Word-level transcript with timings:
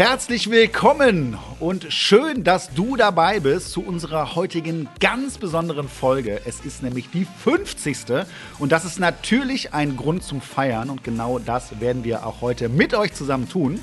herzlich 0.00 0.48
willkommen 0.48 1.36
und 1.60 1.92
schön, 1.92 2.42
dass 2.42 2.72
du 2.72 2.96
dabei 2.96 3.38
bist 3.38 3.70
zu 3.70 3.82
unserer 3.82 4.34
heutigen 4.34 4.88
ganz 4.98 5.36
besonderen 5.36 5.88
Folge. 5.88 6.40
Es 6.46 6.60
ist 6.60 6.82
nämlich 6.82 7.10
die 7.10 7.26
50. 7.44 8.24
und 8.58 8.72
das 8.72 8.86
ist 8.86 8.98
natürlich 8.98 9.74
ein 9.74 9.96
Grund 9.96 10.22
zum 10.22 10.40
Feiern 10.40 10.88
und 10.88 11.04
genau 11.04 11.38
das 11.38 11.78
werden 11.80 12.02
wir 12.02 12.26
auch 12.26 12.40
heute 12.40 12.70
mit 12.70 12.94
euch 12.94 13.12
zusammen 13.12 13.48
tun. 13.48 13.78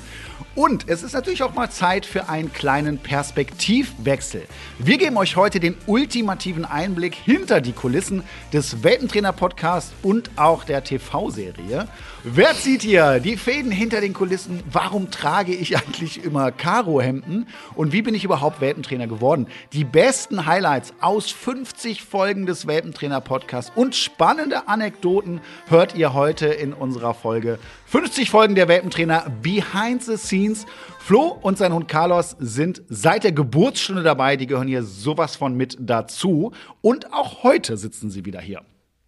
Und 0.54 0.88
es 0.88 1.04
ist 1.04 1.12
natürlich 1.12 1.44
auch 1.44 1.54
mal 1.54 1.70
Zeit 1.70 2.04
für 2.04 2.28
einen 2.28 2.52
kleinen 2.52 2.98
Perspektivwechsel. 2.98 4.42
Wir 4.80 4.98
geben 4.98 5.16
euch 5.16 5.36
heute 5.36 5.60
den 5.60 5.76
ultimativen 5.86 6.64
Einblick 6.64 7.14
hinter 7.14 7.60
die 7.60 7.72
Kulissen 7.72 8.24
des 8.52 8.82
Welpentrainer-Podcasts 8.82 9.92
und 10.02 10.32
auch 10.34 10.64
der 10.64 10.82
TV-Serie. 10.82 11.86
Wer 12.24 12.54
zieht 12.54 12.82
hier 12.82 13.20
die 13.20 13.36
Fäden 13.36 13.70
hinter 13.70 14.00
den 14.00 14.12
Kulissen? 14.12 14.60
Warum 14.70 15.12
trage 15.12 15.54
ich 15.54 15.76
eigentlich 15.76 16.24
immer 16.24 16.50
Karo-Hemden? 16.50 17.46
Und 17.74 17.92
wie 17.92 18.02
bin 18.02 18.14
ich 18.14 18.24
überhaupt 18.24 18.60
Welpentrainer 18.60 19.06
geworden? 19.06 19.46
Die 19.72 19.84
besten 19.84 20.46
Highlights 20.46 20.94
aus 21.00 21.30
50 21.30 22.02
Folgen 22.02 22.46
des 22.46 22.66
Welpentrainer-Podcasts 22.66 23.72
und 23.74 23.94
spannende 23.94 24.68
Anekdoten 24.68 25.40
hört 25.68 25.94
ihr 25.94 26.14
heute 26.14 26.46
in 26.46 26.72
unserer 26.72 27.14
Folge 27.14 27.58
50 27.86 28.30
Folgen 28.30 28.54
der 28.54 28.68
Welpentrainer 28.68 29.30
Behind 29.42 30.02
the 30.02 30.16
Scenes. 30.16 30.66
Flo 30.98 31.38
und 31.40 31.56
sein 31.56 31.72
Hund 31.72 31.88
Carlos 31.88 32.36
sind 32.38 32.82
seit 32.88 33.24
der 33.24 33.32
Geburtsstunde 33.32 34.02
dabei. 34.02 34.36
Die 34.36 34.46
gehören 34.46 34.68
hier 34.68 34.82
sowas 34.82 35.36
von 35.36 35.54
mit 35.54 35.76
dazu. 35.80 36.52
Und 36.82 37.12
auch 37.12 37.42
heute 37.42 37.76
sitzen 37.76 38.10
sie 38.10 38.24
wieder 38.24 38.40
hier. 38.40 38.62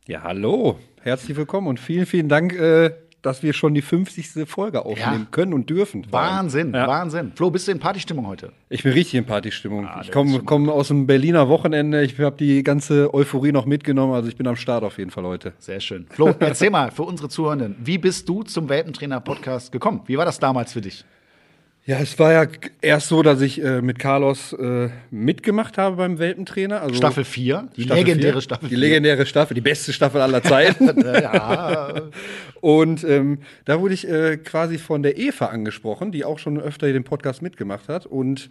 Ja, 0.07 0.23
hallo. 0.23 0.79
Herzlich 1.03 1.37
willkommen 1.37 1.67
und 1.67 1.79
vielen, 1.79 2.07
vielen 2.07 2.29
Dank, 2.29 2.53
äh, 2.55 2.93
dass 3.23 3.43
wir 3.43 3.53
schon 3.53 3.75
die 3.75 3.83
50. 3.83 4.49
Folge 4.49 4.85
aufnehmen 4.85 5.23
ja. 5.23 5.29
können 5.31 5.53
und 5.53 5.69
dürfen. 5.69 6.07
Wahnsinn, 6.11 6.73
ja. 6.73 6.87
Wahnsinn. 6.87 7.33
Flo, 7.35 7.51
bist 7.51 7.69
du 7.69 7.73
in 7.73 7.79
Partystimmung 7.79 8.27
heute? 8.27 8.53
Ich 8.69 8.83
bin 8.83 8.93
richtig 8.93 9.15
in 9.15 9.27
Partystimmung. 9.27 9.87
Ah, 9.87 10.01
ich 10.03 10.11
komme 10.11 10.41
komm 10.45 10.69
aus 10.69 10.89
dem 10.89 11.07
Berliner 11.07 11.49
Wochenende. 11.49 12.03
Ich 12.03 12.19
habe 12.19 12.37
die 12.37 12.63
ganze 12.63 13.13
Euphorie 13.13 13.53
noch 13.53 13.67
mitgenommen. 13.67 14.15
Also 14.15 14.29
ich 14.29 14.37
bin 14.37 14.47
am 14.47 14.57
Start 14.57 14.85
auf 14.85 14.99
jeden 14.99 15.11
Fall 15.11 15.25
heute. 15.25 15.53
Sehr 15.59 15.81
schön. 15.81 16.07
Flo, 16.11 16.35
erzähl 16.39 16.71
mal 16.71 16.91
für 16.91 17.03
unsere 17.03 17.29
Zuhörenden, 17.29 17.77
wie 17.83 17.99
bist 17.99 18.29
du 18.29 18.43
zum 18.43 18.69
Welpentrainer-Podcast 18.69 19.73
gekommen? 19.73 20.03
Wie 20.07 20.17
war 20.17 20.25
das 20.25 20.39
damals 20.39 20.73
für 20.73 20.81
dich? 20.81 21.05
Ja, 21.91 21.99
es 21.99 22.17
war 22.21 22.33
ja 22.33 22.47
erst 22.83 23.09
so, 23.09 23.21
dass 23.25 23.41
ich 23.41 23.61
äh, 23.61 23.83
mit 23.83 23.99
Carlos 23.99 24.53
äh, 24.53 24.91
mitgemacht 25.11 25.77
habe 25.77 25.97
beim 25.97 26.21
Welpentrainer. 26.21 26.83
Also 26.83 26.95
Staffel 26.95 27.25
4, 27.25 27.69
die 27.77 27.83
Staffel 27.83 28.05
legendäre 28.05 28.33
4, 28.35 28.41
Staffel 28.43 28.69
4. 28.69 28.77
Die 28.77 28.81
legendäre 28.81 29.27
Staffel, 29.27 29.55
die 29.57 29.61
beste 29.61 29.93
Staffel 29.93 30.21
aller 30.21 30.41
Zeiten. 30.41 31.05
ja. 31.05 32.03
Und 32.61 33.03
ähm, 33.03 33.39
da 33.65 33.81
wurde 33.81 33.95
ich 33.95 34.07
äh, 34.07 34.37
quasi 34.37 34.79
von 34.79 35.03
der 35.03 35.19
Eva 35.19 35.47
angesprochen, 35.47 36.13
die 36.13 36.25
auch 36.25 36.39
schon 36.39 36.61
öfter 36.61 36.93
den 36.93 37.03
Podcast 37.03 37.43
mitgemacht 37.43 37.89
hat. 37.89 38.07
Und 38.07 38.51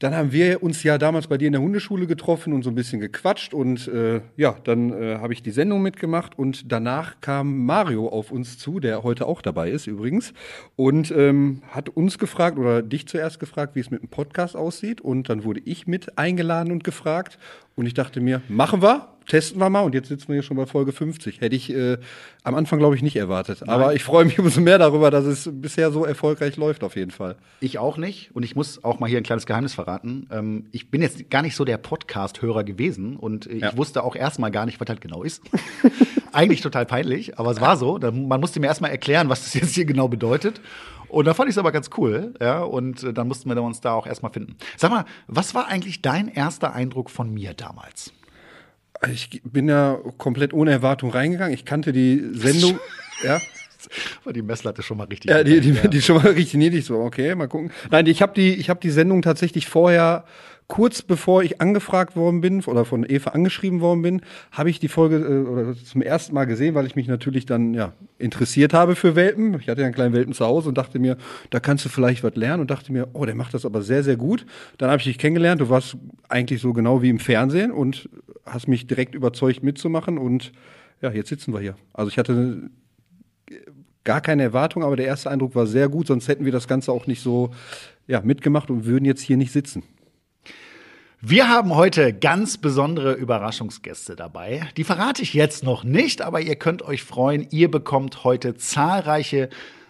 dann 0.00 0.14
haben 0.14 0.32
wir 0.32 0.62
uns 0.62 0.82
ja 0.82 0.98
damals 0.98 1.28
bei 1.28 1.38
dir 1.38 1.46
in 1.46 1.52
der 1.52 1.62
Hundeschule 1.62 2.06
getroffen 2.06 2.52
und 2.52 2.62
so 2.62 2.70
ein 2.70 2.74
bisschen 2.74 3.00
gequatscht 3.00 3.54
und 3.54 3.88
äh, 3.88 4.20
ja, 4.36 4.56
dann 4.64 4.92
äh, 4.92 5.18
habe 5.18 5.32
ich 5.32 5.42
die 5.42 5.52
Sendung 5.52 5.82
mitgemacht 5.82 6.38
und 6.38 6.70
danach 6.72 7.20
kam 7.20 7.64
Mario 7.64 8.08
auf 8.08 8.32
uns 8.32 8.58
zu, 8.58 8.80
der 8.80 9.02
heute 9.02 9.26
auch 9.26 9.40
dabei 9.40 9.70
ist 9.70 9.86
übrigens 9.86 10.34
und 10.76 11.10
ähm, 11.12 11.62
hat 11.68 11.88
uns 11.88 12.18
gefragt 12.18 12.58
oder 12.58 12.82
dich 12.82 13.06
zuerst 13.06 13.38
gefragt, 13.38 13.76
wie 13.76 13.80
es 13.80 13.90
mit 13.90 14.02
dem 14.02 14.08
Podcast 14.08 14.56
aussieht 14.56 15.00
und 15.00 15.28
dann 15.28 15.44
wurde 15.44 15.60
ich 15.64 15.86
mit 15.86 16.18
eingeladen 16.18 16.72
und 16.72 16.82
gefragt 16.82 17.38
und 17.76 17.86
ich 17.86 17.94
dachte 17.94 18.20
mir, 18.20 18.42
machen 18.48 18.82
wir, 18.82 19.13
testen 19.26 19.60
wir 19.60 19.70
mal 19.70 19.80
und 19.80 19.94
jetzt 19.94 20.08
sitzen 20.08 20.28
wir 20.28 20.34
hier 20.34 20.42
schon 20.42 20.56
bei 20.56 20.66
Folge 20.66 20.92
50. 20.92 21.40
Hätte 21.40 21.56
ich 21.56 21.72
äh, 21.72 21.98
am 22.42 22.54
Anfang, 22.54 22.78
glaube 22.78 22.94
ich, 22.94 23.02
nicht 23.02 23.16
erwartet. 23.16 23.60
Nein. 23.60 23.70
Aber 23.70 23.94
ich 23.94 24.04
freue 24.04 24.24
mich 24.24 24.38
umso 24.38 24.60
mehr 24.60 24.78
darüber, 24.78 25.10
dass 25.10 25.24
es 25.24 25.48
bisher 25.52 25.90
so 25.90 26.04
erfolgreich 26.04 26.56
läuft, 26.56 26.84
auf 26.84 26.96
jeden 26.96 27.10
Fall. 27.10 27.36
Ich 27.60 27.78
auch 27.78 27.96
nicht. 27.96 28.30
Und 28.34 28.42
ich 28.42 28.54
muss 28.54 28.84
auch 28.84 29.00
mal 29.00 29.08
hier 29.08 29.18
ein 29.18 29.24
kleines 29.24 29.46
Geheimnis 29.46 29.74
verraten. 29.74 30.28
Ähm, 30.30 30.66
ich 30.72 30.90
bin 30.90 31.02
jetzt 31.02 31.30
gar 31.30 31.42
nicht 31.42 31.56
so 31.56 31.64
der 31.64 31.78
Podcast-Hörer 31.78 32.64
gewesen 32.64 33.16
und 33.16 33.46
ich 33.46 33.62
ja. 33.62 33.76
wusste 33.76 34.02
auch 34.02 34.16
erstmal 34.16 34.50
gar 34.50 34.66
nicht, 34.66 34.80
was 34.80 34.88
halt 34.88 35.00
genau 35.00 35.22
ist. 35.22 35.42
Eigentlich 36.32 36.60
total 36.60 36.84
peinlich, 36.86 37.38
aber 37.38 37.50
es 37.52 37.60
war 37.60 37.76
so. 37.76 37.98
Man 37.98 38.40
musste 38.40 38.60
mir 38.60 38.66
erstmal 38.66 38.90
erklären, 38.90 39.28
was 39.28 39.44
das 39.44 39.54
jetzt 39.54 39.74
hier 39.74 39.84
genau 39.84 40.08
bedeutet. 40.08 40.60
Und 41.08 41.26
da 41.26 41.34
fand 41.34 41.48
ich 41.48 41.54
es 41.54 41.58
aber 41.58 41.70
ganz 41.70 41.90
cool, 41.96 42.34
ja, 42.40 42.62
und 42.62 43.04
äh, 43.04 43.12
dann 43.12 43.28
mussten 43.28 43.48
wir 43.48 43.62
uns 43.62 43.80
da 43.80 43.92
auch 43.92 44.06
erstmal 44.06 44.32
finden. 44.32 44.56
Sag 44.76 44.90
mal, 44.90 45.04
was 45.28 45.54
war 45.54 45.68
eigentlich 45.68 46.02
dein 46.02 46.26
erster 46.26 46.74
Eindruck 46.74 47.08
von 47.08 47.32
mir 47.32 47.54
damals? 47.54 48.12
Ich 49.12 49.42
bin 49.44 49.68
ja 49.68 49.98
komplett 50.18 50.52
ohne 50.52 50.70
Erwartung 50.70 51.10
reingegangen. 51.10 51.54
Ich 51.54 51.64
kannte 51.64 51.92
die 51.92 52.22
Sendung, 52.32 52.78
ja. 53.24 53.40
War 54.24 54.32
die 54.32 54.42
Messlatte 54.42 54.82
schon 54.82 54.96
mal 54.96 55.04
richtig. 55.04 55.30
Ja, 55.30 55.44
die, 55.44 55.60
die, 55.60 55.72
ja. 55.72 55.86
die 55.88 56.00
schon 56.00 56.16
mal 56.16 56.32
richtig 56.32 56.54
niedrig 56.54 56.84
so. 56.84 56.96
Okay, 57.00 57.34
mal 57.34 57.48
gucken. 57.48 57.70
Nein, 57.90 58.06
ich 58.06 58.22
habe 58.22 58.32
die, 58.34 58.54
ich 58.54 58.70
habe 58.70 58.80
die 58.80 58.90
Sendung 58.90 59.22
tatsächlich 59.22 59.66
vorher 59.66 60.24
kurz 60.66 61.02
bevor 61.02 61.42
ich 61.42 61.60
angefragt 61.60 62.16
worden 62.16 62.40
bin 62.40 62.62
oder 62.64 62.84
von 62.84 63.04
Eva 63.08 63.30
angeschrieben 63.30 63.80
worden 63.80 64.02
bin, 64.02 64.22
habe 64.50 64.70
ich 64.70 64.80
die 64.80 64.88
Folge 64.88 65.16
äh, 65.16 65.48
oder 65.48 65.74
zum 65.76 66.02
ersten 66.02 66.34
Mal 66.34 66.46
gesehen, 66.46 66.74
weil 66.74 66.86
ich 66.86 66.96
mich 66.96 67.06
natürlich 67.06 67.46
dann 67.46 67.74
ja 67.74 67.92
interessiert 68.18 68.72
habe 68.72 68.96
für 68.96 69.14
Welpen. 69.14 69.58
Ich 69.60 69.68
hatte 69.68 69.82
ja 69.82 69.86
einen 69.86 69.94
kleinen 69.94 70.14
Welpen 70.14 70.32
zu 70.32 70.44
Hause 70.44 70.68
und 70.68 70.78
dachte 70.78 70.98
mir, 70.98 71.16
da 71.50 71.60
kannst 71.60 71.84
du 71.84 71.88
vielleicht 71.88 72.24
was 72.24 72.34
lernen 72.36 72.62
und 72.62 72.70
dachte 72.70 72.92
mir, 72.92 73.08
oh, 73.12 73.24
der 73.24 73.34
macht 73.34 73.54
das 73.54 73.64
aber 73.64 73.82
sehr 73.82 74.02
sehr 74.02 74.16
gut. 74.16 74.46
Dann 74.78 74.90
habe 74.90 74.98
ich 74.98 75.04
dich 75.04 75.18
kennengelernt. 75.18 75.60
Du 75.60 75.68
warst 75.68 75.96
eigentlich 76.28 76.60
so 76.60 76.72
genau 76.72 77.02
wie 77.02 77.10
im 77.10 77.18
Fernsehen 77.18 77.70
und 77.70 78.08
hast 78.46 78.68
mich 78.68 78.86
direkt 78.86 79.14
überzeugt 79.14 79.62
mitzumachen 79.62 80.18
und 80.18 80.52
ja, 81.02 81.10
jetzt 81.10 81.28
sitzen 81.28 81.52
wir 81.52 81.60
hier. 81.60 81.76
Also 81.92 82.10
ich 82.10 82.18
hatte 82.18 82.70
gar 84.04 84.20
keine 84.20 84.42
Erwartung, 84.42 84.82
aber 84.82 84.96
der 84.96 85.06
erste 85.06 85.30
Eindruck 85.30 85.54
war 85.54 85.66
sehr 85.66 85.88
gut, 85.88 86.06
sonst 86.06 86.28
hätten 86.28 86.44
wir 86.44 86.52
das 86.52 86.68
Ganze 86.68 86.92
auch 86.92 87.06
nicht 87.06 87.22
so 87.22 87.50
ja, 88.06 88.20
mitgemacht 88.20 88.70
und 88.70 88.84
würden 88.84 89.04
jetzt 89.04 89.22
hier 89.22 89.36
nicht 89.36 89.52
sitzen. 89.52 89.82
Wir 91.26 91.48
haben 91.48 91.74
heute 91.74 92.12
ganz 92.12 92.58
besondere 92.58 93.14
Überraschungsgäste 93.14 94.14
dabei. 94.14 94.68
Die 94.76 94.84
verrate 94.84 95.22
ich 95.22 95.32
jetzt 95.32 95.64
noch 95.64 95.82
nicht, 95.82 96.20
aber 96.20 96.42
ihr 96.42 96.56
könnt 96.56 96.82
euch 96.82 97.02
freuen. 97.02 97.46
Ihr 97.50 97.70
bekommt 97.70 98.24
heute 98.24 98.56
zahlreiche 98.56 99.48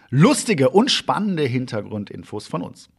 lustige 0.09 0.69
und 0.69 0.91
spannende 0.91 1.43
Hintergrundinfos 1.43 2.47
von 2.47 2.61
uns. 2.61 2.89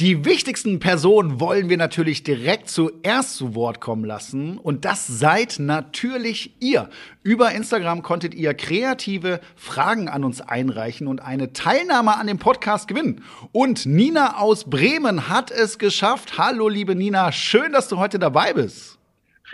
Die 0.00 0.24
wichtigsten 0.24 0.80
Personen 0.80 1.38
wollen 1.38 1.68
wir 1.68 1.76
natürlich 1.76 2.24
direkt 2.24 2.68
zuerst 2.68 3.36
zu 3.36 3.54
Wort 3.54 3.80
kommen 3.80 4.04
lassen. 4.04 4.58
Und 4.58 4.84
das 4.84 5.06
seid 5.06 5.60
natürlich 5.60 6.56
ihr. 6.58 6.88
Über 7.22 7.52
Instagram 7.52 8.02
konntet 8.02 8.34
ihr 8.34 8.54
kreative 8.54 9.38
Fragen 9.54 10.08
an 10.08 10.24
uns 10.24 10.40
einreichen 10.40 11.06
und 11.06 11.20
eine 11.20 11.52
Teilnahme 11.52 12.16
an 12.16 12.26
dem 12.26 12.40
Podcast 12.40 12.88
gewinnen. 12.88 13.22
Und 13.52 13.86
Nina 13.86 14.38
aus 14.38 14.64
Bremen 14.64 15.28
hat 15.28 15.52
es 15.52 15.78
geschafft. 15.78 16.38
Hallo, 16.38 16.68
liebe 16.68 16.96
Nina. 16.96 17.30
Schön, 17.30 17.70
dass 17.70 17.86
du 17.86 17.96
heute 17.96 18.18
dabei 18.18 18.52
bist. 18.52 18.98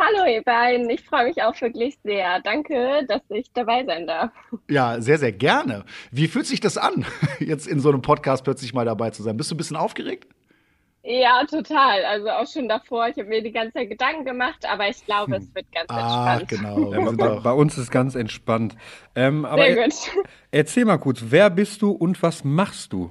Hallo 0.01 0.25
ihr 0.25 0.43
beiden, 0.43 0.89
ich 0.89 1.05
freue 1.05 1.27
mich 1.27 1.43
auch 1.43 1.61
wirklich 1.61 1.99
sehr. 2.03 2.41
Danke, 2.41 3.05
dass 3.07 3.21
ich 3.29 3.53
dabei 3.53 3.85
sein 3.85 4.07
darf. 4.07 4.31
Ja, 4.67 4.99
sehr, 4.99 5.19
sehr 5.19 5.33
gerne. 5.33 5.85
Wie 6.11 6.27
fühlt 6.27 6.47
sich 6.47 6.59
das 6.59 6.79
an, 6.79 7.05
jetzt 7.39 7.67
in 7.67 7.81
so 7.81 7.91
einem 7.91 8.01
Podcast 8.01 8.43
plötzlich 8.45 8.73
mal 8.73 8.87
dabei 8.87 9.11
zu 9.11 9.23
sein? 9.23 9.37
Bist 9.37 9.51
du 9.51 9.55
ein 9.55 9.59
bisschen 9.59 9.77
aufgeregt? 9.77 10.27
Ja, 11.03 11.45
total. 11.45 12.03
Also 12.07 12.31
auch 12.31 12.47
schon 12.47 12.67
davor. 12.67 13.09
Ich 13.09 13.19
habe 13.19 13.29
mir 13.29 13.43
die 13.43 13.53
ganze 13.53 13.75
Zeit 13.75 13.91
Gedanken 13.91 14.25
gemacht, 14.25 14.65
aber 14.67 14.89
ich 14.89 15.05
glaube, 15.05 15.37
es 15.37 15.55
wird 15.55 15.67
ganz 15.71 15.91
ah, 15.91 16.39
entspannt. 16.39 16.49
Genau. 16.49 16.95
Ja, 16.95 17.11
bei, 17.13 17.41
bei, 17.41 17.53
uns 17.53 17.77
ist 17.77 17.91
ganz 17.91 18.15
entspannt. 18.15 18.77
Ähm, 19.15 19.45
aber 19.45 19.65
Sehr 19.65 19.85
gut. 19.85 19.95
Erzähl 20.51 20.87
mal 20.87 20.97
kurz, 20.97 21.25
wer 21.29 21.51
bist 21.51 21.83
du 21.83 21.91
und 21.91 22.23
was 22.23 22.43
machst 22.43 22.95
du? 22.95 23.11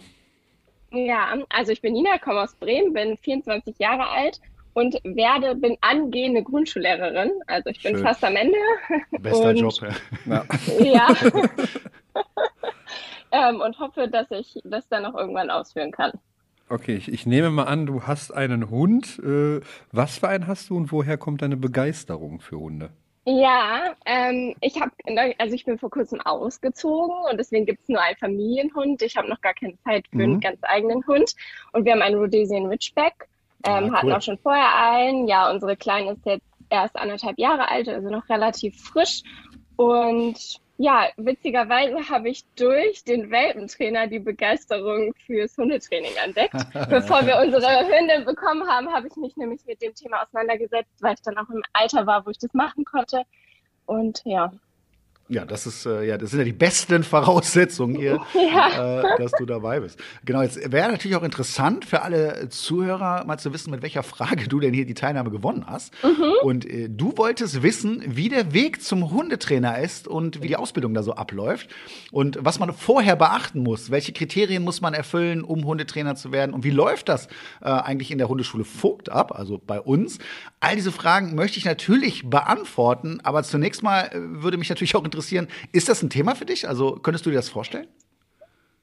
Ja, 0.92 1.36
also 1.50 1.72
ich 1.72 1.84
bin 1.84 1.94
Nina, 1.94 2.18
komme 2.18 2.42
aus 2.42 2.56
Bremen, 2.56 2.94
bin 2.94 3.16
24 3.18 3.78
Jahre 3.78 4.08
alt 4.08 4.42
und 4.74 4.96
werde, 5.04 5.56
bin 5.56 5.78
angehende 5.82 6.44
Grundschullehrerin. 6.44 7.32
Also 7.48 7.70
ich 7.70 7.82
bin 7.82 7.96
Schön. 7.96 8.04
fast 8.04 8.24
am 8.24 8.36
Ende. 8.36 8.58
Bester 9.12 9.50
und, 9.50 9.58
Job, 9.58 9.74
ja. 10.26 10.46
Ja. 10.80 11.08
ähm, 13.50 13.62
und 13.62 13.80
hoffe, 13.80 14.08
dass 14.08 14.30
ich 14.32 14.60
das 14.64 14.88
dann 14.90 15.04
noch 15.04 15.16
irgendwann 15.16 15.50
ausführen 15.50 15.92
kann. 15.92 16.12
Okay, 16.70 16.96
ich, 16.96 17.12
ich, 17.12 17.26
nehme 17.26 17.50
mal 17.50 17.64
an, 17.64 17.88
du 17.88 18.04
hast 18.04 18.32
einen 18.32 18.70
Hund. 18.70 19.20
Äh, 19.20 19.62
was 19.92 20.20
für 20.20 20.28
einen 20.28 20.46
hast 20.46 20.70
du 20.70 20.78
und 20.78 20.92
woher 20.92 21.18
kommt 21.18 21.42
deine 21.42 21.58
Begeisterung 21.58 22.42
für 22.42 22.60
Hunde? 22.60 22.92
Ja, 23.26 23.96
ähm, 24.06 24.56
ich 24.62 24.80
habe, 24.80 24.92
also 25.38 25.54
ich 25.54 25.66
bin 25.66 25.78
vor 25.78 25.90
kurzem 25.90 26.22
ausgezogen 26.22 27.16
und 27.30 27.38
deswegen 27.38 27.66
gibt 27.66 27.82
es 27.82 27.90
nur 27.90 28.02
einen 28.02 28.18
Familienhund. 28.18 29.02
Ich 29.02 29.18
habe 29.18 29.30
noch 29.30 29.42
gar 29.42 29.54
keine 29.54 29.78
Zeit 29.84 30.08
für 30.10 30.18
mhm. 30.18 30.24
einen 30.24 30.40
ganz 30.40 30.60
eigenen 30.62 31.06
Hund. 31.06 31.36
Und 31.74 31.86
wir 31.86 31.92
haben 31.92 32.02
einen 32.02 32.18
Rhodesian 32.18 32.66
Ridgeback, 32.68 33.28
ähm, 33.66 33.74
ah, 33.74 33.80
cool. 33.82 33.92
hatten 33.94 34.12
auch 34.14 34.22
schon 34.22 34.38
vorher 34.38 34.76
einen. 34.76 35.28
Ja, 35.28 35.52
unsere 35.52 35.76
Kleine 35.76 36.12
ist 36.14 36.26
jetzt 36.26 36.46
erst 36.70 36.96
anderthalb 36.96 37.38
Jahre 37.38 37.70
alt, 37.70 37.90
also 37.90 38.10
noch 38.10 38.28
relativ 38.30 38.80
frisch. 38.82 39.24
Und 39.76 40.60
Ja, 40.82 41.10
witzigerweise 41.18 42.08
habe 42.10 42.30
ich 42.30 42.46
durch 42.56 43.04
den 43.04 43.30
Welpentrainer 43.32 44.08
die 44.08 44.20
Begeisterung 44.20 45.14
fürs 45.26 45.58
Hundetraining 45.58 46.14
entdeckt. 46.24 46.54
Bevor 46.90 47.26
wir 47.26 47.38
unsere 47.38 47.86
Hündin 47.86 48.24
bekommen 48.24 48.66
haben, 48.66 48.90
habe 48.90 49.08
ich 49.08 49.16
mich 49.18 49.36
nämlich 49.36 49.66
mit 49.66 49.82
dem 49.82 49.94
Thema 49.94 50.24
auseinandergesetzt, 50.24 50.90
weil 51.02 51.16
ich 51.16 51.22
dann 51.22 51.38
auch 51.38 51.50
im 51.50 51.62
Alter 51.74 52.08
war, 52.08 52.26
wo 52.26 52.30
ich 52.30 52.38
das 52.38 52.54
machen 52.54 52.86
konnte. 52.86 53.24
Und 53.86 54.22
ja, 54.24 54.54
ja, 55.30 55.46
das 55.46 55.68
ist 55.68 55.86
äh, 55.86 56.08
ja, 56.08 56.18
das 56.18 56.32
sind 56.32 56.40
ja 56.40 56.46
die 56.46 56.54
besten 56.54 57.04
Voraussetzungen 57.04 57.96
hier, 57.96 58.20
ja. 58.34 59.02
äh, 59.02 59.18
dass 59.20 59.32
du 59.34 59.46
dabei 59.46 59.80
bist. 59.80 60.00
Genau, 60.26 60.42
jetzt 60.42 60.72
wäre 60.72 60.92
natürlich 60.92 61.16
auch 61.16 61.24
interessant 61.24 61.86
für 61.86 62.02
alle 62.02 62.50
Zuhörer 62.50 63.26
mal 63.26 63.38
zu 63.38 63.54
wissen, 63.54 63.70
mit 63.70 63.84
welcher 63.84 64.02
Frage 64.02 64.48
du 64.48 64.60
denn 64.60 64.74
hier 64.74 64.88
die 64.88 64.96
Teilnahme 64.96 65.30
gewonnen 65.30 65.66
hast. 65.68 65.94
Mhm. 66.04 66.24
Und 66.42 66.66
äh, 66.66 66.90
du 66.90 67.16
wolltest 67.16 67.62
wissen, 67.62 68.04
wie 68.08 68.30
der 68.30 68.54
Weg 68.54 68.82
zum 68.82 69.12
Hundetrainer 69.12 69.78
ist 69.78 70.08
und 70.08 70.42
wie 70.42 70.48
die 70.48 70.56
Ausbildung 70.56 70.96
da 70.96 71.04
so 71.04 71.14
abläuft 71.14 71.70
und 72.12 72.40
was 72.42 72.58
man 72.58 72.74
vorher 72.74 73.16
beachten 73.16 73.60
muss. 73.62 73.92
Welche 73.92 74.14
Kriterien 74.14 74.64
muss 74.64 74.82
man 74.82 74.96
erfüllen, 74.96 75.44
um 75.44 75.64
Hundetrainer 75.64 76.16
zu 76.16 76.32
werden 76.32 76.56
und 76.56 76.64
wie 76.64 76.72
läuft 76.72 77.08
das 77.08 77.28
äh, 77.62 77.70
eigentlich 77.70 78.10
in 78.10 78.18
der 78.18 78.30
Hundeschule 78.30 78.66
Vogt 78.66 79.12
ab, 79.12 79.38
also 79.38 79.62
bei 79.64 79.80
uns? 79.80 80.18
All 80.60 80.76
diese 80.76 80.92
Fragen 80.92 81.36
möchte 81.36 81.60
ich 81.60 81.66
natürlich 81.66 82.28
beantworten, 82.28 83.20
aber 83.22 83.44
zunächst 83.44 83.84
mal 83.84 84.08
äh, 84.08 84.18
würde 84.42 84.58
mich 84.58 84.70
natürlich 84.70 84.96
auch 84.96 85.06
interessieren 85.06 85.19
interessieren. 85.20 85.48
Ist 85.72 85.90
das 85.90 86.02
ein 86.02 86.10
Thema 86.10 86.36
für 86.36 86.46
dich? 86.46 86.68
Also 86.68 86.94
könntest 86.96 87.26
du 87.26 87.30
dir 87.30 87.36
das 87.38 87.50
vorstellen? 87.50 87.88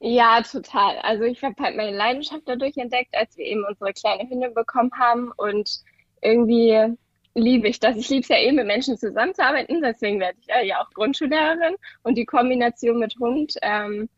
Ja, 0.00 0.42
total. 0.42 0.98
Also 0.98 1.24
ich 1.24 1.42
habe 1.42 1.54
halt 1.58 1.76
meine 1.76 1.96
Leidenschaft 1.96 2.42
dadurch 2.46 2.76
entdeckt, 2.76 3.14
als 3.16 3.36
wir 3.36 3.46
eben 3.46 3.64
unsere 3.64 3.92
kleine 3.94 4.28
Hündin 4.28 4.52
bekommen 4.52 4.90
haben 4.98 5.32
und 5.36 5.80
irgendwie 6.20 6.94
liebe 7.34 7.68
ich 7.68 7.80
das. 7.80 7.96
Ich 7.96 8.08
liebe 8.10 8.22
es 8.22 8.28
ja 8.28 8.38
eben 8.38 8.56
mit 8.56 8.66
Menschen 8.66 8.98
zusammenzuarbeiten, 8.98 9.80
deswegen 9.82 10.20
werde 10.20 10.38
ich 10.40 10.68
ja 10.68 10.82
auch 10.82 10.90
Grundschullehrerin 10.90 11.76
und 12.02 12.16
die 12.16 12.26
Kombination 12.26 12.98
mit 12.98 13.16
Hund 13.18 13.54
ähm, 13.62 14.08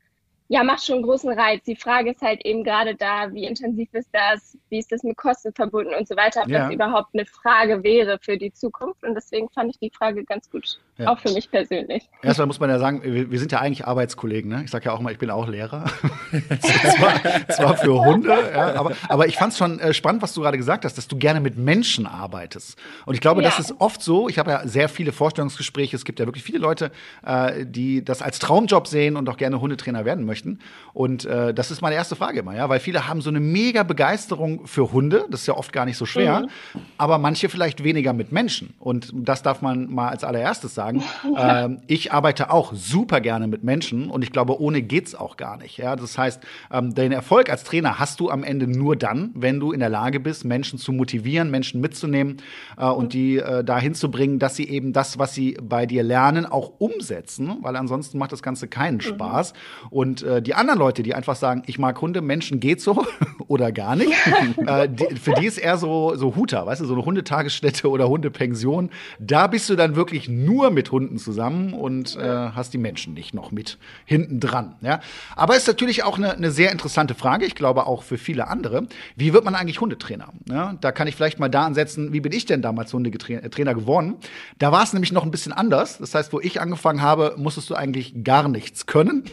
ja, 0.50 0.65
macht 0.65 0.83
schon 0.85 0.97
einen 0.97 1.05
großen 1.05 1.31
Reiz. 1.31 1.62
Die 1.65 1.77
Frage 1.77 2.11
ist 2.12 2.23
halt 2.23 2.45
eben 2.47 2.65
gerade 2.65 2.95
da, 2.95 3.33
wie 3.33 3.45
intensiv 3.45 3.93
ist 3.93 4.09
das, 4.12 4.56
wie 4.71 4.79
ist 4.79 4.91
das 4.91 5.03
mit 5.03 5.15
Kosten 5.19 5.53
verbunden 5.53 5.93
und 5.95 6.09
so 6.09 6.17
weiter, 6.17 6.43
ob 6.43 6.49
ja. 6.49 6.65
das 6.65 6.73
überhaupt 6.73 7.11
eine 7.12 7.27
Frage 7.27 7.83
wäre 7.85 8.19
für 8.23 8.39
die 8.39 8.50
Zukunft. 8.53 9.05
Und 9.05 9.15
deswegen 9.15 9.50
fand 9.50 9.71
ich 9.71 9.79
die 9.79 9.91
Frage 9.91 10.25
ganz 10.25 10.50
gut, 10.50 10.81
ja. 10.97 11.09
auch 11.09 11.19
für 11.19 11.31
mich 11.33 11.50
persönlich. 11.50 12.09
Erstmal 12.23 12.47
muss 12.47 12.61
man 12.61 12.71
ja 12.71 12.79
sagen, 12.79 13.03
wir, 13.03 13.31
wir 13.31 13.39
sind 13.39 13.53
ja 13.53 13.61
eigentlich 13.61 13.87
Arbeitskollegen. 13.87 14.50
Ne? 14.50 14.62
Ich 14.65 14.71
sage 14.71 14.87
ja 14.87 14.93
auch 14.93 15.00
mal, 15.00 15.12
ich 15.12 15.19
bin 15.19 15.31
auch 15.31 15.47
Lehrer. 15.47 15.85
zwar, 16.61 17.49
zwar, 17.50 17.77
für 17.77 18.03
Hunde, 18.03 18.31
ja, 18.31 18.75
aber, 18.75 18.93
aber 19.06 19.27
ich 19.27 19.37
fand 19.37 19.53
es 19.53 19.59
schon 19.59 19.79
äh, 19.81 19.93
spannend, 19.93 20.23
was 20.23 20.33
du 20.33 20.41
gerade 20.41 20.56
gesagt 20.56 20.87
hast, 20.87 20.97
dass 20.97 21.09
du 21.09 21.19
gerne 21.19 21.41
mit 21.41 21.59
Menschen 21.59 22.06
arbeitest. 22.06 22.79
Und 23.05 23.15
ich 23.15 23.21
glaube, 23.21 23.43
das 23.43 23.59
ist 23.59 23.75
oft 23.81 24.03
so. 24.03 24.31
Ich 24.31 24.39
habe 24.39 24.50
ja 24.50 24.67
sehr 24.67 24.89
viele 24.89 25.12
Vorstellungsgespräche. 25.12 25.95
Es 25.95 26.06
gibt 26.06 26.21
ja 26.21 26.27
wirklich 26.27 26.45
viele 26.45 26.59
Leute, 26.59 26.91
äh, 27.23 27.67
die 27.67 28.03
das 28.03 28.23
als 28.23 28.39
Traumjob 28.39 28.87
sehen 28.87 29.17
und 29.17 29.29
auch 29.29 29.37
gerne 29.37 29.61
Hundetrainer 29.61 30.06
werden 30.06 30.25
möchten 30.25 30.38
möchten. 30.38 30.58
Und 30.94 31.25
äh, 31.25 31.55
das 31.55 31.70
ist 31.70 31.81
meine 31.81 31.94
erste 31.94 32.17
Frage 32.17 32.40
immer, 32.40 32.56
ja, 32.56 32.69
weil 32.69 32.81
viele 32.81 33.06
haben 33.06 33.20
so 33.20 33.31
eine 33.31 33.40
mega 33.40 33.82
Begeisterung 33.82 34.67
für 34.67 34.93
Hunde, 34.93 35.26
das 35.31 35.43
ist 35.43 35.46
ja 35.46 35.55
oft 35.55 35.73
gar 35.73 35.85
nicht 35.85 35.96
so 35.96 36.06
schwer, 36.06 36.40
mhm. 36.40 36.81
aber 36.96 37.19
manche 37.19 37.49
vielleicht 37.49 37.85
weniger 37.85 38.12
mit 38.12 38.32
Menschen. 38.32 38.75
Und 38.79 39.12
das 39.14 39.43
darf 39.43 39.62
man 39.62 39.93
mal 39.93 40.08
als 40.08 40.25
allererstes 40.25 40.75
sagen. 40.75 41.02
Ähm, 41.38 41.82
ich 41.87 42.12
arbeite 42.12 42.50
auch 42.50 42.73
super 42.75 43.20
gerne 43.20 43.46
mit 43.46 43.62
Menschen 43.62 44.11
und 44.11 44.23
ich 44.23 44.32
glaube, 44.32 44.61
ohne 44.61 44.82
geht's 44.82 45.14
auch 45.14 45.37
gar 45.37 45.56
nicht. 45.56 45.76
Ja, 45.76 45.94
das 45.94 46.19
heißt, 46.19 46.43
ähm, 46.73 46.94
den 46.94 47.12
Erfolg 47.12 47.50
als 47.50 47.64
Trainer 47.64 47.99
hast 47.99 48.19
du 48.19 48.31
am 48.31 48.43
Ende 48.43 48.67
nur 48.67 48.96
dann, 48.96 49.31
wenn 49.35 49.61
du 49.61 49.73
in 49.73 49.79
der 49.79 49.88
Lage 49.88 50.20
bist, 50.20 50.44
Menschen 50.44 50.79
zu 50.79 50.93
motivieren, 50.93 51.50
Menschen 51.50 51.81
mitzunehmen 51.81 52.38
äh, 52.76 52.87
und 52.87 53.06
mhm. 53.06 53.08
die 53.11 53.37
äh, 53.37 53.62
dahin 53.62 53.94
zu 53.94 54.11
bringen, 54.11 54.38
dass 54.38 54.56
sie 54.56 54.69
eben 54.69 54.93
das, 54.93 55.19
was 55.19 55.35
sie 55.35 55.56
bei 55.61 55.87
dir 55.87 56.02
lernen, 56.02 56.46
auch 56.46 56.73
umsetzen, 56.79 57.58
weil 57.61 57.76
ansonsten 57.76 58.19
macht 58.19 58.32
das 58.32 58.43
Ganze 58.43 58.67
keinen 58.67 58.96
mhm. 58.96 59.02
Spaß. 59.02 59.52
Und 59.90 60.23
äh, 60.28 60.42
die 60.42 60.54
anderen 60.54 60.78
Leute, 60.78 61.02
die 61.02 61.14
einfach 61.14 61.36
sagen, 61.36 61.62
ich 61.66 61.78
mag 61.78 62.00
Hunde, 62.00 62.20
Menschen 62.20 62.60
geht 62.60 62.80
so 62.80 63.04
oder 63.48 63.72
gar 63.72 63.96
nicht, 63.96 64.12
äh, 64.66 64.88
die, 64.88 65.16
für 65.16 65.34
die 65.34 65.46
ist 65.46 65.58
eher 65.58 65.78
so, 65.78 66.14
so 66.16 66.36
Huter, 66.36 66.66
weißt 66.66 66.80
du, 66.80 66.84
so 66.84 66.94
eine 66.94 67.04
Hundetagesstätte 67.04 67.88
oder 67.88 68.08
Hundepension. 68.08 68.90
Da 69.19 69.46
bist 69.46 69.69
du 69.70 69.76
dann 69.76 69.96
wirklich 69.96 70.28
nur 70.28 70.70
mit 70.70 70.92
Hunden 70.92 71.19
zusammen 71.19 71.72
und 71.72 72.16
äh, 72.16 72.20
hast 72.22 72.75
die 72.75 72.78
Menschen 72.78 73.14
nicht 73.14 73.34
noch 73.34 73.50
mit 73.50 73.78
hinten 74.04 74.40
dran. 74.40 74.76
Ja? 74.82 75.00
Aber 75.34 75.56
ist 75.56 75.66
natürlich 75.66 76.04
auch 76.04 76.19
eine, 76.19 76.32
eine 76.32 76.50
sehr 76.50 76.70
interessante 76.72 77.14
Frage, 77.14 77.46
ich 77.46 77.54
glaube 77.54 77.86
auch 77.86 78.02
für 78.02 78.19
viele 78.19 78.48
andere. 78.48 78.86
Wie 79.16 79.32
wird 79.32 79.44
man 79.44 79.54
eigentlich 79.54 79.80
Hundetrainer? 79.80 80.28
Ja? 80.48 80.75
Da 80.80 80.92
kann 80.92 81.08
ich 81.08 81.16
vielleicht 81.16 81.38
mal 81.38 81.48
da 81.48 81.64
ansetzen, 81.64 82.12
wie 82.12 82.20
bin 82.20 82.32
ich 82.32 82.44
denn 82.44 82.62
damals 82.62 82.92
Hundetrainer 82.92 83.75
geworden? 83.75 84.16
Da 84.58 84.72
war 84.72 84.82
es 84.82 84.92
nämlich 84.92 85.12
noch 85.12 85.25
ein 85.25 85.30
bisschen 85.30 85.52
anders. 85.52 85.98
Das 85.98 86.14
heißt, 86.14 86.32
wo 86.32 86.40
ich 86.40 86.60
angefangen 86.60 87.02
habe, 87.02 87.34
musstest 87.36 87.70
du 87.70 87.75
eigentlich 87.75 88.25
gar 88.25 88.48
nichts 88.48 88.86
können. 88.86 89.25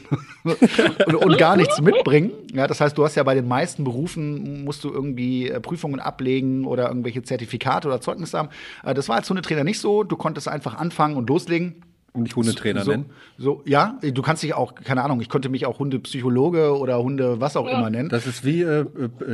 und, 1.05 1.15
und, 1.15 1.37
gar 1.37 1.55
nichts 1.57 1.81
mitbringen. 1.81 2.31
Ja, 2.53 2.67
das 2.67 2.81
heißt, 2.81 2.97
du 2.97 3.03
hast 3.03 3.15
ja 3.15 3.23
bei 3.23 3.35
den 3.35 3.47
meisten 3.47 3.83
Berufen 3.83 4.63
musst 4.63 4.83
du 4.83 4.91
irgendwie 4.91 5.49
äh, 5.49 5.59
Prüfungen 5.59 5.99
ablegen 5.99 6.65
oder 6.65 6.87
irgendwelche 6.87 7.23
Zertifikate 7.23 7.87
oder 7.87 8.01
Zeugnisse 8.01 8.37
haben. 8.37 8.49
Äh, 8.83 8.93
das 8.93 9.09
war 9.09 9.17
als 9.17 9.29
Hundetrainer 9.29 9.63
nicht 9.63 9.79
so. 9.79 10.03
Du 10.03 10.15
konntest 10.15 10.47
einfach 10.47 10.75
anfangen 10.75 11.15
und 11.15 11.29
loslegen. 11.29 11.75
Und 12.15 12.23
nicht 12.23 12.35
Hundetrainer 12.35 12.83
so, 12.83 12.91
nennen? 12.91 13.05
So, 13.37 13.61
ja, 13.65 13.99
du 14.01 14.21
kannst 14.21 14.41
dich 14.41 14.53
auch, 14.53 14.75
keine 14.75 15.03
Ahnung, 15.03 15.19
ich 15.19 15.27
konnte 15.27 15.49
mich 15.49 15.65
auch 15.65 15.79
Hundepsychologe 15.79 16.77
oder 16.77 16.97
Hunde 16.99 17.41
was 17.41 17.57
auch 17.57 17.67
ja. 17.67 17.77
immer 17.77 17.89
nennen. 17.89 18.07
Das 18.07 18.25
ist 18.25 18.45
wie, 18.45 18.61
äh, 18.61 18.81
äh, 18.81 18.85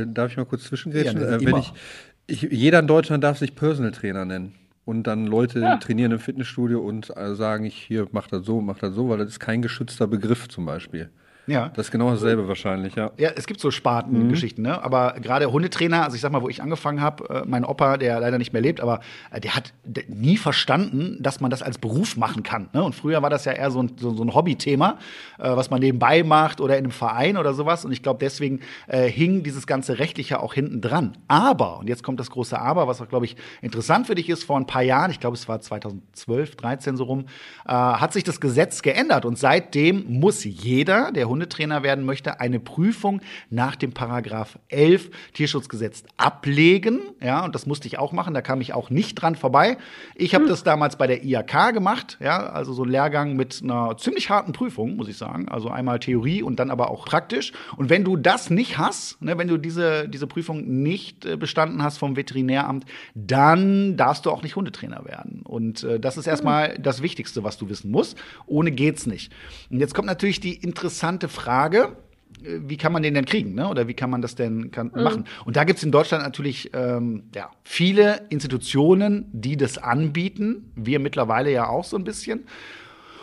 darf 0.06 0.32
ich 0.32 0.36
mal 0.36 0.46
kurz 0.46 0.64
zwischengrätschen? 0.64 1.20
Ja, 1.20 1.36
äh, 1.36 1.44
wenn 1.44 1.56
ich, 1.56 1.72
ich, 2.26 2.42
jeder 2.42 2.80
in 2.80 2.88
Deutschland 2.88 3.22
darf 3.22 3.38
sich 3.38 3.54
Personal 3.54 3.92
Trainer 3.92 4.24
nennen 4.24 4.54
und 4.84 5.06
dann 5.06 5.28
Leute 5.28 5.60
ja. 5.60 5.76
trainieren 5.76 6.10
im 6.10 6.18
Fitnessstudio 6.18 6.80
und 6.80 7.12
sagen, 7.34 7.64
ich 7.64 7.76
hier 7.76 8.08
mach 8.10 8.26
das 8.26 8.44
so, 8.44 8.60
mach 8.60 8.78
das 8.78 8.94
so, 8.96 9.08
weil 9.08 9.18
das 9.18 9.28
ist 9.28 9.40
kein 9.40 9.62
geschützter 9.62 10.08
Begriff 10.08 10.48
zum 10.48 10.66
Beispiel. 10.66 11.10
Ja. 11.46 11.70
Das 11.70 11.86
ist 11.86 11.90
genau 11.90 12.10
dasselbe 12.10 12.46
wahrscheinlich, 12.46 12.94
ja. 12.94 13.10
Ja, 13.16 13.30
es 13.34 13.46
gibt 13.46 13.60
so 13.60 13.70
Spartengeschichten, 13.70 14.62
mhm. 14.62 14.70
ne? 14.70 14.82
Aber 14.82 15.14
gerade 15.20 15.50
Hundetrainer, 15.50 16.04
also 16.04 16.14
ich 16.14 16.20
sag 16.20 16.30
mal, 16.30 16.42
wo 16.42 16.48
ich 16.48 16.62
angefangen 16.62 17.00
habe, 17.00 17.28
äh, 17.28 17.42
mein 17.46 17.64
Opa, 17.64 17.96
der 17.96 18.20
leider 18.20 18.38
nicht 18.38 18.52
mehr 18.52 18.62
lebt, 18.62 18.80
aber 18.80 19.00
äh, 19.30 19.40
der 19.40 19.56
hat 19.56 19.72
nie 20.08 20.36
verstanden, 20.36 21.18
dass 21.20 21.40
man 21.40 21.50
das 21.50 21.62
als 21.62 21.78
Beruf 21.78 22.16
machen 22.16 22.44
kann. 22.44 22.68
Ne? 22.72 22.82
Und 22.82 22.94
früher 22.94 23.22
war 23.22 23.30
das 23.30 23.44
ja 23.44 23.52
eher 23.52 23.70
so 23.70 23.82
ein, 23.82 23.92
so, 23.96 24.14
so 24.14 24.22
ein 24.22 24.34
Hobbythema, 24.34 24.98
äh, 25.38 25.56
was 25.56 25.70
man 25.70 25.80
nebenbei 25.80 26.22
macht 26.22 26.60
oder 26.60 26.78
in 26.78 26.84
einem 26.84 26.92
Verein 26.92 27.36
oder 27.36 27.54
sowas. 27.54 27.84
Und 27.84 27.90
ich 27.90 28.02
glaube, 28.02 28.20
deswegen 28.20 28.60
äh, 28.86 29.08
hing 29.08 29.42
dieses 29.42 29.66
ganze 29.66 29.98
Rechtliche 29.98 30.40
auch 30.40 30.54
hinten 30.54 30.80
dran. 30.80 31.18
Aber, 31.26 31.80
und 31.80 31.88
jetzt 31.88 32.04
kommt 32.04 32.20
das 32.20 32.30
große 32.30 32.58
Aber, 32.58 32.86
was 32.86 33.00
auch, 33.00 33.08
glaube 33.08 33.24
ich, 33.24 33.36
interessant 33.62 34.06
für 34.06 34.14
dich 34.14 34.28
ist, 34.28 34.44
vor 34.44 34.56
ein 34.56 34.66
paar 34.66 34.82
Jahren, 34.82 35.10
ich 35.10 35.18
glaube, 35.18 35.36
es 35.36 35.48
war 35.48 35.60
2012, 35.60 36.54
13 36.54 36.96
so 36.96 37.04
rum, 37.04 37.24
äh, 37.66 37.72
hat 37.72 38.12
sich 38.12 38.22
das 38.22 38.40
Gesetz 38.40 38.82
geändert. 38.82 39.24
Und 39.24 39.38
seitdem 39.38 40.04
muss 40.20 40.44
jeder, 40.44 41.10
der 41.10 41.31
Hundetrainer 41.32 41.82
werden 41.82 42.04
möchte, 42.04 42.40
eine 42.40 42.60
Prüfung 42.60 43.22
nach 43.48 43.74
dem 43.74 43.92
Paragraph 43.92 44.58
11 44.68 45.10
Tierschutzgesetz 45.32 46.04
ablegen. 46.18 47.00
Ja, 47.22 47.44
und 47.44 47.54
das 47.54 47.64
musste 47.64 47.88
ich 47.88 47.98
auch 47.98 48.12
machen, 48.12 48.34
da 48.34 48.42
kam 48.42 48.60
ich 48.60 48.74
auch 48.74 48.90
nicht 48.90 49.14
dran 49.14 49.34
vorbei. 49.34 49.78
Ich 50.14 50.34
habe 50.34 50.44
hm. 50.44 50.50
das 50.50 50.62
damals 50.62 50.96
bei 50.96 51.06
der 51.06 51.24
IAK 51.24 51.72
gemacht, 51.72 52.18
ja, 52.20 52.46
also 52.46 52.74
so 52.74 52.84
ein 52.84 52.90
Lehrgang 52.90 53.34
mit 53.34 53.60
einer 53.62 53.96
ziemlich 53.96 54.28
harten 54.28 54.52
Prüfung, 54.52 54.96
muss 54.96 55.08
ich 55.08 55.16
sagen. 55.16 55.48
Also 55.48 55.70
einmal 55.70 55.98
Theorie 56.00 56.42
und 56.42 56.56
dann 56.60 56.70
aber 56.70 56.90
auch 56.90 57.06
praktisch. 57.06 57.52
Und 57.76 57.88
wenn 57.88 58.04
du 58.04 58.16
das 58.16 58.50
nicht 58.50 58.76
hast, 58.76 59.22
ne, 59.22 59.38
wenn 59.38 59.48
du 59.48 59.56
diese, 59.56 60.08
diese 60.08 60.26
Prüfung 60.26 60.82
nicht 60.82 61.24
äh, 61.24 61.36
bestanden 61.36 61.82
hast 61.82 61.96
vom 61.96 62.16
Veterinäramt, 62.16 62.84
dann 63.14 63.96
darfst 63.96 64.26
du 64.26 64.30
auch 64.30 64.42
nicht 64.42 64.56
Hundetrainer 64.56 65.06
werden. 65.06 65.42
Und 65.44 65.82
äh, 65.82 65.98
das 65.98 66.18
ist 66.18 66.26
erstmal 66.26 66.74
hm. 66.74 66.82
das 66.82 67.00
Wichtigste, 67.00 67.42
was 67.42 67.56
du 67.56 67.70
wissen 67.70 67.90
musst. 67.90 68.18
Ohne 68.46 68.70
geht's 68.70 69.06
nicht. 69.06 69.32
Und 69.70 69.80
jetzt 69.80 69.94
kommt 69.94 70.06
natürlich 70.06 70.40
die 70.40 70.54
interessante 70.54 71.21
interessante 71.22 71.28
Frage. 71.28 71.96
Äh, 72.44 72.60
wie 72.68 72.76
kann 72.76 72.92
man 72.92 73.02
den 73.02 73.14
denn 73.14 73.24
kriegen, 73.24 73.54
ne? 73.54 73.68
Oder 73.68 73.88
wie 73.88 73.94
kann 73.94 74.10
man 74.10 74.22
das 74.22 74.34
denn 74.34 74.70
kann, 74.70 74.90
mhm. 74.94 75.02
machen? 75.02 75.24
Und 75.44 75.56
da 75.56 75.64
gibt 75.64 75.78
es 75.78 75.84
in 75.84 75.92
Deutschland 75.92 76.24
natürlich 76.24 76.70
ähm, 76.74 77.24
ja, 77.34 77.50
viele 77.64 78.26
Institutionen, 78.30 79.26
die 79.32 79.56
das 79.56 79.78
anbieten. 79.78 80.72
Wir 80.74 80.98
mittlerweile 80.98 81.50
ja 81.50 81.68
auch 81.68 81.84
so 81.84 81.96
ein 81.96 82.04
bisschen. 82.04 82.46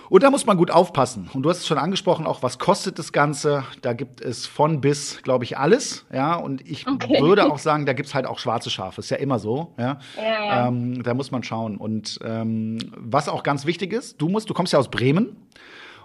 Und 0.09 0.23
da 0.23 0.31
muss 0.31 0.47
man 0.47 0.57
gut 0.57 0.71
aufpassen. 0.71 1.29
Und 1.33 1.43
du 1.43 1.51
hast 1.51 1.59
es 1.59 1.67
schon 1.67 1.77
angesprochen, 1.77 2.25
auch 2.25 2.41
was 2.41 2.57
kostet 2.57 2.97
das 2.97 3.13
Ganze? 3.13 3.63
Da 3.83 3.93
gibt 3.93 4.21
es 4.21 4.47
von 4.47 4.81
bis, 4.81 5.21
glaube 5.21 5.43
ich, 5.43 5.59
alles. 5.59 6.07
Ja, 6.11 6.33
und 6.33 6.67
ich 6.67 6.87
okay. 6.87 7.21
würde 7.21 7.45
auch 7.45 7.59
sagen, 7.59 7.85
da 7.85 7.93
gibt 7.93 8.07
es 8.07 8.15
halt 8.15 8.25
auch 8.25 8.39
schwarze 8.39 8.71
Schafe. 8.71 9.01
Ist 9.01 9.11
ja 9.11 9.17
immer 9.17 9.37
so. 9.37 9.75
Ja, 9.77 9.99
ja, 10.17 10.23
ja. 10.23 10.67
Ähm, 10.67 11.03
da 11.03 11.13
muss 11.13 11.29
man 11.29 11.43
schauen. 11.43 11.77
Und 11.77 12.19
ähm, 12.23 12.79
was 12.97 13.29
auch 13.29 13.43
ganz 13.43 13.67
wichtig 13.67 13.93
ist, 13.93 14.19
du 14.19 14.29
musst, 14.29 14.49
du 14.49 14.55
kommst 14.55 14.73
ja 14.73 14.79
aus 14.79 14.89
Bremen. 14.89 15.35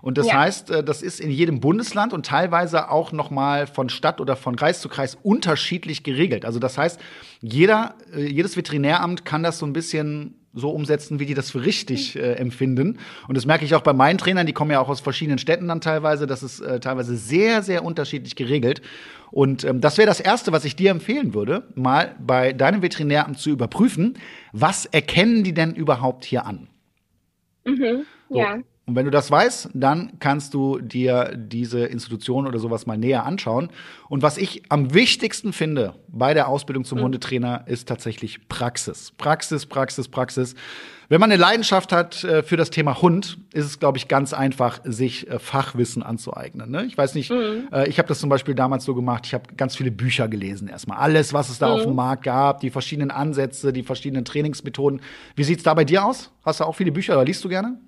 Und 0.05 0.19
das 0.19 0.27
ja. 0.27 0.35
heißt, 0.41 0.71
äh, 0.71 0.85
das 0.85 1.01
ist 1.01 1.19
in 1.19 1.31
jedem 1.31 1.61
Bundesland 1.61 2.13
und 2.13 2.27
teilweise 2.27 2.91
auch 2.91 3.11
noch 3.13 3.31
mal 3.31 3.67
von 3.67 3.89
Stadt 3.89 4.21
oder 4.21 4.37
von 4.37 4.55
Kreis 4.55 4.83
zu 4.83 4.91
Kreis 4.91 5.17
unterschiedlich 5.23 6.03
geregelt. 6.03 6.45
Also 6.45 6.59
das 6.59 6.77
heißt, 6.77 7.01
jeder, 7.41 7.95
äh, 8.15 8.21
jedes 8.21 8.55
Veterinäramt 8.55 9.25
kann 9.25 9.43
das 9.43 9.59
so 9.59 9.65
ein 9.65 9.73
bisschen 9.73 10.35
so 10.53 10.69
umsetzen, 10.69 11.21
wie 11.21 11.27
die 11.27 11.33
das 11.33 11.51
für 11.51 11.65
richtig 11.65 12.17
äh, 12.17 12.35
empfinden. 12.35 12.99
Und 13.29 13.37
das 13.37 13.47
merke 13.47 13.65
ich 13.65 13.75
auch 13.75 13.81
bei 13.81 13.95
meinen 13.95 14.19
Trainern, 14.19 14.47
die 14.47 14.53
kommen 14.53 14.71
ja 14.71 14.79
auch 14.79 14.91
aus 14.91 15.01
verschiedenen 15.01 15.39
Städten 15.39 15.69
dann 15.69 15.81
teilweise. 15.81 16.27
Das 16.27 16.43
ist 16.43 16.61
äh, 16.61 16.81
teilweise 16.81 17.17
sehr, 17.17 17.63
sehr 17.63 17.83
unterschiedlich 17.83 18.37
geregelt. 18.37 18.83
Und 19.31 19.65
ähm, 19.65 19.81
das 19.81 19.97
wäre 19.97 20.07
das 20.07 20.21
Erste, 20.21 20.53
was 20.53 20.67
ich 20.67 20.77
dir 20.77 20.91
empfehlen 20.91 21.33
würde, 21.33 21.67
mal 21.77 22.15
bei 22.21 22.53
deinem 22.53 22.83
Veterinäramt 22.83 23.39
zu 23.39 23.49
überprüfen. 23.49 24.19
Was 24.53 24.85
erkennen 24.85 25.45
die 25.45 25.55
denn 25.55 25.75
überhaupt 25.75 26.27
hier 26.27 26.45
an? 26.45 26.69
Mhm, 27.65 28.05
so. 28.29 28.39
Ja. 28.39 28.59
Und 28.87 28.97
wenn 28.97 29.07
du 29.07 29.11
das 29.11 29.31
weißt, 29.31 29.71
dann 29.73 30.13
kannst 30.19 30.53
du 30.53 30.79
dir 30.79 31.33
diese 31.37 31.87
Institution 31.87 32.47
oder 32.47 32.59
sowas 32.59 32.85
mal 32.85 32.99
näher 32.99 33.25
anschauen. 33.25 33.71
Und 34.11 34.23
was 34.23 34.37
ich 34.37 34.63
am 34.69 34.93
wichtigsten 34.93 35.55
finde 35.55 35.95
bei 36.09 36.35
der 36.35 36.49
Ausbildung 36.49 36.85
zum 36.85 36.99
mhm. 36.99 37.05
Hundetrainer 37.05 37.65
ist 37.67 37.89
tatsächlich 37.89 38.47
Praxis. 38.49 39.13
Praxis, 39.17 39.65
Praxis, 39.65 40.09
Praxis. 40.09 40.55
Wenn 41.09 41.21
man 41.21 41.31
eine 41.31 41.41
Leidenschaft 41.41 41.93
hat 41.93 42.25
äh, 42.25 42.43
für 42.43 42.59
das 42.59 42.69
Thema 42.71 43.01
Hund, 43.01 43.39
ist 43.55 43.65
es, 43.65 43.79
glaube 43.79 43.97
ich, 43.97 44.09
ganz 44.09 44.35
einfach, 44.35 44.81
sich 44.85 45.29
äh, 45.31 45.39
Fachwissen 45.39 46.03
anzueignen. 46.03 46.71
Ne? 46.71 46.85
Ich 46.85 46.97
weiß 46.97 47.15
nicht, 47.15 47.31
mhm. 47.31 47.69
äh, 47.73 47.89
ich 47.89 47.99
habe 47.99 48.09
das 48.09 48.19
zum 48.19 48.29
Beispiel 48.29 48.55
damals 48.55 48.85
so 48.85 48.95
gemacht, 48.95 49.25
ich 49.27 49.33
habe 49.33 49.55
ganz 49.57 49.77
viele 49.77 49.91
Bücher 49.91 50.29
gelesen 50.29 50.69
erstmal. 50.69 50.99
Alles, 50.99 51.33
was 51.33 51.49
es 51.49 51.59
da 51.59 51.69
mhm. 51.69 51.73
auf 51.73 51.83
dem 51.85 51.95
Markt 51.95 52.25
gab, 52.25 52.61
die 52.61 52.71
verschiedenen 52.71 53.11
Ansätze, 53.11 53.73
die 53.73 53.83
verschiedenen 53.83 54.27
Trainingsmethoden. 54.27 55.01
Wie 55.37 55.45
sieht's 55.45 55.63
da 55.63 55.73
bei 55.73 55.85
dir 55.85 56.05
aus? 56.05 56.31
Hast 56.43 56.61
du 56.61 56.65
auch 56.65 56.75
viele 56.75 56.93
Bücher 56.93 57.15
oder 57.15 57.25
liest 57.25 57.43
du 57.45 57.49
gerne? 57.49 57.79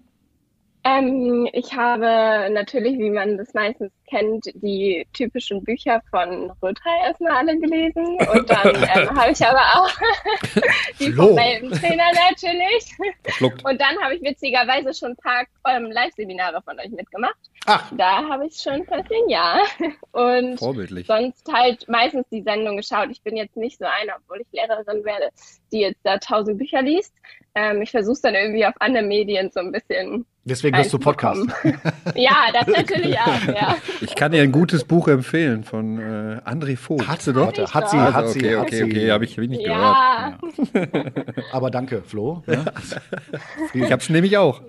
Ähm, 0.86 1.48
ich 1.52 1.74
habe 1.74 2.48
natürlich, 2.52 2.96
wie 2.98 3.10
man 3.10 3.36
das 3.38 3.52
meistens 3.54 3.90
kennt, 4.08 4.44
die 4.54 5.04
typischen 5.12 5.64
Bücher 5.64 6.00
von 6.10 6.52
Röther 6.62 6.90
erstmal 7.04 7.32
alle 7.32 7.58
gelesen. 7.58 8.04
Und 8.32 8.48
dann 8.48 8.74
ähm, 8.94 9.10
habe 9.10 9.32
ich 9.32 9.44
aber 9.44 9.62
auch 9.74 9.90
die 11.00 11.10
Flo. 11.10 11.28
vom 11.28 11.72
Trainer 11.72 12.12
natürlich. 12.30 12.96
Schluckt. 13.30 13.64
Und 13.64 13.80
dann 13.80 14.00
habe 14.00 14.14
ich 14.14 14.22
witzigerweise 14.22 14.94
schon 14.94 15.12
ein 15.12 15.16
paar 15.16 15.44
ähm, 15.68 15.90
Live-Seminare 15.90 16.62
von 16.62 16.78
euch 16.78 16.90
mitgemacht. 16.90 17.34
Ach. 17.66 17.90
Da 17.96 18.28
habe 18.28 18.46
ich 18.46 18.54
schon 18.56 18.84
fast 18.84 19.10
ein 19.10 19.28
Jahr. 19.28 19.62
Und 20.12 20.58
Vorbildlich. 20.58 21.08
sonst 21.08 21.52
halt 21.52 21.88
meistens 21.88 22.28
die 22.30 22.42
Sendung 22.42 22.76
geschaut. 22.76 23.08
Ich 23.10 23.22
bin 23.22 23.36
jetzt 23.36 23.56
nicht 23.56 23.78
so 23.78 23.86
einer, 23.86 24.18
obwohl 24.22 24.42
ich 24.42 24.46
Lehrerin 24.52 25.04
werde, 25.04 25.30
die 25.72 25.80
jetzt 25.80 26.00
da 26.04 26.18
tausend 26.18 26.58
Bücher 26.58 26.82
liest. 26.82 27.12
Ähm, 27.58 27.80
ich 27.80 27.90
versuche 27.90 28.12
es 28.12 28.20
dann 28.20 28.34
irgendwie 28.34 28.66
auf 28.66 28.74
andere 28.80 29.02
Medien 29.02 29.50
so 29.50 29.60
ein 29.60 29.72
bisschen 29.72 30.26
Deswegen 30.44 30.76
hörst 30.76 30.92
du 30.92 30.98
Podcast. 30.98 31.40
ja, 32.14 32.48
das 32.52 32.66
natürlich 32.66 33.18
auch, 33.18 33.46
ja. 33.48 33.76
Ich 34.02 34.14
kann 34.14 34.30
dir 34.30 34.42
ein 34.42 34.52
gutes 34.52 34.84
Buch 34.84 35.08
empfehlen 35.08 35.64
von 35.64 35.98
äh, 35.98 36.40
André 36.44 36.76
Vogt. 36.76 37.08
Hat 37.08 37.22
sie 37.22 37.32
doch? 37.32 37.48
Hat, 37.48 37.74
hat 37.74 37.90
sie, 37.90 37.98
hat 37.98 38.28
sie. 38.28 38.38
Okay, 38.38 38.56
okay, 38.56 38.82
okay, 38.84 39.10
habe 39.10 39.24
ich, 39.24 39.38
hab 39.38 39.42
ich 39.42 39.48
nicht 39.48 39.62
ja. 39.66 40.36
gehört. 40.38 40.94
Ja. 40.94 41.42
Aber 41.52 41.70
danke, 41.70 42.02
Flo. 42.02 42.44
Ne? 42.46 42.64
ich 43.74 43.90
hab's 43.90 44.10
nämlich 44.10 44.36
auch. 44.36 44.60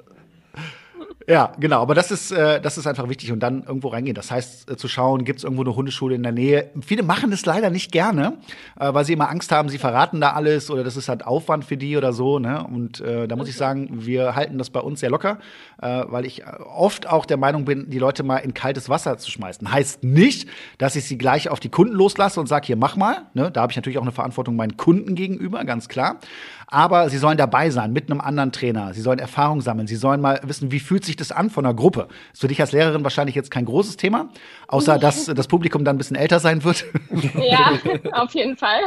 Ja, 1.30 1.52
genau. 1.60 1.82
Aber 1.82 1.94
das 1.94 2.10
ist, 2.10 2.32
äh, 2.32 2.62
das 2.62 2.78
ist 2.78 2.88
einfach 2.88 3.10
wichtig 3.10 3.34
und 3.34 3.42
dann 3.42 3.64
irgendwo 3.64 3.90
reingehen. 3.90 4.16
Das 4.16 4.32
heißt, 4.32 4.72
äh, 4.72 4.78
zu 4.78 4.88
schauen, 4.88 5.26
gibt 5.26 5.40
es 5.40 5.44
irgendwo 5.44 5.64
eine 5.64 5.76
Hundeschule 5.76 6.16
in 6.16 6.24
der 6.24 6.32
Nähe. 6.32 6.72
Viele 6.82 7.04
machen 7.04 7.32
das 7.32 7.46
leider 7.46 7.70
nicht 7.70 7.92
gerne, 7.92 8.38
äh, 8.80 8.94
weil 8.94 9.04
sie 9.04 9.12
immer 9.12 9.30
Angst 9.30 9.52
haben, 9.52 9.68
sie 9.68 9.78
verraten 9.78 10.22
da 10.22 10.32
alles 10.32 10.72
oder 10.72 10.86
das 10.86 10.96
ist 10.96 11.10
halt 11.10 11.26
Aufwand 11.26 11.66
für 11.66 11.76
die 11.76 11.98
oder 11.98 12.14
so. 12.14 12.40
Ne? 12.40 12.66
Und 12.66 13.02
äh, 13.02 13.28
da 13.28 13.36
muss 13.36 13.50
ich 13.50 13.58
sagen, 13.58 14.06
wir 14.06 14.36
halten 14.36 14.58
das 14.58 14.70
bei 14.70 14.80
uns 14.80 15.02
sehr 15.02 15.10
locker, 15.10 15.40
äh, 15.82 16.06
weil 16.08 16.26
ich 16.26 16.44
äh, 16.44 16.46
oft 16.74 17.10
auch 17.10 17.26
der 17.26 17.36
Meinung 17.36 17.66
bin, 17.66 17.90
die 17.90 18.00
Leute 18.00 18.24
mal 18.24 18.38
in 18.38 18.54
kaltes 18.54 18.88
Wasser 18.88 19.18
zu 19.18 19.30
schmeißen. 19.30 19.70
Heißt 19.70 20.06
nicht, 20.06 20.48
dass 20.78 20.96
ich 20.96 21.04
sie 21.04 21.18
gleich 21.18 21.50
auf 21.50 21.60
die 21.60 21.70
Kunden 21.70 21.94
loslasse 21.94 22.40
und 22.40 22.48
sage, 22.48 22.68
hier 22.68 22.78
mach 22.78 22.96
mal. 22.96 23.24
Ne? 23.34 23.52
Da 23.52 23.64
habe 23.64 23.74
ich 23.74 23.76
natürlich 23.76 23.98
auch 23.98 24.04
eine 24.04 24.14
Verantwortung 24.14 24.56
meinen 24.56 24.78
Kunden 24.78 25.14
gegenüber, 25.16 25.66
ganz 25.66 25.90
klar. 25.90 26.20
Aber 26.68 27.10
sie 27.10 27.18
sollen 27.18 27.38
dabei 27.38 27.70
sein 27.70 27.92
mit 27.92 28.10
einem 28.10 28.22
anderen 28.22 28.54
Trainer. 28.54 28.94
Sie 28.94 29.02
sollen 29.02 29.20
Erfahrung 29.20 29.62
sammeln. 29.62 29.88
Sie 29.88 29.96
sollen 29.96 30.22
mal 30.22 30.40
wissen, 30.44 30.72
wie 30.72 30.82
fühlt 30.82 31.06
sich 31.06 31.17
das 31.20 31.32
an 31.32 31.50
von 31.50 31.66
einer 31.66 31.74
Gruppe. 31.74 32.08
Ist 32.34 32.42
für 32.42 32.48
dich 32.48 32.60
als 32.62 32.72
Lehrerin 32.72 33.04
wahrscheinlich 33.04 33.36
jetzt 33.36 33.52
kein 33.52 33.66
großes 33.66 33.98
Thema, 33.98 34.30
außer 34.68 34.98
dass 35.00 35.26
das 35.26 35.48
Publikum 35.48 35.84
dann 35.84 35.96
ein 35.96 35.98
bisschen 35.98 36.16
älter 36.16 36.40
sein 36.40 36.64
wird. 36.64 36.86
Ja, 37.38 37.74
auf 38.14 38.34
jeden 38.34 38.58
Fall. 38.58 38.82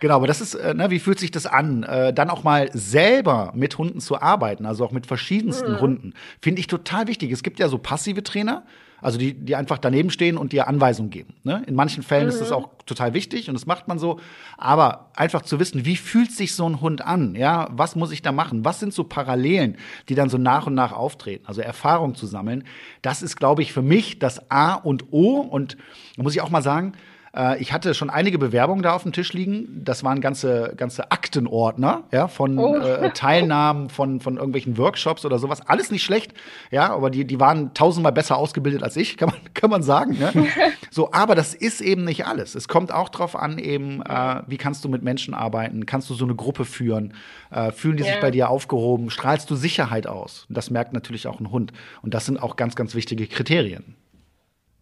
Genau, 0.00 0.16
aber 0.16 0.26
das 0.26 0.40
ist, 0.40 0.54
äh, 0.54 0.74
ne, 0.74 0.90
wie 0.90 0.98
fühlt 0.98 1.18
sich 1.18 1.30
das 1.30 1.46
an? 1.46 1.82
Äh, 1.82 2.12
dann 2.12 2.30
auch 2.30 2.44
mal 2.44 2.70
selber 2.72 3.52
mit 3.54 3.76
Hunden 3.78 4.00
zu 4.00 4.20
arbeiten, 4.20 4.66
also 4.66 4.84
auch 4.84 4.92
mit 4.92 5.06
verschiedensten 5.06 5.72
mhm. 5.72 5.80
Hunden, 5.80 6.14
finde 6.40 6.60
ich 6.60 6.66
total 6.66 7.06
wichtig. 7.06 7.32
Es 7.32 7.42
gibt 7.42 7.58
ja 7.58 7.68
so 7.68 7.78
passive 7.78 8.22
Trainer, 8.22 8.64
also 9.00 9.18
die, 9.18 9.34
die 9.34 9.54
einfach 9.56 9.78
daneben 9.78 10.10
stehen 10.10 10.36
und 10.36 10.52
dir 10.52 10.68
Anweisungen 10.68 11.10
geben. 11.10 11.34
Ne? 11.44 11.62
In 11.66 11.74
manchen 11.74 12.02
Fällen 12.02 12.24
mhm. 12.24 12.30
ist 12.30 12.40
das 12.40 12.52
auch 12.52 12.70
total 12.86 13.14
wichtig 13.14 13.48
und 13.48 13.54
das 13.54 13.66
macht 13.66 13.88
man 13.88 13.98
so. 13.98 14.20
Aber 14.56 15.10
einfach 15.14 15.42
zu 15.42 15.60
wissen, 15.60 15.84
wie 15.84 15.96
fühlt 15.96 16.32
sich 16.32 16.54
so 16.54 16.68
ein 16.68 16.80
Hund 16.80 17.04
an? 17.04 17.34
Ja, 17.34 17.68
was 17.70 17.96
muss 17.96 18.10
ich 18.10 18.22
da 18.22 18.32
machen? 18.32 18.64
Was 18.64 18.80
sind 18.80 18.92
so 18.92 19.04
Parallelen, 19.04 19.76
die 20.08 20.14
dann 20.14 20.28
so 20.28 20.38
nach 20.38 20.66
und 20.66 20.74
nach 20.74 20.92
auftreten? 20.92 21.46
Also 21.46 21.60
Erfahrung 21.60 22.14
zu 22.14 22.26
sammeln, 22.26 22.64
das 23.02 23.22
ist, 23.22 23.36
glaube 23.36 23.62
ich, 23.62 23.72
für 23.72 23.82
mich 23.82 24.18
das 24.18 24.50
A 24.50 24.74
und 24.74 25.12
O. 25.12 25.40
Und 25.40 25.76
da 26.16 26.22
muss 26.22 26.34
ich 26.34 26.40
auch 26.40 26.50
mal 26.50 26.62
sagen, 26.62 26.92
äh, 27.38 27.62
ich 27.62 27.72
hatte 27.72 27.94
schon 27.94 28.10
einige 28.10 28.38
Bewerbungen 28.38 28.82
da 28.82 28.92
auf 28.92 29.04
dem 29.04 29.12
Tisch 29.12 29.32
liegen. 29.32 29.82
Das 29.84 30.04
waren 30.04 30.20
ganze, 30.20 30.74
ganze 30.76 31.10
Aktenordner, 31.10 32.02
ja, 32.12 32.28
von 32.28 32.58
oh. 32.58 32.76
äh, 32.76 33.10
Teilnahmen, 33.10 33.88
von, 33.88 34.20
von 34.20 34.36
irgendwelchen 34.36 34.76
Workshops 34.76 35.24
oder 35.24 35.38
sowas. 35.38 35.66
Alles 35.66 35.90
nicht 35.90 36.02
schlecht, 36.02 36.34
ja, 36.70 36.90
aber 36.90 37.10
die, 37.10 37.24
die 37.24 37.40
waren 37.40 37.72
tausendmal 37.72 38.12
besser 38.12 38.36
ausgebildet 38.36 38.82
als 38.82 38.96
ich, 38.96 39.16
kann 39.18 39.30
man, 39.30 39.38
kann 39.54 39.70
man 39.70 39.82
sagen. 39.82 40.18
Ne? 40.18 40.32
so, 40.90 41.12
aber 41.12 41.34
das 41.34 41.54
ist 41.54 41.80
eben 41.80 42.04
nicht 42.04 42.26
alles. 42.26 42.54
Es 42.54 42.68
kommt 42.68 42.92
auch 42.92 43.08
drauf 43.08 43.36
an, 43.36 43.58
eben, 43.58 44.02
äh, 44.02 44.42
wie 44.46 44.56
kannst 44.56 44.84
du 44.84 44.88
mit 44.88 45.02
Menschen 45.02 45.34
arbeiten? 45.34 45.86
Kannst 45.86 46.10
du 46.10 46.14
so 46.14 46.24
eine 46.24 46.34
Gruppe 46.34 46.64
führen? 46.64 47.14
Äh, 47.50 47.72
fühlen 47.72 47.96
die 47.96 48.02
yeah. 48.02 48.12
sich 48.12 48.20
bei 48.20 48.30
dir 48.30 48.50
aufgehoben? 48.50 49.10
Strahlst 49.10 49.48
du 49.50 49.54
Sicherheit 49.54 50.06
aus? 50.06 50.46
das 50.58 50.70
merkt 50.70 50.92
natürlich 50.92 51.28
auch 51.28 51.38
ein 51.38 51.52
Hund. 51.52 51.72
Und 52.02 52.14
das 52.14 52.26
sind 52.26 52.42
auch 52.42 52.56
ganz, 52.56 52.74
ganz 52.74 52.96
wichtige 52.96 53.28
Kriterien. 53.28 53.94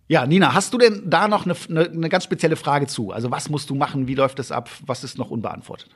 Ja, 0.09 0.25
Nina, 0.27 0.55
hast 0.55 0.73
du 0.73 0.79
denn 0.79 1.03
da 1.11 1.27
noch 1.27 1.47
eine, 1.47 1.57
eine, 1.69 1.91
eine 1.91 2.09
ganz 2.09 2.25
spezielle 2.25 2.57
Frage 2.57 2.87
zu? 2.87 3.11
Also 3.11 3.31
was 3.31 3.51
musst 3.51 3.71
du 3.71 3.75
machen? 3.75 4.07
Wie 4.07 4.15
läuft 4.15 4.39
das 4.39 4.53
ab? 4.53 4.71
Was 4.87 5.03
ist 5.03 5.19
noch 5.19 5.31
unbeantwortet? 5.31 5.91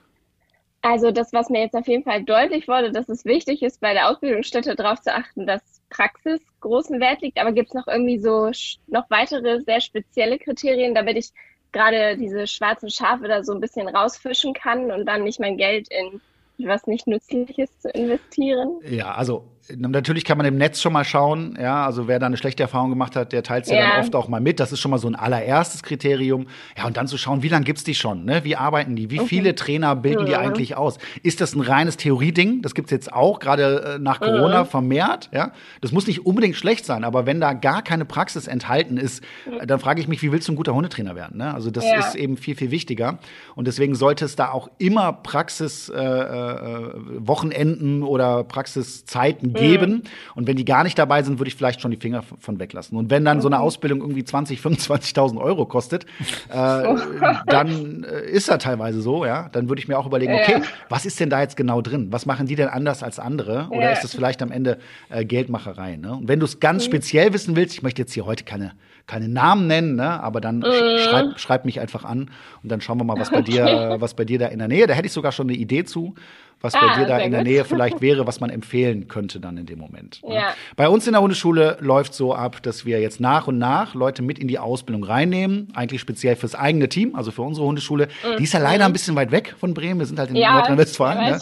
Also 0.82 1.10
das, 1.10 1.32
was 1.32 1.50
mir 1.50 1.60
jetzt 1.60 1.74
auf 1.74 1.86
jeden 1.86 2.04
Fall 2.04 2.24
deutlich 2.24 2.66
wurde, 2.66 2.90
dass 2.90 3.08
es 3.08 3.24
wichtig 3.24 3.62
ist, 3.62 3.80
bei 3.80 3.92
der 3.92 4.08
Ausbildungsstätte 4.08 4.74
darauf 4.74 5.00
zu 5.00 5.14
achten, 5.14 5.46
dass 5.46 5.60
Praxis 5.90 6.40
großen 6.60 6.98
Wert 7.00 7.20
liegt. 7.20 7.38
Aber 7.38 7.52
gibt 7.52 7.68
es 7.68 7.74
noch 7.74 7.86
irgendwie 7.86 8.18
so 8.18 8.50
noch 8.86 9.08
weitere 9.10 9.60
sehr 9.60 9.80
spezielle 9.80 10.38
Kriterien, 10.38 10.94
damit 10.94 11.16
ich 11.16 11.30
gerade 11.72 12.16
diese 12.16 12.46
schwarzen 12.46 12.90
Schafe 12.90 13.28
da 13.28 13.44
so 13.44 13.52
ein 13.52 13.60
bisschen 13.60 13.88
rausfischen 13.88 14.54
kann 14.54 14.90
und 14.90 15.06
dann 15.06 15.22
nicht 15.22 15.38
mein 15.38 15.56
Geld 15.56 15.88
in 15.90 16.20
was 16.66 16.86
nicht 16.86 17.06
Nützliches 17.06 17.70
zu 17.78 17.88
investieren? 17.90 18.80
Ja, 18.82 19.14
also 19.14 19.49
natürlich 19.76 20.24
kann 20.24 20.38
man 20.38 20.46
im 20.46 20.56
Netz 20.56 20.80
schon 20.80 20.92
mal 20.92 21.04
schauen, 21.04 21.56
ja, 21.60 21.84
also 21.84 22.08
wer 22.08 22.18
da 22.18 22.26
eine 22.26 22.36
schlechte 22.36 22.62
Erfahrung 22.62 22.90
gemacht 22.90 23.16
hat, 23.16 23.32
der 23.32 23.42
teilt 23.42 23.64
es 23.64 23.70
ja. 23.70 23.76
ja. 23.76 23.90
dann 23.90 24.00
oft 24.00 24.14
auch 24.14 24.28
mal 24.28 24.40
mit. 24.40 24.60
Das 24.60 24.72
ist 24.72 24.80
schon 24.80 24.90
mal 24.90 24.98
so 24.98 25.08
ein 25.08 25.14
allererstes 25.14 25.82
Kriterium. 25.82 26.46
Ja, 26.76 26.86
und 26.86 26.96
dann 26.96 27.06
zu 27.06 27.18
schauen, 27.18 27.42
wie 27.42 27.48
lange 27.48 27.64
gibt's 27.64 27.84
die 27.84 27.94
schon, 27.94 28.24
ne? 28.24 28.44
Wie 28.44 28.56
arbeiten 28.56 28.96
die? 28.96 29.10
Wie 29.10 29.20
okay. 29.20 29.28
viele 29.28 29.54
Trainer 29.54 29.96
bilden 29.96 30.26
ja. 30.26 30.26
die 30.26 30.36
eigentlich 30.36 30.76
aus? 30.76 30.98
Ist 31.22 31.40
das 31.40 31.54
ein 31.54 31.60
reines 31.60 31.96
Theorieding? 31.96 32.62
Das 32.62 32.74
gibt's 32.74 32.90
jetzt 32.90 33.12
auch, 33.12 33.38
gerade 33.38 33.96
äh, 33.96 33.98
nach 33.98 34.20
Corona, 34.20 34.64
mhm. 34.64 34.68
vermehrt, 34.68 35.30
ja. 35.32 35.52
Das 35.80 35.92
muss 35.92 36.06
nicht 36.06 36.26
unbedingt 36.26 36.56
schlecht 36.56 36.84
sein, 36.84 37.04
aber 37.04 37.26
wenn 37.26 37.40
da 37.40 37.52
gar 37.52 37.82
keine 37.82 38.04
Praxis 38.04 38.46
enthalten 38.46 38.96
ist, 38.96 39.22
dann 39.64 39.78
frage 39.80 40.00
ich 40.00 40.08
mich, 40.08 40.22
wie 40.22 40.32
willst 40.32 40.48
du 40.48 40.52
ein 40.52 40.56
guter 40.56 40.74
Hundetrainer 40.74 41.16
werden? 41.16 41.38
Ne? 41.38 41.52
Also 41.54 41.70
das 41.70 41.84
ja. 41.84 41.98
ist 41.98 42.14
eben 42.14 42.36
viel, 42.36 42.56
viel 42.56 42.70
wichtiger. 42.70 43.18
Und 43.54 43.66
deswegen 43.66 43.94
sollte 43.94 44.24
es 44.24 44.36
da 44.36 44.50
auch 44.50 44.70
immer 44.78 45.12
Praxis 45.12 45.88
äh, 45.88 46.00
äh, 46.00 46.92
Wochenenden 47.18 48.02
oder 48.02 48.44
Praxiszeiten 48.44 49.49
geben. 49.54 49.90
Mhm. 49.90 50.02
Und 50.34 50.46
wenn 50.46 50.56
die 50.56 50.64
gar 50.64 50.84
nicht 50.84 50.98
dabei 50.98 51.22
sind, 51.22 51.38
würde 51.38 51.48
ich 51.48 51.56
vielleicht 51.56 51.80
schon 51.80 51.90
die 51.90 51.96
Finger 51.96 52.22
von 52.22 52.58
weglassen. 52.58 52.96
Und 52.96 53.10
wenn 53.10 53.24
dann 53.24 53.40
so 53.40 53.48
eine 53.48 53.56
mhm. 53.56 53.62
Ausbildung 53.62 54.00
irgendwie 54.00 54.24
20, 54.24 54.60
25.000 54.60 55.38
Euro 55.38 55.66
kostet, 55.66 56.04
äh, 56.48 56.94
dann 57.46 58.04
äh, 58.04 58.30
ist 58.30 58.48
das 58.48 58.62
teilweise 58.62 59.00
so, 59.00 59.24
ja. 59.24 59.48
Dann 59.50 59.68
würde 59.68 59.80
ich 59.80 59.88
mir 59.88 59.98
auch 59.98 60.06
überlegen, 60.06 60.34
okay, 60.34 60.60
ja. 60.60 60.62
was 60.88 61.06
ist 61.06 61.18
denn 61.20 61.30
da 61.30 61.40
jetzt 61.40 61.56
genau 61.56 61.80
drin? 61.80 62.08
Was 62.10 62.26
machen 62.26 62.46
die 62.46 62.56
denn 62.56 62.68
anders 62.68 63.02
als 63.02 63.18
andere? 63.18 63.68
Oder 63.70 63.82
ja. 63.82 63.90
ist 63.90 64.04
das 64.04 64.14
vielleicht 64.14 64.42
am 64.42 64.50
Ende 64.50 64.78
äh, 65.08 65.24
Geldmacherei? 65.24 65.96
Ne? 65.96 66.12
Und 66.12 66.28
wenn 66.28 66.40
du 66.40 66.46
es 66.46 66.60
ganz 66.60 66.84
mhm. 66.84 66.90
speziell 66.90 67.32
wissen 67.32 67.56
willst, 67.56 67.74
ich 67.74 67.82
möchte 67.82 68.02
jetzt 68.02 68.12
hier 68.12 68.26
heute 68.26 68.44
keine 68.44 68.72
keine 69.10 69.28
Namen 69.28 69.66
nennen, 69.66 69.96
ne? 69.96 70.22
aber 70.22 70.40
dann 70.40 70.58
mhm. 70.58 70.98
schreib, 70.98 71.40
schreib 71.40 71.64
mich 71.64 71.80
einfach 71.80 72.04
an 72.04 72.30
und 72.62 72.70
dann 72.70 72.80
schauen 72.80 72.98
wir 72.98 73.04
mal, 73.04 73.18
was 73.18 73.30
bei 73.30 73.42
dir, 73.42 73.96
was 73.98 74.14
bei 74.14 74.24
dir 74.24 74.38
da 74.38 74.46
in 74.46 74.60
der 74.60 74.68
Nähe. 74.68 74.86
Da 74.86 74.94
hätte 74.94 75.06
ich 75.06 75.12
sogar 75.12 75.32
schon 75.32 75.48
eine 75.48 75.58
Idee 75.58 75.84
zu 75.84 76.14
was 76.60 76.74
ah, 76.74 76.80
bei 76.80 77.00
dir 77.00 77.06
da 77.06 77.18
in 77.18 77.32
der 77.32 77.42
Nähe 77.42 77.64
vielleicht 77.64 78.00
wäre, 78.02 78.26
was 78.26 78.40
man 78.40 78.50
empfehlen 78.50 79.08
könnte 79.08 79.40
dann 79.40 79.56
in 79.56 79.66
dem 79.66 79.78
Moment. 79.78 80.20
Ne? 80.26 80.34
Ja. 80.34 80.54
Bei 80.76 80.88
uns 80.88 81.06
in 81.06 81.12
der 81.12 81.22
Hundeschule 81.22 81.78
läuft 81.80 82.14
so 82.14 82.34
ab, 82.34 82.62
dass 82.62 82.84
wir 82.84 83.00
jetzt 83.00 83.20
nach 83.20 83.46
und 83.46 83.58
nach 83.58 83.94
Leute 83.94 84.22
mit 84.22 84.38
in 84.38 84.48
die 84.48 84.58
Ausbildung 84.58 85.04
reinnehmen, 85.04 85.68
eigentlich 85.74 86.00
speziell 86.00 86.36
fürs 86.36 86.54
eigene 86.54 86.88
Team, 86.88 87.14
also 87.14 87.30
für 87.30 87.42
unsere 87.42 87.66
Hundeschule. 87.66 88.06
Mhm. 88.06 88.36
Die 88.38 88.44
ist 88.44 88.52
ja 88.52 88.60
leider 88.60 88.84
ein 88.84 88.92
bisschen 88.92 89.16
weit 89.16 89.30
weg 89.30 89.54
von 89.58 89.74
Bremen, 89.74 90.00
wir 90.00 90.06
sind 90.06 90.18
halt 90.18 90.30
in 90.30 90.36
ja, 90.36 90.54
Nordrhein-Westfalen. 90.54 91.32
Ne? 91.32 91.40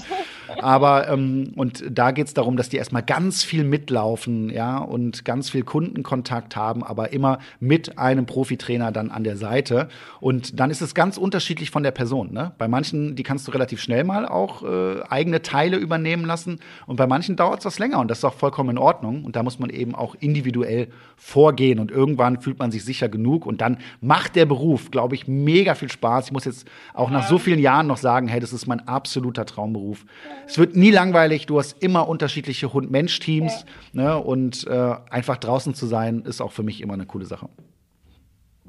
Aber 0.60 1.08
ähm, 1.08 1.52
und 1.56 1.84
da 1.90 2.10
geht 2.10 2.26
es 2.26 2.34
darum, 2.34 2.56
dass 2.56 2.68
die 2.68 2.76
erstmal 2.76 3.02
ganz 3.02 3.44
viel 3.44 3.64
mitlaufen, 3.64 4.50
ja, 4.50 4.78
und 4.78 5.24
ganz 5.24 5.50
viel 5.50 5.62
Kundenkontakt 5.62 6.56
haben, 6.56 6.82
aber 6.82 7.12
immer 7.12 7.38
mit 7.60 7.98
einem 7.98 8.26
Profitrainer 8.26 8.92
dann 8.92 9.10
an 9.10 9.24
der 9.24 9.36
Seite. 9.36 9.88
Und 10.20 10.58
dann 10.58 10.70
ist 10.70 10.80
es 10.80 10.94
ganz 10.94 11.16
unterschiedlich 11.16 11.70
von 11.70 11.82
der 11.82 11.90
Person. 11.90 12.32
Ne? 12.32 12.52
Bei 12.58 12.68
manchen, 12.68 13.16
die 13.16 13.22
kannst 13.22 13.46
du 13.46 13.52
relativ 13.52 13.80
schnell 13.80 14.04
mal 14.04 14.26
auch 14.26 14.62
äh, 14.62 15.02
eigene 15.08 15.42
Teile 15.42 15.76
übernehmen 15.76 16.24
lassen. 16.24 16.60
Und 16.86 16.96
bei 16.96 17.06
manchen 17.06 17.36
dauert 17.36 17.60
es 17.60 17.64
was 17.66 17.78
länger 17.78 18.00
und 18.00 18.08
das 18.08 18.18
ist 18.18 18.24
auch 18.24 18.34
vollkommen 18.34 18.70
in 18.70 18.78
Ordnung. 18.78 19.24
Und 19.24 19.36
da 19.36 19.42
muss 19.42 19.58
man 19.58 19.70
eben 19.70 19.94
auch 19.94 20.14
individuell 20.20 20.88
vorgehen. 21.16 21.78
Und 21.78 21.90
irgendwann 21.90 22.40
fühlt 22.40 22.58
man 22.58 22.70
sich 22.70 22.84
sicher 22.84 23.08
genug 23.08 23.46
und 23.46 23.60
dann 23.60 23.78
macht 24.00 24.36
der 24.36 24.46
Beruf, 24.46 24.90
glaube 24.90 25.14
ich, 25.14 25.28
mega 25.28 25.74
viel 25.74 25.90
Spaß. 25.90 26.26
Ich 26.26 26.32
muss 26.32 26.44
jetzt 26.44 26.66
auch 26.94 27.10
nach 27.10 27.28
so 27.28 27.38
vielen 27.38 27.58
Jahren 27.58 27.86
noch 27.86 27.96
sagen, 27.96 28.28
hey, 28.28 28.40
das 28.40 28.52
ist 28.52 28.66
mein 28.66 28.86
absoluter 28.86 29.44
Traumberuf. 29.44 30.04
Es 30.48 30.58
wird 30.58 30.74
nie 30.74 30.90
langweilig. 30.90 31.46
Du 31.46 31.58
hast 31.58 31.82
immer 31.82 32.08
unterschiedliche 32.08 32.72
Hund-Mensch-Teams. 32.72 33.66
Ja. 33.92 34.02
Ne? 34.02 34.18
Und 34.18 34.66
äh, 34.66 34.94
einfach 35.10 35.36
draußen 35.36 35.74
zu 35.74 35.86
sein, 35.86 36.22
ist 36.22 36.40
auch 36.40 36.52
für 36.52 36.62
mich 36.62 36.80
immer 36.80 36.94
eine 36.94 37.06
coole 37.06 37.26
Sache. 37.26 37.48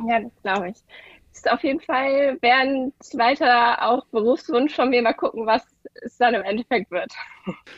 Ja, 0.08 0.20
das 0.20 0.32
glaube 0.44 0.70
ich 0.70 0.76
ist 1.40 1.52
auf 1.52 1.64
jeden 1.64 1.80
Fall, 1.80 2.38
wäre 2.42 2.58
ein 2.58 2.94
zweiter 3.00 3.82
auch 3.88 4.06
Berufswunsch 4.08 4.76
von 4.76 4.90
mir. 4.90 5.02
Mal 5.02 5.14
gucken, 5.14 5.46
was 5.46 5.64
es 6.02 6.18
dann 6.18 6.34
im 6.34 6.44
Endeffekt 6.44 6.92
wird. 6.92 7.12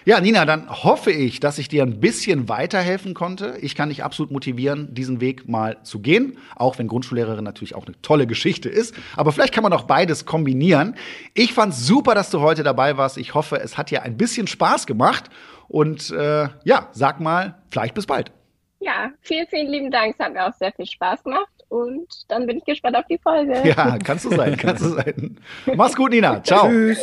Ja, 0.03 0.19
Nina, 0.19 0.45
dann 0.45 0.69
hoffe 0.83 1.11
ich, 1.11 1.39
dass 1.39 1.57
ich 1.57 1.67
dir 1.67 1.83
ein 1.83 1.99
bisschen 1.99 2.49
weiterhelfen 2.49 3.13
konnte. 3.13 3.57
Ich 3.61 3.75
kann 3.75 3.89
dich 3.89 4.03
absolut 4.03 4.31
motivieren, 4.31 4.93
diesen 4.93 5.21
Weg 5.21 5.47
mal 5.47 5.81
zu 5.83 5.99
gehen, 5.99 6.37
auch 6.55 6.79
wenn 6.79 6.87
Grundschullehrerin 6.87 7.43
natürlich 7.43 7.75
auch 7.75 7.85
eine 7.85 8.01
tolle 8.01 8.27
Geschichte 8.27 8.67
ist. 8.67 8.95
Aber 9.15 9.31
vielleicht 9.31 9.53
kann 9.53 9.63
man 9.63 9.73
auch 9.73 9.83
beides 9.83 10.25
kombinieren. 10.25 10.95
Ich 11.33 11.53
fand 11.53 11.73
super, 11.73 12.15
dass 12.15 12.31
du 12.31 12.41
heute 12.41 12.63
dabei 12.63 12.97
warst. 12.97 13.17
Ich 13.17 13.35
hoffe, 13.35 13.59
es 13.59 13.77
hat 13.77 13.91
dir 13.91 14.01
ein 14.01 14.17
bisschen 14.17 14.47
Spaß 14.47 14.87
gemacht. 14.87 15.29
Und 15.67 16.09
äh, 16.09 16.49
ja, 16.63 16.89
sag 16.91 17.19
mal, 17.19 17.61
vielleicht 17.69 17.93
bis 17.93 18.07
bald. 18.07 18.31
Ja, 18.79 19.11
vielen, 19.21 19.47
vielen 19.47 19.67
lieben 19.67 19.91
Dank. 19.91 20.15
Es 20.15 20.25
hat 20.25 20.33
mir 20.33 20.47
auch 20.47 20.53
sehr 20.53 20.73
viel 20.73 20.87
Spaß 20.87 21.23
gemacht 21.23 21.60
und 21.71 22.07
dann 22.27 22.45
bin 22.45 22.57
ich 22.57 22.65
gespannt 22.65 22.97
auf 22.97 23.05
die 23.09 23.17
Folge. 23.17 23.61
Ja, 23.63 23.97
kannst 24.03 24.25
du 24.25 24.35
sein, 24.35 24.57
kannst 24.57 24.83
du 24.83 24.89
sein. 24.89 25.37
Mach's 25.75 25.95
gut, 25.95 26.11
Nina. 26.11 26.43
Ciao. 26.43 26.67
Tschüss. 26.67 26.99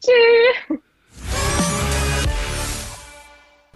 Tschüss. 0.00 0.78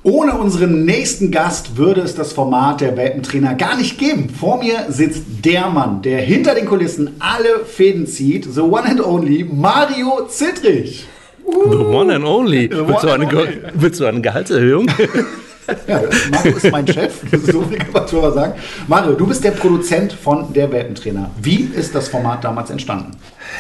Ohne 0.02 0.38
unseren 0.38 0.85
nächsten 0.85 1.33
Gast 1.33 1.78
würde 1.78 2.02
es 2.02 2.14
das 2.14 2.33
Format 2.33 2.81
der 2.81 2.97
Welpentrainer 2.97 3.55
gar 3.55 3.76
nicht 3.76 3.99
geben. 3.99 4.28
Vor 4.28 4.62
mir 4.62 4.85
sitzt 4.88 5.25
der 5.45 5.69
Mann, 5.69 6.02
der 6.02 6.21
hinter 6.21 6.55
den 6.55 6.66
Kulissen 6.66 7.16
alle 7.19 7.64
Fäden 7.64 8.07
zieht, 8.07 8.45
the 8.45 8.61
one 8.61 8.85
and 8.85 9.00
only 9.00 9.43
Mario 9.43 10.26
Zittrich. 10.28 11.07
The 11.45 11.76
one 11.76 12.14
and 12.14 12.25
only. 12.25 12.71
Willst, 12.71 13.05
du 13.05 13.11
eine, 13.11 13.73
willst 13.75 14.00
du 14.00 14.05
eine 14.05 14.21
Gehaltserhöhung? 14.21 14.87
Ja, 15.87 16.00
Mario 16.30 16.56
ist 16.56 16.70
mein 16.70 16.87
Chef, 16.87 17.23
so 17.32 17.62
viel 17.62 17.78
kann 17.78 17.92
man 17.92 18.08
schon 18.08 18.32
sagen. 18.32 18.54
Mario, 18.87 19.12
du 19.12 19.26
bist 19.26 19.42
der 19.44 19.50
Produzent 19.52 20.12
von 20.12 20.52
der 20.52 20.70
Welpentrainer. 20.70 21.30
Wie 21.40 21.62
ist 21.62 21.94
das 21.94 22.08
Format 22.08 22.44
damals 22.44 22.70
entstanden? 22.70 23.12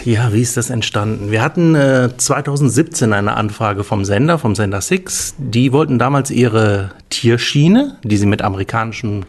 Ja, 0.04 0.32
wie 0.32 0.42
ist 0.42 0.56
das 0.56 0.70
entstanden? 0.70 1.30
Wir 1.30 1.42
hatten 1.42 1.74
äh, 1.74 2.10
2017 2.16 3.12
eine 3.12 3.36
Anfrage 3.36 3.84
vom 3.84 4.04
Sender, 4.04 4.38
vom 4.38 4.54
Sender 4.54 4.80
Six. 4.80 5.34
Die 5.38 5.72
wollten 5.72 5.98
damals 5.98 6.30
ihre 6.30 6.90
Tierschiene, 7.10 7.98
die 8.02 8.16
sie 8.16 8.26
mit 8.26 8.42
amerikanischen 8.42 9.24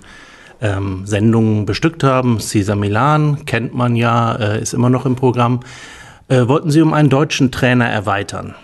ähm, 0.62 1.06
Sendungen 1.06 1.66
bestückt 1.66 2.04
haben, 2.04 2.40
Cesar 2.40 2.76
Milan, 2.76 3.46
kennt 3.46 3.74
man 3.74 3.96
ja, 3.96 4.36
äh, 4.36 4.62
ist 4.62 4.74
immer 4.74 4.90
noch 4.90 5.06
im 5.06 5.16
Programm, 5.16 5.62
äh, 6.30 6.48
wollten 6.48 6.72
sie 6.72 6.82
um 6.82 6.94
einen 6.94 7.10
deutschen 7.10 7.52
Trainer 7.52 7.88
erweitern. 7.88 8.56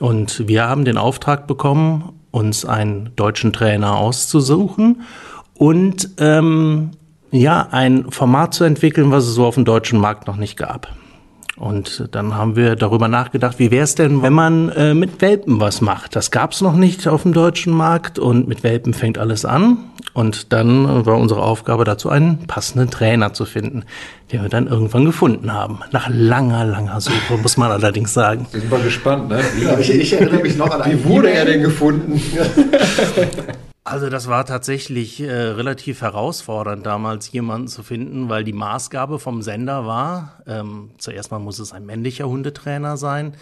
Und 0.00 0.46
wir 0.46 0.68
haben 0.68 0.84
den 0.84 0.98
Auftrag 0.98 1.46
bekommen, 1.46 2.17
uns 2.30 2.64
einen 2.64 3.10
deutschen 3.16 3.52
Trainer 3.52 3.96
auszusuchen 3.96 5.02
und 5.54 6.10
ähm, 6.18 6.90
ja, 7.30 7.68
ein 7.70 8.10
Format 8.10 8.54
zu 8.54 8.64
entwickeln, 8.64 9.10
was 9.10 9.24
es 9.24 9.34
so 9.34 9.46
auf 9.46 9.54
dem 9.54 9.64
deutschen 9.64 10.00
Markt 10.00 10.26
noch 10.26 10.36
nicht 10.36 10.56
gab. 10.56 10.88
Und 11.58 12.08
dann 12.12 12.36
haben 12.36 12.54
wir 12.54 12.76
darüber 12.76 13.08
nachgedacht, 13.08 13.58
wie 13.58 13.70
wäre 13.70 13.84
es 13.84 13.94
denn, 13.94 14.22
wenn 14.22 14.32
man 14.32 14.68
äh, 14.70 14.94
mit 14.94 15.20
Welpen 15.20 15.60
was 15.60 15.80
macht? 15.80 16.14
Das 16.14 16.30
gab 16.30 16.52
es 16.52 16.60
noch 16.60 16.74
nicht 16.74 17.08
auf 17.08 17.24
dem 17.24 17.32
deutschen 17.32 17.72
Markt 17.72 18.18
und 18.18 18.46
mit 18.46 18.62
Welpen 18.62 18.94
fängt 18.94 19.18
alles 19.18 19.44
an. 19.44 19.78
Und 20.14 20.52
dann 20.52 21.04
war 21.06 21.16
unsere 21.16 21.42
Aufgabe 21.42 21.84
dazu, 21.84 22.10
einen 22.10 22.46
passenden 22.46 22.90
Trainer 22.90 23.32
zu 23.34 23.44
finden, 23.44 23.84
den 24.32 24.42
wir 24.42 24.48
dann 24.48 24.66
irgendwann 24.66 25.04
gefunden 25.04 25.52
haben. 25.52 25.80
Nach 25.90 26.08
langer, 26.08 26.64
langer 26.64 27.00
Suche, 27.00 27.36
muss 27.42 27.56
man 27.56 27.70
allerdings 27.72 28.14
sagen. 28.14 28.46
Ich 28.52 28.60
bin 28.60 28.70
mal 28.70 28.80
gespannt, 28.80 29.28
ne? 29.28 29.40
Ja, 29.60 29.78
ich, 29.78 29.90
ich, 29.90 30.12
erinnere 30.12 30.42
mich 30.42 30.56
noch 30.56 30.70
an 30.70 30.82
einen 30.82 31.04
Wie 31.04 31.08
wurde 31.08 31.30
er 31.30 31.44
denn 31.44 31.62
gefunden? 31.62 32.20
Also 33.88 34.10
das 34.10 34.28
war 34.28 34.44
tatsächlich 34.44 35.18
äh, 35.20 35.32
relativ 35.32 36.02
herausfordernd 36.02 36.84
damals 36.84 37.32
jemanden 37.32 37.68
zu 37.68 37.82
finden, 37.82 38.28
weil 38.28 38.44
die 38.44 38.52
Maßgabe 38.52 39.18
vom 39.18 39.40
Sender 39.40 39.86
war, 39.86 40.42
ähm, 40.46 40.90
zuerst 40.98 41.30
mal 41.30 41.38
muss 41.38 41.58
es 41.58 41.72
ein 41.72 41.86
männlicher 41.86 42.28
Hundetrainer 42.28 42.98
sein 42.98 43.34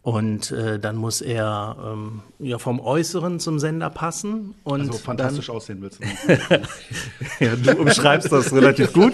und 0.00 0.50
äh, 0.50 0.78
dann 0.78 0.96
muss 0.96 1.20
er 1.20 1.76
ähm, 1.84 2.22
ja 2.38 2.56
vom 2.56 2.80
Äußeren 2.80 3.38
zum 3.38 3.58
Sender 3.58 3.90
passen 3.90 4.54
und 4.64 4.80
also 4.80 4.94
fantastisch 4.94 5.48
dann, 5.48 5.56
aussehen 5.56 5.82
willst 5.82 6.00
du. 6.00 6.32
ja, 7.44 7.54
du 7.54 7.76
umschreibst 7.76 8.32
das 8.32 8.50
relativ 8.50 8.94
gut. 8.94 9.12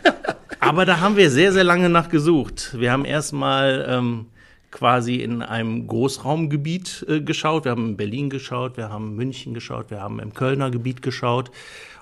Aber 0.60 0.84
da 0.84 1.00
haben 1.00 1.16
wir 1.16 1.30
sehr 1.30 1.54
sehr 1.54 1.64
lange 1.64 1.88
nach 1.88 2.10
gesucht. 2.10 2.76
Wir 2.78 2.92
haben 2.92 3.06
erstmal 3.06 3.86
ähm, 3.88 4.26
quasi 4.70 5.16
in 5.16 5.42
einem 5.42 5.86
Großraumgebiet 5.86 7.04
äh, 7.08 7.20
geschaut. 7.20 7.64
Wir 7.64 7.72
haben 7.72 7.90
in 7.90 7.96
Berlin 7.96 8.30
geschaut, 8.30 8.76
wir 8.76 8.88
haben 8.88 9.10
in 9.10 9.16
München 9.16 9.54
geschaut, 9.54 9.90
wir 9.90 10.00
haben 10.00 10.20
im 10.20 10.32
Kölner 10.32 10.70
Gebiet 10.70 11.02
geschaut. 11.02 11.50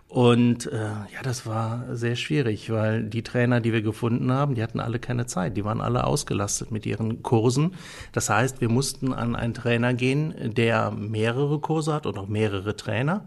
Und 0.09 0.73
äh, 0.73 0.79
ja, 0.79 1.23
das 1.23 1.45
war 1.45 1.85
sehr 1.95 2.17
schwierig, 2.17 2.71
weil 2.71 3.05
die 3.05 3.23
Trainer, 3.23 3.61
die 3.61 3.75
wir 3.75 3.83
gefunden 3.83 4.33
haben, 4.33 4.55
die 4.55 4.63
hatten 4.63 4.81
alle 4.81 4.99
keine 4.99 5.27
Zeit. 5.27 5.57
Die 5.57 5.67
waren 5.67 5.83
alle 5.83 6.05
ausgelastet 6.05 6.71
mit 6.71 6.87
ihren 6.87 7.23
Kursen. 7.23 7.75
Das 8.13 8.31
heißt, 8.31 8.63
wir 8.63 8.71
mussten 8.71 9.13
an 9.13 9.37
einen 9.37 9.53
Trainer 9.53 9.93
gehen, 9.93 10.35
der 10.55 10.93
mehrere 10.93 11.59
Kurse 11.59 11.93
hat 11.93 12.07
und 12.07 12.19
auch 12.19 12.27
mehrere 12.29 12.75
Trainer. 12.75 13.27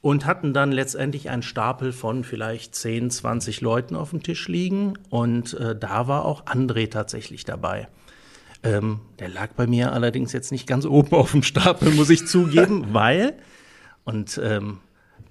Und 0.00 0.24
hatten 0.24 0.52
dann 0.52 0.70
letztendlich 0.72 1.28
einen 1.28 1.42
Stapel 1.42 1.92
von 1.92 2.22
vielleicht 2.22 2.74
10, 2.74 3.10
20 3.10 3.60
Leuten 3.60 3.96
auf 3.96 4.10
dem 4.10 4.22
Tisch 4.22 4.46
liegen. 4.46 4.94
Und 5.10 5.54
äh, 5.54 5.76
da 5.76 6.06
war 6.06 6.24
auch 6.24 6.44
André 6.44 6.88
tatsächlich 6.88 7.44
dabei. 7.44 7.88
Ähm, 8.64 9.00
der 9.18 9.28
lag 9.28 9.50
bei 9.56 9.66
mir 9.66 9.92
allerdings 9.92 10.32
jetzt 10.32 10.52
nicht 10.52 10.66
ganz 10.66 10.84
oben 10.84 11.16
auf 11.16 11.32
dem 11.32 11.42
Stapel, 11.42 11.90
muss 11.92 12.10
ich 12.10 12.26
zugeben, 12.26 12.86
weil, 12.92 13.34
und 14.04 14.40
ähm, 14.42 14.78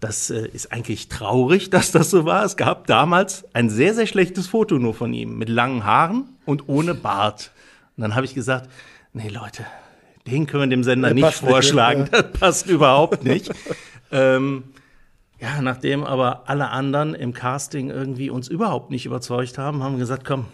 das 0.02 0.30
äh, 0.30 0.48
ist 0.48 0.74
eigentlich 0.74 1.08
traurig, 1.08 1.70
dass 1.70 1.92
das 1.92 2.10
so 2.10 2.26
war. 2.26 2.44
Es 2.44 2.58
gab 2.58 2.88
damals 2.88 3.46
ein 3.54 3.70
sehr, 3.70 3.94
sehr 3.94 4.08
schlechtes 4.08 4.48
Foto 4.48 4.80
nur 4.80 4.94
von 4.94 5.14
ihm 5.14 5.38
mit 5.38 5.48
langen 5.48 5.86
Haaren 5.86 6.30
und 6.46 6.68
ohne 6.68 6.94
Bart. 6.94 7.52
Und 7.96 8.02
dann 8.02 8.16
habe 8.16 8.26
ich 8.26 8.34
gesagt, 8.34 8.70
nee 9.14 9.30
Leute, 9.30 9.66
den 10.28 10.48
können 10.48 10.64
wir 10.64 10.76
dem 10.76 10.84
Sender 10.84 11.14
der 11.14 11.16
nicht 11.16 11.34
vorschlagen. 11.34 12.02
Nicht, 12.02 12.14
ja. 12.14 12.22
Das 12.24 12.32
passt 12.34 12.68
überhaupt 12.68 13.24
nicht. 13.24 13.52
ähm, 14.12 14.64
ja, 15.40 15.62
nachdem 15.62 16.04
aber 16.04 16.50
alle 16.50 16.70
anderen 16.70 17.16
im 17.16 17.34
Casting 17.34 17.90
irgendwie 17.90 18.30
uns 18.30 18.48
überhaupt 18.48 18.92
nicht 18.92 19.06
überzeugt 19.06 19.58
haben, 19.58 19.84
haben 19.84 19.94
wir 19.94 20.00
gesagt, 20.00 20.26
komm, 20.26 20.46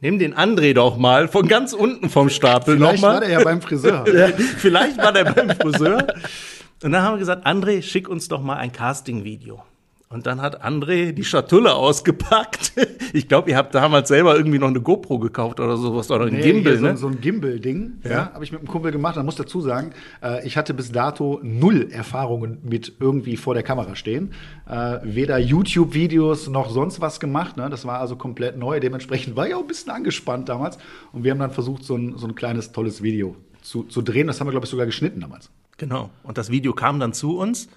Nimm 0.00 0.18
den 0.20 0.34
André 0.34 0.74
doch 0.74 0.96
mal 0.96 1.26
von 1.26 1.48
ganz 1.48 1.72
unten 1.72 2.08
vom 2.08 2.30
Stapel 2.30 2.76
Vielleicht 2.76 2.94
noch 2.94 3.00
mal. 3.02 3.14
war 3.14 3.20
der 3.20 3.30
ja 3.30 3.42
beim 3.42 3.60
Friseur. 3.60 4.04
Vielleicht 4.58 4.96
war 4.98 5.12
der 5.12 5.24
beim 5.24 5.50
Friseur. 5.56 6.06
Und 6.84 6.92
dann 6.92 7.02
haben 7.02 7.14
wir 7.14 7.18
gesagt, 7.18 7.44
André, 7.46 7.82
schick 7.82 8.08
uns 8.08 8.28
doch 8.28 8.40
mal 8.40 8.56
ein 8.56 8.70
Casting-Video. 8.70 9.60
Und 10.10 10.26
dann 10.26 10.40
hat 10.40 10.64
André 10.64 11.12
die 11.12 11.24
Schatulle 11.24 11.74
ausgepackt. 11.74 12.72
Ich 13.14 13.26
glaube, 13.26 13.48
ihr 13.48 13.56
habt 13.56 13.74
damals 13.74 14.08
selber 14.08 14.36
irgendwie 14.36 14.58
noch 14.58 14.68
eine 14.68 14.82
GoPro 14.82 15.18
gekauft 15.18 15.60
oder 15.60 15.78
sowas 15.78 16.10
oder 16.10 16.26
ein 16.26 16.34
nee, 16.34 16.42
Gimbal, 16.42 16.76
so, 16.76 16.84
ne? 16.84 16.96
So 16.98 17.06
ein 17.06 17.22
Gimbal-Ding, 17.22 18.00
ja, 18.04 18.10
ja 18.10 18.30
habe 18.34 18.44
ich 18.44 18.52
mit 18.52 18.60
einem 18.60 18.68
Kumpel 18.68 18.92
gemacht. 18.92 19.16
Man 19.16 19.24
muss 19.24 19.36
dazu 19.36 19.62
sagen, 19.62 19.92
äh, 20.22 20.46
ich 20.46 20.58
hatte 20.58 20.74
bis 20.74 20.92
dato 20.92 21.40
null 21.42 21.88
Erfahrungen 21.90 22.58
mit 22.62 22.92
irgendwie 23.00 23.38
vor 23.38 23.54
der 23.54 23.62
Kamera 23.62 23.96
stehen. 23.96 24.34
Äh, 24.68 24.98
weder 25.04 25.38
YouTube-Videos 25.38 26.48
noch 26.48 26.68
sonst 26.68 27.00
was 27.00 27.18
gemacht. 27.18 27.56
Ne? 27.56 27.70
Das 27.70 27.86
war 27.86 27.98
also 27.98 28.16
komplett 28.16 28.58
neu. 28.58 28.78
Dementsprechend 28.78 29.36
war 29.36 29.48
ich 29.48 29.54
auch 29.54 29.62
ein 29.62 29.66
bisschen 29.66 29.90
angespannt 29.90 30.50
damals. 30.50 30.76
Und 31.12 31.24
wir 31.24 31.30
haben 31.30 31.38
dann 31.38 31.52
versucht, 31.52 31.84
so 31.84 31.96
ein, 31.96 32.18
so 32.18 32.26
ein 32.26 32.34
kleines, 32.34 32.72
tolles 32.72 33.02
Video 33.02 33.36
zu, 33.62 33.84
zu 33.84 34.02
drehen. 34.02 34.26
Das 34.26 34.38
haben 34.38 34.48
wir, 34.48 34.52
glaube 34.52 34.66
ich, 34.66 34.70
sogar 34.70 34.84
geschnitten 34.84 35.20
damals. 35.20 35.50
Genau. 35.78 36.10
Und 36.22 36.36
das 36.36 36.50
Video 36.50 36.74
kam 36.74 37.00
dann 37.00 37.14
zu 37.14 37.38
uns. 37.38 37.68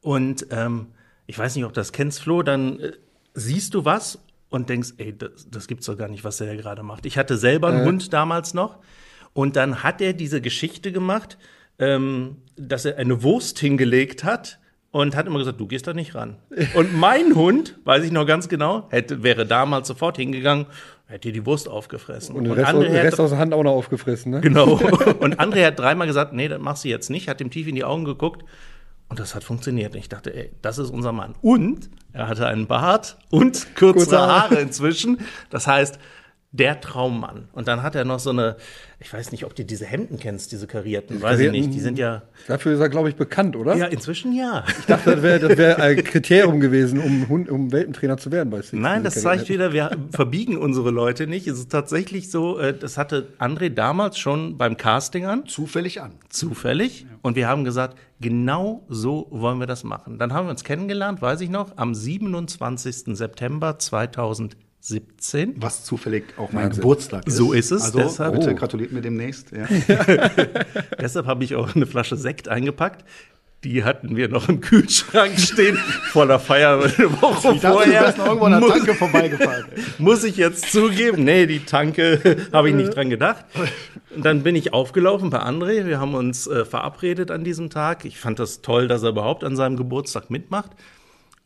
Und 0.00 0.48
ähm, 0.50 0.88
ich 1.26 1.38
weiß 1.38 1.56
nicht, 1.56 1.64
ob 1.64 1.72
du 1.72 1.80
das 1.80 1.92
kennst, 1.92 2.20
Flo, 2.20 2.42
dann 2.42 2.80
äh, 2.80 2.92
siehst 3.34 3.74
du 3.74 3.84
was 3.84 4.18
und 4.48 4.68
denkst, 4.68 4.94
ey, 4.98 5.16
das, 5.16 5.48
das 5.50 5.66
gibt's 5.66 5.86
doch 5.86 5.96
gar 5.96 6.08
nicht, 6.08 6.24
was 6.24 6.38
der 6.38 6.56
gerade 6.56 6.82
macht. 6.82 7.06
Ich 7.06 7.18
hatte 7.18 7.36
selber 7.36 7.68
einen 7.68 7.82
äh. 7.82 7.86
Hund 7.86 8.12
damals 8.12 8.54
noch 8.54 8.78
und 9.32 9.56
dann 9.56 9.82
hat 9.82 10.00
er 10.00 10.12
diese 10.12 10.40
Geschichte 10.40 10.92
gemacht, 10.92 11.36
ähm, 11.78 12.38
dass 12.56 12.84
er 12.84 12.96
eine 12.96 13.22
Wurst 13.22 13.58
hingelegt 13.58 14.24
hat 14.24 14.58
und 14.92 15.14
hat 15.14 15.26
immer 15.26 15.38
gesagt, 15.38 15.60
du 15.60 15.66
gehst 15.66 15.86
da 15.86 15.92
nicht 15.92 16.14
ran. 16.14 16.36
Und 16.74 16.94
mein 16.94 17.34
Hund, 17.34 17.78
weiß 17.84 18.02
ich 18.02 18.12
noch 18.12 18.24
ganz 18.24 18.48
genau, 18.48 18.86
hätte, 18.88 19.22
wäre 19.22 19.44
damals 19.44 19.88
sofort 19.88 20.16
hingegangen, 20.16 20.64
hätte 21.04 21.32
die 21.32 21.44
Wurst 21.44 21.68
aufgefressen. 21.68 22.34
Und 22.34 22.44
den 22.44 22.54
Rest, 22.54 22.72
und 22.72 22.82
Rest 22.82 23.12
hat, 23.12 23.20
aus 23.20 23.30
der 23.30 23.38
Hand 23.38 23.52
auch 23.52 23.62
noch 23.62 23.72
aufgefressen, 23.72 24.32
ne? 24.32 24.40
Genau. 24.40 24.64
Und 25.20 25.38
André 25.38 25.66
hat 25.66 25.78
dreimal 25.78 26.06
gesagt, 26.06 26.32
nee, 26.32 26.48
das 26.48 26.60
machst 26.60 26.84
du 26.84 26.88
jetzt 26.88 27.10
nicht, 27.10 27.28
hat 27.28 27.42
ihm 27.42 27.50
tief 27.50 27.68
in 27.68 27.74
die 27.74 27.84
Augen 27.84 28.06
geguckt 28.06 28.42
und 29.08 29.20
das 29.20 29.34
hat 29.34 29.44
funktioniert. 29.44 29.94
Und 29.94 30.00
ich 30.00 30.08
dachte, 30.08 30.34
ey, 30.34 30.52
das 30.62 30.78
ist 30.78 30.90
unser 30.90 31.12
Mann. 31.12 31.34
Und 31.40 31.90
er 32.12 32.28
hatte 32.28 32.46
einen 32.46 32.66
Bart 32.66 33.16
und 33.30 33.74
kürzere 33.76 34.26
Haare 34.26 34.56
inzwischen. 34.56 35.20
Das 35.50 35.66
heißt, 35.66 35.98
der 36.52 36.80
Traummann. 36.80 37.48
Und 37.52 37.68
dann 37.68 37.82
hat 37.82 37.94
er 37.94 38.04
noch 38.04 38.18
so 38.18 38.30
eine, 38.30 38.56
ich 38.98 39.12
weiß 39.12 39.30
nicht, 39.30 39.44
ob 39.44 39.54
du 39.54 39.62
diese 39.62 39.84
Hemden 39.84 40.18
kennst, 40.18 40.52
diese 40.52 40.66
karierten, 40.66 41.20
weiß 41.20 41.38
ich 41.40 41.50
nicht. 41.50 41.74
Die 41.74 41.80
sind 41.80 41.98
ja. 41.98 42.22
Dafür 42.48 42.72
ist 42.72 42.80
er, 42.80 42.88
glaube 42.88 43.10
ich, 43.10 43.16
bekannt, 43.16 43.54
oder? 43.54 43.76
Ja, 43.76 43.86
inzwischen 43.86 44.34
ja. 44.34 44.64
Ich 44.78 44.86
dachte, 44.86 45.12
das 45.12 45.22
wäre 45.22 45.38
das 45.38 45.58
wär 45.58 45.78
ein 45.82 46.02
Kriterium 46.02 46.60
gewesen, 46.60 47.00
um, 47.00 47.28
Hund, 47.28 47.50
um 47.50 47.72
Welpentrainer 47.72 48.16
zu 48.16 48.32
werden 48.32 48.48
bei 48.48 48.62
Six. 48.62 48.72
Nein, 48.72 49.04
das 49.04 49.20
zeigt 49.20 49.50
wieder, 49.50 49.74
wir 49.74 49.90
verbiegen 50.12 50.56
unsere 50.56 50.90
Leute 50.90 51.26
nicht. 51.26 51.46
Es 51.46 51.58
ist 51.58 51.70
tatsächlich 51.70 52.30
so, 52.30 52.58
äh, 52.58 52.76
das 52.76 52.96
hatte 52.96 53.34
André 53.38 53.68
damals 53.68 54.18
schon 54.18 54.56
beim 54.56 54.78
Casting 54.78 55.26
an. 55.26 55.46
Zufällig 55.46 56.00
an. 56.00 56.12
Zufällig. 56.30 57.02
Ja. 57.02 57.08
Und 57.20 57.36
wir 57.36 57.48
haben 57.48 57.64
gesagt, 57.64 57.98
genau 58.18 58.86
so 58.88 59.26
wollen 59.30 59.60
wir 59.60 59.66
das 59.66 59.84
machen. 59.84 60.18
Dann 60.18 60.32
haben 60.32 60.46
wir 60.46 60.50
uns 60.50 60.64
kennengelernt, 60.64 61.20
weiß 61.20 61.42
ich 61.42 61.50
noch, 61.50 61.76
am 61.76 61.94
27. 61.94 63.14
September 63.14 63.78
2000. 63.78 64.56
17. 64.88 65.54
Was 65.56 65.84
zufällig 65.84 66.24
auch 66.36 66.52
mein 66.52 66.66
Wahnsinn. 66.66 66.82
Geburtstag 66.82 67.26
ist. 67.26 67.36
So 67.36 67.52
ist 67.52 67.72
es. 67.72 67.82
Also 67.82 67.98
deshalb, 67.98 68.34
bitte 68.34 68.52
oh. 68.52 68.54
gratuliert 68.54 68.92
mir 68.92 69.00
demnächst. 69.00 69.50
Ja. 69.50 69.66
deshalb 71.00 71.26
habe 71.26 71.42
ich 71.42 71.56
auch 71.56 71.74
eine 71.74 71.86
Flasche 71.86 72.16
Sekt 72.16 72.48
eingepackt. 72.48 73.04
Die 73.64 73.82
hatten 73.82 74.14
wir 74.14 74.28
noch 74.28 74.48
im 74.48 74.60
Kühlschrank 74.60 75.40
stehen 75.40 75.76
vor 76.12 76.26
der 76.26 76.38
Feier 76.38 76.74
eine 76.74 77.20
Woche 77.20 77.54
ich 77.54 77.60
dachte, 77.62 77.78
vorher. 77.78 78.12
Du 78.12 78.18
noch 78.18 78.26
irgendwo 78.26 78.44
an 78.44 78.60
der 78.60 78.70
Tanke 78.70 78.94
vorbeigefahren. 78.94 79.64
Muss 79.98 80.22
ich 80.22 80.36
jetzt 80.36 80.70
zugeben? 80.70 81.24
Nee, 81.24 81.46
die 81.46 81.64
Tanke 81.64 82.46
habe 82.52 82.68
ich 82.68 82.76
nicht 82.76 82.94
dran 82.94 83.10
gedacht. 83.10 83.44
Und 84.14 84.24
dann 84.24 84.44
bin 84.44 84.54
ich 84.54 84.72
aufgelaufen 84.72 85.30
bei 85.30 85.40
André. 85.40 85.84
Wir 85.84 85.98
haben 85.98 86.14
uns 86.14 86.46
äh, 86.46 86.64
verabredet 86.64 87.32
an 87.32 87.42
diesem 87.42 87.70
Tag. 87.70 88.04
Ich 88.04 88.20
fand 88.20 88.38
das 88.38 88.62
toll, 88.62 88.86
dass 88.86 89.02
er 89.02 89.08
überhaupt 89.08 89.42
an 89.42 89.56
seinem 89.56 89.76
Geburtstag 89.76 90.30
mitmacht 90.30 90.70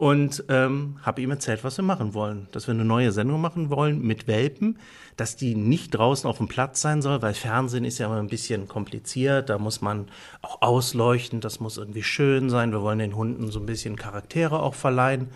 und 0.00 0.44
ähm, 0.48 0.96
habe 1.02 1.20
ihm 1.20 1.30
erzählt, 1.30 1.62
was 1.62 1.76
wir 1.76 1.84
machen 1.84 2.14
wollen. 2.14 2.48
Dass 2.52 2.66
wir 2.66 2.72
eine 2.72 2.86
neue 2.86 3.12
Sendung 3.12 3.38
machen 3.38 3.68
wollen 3.68 4.00
mit 4.00 4.26
Welpen, 4.26 4.78
dass 5.18 5.36
die 5.36 5.54
nicht 5.54 5.90
draußen 5.90 6.28
auf 6.28 6.38
dem 6.38 6.48
Platz 6.48 6.80
sein 6.80 7.02
soll, 7.02 7.20
weil 7.20 7.34
Fernsehen 7.34 7.84
ist 7.84 7.98
ja 7.98 8.06
immer 8.06 8.16
ein 8.16 8.28
bisschen 8.28 8.66
kompliziert. 8.66 9.50
Da 9.50 9.58
muss 9.58 9.82
man 9.82 10.08
auch 10.40 10.62
ausleuchten, 10.62 11.42
das 11.42 11.60
muss 11.60 11.76
irgendwie 11.76 12.02
schön 12.02 12.48
sein. 12.48 12.72
Wir 12.72 12.80
wollen 12.80 12.98
den 12.98 13.14
Hunden 13.14 13.50
so 13.50 13.60
ein 13.60 13.66
bisschen 13.66 13.96
Charaktere 13.96 14.62
auch 14.62 14.74
verleihen. 14.74 15.28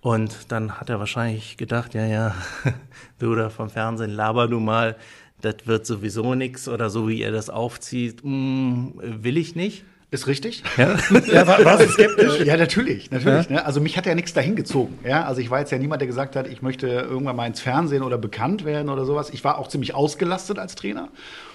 Und 0.00 0.50
dann 0.50 0.80
hat 0.80 0.90
er 0.90 0.98
wahrscheinlich 0.98 1.56
gedacht, 1.56 1.94
ja, 1.94 2.04
ja, 2.04 2.34
da 3.20 3.50
vom 3.50 3.70
Fernsehen, 3.70 4.10
laber 4.10 4.48
du 4.48 4.58
mal, 4.58 4.96
das 5.42 5.58
wird 5.66 5.86
sowieso 5.86 6.34
nichts 6.34 6.68
oder 6.68 6.90
so 6.90 7.06
wie 7.06 7.22
er 7.22 7.30
das 7.30 7.50
aufzieht, 7.50 8.22
mm, 8.24 8.94
will 8.96 9.36
ich 9.36 9.54
nicht. 9.54 9.84
Ist 10.12 10.26
richtig. 10.26 10.62
Ja, 10.76 10.94
ja 11.26 11.46
war, 11.46 11.64
war 11.64 11.80
skeptisch? 11.80 12.40
Ja, 12.44 12.58
natürlich, 12.58 13.10
natürlich. 13.10 13.46
Ja. 13.46 13.52
Ne? 13.52 13.64
Also 13.64 13.80
mich 13.80 13.96
hat 13.96 14.04
ja 14.04 14.14
nichts 14.14 14.34
dahin 14.34 14.56
gezogen. 14.56 14.98
Ja, 15.08 15.24
also 15.24 15.40
ich 15.40 15.50
war 15.50 15.60
jetzt 15.60 15.72
ja 15.72 15.78
niemand, 15.78 16.02
der 16.02 16.06
gesagt 16.06 16.36
hat, 16.36 16.46
ich 16.46 16.60
möchte 16.60 16.86
irgendwann 16.86 17.34
mal 17.34 17.46
ins 17.46 17.60
Fernsehen 17.60 18.02
oder 18.02 18.18
bekannt 18.18 18.66
werden 18.66 18.90
oder 18.90 19.06
sowas. 19.06 19.30
Ich 19.30 19.42
war 19.42 19.56
auch 19.56 19.68
ziemlich 19.68 19.94
ausgelastet 19.94 20.58
als 20.58 20.74
Trainer 20.74 21.08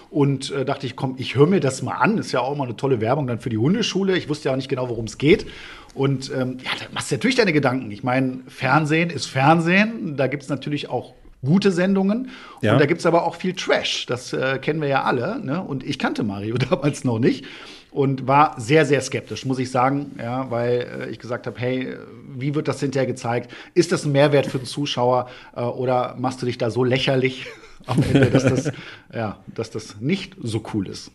und 0.09 0.49
äh, 0.49 0.65
dachte 0.65 0.87
ich, 0.87 0.95
komm, 0.95 1.13
ich 1.19 1.35
höre 1.35 1.45
mir 1.45 1.59
das 1.59 1.83
mal 1.83 1.97
an. 1.97 2.17
Ist 2.17 2.31
ja 2.31 2.39
auch 2.39 2.57
mal 2.57 2.63
eine 2.63 2.75
tolle 2.75 2.99
Werbung 2.99 3.27
dann 3.27 3.39
für 3.39 3.51
die 3.51 3.59
Hundeschule. 3.59 4.17
Ich 4.17 4.27
wusste 4.27 4.49
ja 4.49 4.53
auch 4.53 4.57
nicht 4.57 4.69
genau, 4.69 4.89
worum 4.89 5.05
es 5.05 5.19
geht. 5.19 5.45
Und 5.93 6.31
ähm, 6.31 6.57
ja, 6.63 6.71
da 6.79 6.85
machst 6.95 7.11
du 7.11 7.15
natürlich 7.15 7.35
deine 7.35 7.53
Gedanken. 7.53 7.91
Ich 7.91 8.03
meine, 8.03 8.39
Fernsehen 8.47 9.11
ist 9.11 9.27
Fernsehen. 9.27 10.17
Da 10.17 10.25
gibt 10.25 10.41
es 10.41 10.49
natürlich 10.49 10.89
auch 10.89 11.13
gute 11.45 11.71
Sendungen. 11.71 12.31
Ja. 12.63 12.73
Und 12.73 12.79
da 12.79 12.87
gibt 12.87 13.01
es 13.01 13.05
aber 13.05 13.23
auch 13.23 13.35
viel 13.35 13.53
Trash. 13.53 14.07
Das 14.07 14.33
äh, 14.33 14.57
kennen 14.57 14.81
wir 14.81 14.87
ja 14.87 15.03
alle. 15.03 15.39
Ne? 15.39 15.61
Und 15.61 15.83
ich 15.83 15.99
kannte 15.99 16.23
Mario 16.23 16.57
damals 16.69 17.03
noch 17.03 17.19
nicht 17.19 17.45
und 17.91 18.27
war 18.27 18.59
sehr, 18.59 18.85
sehr 18.85 19.01
skeptisch, 19.01 19.45
muss 19.45 19.59
ich 19.59 19.71
sagen, 19.71 20.15
ja, 20.19 20.49
weil 20.51 21.05
äh, 21.07 21.09
ich 21.09 21.19
gesagt 21.19 21.47
habe, 21.47 21.59
hey, 21.59 21.95
wie 22.35 22.53
wird 22.55 22.67
das 22.67 22.79
hinterher 22.79 23.07
gezeigt? 23.07 23.51
Ist 23.73 23.91
das 23.91 24.05
ein 24.05 24.11
Mehrwert 24.11 24.47
für 24.47 24.59
den 24.59 24.65
Zuschauer 24.65 25.29
äh, 25.55 25.61
oder 25.61 26.15
machst 26.17 26.41
du 26.41 26.45
dich 26.45 26.57
da 26.57 26.69
so 26.69 26.83
lächerlich 26.83 27.47
am 27.85 28.03
Ende, 28.03 28.29
dass 28.29 28.43
das, 28.43 28.71
ja, 29.13 29.39
dass 29.47 29.71
das 29.71 29.99
nicht 29.99 30.35
so 30.41 30.63
cool 30.73 30.87
ist? 30.87 31.11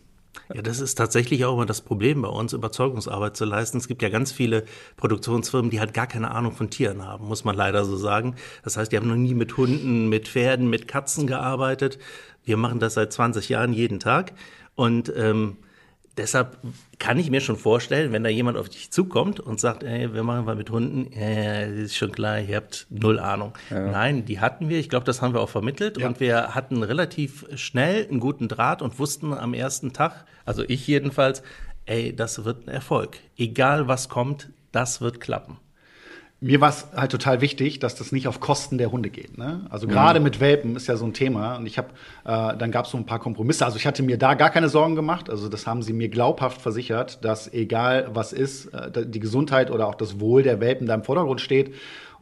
Ja, 0.53 0.61
das 0.61 0.79
ist 0.79 0.95
tatsächlich 0.95 1.45
auch 1.45 1.53
immer 1.53 1.65
das 1.65 1.81
Problem 1.81 2.21
bei 2.21 2.27
uns, 2.27 2.53
Überzeugungsarbeit 2.53 3.37
zu 3.37 3.45
leisten. 3.45 3.77
Es 3.77 3.87
gibt 3.87 4.01
ja 4.01 4.09
ganz 4.09 4.31
viele 4.31 4.65
Produktionsfirmen, 4.97 5.69
die 5.69 5.79
halt 5.79 5.93
gar 5.93 6.07
keine 6.07 6.31
Ahnung 6.31 6.51
von 6.53 6.69
Tieren 6.69 7.05
haben, 7.05 7.27
muss 7.27 7.43
man 7.43 7.55
leider 7.55 7.85
so 7.85 7.95
sagen. 7.95 8.35
Das 8.63 8.75
heißt, 8.75 8.91
die 8.91 8.97
haben 8.97 9.07
noch 9.07 9.15
nie 9.15 9.35
mit 9.35 9.57
Hunden, 9.57 10.09
mit 10.09 10.27
Pferden, 10.27 10.69
mit 10.69 10.87
Katzen 10.87 11.27
gearbeitet. 11.27 11.99
Wir 12.43 12.57
machen 12.57 12.79
das 12.79 12.95
seit 12.95 13.13
20 13.13 13.49
Jahren 13.49 13.73
jeden 13.73 13.99
Tag. 13.99 14.33
Und 14.75 15.13
ähm, 15.15 15.57
deshalb 16.17 16.57
kann 16.99 17.17
ich 17.17 17.29
mir 17.29 17.41
schon 17.41 17.57
vorstellen, 17.57 18.11
wenn 18.11 18.23
da 18.23 18.29
jemand 18.29 18.57
auf 18.57 18.69
dich 18.69 18.91
zukommt 18.91 19.39
und 19.39 19.59
sagt, 19.59 19.83
ey, 19.83 20.13
wir 20.13 20.23
machen 20.23 20.45
mal 20.45 20.55
mit 20.55 20.69
Hunden, 20.69 21.09
das 21.11 21.69
ist 21.69 21.95
schon 21.95 22.11
klar, 22.11 22.39
ihr 22.39 22.57
habt 22.57 22.87
null 22.89 23.19
Ahnung. 23.19 23.53
Ja. 23.69 23.91
Nein, 23.91 24.25
die 24.25 24.39
hatten 24.39 24.69
wir, 24.69 24.79
ich 24.79 24.89
glaube, 24.89 25.05
das 25.05 25.21
haben 25.21 25.33
wir 25.33 25.41
auch 25.41 25.49
vermittelt 25.49 25.97
ja. 25.97 26.07
und 26.07 26.19
wir 26.19 26.55
hatten 26.55 26.83
relativ 26.83 27.45
schnell 27.55 28.07
einen 28.07 28.19
guten 28.19 28.47
Draht 28.47 28.81
und 28.81 28.99
wussten 28.99 29.33
am 29.33 29.53
ersten 29.53 29.93
Tag, 29.93 30.25
also 30.45 30.63
ich 30.67 30.85
jedenfalls, 30.87 31.43
ey, 31.85 32.15
das 32.15 32.45
wird 32.45 32.67
ein 32.67 32.71
Erfolg. 32.71 33.17
Egal 33.37 33.87
was 33.87 34.09
kommt, 34.09 34.49
das 34.71 35.01
wird 35.01 35.19
klappen 35.19 35.57
mir 36.43 36.59
war 36.59 36.69
es 36.69 36.87
halt 36.93 37.11
total 37.11 37.39
wichtig, 37.39 37.79
dass 37.79 37.95
das 37.95 38.11
nicht 38.11 38.27
auf 38.27 38.41
Kosten 38.41 38.77
der 38.77 38.91
Hunde 38.91 39.09
geht. 39.09 39.37
Ne? 39.37 39.65
Also 39.69 39.87
gerade 39.87 40.19
mhm. 40.19 40.25
mit 40.25 40.41
Welpen 40.41 40.75
ist 40.75 40.87
ja 40.87 40.97
so 40.97 41.05
ein 41.05 41.13
Thema. 41.13 41.55
Und 41.55 41.65
ich 41.65 41.77
habe, 41.77 41.87
äh, 42.25 42.57
dann 42.57 42.69
gab 42.69 42.85
es 42.85 42.91
so 42.91 42.97
ein 42.97 43.05
paar 43.05 43.19
Kompromisse. 43.19 43.63
Also 43.63 43.77
ich 43.77 43.87
hatte 43.87 44.03
mir 44.03 44.17
da 44.17 44.33
gar 44.33 44.49
keine 44.49 44.67
Sorgen 44.67 44.95
gemacht. 44.95 45.29
Also 45.29 45.47
das 45.47 45.65
haben 45.65 45.81
sie 45.81 45.93
mir 45.93 46.09
glaubhaft 46.09 46.61
versichert, 46.61 47.23
dass 47.23 47.51
egal 47.53 48.09
was 48.13 48.33
ist, 48.33 48.65
äh, 48.73 49.05
die 49.05 49.21
Gesundheit 49.21 49.71
oder 49.71 49.87
auch 49.87 49.95
das 49.95 50.19
Wohl 50.19 50.43
der 50.43 50.59
Welpen 50.59 50.85
da 50.85 50.95
im 50.95 51.03
Vordergrund 51.03 51.39
steht 51.39 51.73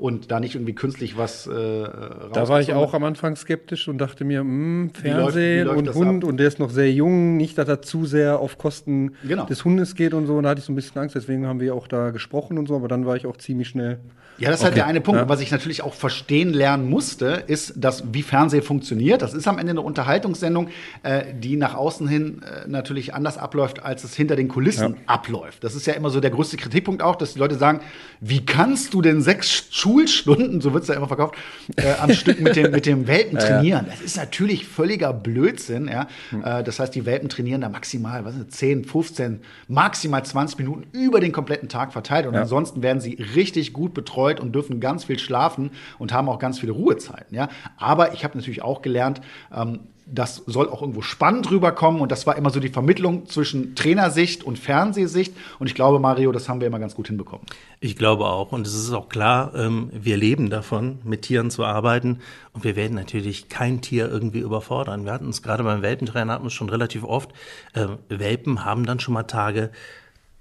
und 0.02 0.32
da 0.32 0.40
nicht 0.40 0.56
irgendwie 0.56 0.74
künstlich 0.74 1.16
was 1.16 1.46
äh, 1.46 1.52
Da 1.52 2.50
war 2.50 2.60
ich 2.60 2.74
auch 2.74 2.96
am 2.96 3.04
Anfang 3.04 3.36
skeptisch 3.36 3.88
und 3.88 4.00
dachte 4.00 4.26
mir, 4.26 4.44
mh, 4.44 4.50
hm, 4.50 4.90
Fernsehen 4.96 5.04
wie 5.04 5.62
läuft, 5.62 5.78
wie 5.78 5.82
läuft 5.84 5.88
und 5.90 5.94
Hund 5.94 6.24
ab? 6.24 6.30
und 6.30 6.38
der 6.38 6.48
ist 6.48 6.58
noch 6.58 6.72
sehr 6.72 6.92
jung, 6.92 7.38
nicht, 7.38 7.56
dass 7.60 7.68
er 7.68 7.84
zu 7.84 8.08
sehr 8.08 8.40
auf 8.40 8.58
Kosten 8.58 9.14
genau. 9.24 9.46
des 9.46 9.64
Hundes 9.64 9.94
geht 9.94 10.16
und 10.16 10.26
so. 10.26 10.38
Und 10.38 10.44
da 10.44 10.50
hatte 10.50 10.60
ich 10.60 10.66
so 10.66 10.74
ein 10.74 10.76
bisschen 10.76 11.00
Angst, 11.00 11.14
deswegen 11.14 11.46
haben 11.46 11.60
wir 11.60 11.76
auch 11.76 11.88
da 11.88 12.10
gesprochen 12.10 12.58
und 12.58 12.68
so, 12.68 12.76
aber 12.76 12.88
dann 12.88 13.06
war 13.06 13.16
ich 13.16 13.28
auch 13.28 13.38
ziemlich 13.38 13.68
schnell. 13.68 14.00
Ja, 14.42 14.50
das 14.50 14.60
ist 14.60 14.62
okay. 14.62 14.70
halt 14.70 14.78
der 14.78 14.86
eine 14.88 15.02
Punkt. 15.02 15.22
Ja. 15.22 15.30
Was 15.30 15.40
ich 15.40 15.52
natürlich 15.52 15.84
auch 15.84 15.94
verstehen 15.94 16.54
lernen 16.54 16.90
musste, 16.90 17.44
ist, 17.48 17.74
dass 17.76 18.04
wie 18.12 18.24
Fernsehen 18.24 18.64
funktioniert. 18.64 19.22
Das 19.22 19.34
ist 19.34 19.48
am 19.48 19.58
Ende 19.58 19.72
eine 19.72 19.82
Unterhaltungssendung, 19.82 20.70
äh, 21.04 21.34
die 21.34 21.58
nach 21.58 21.76
außen 21.76 22.08
hin 22.08 22.42
äh, 22.42 22.68
natürlich 22.68 23.14
anders 23.14 23.38
abläuft, 23.38 23.84
als 23.84 24.04
es 24.04 24.16
hinter 24.16 24.36
den 24.36 24.48
Kulissen 24.48 24.94
ja. 24.94 25.00
abläuft. 25.06 25.64
Das 25.64 25.76
ist 25.76 25.86
ja 25.86 25.94
immer 25.94 26.10
so 26.10 26.20
der 26.20 26.32
größte 26.32 26.58
Kritikpunkt 26.58 27.04
auch, 27.04 27.16
dass 27.16 27.34
die 27.34 27.40
Leute 27.40 27.56
sagen, 27.56 27.82
wie 28.20 28.46
kannst 28.46 28.94
du 28.94 29.02
denn 29.02 29.22
sechs 29.22 29.68
Schulstunden, 29.70 30.62
so 30.62 30.74
wird 30.74 30.84
es 30.84 30.90
ja 30.90 30.96
immer 30.96 31.08
verkauft, 31.08 31.36
äh, 31.76 31.94
am 32.00 32.12
Stück 32.14 32.40
mit 32.40 32.56
dem, 32.56 32.72
mit 32.72 32.86
dem 32.86 33.08
Welpen 33.08 33.38
trainieren. 33.38 33.86
Das 33.90 34.02
ist 34.02 34.18
natürlich 34.18 34.68
völliger 34.68 35.14
Blödsinn. 35.14 35.88
Ja? 35.88 36.08
Hm. 36.30 36.44
Äh, 36.44 36.64
das 36.64 36.80
heißt, 36.80 36.96
die 36.96 37.06
Welpen 37.06 37.30
trainieren 37.30 37.62
da 37.62 37.70
maximal 37.70 38.26
was 38.26 38.36
ist 38.36 38.52
10, 38.54 38.86
15, 38.86 39.42
maximal 39.68 40.24
20 40.24 40.58
Minuten 40.60 40.88
über 40.92 41.20
den 41.20 41.32
kompletten 41.32 41.70
Tag 41.70 41.94
verteilt. 41.94 42.26
Und 42.26 42.36
ansonsten 42.36 42.82
werden 42.82 43.02
sie 43.02 43.14
richtig 43.36 43.74
gut 43.74 43.94
betreut 43.94 44.31
und 44.40 44.54
dürfen 44.54 44.80
ganz 44.80 45.06
viel 45.06 45.20
schlafen 45.20 45.72
und 46.00 46.14
haben 46.14 46.30
auch 46.30 46.40
ganz 46.40 46.60
viele 46.60 46.72
Ruhezeiten. 46.72 47.36
Ja? 47.36 47.50
Aber 47.78 48.14
ich 48.14 48.24
habe 48.24 48.38
natürlich 48.38 48.62
auch 48.62 48.82
gelernt, 48.82 49.22
ähm, 49.54 49.82
das 50.12 50.44
soll 50.46 50.70
auch 50.70 50.82
irgendwo 50.82 51.02
spannend 51.02 51.50
rüberkommen 51.50 52.02
und 52.02 52.12
das 52.12 52.28
war 52.28 52.36
immer 52.36 52.50
so 52.50 52.60
die 52.60 52.70
Vermittlung 52.70 53.28
zwischen 53.28 53.76
Trainersicht 53.76 54.44
und 54.44 54.60
Fernsehsicht 54.60 55.34
und 55.60 55.68
ich 55.68 55.76
glaube, 55.76 56.00
Mario, 56.00 56.32
das 56.32 56.50
haben 56.50 56.60
wir 56.60 56.68
immer 56.68 56.80
ganz 56.80 56.96
gut 56.96 57.08
hinbekommen. 57.08 57.46
Ich 57.80 57.96
glaube 57.96 58.26
auch 58.26 58.52
und 58.52 58.68
es 58.68 58.74
ist 58.74 58.92
auch 58.92 59.10
klar, 59.10 59.54
ähm, 59.56 59.90
wir 59.94 60.18
leben 60.18 60.50
davon, 60.50 61.00
mit 61.04 61.24
Tieren 61.24 61.50
zu 61.50 61.64
arbeiten 61.64 62.20
und 62.54 62.64
wir 62.64 62.76
werden 62.76 62.96
natürlich 62.96 63.48
kein 63.48 63.82
Tier 63.82 64.10
irgendwie 64.10 64.40
überfordern. 64.40 65.06
Wir 65.06 65.14
hatten 65.14 65.26
uns 65.26 65.42
gerade 65.42 65.64
beim 65.64 65.82
Welpentrainer 65.82 66.34
hatten 66.34 66.46
wir 66.46 66.50
schon 66.50 66.70
relativ 66.70 67.04
oft, 67.04 67.32
äh, 67.74 67.88
Welpen 68.10 68.66
haben 68.66 68.86
dann 68.86 69.00
schon 69.00 69.14
mal 69.14 69.24
Tage, 69.24 69.72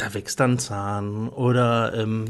da 0.01 0.15
wächst 0.15 0.41
dann 0.41 0.59
Zahn 0.59 1.29
oder 1.29 1.95
ähm, 1.95 2.27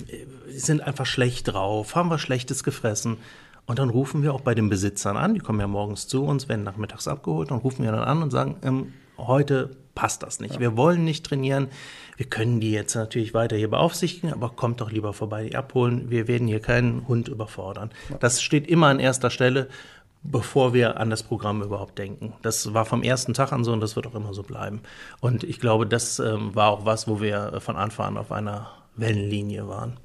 sind 0.49 0.83
einfach 0.83 1.07
schlecht 1.07 1.49
drauf, 1.49 1.95
haben 1.95 2.11
wir 2.11 2.19
Schlechtes 2.19 2.65
gefressen. 2.65 3.19
Und 3.67 3.79
dann 3.79 3.91
rufen 3.91 4.23
wir 4.23 4.35
auch 4.35 4.41
bei 4.41 4.55
den 4.55 4.69
Besitzern 4.69 5.17
an, 5.17 5.35
die 5.35 5.41
kommen 5.41 5.61
ja 5.61 5.69
morgens 5.69 6.09
zu 6.09 6.25
uns, 6.25 6.49
werden 6.49 6.65
nachmittags 6.65 7.07
abgeholt, 7.07 7.53
dann 7.53 7.59
rufen 7.59 7.85
wir 7.85 7.93
dann 7.93 8.03
an 8.03 8.23
und 8.23 8.31
sagen, 8.31 8.57
ähm, 8.63 8.93
heute 9.17 9.71
passt 9.95 10.23
das 10.23 10.41
nicht. 10.41 10.55
Ja. 10.55 10.61
Wir 10.61 10.77
wollen 10.77 11.05
nicht 11.05 11.27
trainieren. 11.27 11.69
Wir 12.17 12.27
können 12.27 12.59
die 12.59 12.73
jetzt 12.73 12.95
natürlich 12.95 13.33
weiter 13.35 13.57
hier 13.57 13.71
beaufsichtigen, 13.71 14.33
aber 14.33 14.51
kommt 14.51 14.81
doch 14.81 14.91
lieber 14.91 15.13
vorbei, 15.13 15.45
die 15.45 15.57
abholen. 15.57 16.11
Wir 16.11 16.27
werden 16.27 16.49
hier 16.49 16.61
keinen 16.61 17.07
Hund 17.07 17.29
überfordern. 17.29 17.91
Ja. 18.09 18.17
Das 18.19 18.43
steht 18.43 18.67
immer 18.67 18.89
an 18.89 18.99
erster 18.99 19.31
Stelle, 19.31 19.69
bevor 20.23 20.75
wir 20.75 21.01
an 21.01 21.11
das 21.11 21.23
Programm 21.23 21.63
überhaupt 21.63 21.99
denken. 21.99 22.35
Das 22.43 22.75
war 22.75 22.85
vom 22.85 23.03
ersten 23.03 23.35
Tag 23.35 23.53
an 23.53 23.65
so 23.65 23.73
und 23.73 23.81
das 23.81 23.97
wird 23.97 24.07
auch 24.07 24.15
immer 24.15 24.35
so 24.35 24.43
bleiben. 24.43 24.81
Und 25.21 25.45
ich 25.45 25.61
glaube, 25.61 25.87
das 25.87 26.19
ähm, 26.19 26.55
war 26.55 26.71
auch 26.71 26.85
was, 26.85 27.09
wo 27.09 27.21
wir 27.21 27.61
von 27.61 27.77
Anfang 27.77 28.09
an 28.09 28.17
auf 28.19 28.33
einer 28.33 28.71
Wellenlinie 28.97 29.67
waren. 29.69 29.99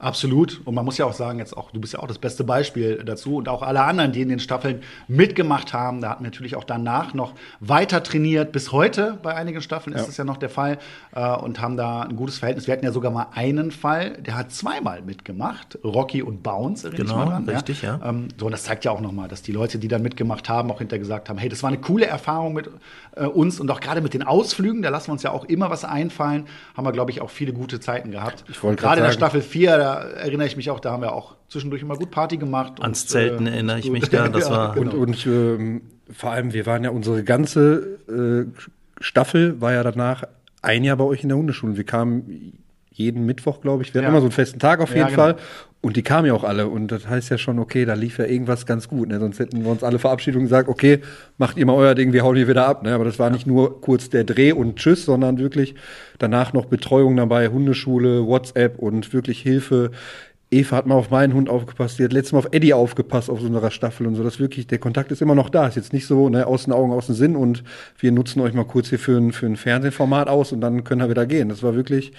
Absolut. 0.00 0.62
Und 0.64 0.74
man 0.74 0.86
muss 0.86 0.96
ja 0.96 1.04
auch 1.04 1.12
sagen, 1.12 1.40
jetzt 1.40 1.54
auch, 1.54 1.72
du 1.72 1.80
bist 1.80 1.92
ja 1.92 1.98
auch 2.00 2.06
das 2.06 2.16
beste 2.16 2.42
Beispiel 2.42 3.02
dazu 3.04 3.36
und 3.36 3.50
auch 3.50 3.60
alle 3.60 3.82
anderen, 3.82 4.12
die 4.12 4.22
in 4.22 4.30
den 4.30 4.40
Staffeln 4.40 4.80
mitgemacht 5.08 5.74
haben. 5.74 6.00
Da 6.00 6.08
hatten 6.08 6.24
wir 6.24 6.28
natürlich 6.28 6.56
auch 6.56 6.64
danach 6.64 7.12
noch 7.12 7.34
weiter 7.60 8.02
trainiert. 8.02 8.50
Bis 8.50 8.72
heute 8.72 9.18
bei 9.22 9.34
einigen 9.34 9.60
Staffeln 9.60 9.94
ja. 9.94 10.00
ist 10.00 10.08
das 10.08 10.16
ja 10.16 10.24
noch 10.24 10.38
der 10.38 10.48
Fall 10.48 10.78
äh, 11.14 11.36
und 11.36 11.60
haben 11.60 11.76
da 11.76 12.00
ein 12.00 12.16
gutes 12.16 12.38
Verhältnis. 12.38 12.66
Wir 12.66 12.72
hatten 12.72 12.84
ja 12.86 12.92
sogar 12.92 13.12
mal 13.12 13.26
einen 13.34 13.70
Fall, 13.70 14.12
der 14.12 14.38
hat 14.38 14.52
zweimal 14.52 15.02
mitgemacht. 15.02 15.78
Rocky 15.84 16.22
und 16.22 16.42
Bounce, 16.42 16.88
erinnere 16.88 17.04
genau, 17.04 17.20
ich 17.20 17.28
mal 17.28 17.32
dran. 17.32 17.48
Richtig, 17.50 17.82
ja. 17.82 17.98
ja. 18.02 18.08
Ähm, 18.08 18.28
so, 18.38 18.46
und 18.46 18.52
das 18.52 18.64
zeigt 18.64 18.86
ja 18.86 18.92
auch 18.92 19.02
nochmal, 19.02 19.28
dass 19.28 19.42
die 19.42 19.52
Leute, 19.52 19.78
die 19.78 19.88
da 19.88 19.98
mitgemacht 19.98 20.48
haben, 20.48 20.70
auch 20.70 20.78
hinterher 20.78 21.00
gesagt 21.00 21.28
haben, 21.28 21.36
hey, 21.36 21.50
das 21.50 21.62
war 21.62 21.68
eine 21.68 21.78
coole 21.78 22.06
Erfahrung 22.06 22.54
mit 22.54 22.70
äh, 23.16 23.26
uns 23.26 23.60
und 23.60 23.70
auch 23.70 23.80
gerade 23.80 24.00
mit 24.00 24.14
den 24.14 24.22
Ausflügen, 24.22 24.80
da 24.80 24.88
lassen 24.88 25.08
wir 25.08 25.12
uns 25.12 25.24
ja 25.24 25.30
auch 25.32 25.44
immer 25.44 25.68
was 25.68 25.84
einfallen, 25.84 26.46
haben 26.74 26.86
wir, 26.86 26.92
glaube 26.92 27.10
ich, 27.10 27.20
auch 27.20 27.28
viele 27.28 27.52
gute 27.52 27.80
Zeiten 27.80 28.10
gehabt. 28.10 28.44
Gerade 28.76 29.00
in 29.00 29.06
der 29.06 29.12
Staffel 29.12 29.42
4, 29.42 29.89
da 29.90 30.08
erinnere 30.08 30.46
ich 30.46 30.56
mich 30.56 30.70
auch, 30.70 30.80
da 30.80 30.92
haben 30.92 31.02
wir 31.02 31.12
auch 31.12 31.36
zwischendurch 31.48 31.82
immer 31.82 31.96
gut 31.96 32.10
Party 32.10 32.36
gemacht. 32.36 32.74
Ans 32.80 33.02
und, 33.02 33.08
Zelten 33.08 33.46
äh, 33.46 33.50
erinnere 33.50 33.78
ich 33.78 33.90
mich 33.90 34.08
da. 34.08 34.28
Das 34.28 34.44
ja, 34.48 34.50
war 34.50 34.74
genau. 34.74 34.92
Und, 34.92 35.08
und 35.08 35.26
ähm, 35.26 35.82
vor 36.12 36.30
allem, 36.32 36.52
wir 36.52 36.66
waren 36.66 36.84
ja 36.84 36.90
unsere 36.90 37.24
ganze 37.24 37.98
äh, 38.08 38.60
Staffel 39.00 39.60
war 39.60 39.72
ja 39.72 39.82
danach 39.82 40.24
ein 40.62 40.84
Jahr 40.84 40.96
bei 40.96 41.04
euch 41.04 41.22
in 41.22 41.30
der 41.30 41.38
Hundeschule. 41.38 41.76
Wir 41.76 41.84
kamen 41.84 42.62
jeden 43.00 43.26
Mittwoch, 43.26 43.60
glaube 43.60 43.82
ich. 43.82 43.94
Wir 43.94 44.00
hatten 44.00 44.06
ja. 44.06 44.10
immer 44.10 44.20
so 44.20 44.26
einen 44.26 44.32
festen 44.32 44.58
Tag 44.58 44.80
auf 44.80 44.90
jeden 44.90 45.00
ja, 45.00 45.06
genau. 45.06 45.22
Fall. 45.22 45.36
Und 45.82 45.96
die 45.96 46.02
kamen 46.02 46.26
ja 46.26 46.34
auch 46.34 46.44
alle. 46.44 46.68
Und 46.68 46.88
das 46.88 47.08
heißt 47.08 47.30
ja 47.30 47.38
schon, 47.38 47.58
okay, 47.58 47.86
da 47.86 47.94
lief 47.94 48.18
ja 48.18 48.26
irgendwas 48.26 48.66
ganz 48.66 48.86
gut. 48.86 49.08
Ne? 49.08 49.18
Sonst 49.18 49.38
hätten 49.38 49.64
wir 49.64 49.70
uns 49.70 49.82
alle 49.82 49.98
Verabschiedungen 49.98 50.44
gesagt, 50.44 50.68
okay, 50.68 51.00
macht 51.38 51.56
ihr 51.56 51.64
mal 51.64 51.72
euer 51.72 51.94
Ding, 51.94 52.12
wir 52.12 52.22
hauen 52.22 52.36
hier 52.36 52.48
wieder 52.48 52.66
ab. 52.66 52.82
Ne? 52.82 52.92
Aber 52.92 53.04
das 53.04 53.18
war 53.18 53.30
nicht 53.30 53.46
nur 53.46 53.80
kurz 53.80 54.10
der 54.10 54.24
Dreh 54.24 54.52
und 54.52 54.76
Tschüss, 54.76 55.06
sondern 55.06 55.38
wirklich 55.38 55.74
danach 56.18 56.52
noch 56.52 56.66
Betreuung 56.66 57.16
dabei, 57.16 57.48
Hundeschule, 57.48 58.26
WhatsApp 58.26 58.78
und 58.78 59.12
wirklich 59.14 59.40
Hilfe. 59.40 59.90
Eva 60.52 60.76
hat 60.76 60.86
mal 60.86 60.96
auf 60.96 61.10
meinen 61.10 61.32
Hund 61.32 61.48
aufgepasst, 61.48 61.98
die 61.98 62.04
hat 62.04 62.12
letztes 62.12 62.32
Mal 62.32 62.40
auf 62.40 62.48
Eddie 62.50 62.74
aufgepasst 62.74 63.30
auf 63.30 63.40
so 63.40 63.46
einer 63.46 63.70
Staffel 63.70 64.06
und 64.06 64.16
so. 64.16 64.24
Das 64.24 64.40
wirklich, 64.40 64.66
der 64.66 64.78
Kontakt 64.78 65.12
ist 65.12 65.22
immer 65.22 65.36
noch 65.36 65.48
da. 65.48 65.68
Ist 65.68 65.76
jetzt 65.76 65.92
nicht 65.92 66.06
so, 66.06 66.28
ne, 66.28 66.46
aus 66.46 66.64
den 66.64 66.72
Augen, 66.72 66.92
aus 66.92 67.06
dem 67.06 67.14
Sinn 67.14 67.36
und 67.36 67.62
wir 67.98 68.10
nutzen 68.10 68.40
euch 68.40 68.52
mal 68.52 68.64
kurz 68.64 68.88
hier 68.88 68.98
für 68.98 69.16
ein, 69.16 69.32
für 69.32 69.46
ein 69.46 69.56
Fernsehformat 69.56 70.28
aus 70.28 70.52
und 70.52 70.60
dann 70.60 70.82
können 70.82 71.02
wir 71.02 71.08
wieder 71.08 71.26
gehen. 71.26 71.48
Das 71.48 71.62
war 71.62 71.76
wirklich, 71.76 72.12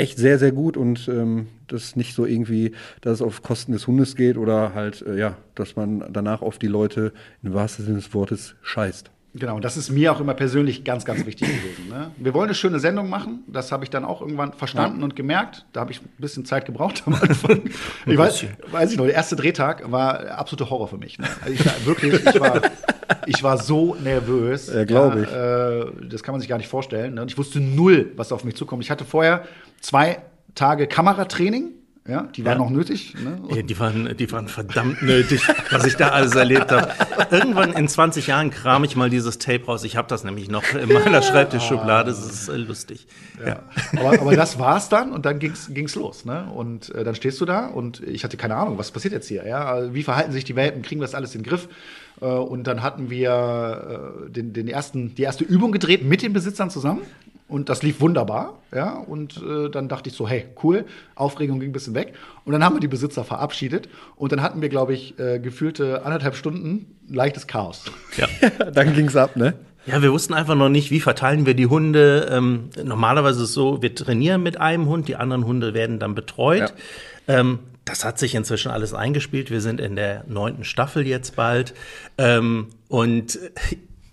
echt 0.00 0.18
sehr, 0.18 0.38
sehr 0.38 0.52
gut 0.52 0.76
und 0.76 1.08
ähm, 1.08 1.48
das 1.66 1.94
nicht 1.94 2.14
so 2.14 2.24
irgendwie, 2.24 2.72
dass 3.02 3.14
es 3.14 3.22
auf 3.22 3.42
Kosten 3.42 3.72
des 3.72 3.86
Hundes 3.86 4.16
geht 4.16 4.36
oder 4.36 4.74
halt, 4.74 5.02
äh, 5.02 5.18
ja, 5.18 5.36
dass 5.54 5.76
man 5.76 6.04
danach 6.10 6.42
auf 6.42 6.58
die 6.58 6.68
Leute 6.68 7.12
im 7.42 7.52
wahrsten 7.54 7.84
Sinne 7.84 7.98
des 7.98 8.12
Wortes 8.14 8.56
scheißt. 8.62 9.10
Genau, 9.32 9.56
und 9.56 9.64
das 9.64 9.76
ist 9.76 9.90
mir 9.90 10.10
auch 10.10 10.20
immer 10.20 10.34
persönlich 10.34 10.82
ganz, 10.82 11.04
ganz 11.04 11.24
wichtig 11.24 11.46
gewesen. 11.46 11.88
Ne? 11.88 12.10
Wir 12.16 12.34
wollen 12.34 12.48
eine 12.48 12.54
schöne 12.54 12.80
Sendung 12.80 13.08
machen. 13.08 13.44
Das 13.46 13.70
habe 13.70 13.84
ich 13.84 13.90
dann 13.90 14.04
auch 14.04 14.22
irgendwann 14.22 14.52
verstanden 14.52 14.98
ja. 14.98 15.04
und 15.04 15.14
gemerkt. 15.14 15.66
Da 15.72 15.80
habe 15.80 15.92
ich 15.92 16.02
ein 16.02 16.08
bisschen 16.18 16.44
Zeit 16.44 16.66
gebraucht 16.66 17.04
am 17.06 17.14
Anfang. 17.14 17.62
ich 18.06 18.18
weiß, 18.18 18.46
weiß 18.72 18.90
ich 18.90 18.98
noch, 18.98 19.04
der 19.04 19.14
erste 19.14 19.36
Drehtag 19.36 19.90
war 19.90 20.32
absoluter 20.32 20.68
Horror 20.68 20.88
für 20.88 20.98
mich. 20.98 21.18
Ne? 21.18 21.28
Also 21.42 21.52
ich 21.52 21.64
war 21.64 21.86
wirklich, 21.86 22.14
ich 22.14 22.40
war, 22.40 22.60
ich 23.26 23.42
war 23.44 23.58
so 23.58 23.94
nervös. 23.94 24.66
Ja, 24.66 24.84
glaube 24.84 25.22
ich. 25.22 25.30
Ja, 25.30 25.80
äh, 25.82 26.08
das 26.08 26.24
kann 26.24 26.32
man 26.32 26.40
sich 26.40 26.48
gar 26.48 26.58
nicht 26.58 26.68
vorstellen. 26.68 27.14
Ne? 27.14 27.22
Und 27.22 27.30
ich 27.30 27.38
wusste 27.38 27.60
null, 27.60 28.10
was 28.16 28.32
auf 28.32 28.42
mich 28.42 28.56
zukommt. 28.56 28.82
Ich 28.82 28.90
hatte 28.90 29.04
vorher 29.04 29.44
zwei 29.80 30.18
Tage 30.56 30.88
Kameratraining 30.88 31.70
ja, 32.08 32.22
die 32.22 32.44
waren 32.44 32.58
ja. 32.58 32.64
noch 32.64 32.70
nötig. 32.70 33.14
Ne? 33.22 33.40
Ja, 33.54 33.62
die, 33.62 33.78
waren, 33.78 34.16
die 34.16 34.32
waren 34.32 34.48
verdammt 34.48 35.02
nötig, 35.02 35.46
was 35.70 35.84
ich 35.84 35.96
da 35.96 36.08
alles 36.08 36.34
erlebt 36.34 36.72
habe. 36.72 36.88
Irgendwann 37.30 37.74
in 37.74 37.88
20 37.88 38.26
Jahren 38.26 38.50
kram 38.50 38.84
ich 38.84 38.96
mal 38.96 39.10
dieses 39.10 39.38
Tape 39.38 39.66
raus. 39.66 39.84
Ich 39.84 39.96
habe 39.96 40.08
das 40.08 40.24
nämlich 40.24 40.48
noch 40.48 40.64
in 40.72 40.90
meiner 40.92 41.20
Schreibtischschublade. 41.22 42.10
Das 42.10 42.24
ist 42.24 42.48
äh, 42.48 42.56
lustig. 42.56 43.06
Ja. 43.44 43.62
Aber, 43.96 44.20
aber 44.20 44.34
das 44.34 44.58
war's 44.58 44.88
dann 44.88 45.12
und 45.12 45.26
dann 45.26 45.38
ging's, 45.38 45.70
ging's 45.72 45.94
los. 45.94 46.24
Ne? 46.24 46.50
Und 46.50 46.94
äh, 46.94 47.04
dann 47.04 47.14
stehst 47.14 47.40
du 47.40 47.44
da 47.44 47.66
und 47.66 48.00
ich 48.00 48.24
hatte 48.24 48.38
keine 48.38 48.56
Ahnung, 48.56 48.78
was 48.78 48.90
passiert 48.90 49.12
jetzt 49.12 49.28
hier. 49.28 49.46
Ja? 49.46 49.92
Wie 49.92 50.02
verhalten 50.02 50.32
sich 50.32 50.44
die 50.44 50.56
Welpen? 50.56 50.82
Kriegen 50.82 51.00
wir 51.00 51.06
das 51.06 51.14
alles 51.14 51.34
in 51.34 51.42
den 51.42 51.48
Griff? 51.48 51.68
Äh, 52.20 52.24
und 52.24 52.66
dann 52.66 52.82
hatten 52.82 53.10
wir 53.10 54.24
äh, 54.26 54.30
den, 54.30 54.52
den 54.54 54.68
ersten, 54.68 55.14
die 55.14 55.22
erste 55.22 55.44
Übung 55.44 55.70
gedreht 55.70 56.02
mit 56.02 56.22
den 56.22 56.32
Besitzern 56.32 56.70
zusammen. 56.70 57.02
Und 57.50 57.68
das 57.68 57.82
lief 57.82 58.00
wunderbar, 58.00 58.60
ja. 58.72 58.94
Und 58.94 59.42
äh, 59.42 59.68
dann 59.70 59.88
dachte 59.88 60.08
ich 60.08 60.16
so, 60.16 60.28
hey, 60.28 60.46
cool, 60.62 60.84
Aufregung 61.16 61.58
ging 61.58 61.70
ein 61.70 61.72
bisschen 61.72 61.94
weg. 61.94 62.14
Und 62.44 62.52
dann 62.52 62.64
haben 62.64 62.76
wir 62.76 62.80
die 62.80 62.88
Besitzer 62.88 63.24
verabschiedet. 63.24 63.88
Und 64.16 64.30
dann 64.32 64.40
hatten 64.40 64.62
wir, 64.62 64.68
glaube 64.68 64.94
ich, 64.94 65.18
äh, 65.18 65.40
gefühlte 65.40 66.04
anderthalb 66.04 66.36
Stunden 66.36 66.96
leichtes 67.08 67.48
Chaos. 67.48 67.84
Ja, 68.16 68.28
dann 68.70 68.94
ging's 68.94 69.16
ab, 69.16 69.34
ne? 69.36 69.54
Ja, 69.86 70.00
wir 70.00 70.12
wussten 70.12 70.34
einfach 70.34 70.54
noch 70.54 70.68
nicht, 70.68 70.90
wie 70.90 71.00
verteilen 71.00 71.46
wir 71.46 71.54
die 71.54 71.66
Hunde. 71.66 72.28
Ähm, 72.30 72.70
normalerweise 72.84 73.42
ist 73.42 73.48
es 73.48 73.54
so, 73.54 73.82
wir 73.82 73.94
trainieren 73.94 74.42
mit 74.42 74.60
einem 74.60 74.86
Hund, 74.86 75.08
die 75.08 75.16
anderen 75.16 75.44
Hunde 75.44 75.74
werden 75.74 75.98
dann 75.98 76.14
betreut. 76.14 76.74
Ja. 77.26 77.40
Ähm, 77.40 77.58
das 77.84 78.04
hat 78.04 78.18
sich 78.18 78.34
inzwischen 78.36 78.70
alles 78.70 78.94
eingespielt. 78.94 79.50
Wir 79.50 79.60
sind 79.60 79.80
in 79.80 79.96
der 79.96 80.24
neunten 80.28 80.64
Staffel 80.64 81.06
jetzt 81.06 81.34
bald. 81.34 81.74
Ähm, 82.18 82.68
und 82.88 83.38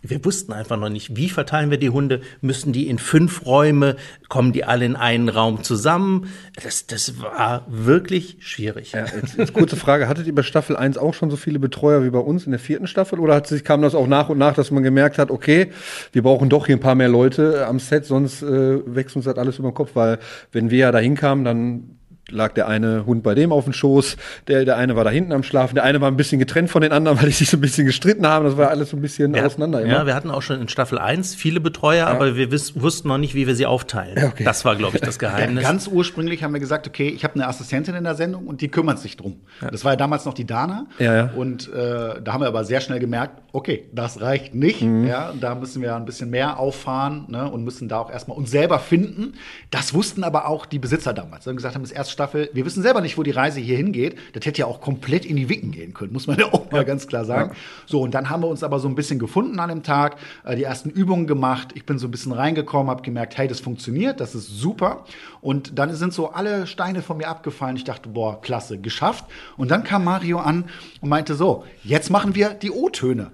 wir 0.02 0.24
wussten 0.24 0.54
einfach 0.54 0.78
noch 0.78 0.90
nicht, 0.90 1.16
wie 1.16 1.30
verteilen 1.30 1.72
wir 1.72 1.78
die 1.78 1.90
Hunde? 1.90 2.22
Müssen 2.42 2.72
die 2.72 2.88
in 2.88 3.00
fünf 3.00 3.46
Räume? 3.46 3.96
Kommen 4.30 4.54
die 4.54 4.64
alle 4.64 4.86
in 4.86 4.96
einen 4.96 5.30
Raum 5.30 5.64
zusammen? 5.64 6.28
Das, 6.62 6.88
das 6.88 7.22
war 7.22 7.66
wirklich 7.68 8.38
schwierig. 8.40 8.92
Ja, 8.92 9.06
jetzt, 9.06 9.38
jetzt 9.38 9.54
kurze 9.54 9.76
Frage. 9.76 10.08
Hattet 10.08 10.28
ihr 10.28 10.36
bei 10.36 10.44
Staffel 10.44 10.76
1 10.76 10.98
auch 10.98 11.14
schon 11.14 11.30
so 11.30 11.36
viele 11.36 11.60
Betreuer 11.60 12.04
wie 12.04 12.10
bei 12.10 12.20
uns 12.20 12.46
in 12.46 12.52
der 12.52 12.60
vierten 12.60 12.88
Staffel? 12.88 13.20
Oder 13.20 13.36
hat 13.36 13.48
sich, 13.48 13.64
kam 13.64 13.82
das 13.82 13.96
auch 13.96 14.08
nach 14.08 14.30
und 14.30 14.38
nach, 14.38 14.54
dass 14.54 14.72
man 14.72 14.84
gemerkt 14.84 15.18
hat, 15.18 15.32
okay, 15.32 15.72
wir 16.12 16.22
brauchen 16.22 16.50
doch 16.50 16.68
hier 16.68 16.78
ein 16.78 16.82
paar 16.82 16.96
mehr 16.96 17.10
Leute 17.10 17.66
am 17.68 17.80
Set, 17.80 18.06
sonst 18.06 18.44
äh, 18.44 18.80
wächst 18.86 19.16
uns 19.16 19.26
das 19.26 19.38
alles 19.38 19.60
über 19.60 19.70
den 19.72 19.76
Kopf? 19.76 19.92
Weil 19.96 20.20
wenn 20.52 20.70
wir 20.70 20.78
ja 20.78 20.92
dahin 20.92 21.16
kamen, 21.16 21.44
dann 21.44 21.98
lag 22.30 22.54
der 22.54 22.68
eine 22.68 23.06
Hund 23.06 23.24
bei 23.24 23.36
dem 23.36 23.52
auf 23.52 23.64
dem 23.64 23.74
Schoß, 23.74 24.18
der, 24.48 24.66
der 24.66 24.78
eine 24.78 24.96
war 24.96 25.04
da 25.04 25.10
hinten 25.10 25.32
am 25.32 25.44
Schlafen, 25.44 25.76
der 25.76 25.84
eine 25.84 26.02
war 26.02 26.10
ein 26.10 26.18
bisschen 26.18 26.40
getrennt 26.40 26.70
von 26.70 26.82
den 26.82 26.92
anderen, 26.92 27.18
weil 27.22 27.28
die 27.28 27.34
sich 27.34 27.50
so 27.50 27.58
ein 27.58 27.62
bisschen 27.62 27.86
gestritten 27.86 28.28
haben. 28.28 28.46
Das 28.46 28.58
war 28.58 28.70
alles 28.70 28.90
so 28.90 28.98
ein 28.98 29.02
bisschen 29.02 29.34
ja, 29.34 29.46
auseinander. 29.46 29.82
Immer. 29.82 29.92
Ja, 29.92 30.06
wir 30.06 30.16
hatten 30.16 30.30
auch 30.30 30.42
schon 30.42 30.62
in 30.62 30.68
Staffel 30.68 30.98
1 30.98 31.36
viele 31.36 31.60
Betreuer, 31.60 31.98
ja. 31.98 32.08
aber 32.08 32.36
wir 32.36 32.52
wiss, 32.52 32.80
wussten 32.80 33.08
noch 33.08 33.18
nicht, 33.18 33.36
wie 33.36 33.48
wir 33.48 33.56
sie 33.56 33.66
aufteilen. 33.66 34.24
Okay. 34.26 34.44
Das 34.44 34.66
war, 34.66 34.76
glaube 34.76 34.98
ich, 34.98 35.02
das 35.02 35.20
Geheimnis. 35.20 35.64
Ja, 35.64 35.70
ganz 35.70 35.88
ursprünglich 35.88 36.44
haben 36.44 36.54
wir 36.54 36.60
gesagt, 36.60 36.88
okay, 36.88 37.08
ich 37.08 37.24
habe 37.24 37.36
eine 37.36 37.48
Assistentin 37.48 37.96
in 37.96 38.04
der 38.04 38.16
Sendung 38.16 38.48
und 38.48 38.62
die 38.62 38.70
kümmert 38.70 39.00
sich 39.00 39.18
drum. 39.18 39.42
Das 39.72 39.86
war 39.86 39.94
ja 39.94 39.98
damals 39.98 40.26
noch 40.26 40.34
die 40.34 40.46
Dana. 40.46 40.88
Ja, 41.00 41.16
ja. 41.16 41.32
Und 41.36 41.72
äh, 41.74 42.22
da 42.22 42.34
haben 42.34 42.42
wir 42.42 42.48
aber 42.48 42.64
sehr 42.64 42.82
schnell 42.82 43.00
gemerkt, 43.00 43.42
okay, 43.54 43.90
das 43.92 44.22
reicht 44.22 44.54
nicht. 44.54 44.82
Mhm. 44.82 45.08
Ja, 45.08 45.34
da 45.40 45.56
müssen 45.56 45.82
wir 45.82 45.96
ein 45.96 46.06
bisschen 46.06 46.30
mehr 46.30 46.60
auffahren 46.60 47.26
ne, 47.28 47.50
und 47.50 47.64
müssen 47.64 47.88
da 47.88 48.00
auch 48.00 48.12
erstmal 48.12 48.38
uns 48.38 48.52
selber 48.52 48.80
finden. 48.80 49.34
Das 49.72 49.94
wussten 49.94 50.24
aber 50.24 50.48
auch 50.48 50.66
die 50.66 50.80
Besitzer 50.80 51.14
damals. 51.14 51.46
Sie 51.46 51.50
haben 51.50 51.58
gesagt 51.58 51.76
haben, 51.76 51.82
das 51.82 51.92
erste 51.92 52.12
Staffel, 52.18 52.50
wir 52.52 52.66
wissen 52.66 52.82
selber 52.82 53.02
nicht, 53.02 53.16
wo 53.20 53.22
die 53.22 53.30
Reise 53.30 53.60
hier 53.60 53.78
hingeht. 53.78 54.18
Das 54.34 54.44
hätte 54.44 54.62
ja 54.62 54.66
auch 54.66 54.82
komplett 54.82 55.24
in 55.24 55.36
die 55.36 55.50
Wicken 55.50 55.72
gehen 55.72 55.94
können, 55.94 56.14
muss 56.14 56.26
man 56.26 56.40
ja 56.40 56.52
auch 56.52 56.72
mal 56.72 56.84
ganz 56.84 57.06
klar 57.06 57.26
sagen. 57.26 57.52
Ja. 57.52 57.58
So, 57.86 58.02
und 58.02 58.16
dann 58.16 58.32
haben 58.32 58.42
wir 58.42 58.48
uns 58.48 58.64
aber 58.64 58.80
so 58.80 58.88
ein 58.88 58.96
bisschen 58.96 59.20
gefunden 59.20 59.60
an 59.60 59.70
dem 59.70 59.84
Tag, 59.84 60.18
äh, 60.44 60.56
die 60.56 60.64
ersten 60.64 60.90
Übungen 60.90 61.28
gemacht. 61.28 61.74
Ich 61.76 61.86
bin 61.86 62.00
so 62.00 62.08
ein 62.08 62.12
bisschen 62.12 62.32
reingekommen, 62.32 62.90
habe 62.90 63.04
gemerkt, 63.04 63.38
hey, 63.38 63.48
das 63.48 63.60
funktioniert, 63.60 64.20
das 64.20 64.34
ist 64.34 64.48
super. 64.48 65.06
Und 65.42 65.78
dann 65.78 65.94
sind 65.94 66.12
so 66.12 66.32
alle 66.32 66.66
Steine 66.66 67.04
von 67.04 67.18
mir 67.18 67.28
abgefallen. 67.28 67.76
Ich 67.76 67.84
dachte, 67.84 68.10
boah, 68.10 68.42
klasse, 68.42 68.80
geschafft. 68.80 69.26
Und 69.56 69.70
dann 69.70 69.84
kam 69.84 70.04
Mario 70.04 70.40
an 70.40 70.66
und 71.02 71.10
meinte 71.10 71.36
so, 71.36 71.66
jetzt 71.84 72.10
machen 72.10 72.34
wir 72.34 72.50
die 72.50 72.72
O-Töne. 72.72 73.30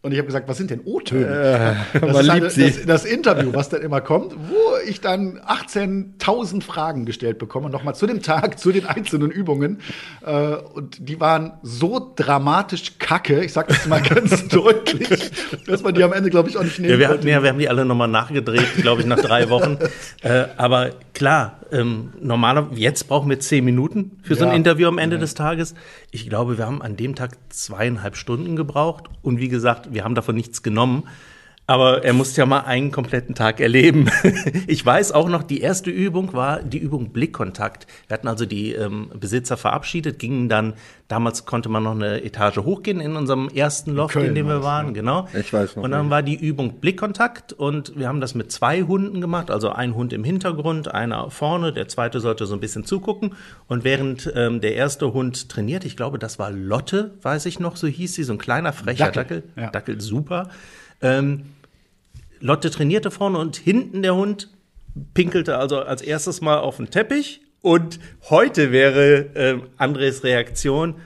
Und 0.00 0.12
ich 0.12 0.18
habe 0.18 0.26
gesagt, 0.26 0.48
was 0.48 0.56
sind 0.56 0.70
denn 0.70 0.80
O-Töne? 0.84 1.76
Äh, 1.92 1.98
das 2.00 2.20
ist 2.20 2.28
halt 2.30 2.44
das, 2.44 2.86
das, 2.86 3.04
Interview, 3.04 3.52
was 3.52 3.68
dann 3.68 3.82
immer 3.82 4.00
kommt, 4.00 4.32
wo 4.32 4.76
ich 4.86 5.00
dann 5.00 5.40
18.000 5.40 6.62
Fragen 6.62 7.04
gestellt 7.04 7.38
bekomme, 7.38 7.68
nochmal 7.68 7.96
zu 7.96 8.06
dem 8.06 8.22
Tag, 8.22 8.60
zu 8.60 8.70
den 8.70 8.86
einzelnen 8.86 9.32
Übungen. 9.32 9.80
Äh, 10.24 10.54
und 10.72 11.08
die 11.08 11.18
waren 11.18 11.54
so 11.62 12.12
dramatisch 12.14 12.98
kacke, 13.00 13.42
ich 13.42 13.52
sage 13.52 13.74
das 13.74 13.86
mal 13.88 14.00
ganz 14.08 14.46
deutlich, 14.46 15.32
dass 15.66 15.82
man 15.82 15.94
die 15.94 16.04
am 16.04 16.12
Ende, 16.12 16.30
glaube 16.30 16.48
ich, 16.48 16.56
auch 16.56 16.62
nicht 16.62 16.78
nehmen 16.78 16.92
ja, 16.92 16.98
wir, 17.00 17.08
hatten, 17.08 17.26
ja, 17.26 17.42
wir 17.42 17.50
haben 17.50 17.58
die 17.58 17.68
alle 17.68 17.84
nochmal 17.84 18.06
nachgedreht, 18.06 18.76
glaube 18.76 19.00
ich, 19.00 19.06
nach 19.08 19.18
drei 19.18 19.50
Wochen. 19.50 19.78
äh, 20.22 20.44
aber 20.56 20.90
klar, 21.12 21.58
ähm, 21.72 22.12
normaler, 22.20 22.68
jetzt 22.72 23.08
brauchen 23.08 23.28
wir 23.28 23.40
zehn 23.40 23.64
Minuten 23.64 24.18
für 24.22 24.36
so 24.36 24.46
ein 24.46 24.54
Interview 24.54 24.88
am 24.88 24.98
Ende 24.98 25.16
ja. 25.16 25.20
des 25.20 25.34
Tages. 25.34 25.74
Ich 26.10 26.28
glaube, 26.28 26.56
wir 26.56 26.66
haben 26.66 26.82
an 26.82 26.96
dem 26.96 27.14
Tag 27.14 27.32
zweieinhalb 27.50 28.16
Stunden 28.16 28.56
gebraucht. 28.56 29.04
Und 29.22 29.38
wie 29.38 29.48
gesagt, 29.48 29.87
wir 29.90 30.04
haben 30.04 30.14
davon 30.14 30.34
nichts 30.34 30.62
genommen. 30.62 31.08
Aber 31.70 32.02
er 32.02 32.14
musste 32.14 32.40
ja 32.40 32.46
mal 32.46 32.60
einen 32.60 32.90
kompletten 32.92 33.34
Tag 33.34 33.60
erleben. 33.60 34.10
ich 34.66 34.84
weiß 34.84 35.12
auch 35.12 35.28
noch, 35.28 35.42
die 35.42 35.60
erste 35.60 35.90
Übung 35.90 36.32
war 36.32 36.62
die 36.62 36.78
Übung 36.78 37.10
Blickkontakt. 37.10 37.86
Wir 38.06 38.14
hatten 38.14 38.26
also 38.26 38.46
die 38.46 38.72
ähm, 38.72 39.10
Besitzer 39.14 39.58
verabschiedet, 39.58 40.18
gingen 40.18 40.48
dann, 40.48 40.72
damals 41.08 41.44
konnte 41.44 41.68
man 41.68 41.82
noch 41.82 41.94
eine 41.94 42.24
Etage 42.24 42.56
hochgehen 42.56 43.00
in 43.00 43.16
unserem 43.16 43.50
ersten 43.50 43.92
Loft, 43.92 44.16
in, 44.16 44.22
in 44.22 44.34
dem 44.34 44.46
wir 44.46 44.62
waren, 44.62 44.86
ja. 44.86 44.92
genau. 44.92 45.28
Ich 45.38 45.52
weiß 45.52 45.76
noch. 45.76 45.82
Und 45.82 45.90
dann 45.90 46.06
nicht. 46.06 46.10
war 46.10 46.22
die 46.22 46.36
Übung 46.36 46.80
Blickkontakt 46.80 47.52
und 47.52 47.98
wir 47.98 48.08
haben 48.08 48.22
das 48.22 48.34
mit 48.34 48.50
zwei 48.50 48.84
Hunden 48.84 49.20
gemacht, 49.20 49.50
also 49.50 49.68
ein 49.68 49.94
Hund 49.94 50.14
im 50.14 50.24
Hintergrund, 50.24 50.94
einer 50.94 51.30
vorne, 51.30 51.74
der 51.74 51.86
zweite 51.86 52.20
sollte 52.20 52.46
so 52.46 52.54
ein 52.54 52.60
bisschen 52.60 52.86
zugucken. 52.86 53.34
Und 53.66 53.84
während 53.84 54.32
ähm, 54.34 54.62
der 54.62 54.74
erste 54.74 55.12
Hund 55.12 55.50
trainiert, 55.50 55.84
ich 55.84 55.98
glaube, 55.98 56.18
das 56.18 56.38
war 56.38 56.50
Lotte, 56.50 57.10
weiß 57.20 57.44
ich 57.44 57.60
noch, 57.60 57.76
so 57.76 57.86
hieß 57.86 58.14
sie, 58.14 58.22
so 58.22 58.32
ein 58.32 58.38
kleiner 58.38 58.72
frecher 58.72 59.10
Dackel, 59.10 59.42
Dackel, 59.42 59.62
ja. 59.62 59.70
Dackel 59.70 60.00
super. 60.00 60.48
Ähm, 61.02 61.42
Lotte 62.40 62.70
trainierte 62.70 63.10
vorne 63.10 63.38
und 63.38 63.56
hinten 63.56 64.02
der 64.02 64.14
Hund 64.14 64.48
pinkelte 65.14 65.58
also 65.58 65.80
als 65.80 66.02
erstes 66.02 66.40
mal 66.40 66.58
auf 66.58 66.76
den 66.76 66.90
Teppich 66.90 67.40
Und 67.60 67.98
heute 68.30 68.72
wäre 68.72 69.34
äh, 69.34 69.58
Andres 69.76 70.24
Reaktion, 70.24 70.96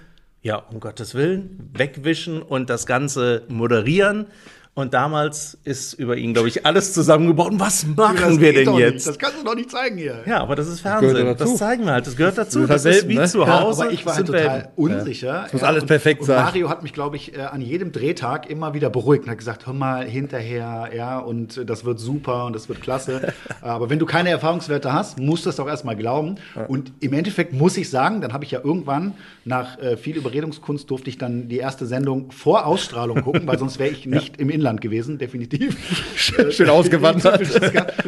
ja, 0.42 0.56
um 0.56 0.80
Gottes 0.80 1.14
Willen, 1.14 1.70
wegwischen 1.72 2.42
und 2.42 2.68
das 2.68 2.86
Ganze 2.86 3.44
moderieren. 3.48 4.26
Und 4.74 4.94
damals 4.94 5.58
ist 5.64 5.92
über 5.92 6.16
ihn, 6.16 6.32
glaube 6.32 6.48
ich, 6.48 6.64
alles 6.64 6.94
zusammengebaut. 6.94 7.52
Und 7.52 7.60
was 7.60 7.86
machen 7.86 8.40
wir 8.40 8.54
denn 8.54 8.72
jetzt? 8.72 8.94
Nicht. 8.94 9.06
Das 9.06 9.18
kannst 9.18 9.38
du 9.38 9.44
doch 9.44 9.54
nicht 9.54 9.70
zeigen 9.70 9.98
hier. 9.98 10.22
Ja, 10.24 10.40
aber 10.40 10.56
das 10.56 10.66
ist 10.66 10.80
Fernsehen. 10.80 11.26
Das, 11.26 11.36
das 11.36 11.56
zeigen 11.58 11.84
wir 11.84 11.92
halt. 11.92 12.06
Das 12.06 12.16
gehört 12.16 12.38
dazu. 12.38 12.60
Das, 12.60 12.84
das 12.84 12.96
ist 12.96 13.08
wie 13.08 13.16
ne? 13.16 13.26
zu 13.26 13.46
Hause. 13.46 13.80
Ja, 13.80 13.84
aber 13.88 13.92
ich 13.92 14.06
war 14.06 14.16
halt 14.16 14.26
total 14.26 14.70
unsicher. 14.76 15.26
Ja. 15.26 15.42
Das 15.42 15.52
muss 15.52 15.62
alles 15.62 15.84
perfekt 15.84 16.22
und, 16.22 16.26
sein. 16.28 16.38
Und 16.38 16.44
Mario 16.44 16.70
hat 16.70 16.82
mich, 16.82 16.94
glaube 16.94 17.16
ich, 17.16 17.36
äh, 17.36 17.42
an 17.42 17.60
jedem 17.60 17.92
Drehtag 17.92 18.48
immer 18.48 18.72
wieder 18.72 18.88
beruhigt 18.88 19.24
und 19.24 19.30
hat 19.30 19.36
gesagt, 19.36 19.66
hör 19.66 19.74
mal 19.74 20.06
hinterher, 20.06 20.88
ja, 20.96 21.18
und 21.18 21.68
das 21.68 21.84
wird 21.84 22.00
super 22.00 22.46
und 22.46 22.56
das 22.56 22.70
wird 22.70 22.80
klasse. 22.80 23.34
aber 23.60 23.90
wenn 23.90 23.98
du 23.98 24.06
keine 24.06 24.30
Erfahrungswerte 24.30 24.90
hast, 24.90 25.20
musst 25.20 25.44
du 25.44 25.50
das 25.50 25.56
doch 25.56 25.68
erstmal 25.68 25.96
glauben. 25.96 26.36
Ja. 26.56 26.64
Und 26.64 26.92
im 27.00 27.12
Endeffekt 27.12 27.52
muss 27.52 27.76
ich 27.76 27.90
sagen, 27.90 28.22
dann 28.22 28.32
habe 28.32 28.46
ich 28.46 28.52
ja 28.52 28.60
irgendwann 28.64 29.12
nach 29.44 29.78
äh, 29.80 29.98
viel 29.98 30.16
Überredungskunst 30.16 30.90
durfte 30.90 31.10
ich 31.10 31.18
dann 31.18 31.48
die 31.48 31.58
erste 31.58 31.84
Sendung 31.84 32.30
vor 32.30 32.64
Ausstrahlung 32.64 33.20
gucken, 33.22 33.46
weil 33.46 33.58
sonst 33.58 33.78
wäre 33.78 33.90
ich 33.90 34.06
nicht 34.06 34.38
im 34.38 34.48
Inland 34.62 34.80
gewesen, 34.80 35.18
definitiv. 35.18 35.76
Schön, 36.16 36.52
schön 36.52 36.68
ausgewandert. 36.68 37.40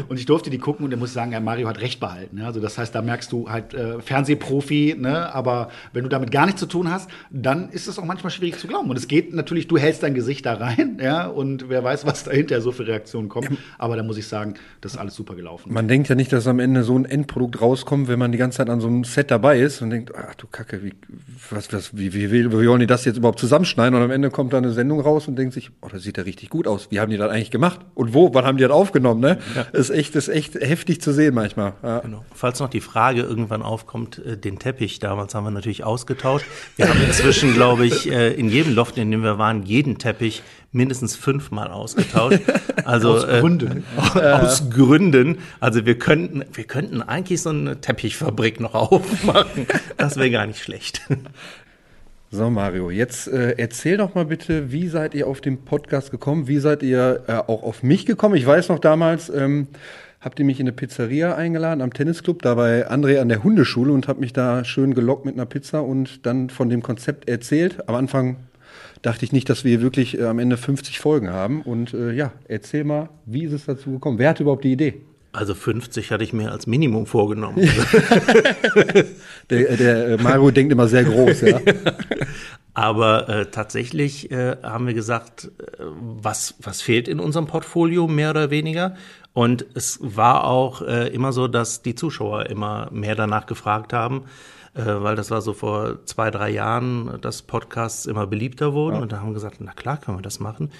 und 0.08 0.18
ich 0.20 0.26
durfte 0.26 0.50
die 0.50 0.58
gucken 0.58 0.84
und 0.84 0.92
ich 0.92 0.98
muss 0.98 1.12
sagen, 1.12 1.32
ja, 1.32 1.40
Mario 1.40 1.66
hat 1.66 1.80
recht 1.80 1.98
behalten. 1.98 2.40
Also 2.42 2.60
das 2.60 2.78
heißt, 2.78 2.94
da 2.94 3.02
merkst 3.02 3.32
du 3.32 3.50
halt 3.50 3.74
äh, 3.74 4.00
Fernsehprofi, 4.00 4.94
ne? 4.96 5.34
aber 5.34 5.70
wenn 5.92 6.04
du 6.04 6.08
damit 6.08 6.30
gar 6.30 6.46
nichts 6.46 6.60
zu 6.60 6.66
tun 6.66 6.90
hast, 6.90 7.10
dann 7.30 7.70
ist 7.70 7.88
es 7.88 7.98
auch 7.98 8.04
manchmal 8.04 8.30
schwierig 8.30 8.58
zu 8.58 8.68
glauben. 8.68 8.88
Und 8.88 8.96
es 8.96 9.08
geht 9.08 9.34
natürlich, 9.34 9.66
du 9.66 9.78
hältst 9.78 10.04
dein 10.04 10.14
Gesicht 10.14 10.46
da 10.46 10.54
rein, 10.54 10.98
ja, 11.02 11.26
und 11.26 11.68
wer 11.68 11.82
weiß, 11.82 12.06
was 12.06 12.22
dahinter 12.22 12.60
so 12.60 12.70
für 12.70 12.86
Reaktionen 12.86 13.28
kommen. 13.28 13.58
Aber 13.78 13.96
da 13.96 14.04
muss 14.04 14.16
ich 14.16 14.28
sagen, 14.28 14.54
das 14.80 14.92
ist 14.92 14.98
alles 14.98 15.16
super 15.16 15.34
gelaufen. 15.34 15.72
Man 15.72 15.88
denkt 15.88 16.08
ja 16.08 16.14
nicht, 16.14 16.32
dass 16.32 16.46
am 16.46 16.60
Ende 16.60 16.84
so 16.84 16.96
ein 16.96 17.04
Endprodukt 17.04 17.60
rauskommt, 17.60 18.06
wenn 18.06 18.20
man 18.20 18.30
die 18.30 18.38
ganze 18.38 18.58
Zeit 18.58 18.70
an 18.70 18.80
so 18.80 18.86
einem 18.86 19.02
Set 19.02 19.32
dabei 19.32 19.58
ist 19.58 19.82
und 19.82 19.90
denkt, 19.90 20.12
ach 20.14 20.36
du 20.36 20.46
Kacke, 20.46 20.84
wie, 20.84 20.92
was, 21.50 21.72
was, 21.72 21.96
wie, 21.96 22.14
wie, 22.14 22.30
wie 22.30 22.52
wollen 22.52 22.80
die 22.80 22.86
das 22.86 23.04
jetzt 23.04 23.16
überhaupt 23.16 23.40
zusammenschneiden? 23.40 23.94
Und 23.96 24.02
am 24.02 24.10
Ende 24.12 24.30
kommt 24.30 24.52
da 24.52 24.58
eine 24.58 24.70
Sendung 24.70 25.00
raus 25.00 25.26
und 25.26 25.36
denkt 25.36 25.54
sich, 25.54 25.70
oh, 25.80 25.88
das 25.90 26.04
sieht 26.04 26.16
ja 26.16 26.22
richtig 26.22 26.43
gut 26.50 26.66
aus. 26.66 26.88
Wie 26.90 27.00
haben 27.00 27.10
die 27.10 27.16
das 27.16 27.30
eigentlich 27.30 27.50
gemacht? 27.50 27.80
Und 27.94 28.14
wo? 28.14 28.32
Wann 28.34 28.44
haben 28.44 28.56
die 28.56 28.62
das 28.62 28.72
aufgenommen? 28.72 29.20
Ne? 29.20 29.38
Ja. 29.54 29.62
ist 29.72 29.90
echt, 29.90 30.14
ist 30.16 30.28
echt 30.28 30.54
heftig 30.54 31.00
zu 31.00 31.12
sehen 31.12 31.34
manchmal. 31.34 31.74
Ja. 31.82 32.00
Genau. 32.00 32.24
Falls 32.34 32.60
noch 32.60 32.70
die 32.70 32.80
Frage 32.80 33.22
irgendwann 33.22 33.62
aufkommt, 33.62 34.18
äh, 34.24 34.36
den 34.36 34.58
Teppich 34.58 34.98
damals 34.98 35.34
haben 35.34 35.44
wir 35.44 35.50
natürlich 35.50 35.84
ausgetauscht. 35.84 36.46
Wir 36.76 36.88
haben 36.88 37.00
inzwischen, 37.04 37.54
glaube 37.54 37.86
ich, 37.86 38.10
äh, 38.10 38.32
in 38.32 38.48
jedem 38.48 38.74
Loft, 38.74 38.98
in 38.98 39.10
dem 39.10 39.22
wir 39.22 39.38
waren, 39.38 39.64
jeden 39.64 39.98
Teppich 39.98 40.42
mindestens 40.72 41.16
fünfmal 41.16 41.68
ausgetauscht. 41.68 42.40
Also 42.84 43.14
aus 43.14 43.26
Gründen. 43.26 43.82
Äh, 44.14 44.20
aus 44.32 44.68
Gründen. 44.68 45.38
Also 45.58 45.86
wir 45.86 45.98
könnten, 45.98 46.44
wir 46.52 46.64
könnten 46.64 47.00
eigentlich 47.00 47.40
so 47.40 47.48
eine 47.48 47.80
Teppichfabrik 47.80 48.60
noch 48.60 48.74
aufmachen. 48.92 49.66
Das 49.96 50.16
wäre 50.16 50.30
gar 50.30 50.46
nicht 50.46 50.62
schlecht. 50.62 51.00
So, 52.34 52.50
Mario, 52.50 52.90
jetzt 52.90 53.28
äh, 53.28 53.54
erzähl 53.58 53.96
doch 53.96 54.16
mal 54.16 54.24
bitte, 54.24 54.72
wie 54.72 54.88
seid 54.88 55.14
ihr 55.14 55.28
auf 55.28 55.40
den 55.40 55.58
Podcast 55.58 56.10
gekommen? 56.10 56.48
Wie 56.48 56.58
seid 56.58 56.82
ihr 56.82 57.22
äh, 57.28 57.34
auch 57.34 57.62
auf 57.62 57.84
mich 57.84 58.06
gekommen? 58.06 58.34
Ich 58.34 58.44
weiß 58.44 58.70
noch 58.70 58.80
damals, 58.80 59.30
ähm, 59.30 59.68
habt 60.20 60.40
ihr 60.40 60.44
mich 60.44 60.58
in 60.58 60.66
eine 60.66 60.72
Pizzeria 60.72 61.36
eingeladen 61.36 61.80
am 61.80 61.92
Tennisclub, 61.92 62.42
da 62.42 62.56
bei 62.56 62.90
André 62.90 63.20
an 63.20 63.28
der 63.28 63.44
Hundeschule 63.44 63.92
und 63.92 64.08
habt 64.08 64.18
mich 64.18 64.32
da 64.32 64.64
schön 64.64 64.94
gelockt 64.94 65.24
mit 65.24 65.36
einer 65.36 65.46
Pizza 65.46 65.84
und 65.84 66.26
dann 66.26 66.50
von 66.50 66.68
dem 66.68 66.82
Konzept 66.82 67.28
erzählt. 67.28 67.88
Am 67.88 67.94
Anfang 67.94 68.38
dachte 69.02 69.24
ich 69.24 69.30
nicht, 69.30 69.48
dass 69.48 69.62
wir 69.62 69.80
wirklich 69.80 70.18
äh, 70.18 70.24
am 70.24 70.40
Ende 70.40 70.56
50 70.56 70.98
Folgen 70.98 71.30
haben. 71.30 71.62
Und 71.62 71.94
äh, 71.94 72.10
ja, 72.10 72.32
erzähl 72.48 72.82
mal, 72.82 73.10
wie 73.26 73.44
ist 73.44 73.52
es 73.52 73.66
dazu 73.66 73.92
gekommen? 73.92 74.18
Wer 74.18 74.30
hatte 74.30 74.42
überhaupt 74.42 74.64
die 74.64 74.72
Idee? 74.72 75.02
Also 75.34 75.54
50 75.54 76.12
hatte 76.12 76.22
ich 76.22 76.32
mir 76.32 76.52
als 76.52 76.68
Minimum 76.68 77.06
vorgenommen. 77.06 77.56
der, 79.50 79.76
der 79.76 80.22
Mario 80.22 80.52
denkt 80.52 80.72
immer 80.72 80.86
sehr 80.86 81.02
groß, 81.02 81.40
ja. 81.40 81.60
Aber 82.74 83.28
äh, 83.28 83.46
tatsächlich 83.46 84.30
äh, 84.30 84.56
haben 84.62 84.86
wir 84.86 84.94
gesagt, 84.94 85.50
äh, 85.58 85.82
was, 86.00 86.54
was 86.60 86.82
fehlt 86.82 87.08
in 87.08 87.18
unserem 87.18 87.46
Portfolio, 87.46 88.06
mehr 88.06 88.30
oder 88.30 88.50
weniger. 88.50 88.94
Und 89.32 89.66
es 89.74 89.98
war 90.00 90.44
auch 90.44 90.82
äh, 90.82 91.08
immer 91.08 91.32
so, 91.32 91.48
dass 91.48 91.82
die 91.82 91.96
Zuschauer 91.96 92.46
immer 92.46 92.88
mehr 92.92 93.16
danach 93.16 93.46
gefragt 93.46 93.92
haben, 93.92 94.26
äh, 94.74 94.84
weil 94.84 95.16
das 95.16 95.32
war 95.32 95.40
so 95.40 95.52
vor 95.52 96.04
zwei, 96.04 96.30
drei 96.30 96.50
Jahren, 96.50 97.18
dass 97.20 97.42
Podcasts 97.42 98.06
immer 98.06 98.28
beliebter 98.28 98.72
wurden. 98.72 98.96
Ja. 98.96 99.02
Und 99.02 99.10
da 99.10 99.18
haben 99.18 99.30
wir 99.30 99.34
gesagt, 99.34 99.56
na 99.58 99.72
klar, 99.72 99.96
können 99.96 100.18
wir 100.18 100.22
das 100.22 100.38
machen. 100.38 100.70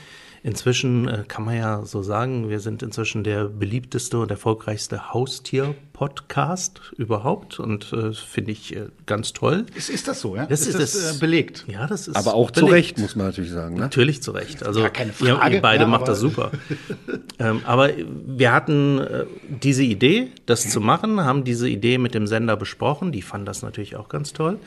Inzwischen 0.47 1.09
äh, 1.09 1.25
kann 1.27 1.43
man 1.43 1.57
ja 1.57 1.87
so 1.87 2.03
sagen, 2.03 2.51
wir 2.51 2.61
sind 2.61 2.83
inzwischen 2.83 3.25
der 3.25 3.47
beliebteste 3.47 4.19
und 4.19 4.31
erfolgreichste 4.31 5.15
Haustier-Podcast 5.15 6.93
überhaupt 6.99 7.59
und 7.59 7.91
äh, 7.95 8.13
finde 8.13 8.53
ich 8.53 8.77
äh, 8.77 8.89
ganz 9.07 9.33
toll. 9.33 9.65
Ist, 9.75 9.89
ist 9.89 10.07
das 10.07 10.21
so, 10.21 10.37
ja? 10.37 10.45
Das 10.45 10.67
ist, 10.67 10.79
ist 10.79 10.95
das, 10.95 11.17
äh, 11.17 11.19
belegt. 11.19 11.65
Ja, 11.67 11.87
das 11.87 12.09
ist 12.09 12.17
Aber 12.17 12.35
auch 12.35 12.51
belegt. 12.51 12.69
zu 12.69 12.75
Recht, 12.75 12.99
muss 12.99 13.17
man 13.17 13.29
natürlich 13.29 13.53
sagen. 13.53 13.77
Ne? 13.77 13.81
Natürlich 13.81 14.23
zu 14.23 14.33
Recht. 14.33 14.63
Also 14.63 14.81
ja, 14.81 14.91
keine 14.91 15.15
Frage. 15.15 15.55
Ihr, 15.55 15.63
beide 15.63 15.85
ja, 15.85 15.89
macht 15.89 16.09
das 16.09 16.21
super. 16.21 16.51
ähm, 17.39 17.63
aber 17.65 17.89
wir 18.27 18.53
hatten 18.53 18.99
äh, 18.99 19.25
diese 19.49 19.83
Idee, 19.83 20.31
das 20.45 20.69
zu 20.69 20.83
machen, 20.83 21.25
haben 21.25 21.45
diese 21.45 21.71
Idee 21.71 21.97
mit 21.97 22.13
dem 22.13 22.27
Sender 22.27 22.59
besprochen. 22.59 23.13
Die 23.13 23.23
fanden 23.23 23.47
das 23.47 23.63
natürlich 23.63 23.97
auch 23.97 24.11
ganz 24.11 24.35
toll. 24.35 24.59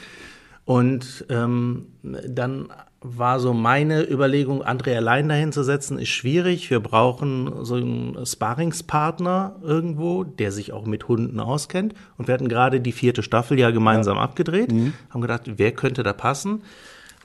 Und 0.66 1.24
ähm, 1.30 1.86
dann 2.02 2.70
war 3.02 3.40
so 3.40 3.54
meine 3.54 4.10
Überlegung, 4.10 4.64
André 4.64 4.96
allein 4.96 5.30
dahin 5.30 5.52
zu 5.52 5.64
setzen, 5.64 6.00
ist 6.00 6.10
schwierig. 6.10 6.70
Wir 6.70 6.80
brauchen 6.80 7.64
so 7.64 7.76
einen 7.76 8.26
Sparringspartner 8.26 9.58
irgendwo, 9.62 10.24
der 10.24 10.52
sich 10.52 10.74
auch 10.74 10.86
mit 10.86 11.08
Hunden 11.08 11.40
auskennt. 11.40 11.94
Und 12.18 12.28
wir 12.28 12.34
hatten 12.34 12.50
gerade 12.50 12.82
die 12.82 12.92
vierte 12.92 13.22
Staffel 13.22 13.60
ja 13.60 13.70
gemeinsam 13.70 14.18
ja. 14.18 14.24
abgedreht, 14.24 14.72
mhm. 14.72 14.94
haben 15.10 15.22
gedacht, 15.22 15.44
wer 15.46 15.72
könnte 15.72 16.02
da 16.04 16.14
passen? 16.14 16.64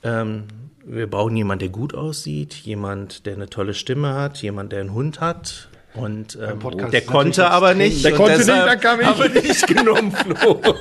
Ähm, 0.03 0.43
wir 0.85 1.09
brauchen 1.09 1.35
jemanden, 1.35 1.59
der 1.59 1.69
gut 1.69 1.95
aussieht, 1.95 2.53
jemand, 2.53 3.25
der 3.25 3.33
eine 3.33 3.49
tolle 3.49 3.73
Stimme 3.73 4.13
hat, 4.13 4.41
jemand, 4.41 4.71
der 4.73 4.81
einen 4.81 4.93
Hund 4.93 5.21
hat. 5.21 5.69
Und 5.95 6.37
ähm, 6.41 6.59
der 6.91 7.01
konnte 7.01 7.49
aber 7.49 7.73
nicht. 7.73 8.03
Der 8.03 8.13
konnte 8.13 8.37
nicht, 8.37 8.49
da 8.49 8.75
kam 8.75 8.99
ich. 8.99 9.07
Aber 9.07 9.29
nicht 9.29 9.67
genommen, 9.67 10.11
Flo. 10.11 10.59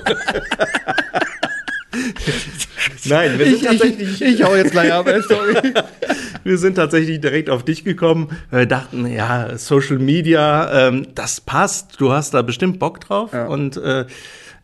Nein, 3.04 3.38
wir 3.38 3.46
sind 3.46 3.56
ich, 3.56 3.62
tatsächlich. 3.62 4.20
Ich, 4.20 4.34
ich 4.34 4.42
hau 4.44 4.54
jetzt 4.54 4.72
gleich 4.72 4.92
ab, 4.92 5.08
sorry. 5.28 5.74
wir 6.44 6.58
sind 6.58 6.74
tatsächlich 6.74 7.20
direkt 7.20 7.50
auf 7.50 7.64
dich 7.64 7.84
gekommen, 7.84 8.36
äh, 8.50 8.66
dachten, 8.66 9.06
ja, 9.06 9.56
Social 9.58 9.98
Media, 9.98 10.88
ähm, 10.88 11.08
das 11.14 11.40
passt, 11.40 12.00
du 12.00 12.12
hast 12.12 12.34
da 12.34 12.42
bestimmt 12.42 12.78
Bock 12.78 13.00
drauf. 13.00 13.32
Ja. 13.32 13.46
Und 13.46 13.76
äh, 13.76 14.06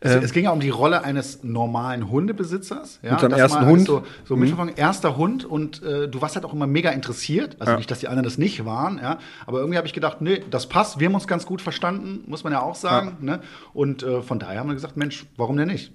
es, 0.01 0.23
es, 0.23 0.33
ging 0.33 0.45
ja 0.45 0.51
um 0.51 0.61
die 0.61 0.69
Rolle 0.69 1.03
eines 1.03 1.43
normalen 1.43 2.09
Hundebesitzers. 2.09 2.99
Ja, 3.01 3.11
mit 3.11 3.19
seinem 3.19 3.37
ersten 3.37 3.65
Hund. 3.65 3.85
So, 3.85 4.03
so 4.23 4.35
mhm. 4.35 4.41
Mittelfang, 4.41 4.69
erster 4.75 5.17
Hund 5.17 5.43
und 5.43 5.83
äh, 5.83 6.07
du 6.07 6.21
warst 6.21 6.35
halt 6.35 6.45
auch 6.45 6.53
immer 6.53 6.67
mega 6.67 6.91
interessiert. 6.91 7.57
Also 7.59 7.73
ja. 7.73 7.77
nicht, 7.77 7.91
dass 7.91 7.99
die 7.99 8.07
anderen 8.07 8.23
das 8.23 8.37
nicht 8.37 8.63
waren, 8.63 8.97
ja. 8.97 9.19
Aber 9.45 9.59
irgendwie 9.59 9.77
habe 9.77 9.87
ich 9.87 9.93
gedacht, 9.93 10.21
nee, 10.21 10.41
das 10.49 10.69
passt. 10.69 10.99
Wir 10.99 11.07
haben 11.07 11.15
uns 11.15 11.27
ganz 11.27 11.45
gut 11.45 11.61
verstanden, 11.61 12.23
muss 12.27 12.45
man 12.45 12.53
ja 12.53 12.61
auch 12.61 12.75
sagen. 12.75 13.17
Ja. 13.19 13.25
Ne? 13.25 13.41
Und 13.73 14.03
äh, 14.03 14.21
von 14.21 14.39
daher 14.39 14.61
haben 14.61 14.69
wir 14.69 14.73
gesagt, 14.73 14.95
Mensch, 14.95 15.25
warum 15.35 15.57
denn 15.57 15.67
nicht? 15.67 15.91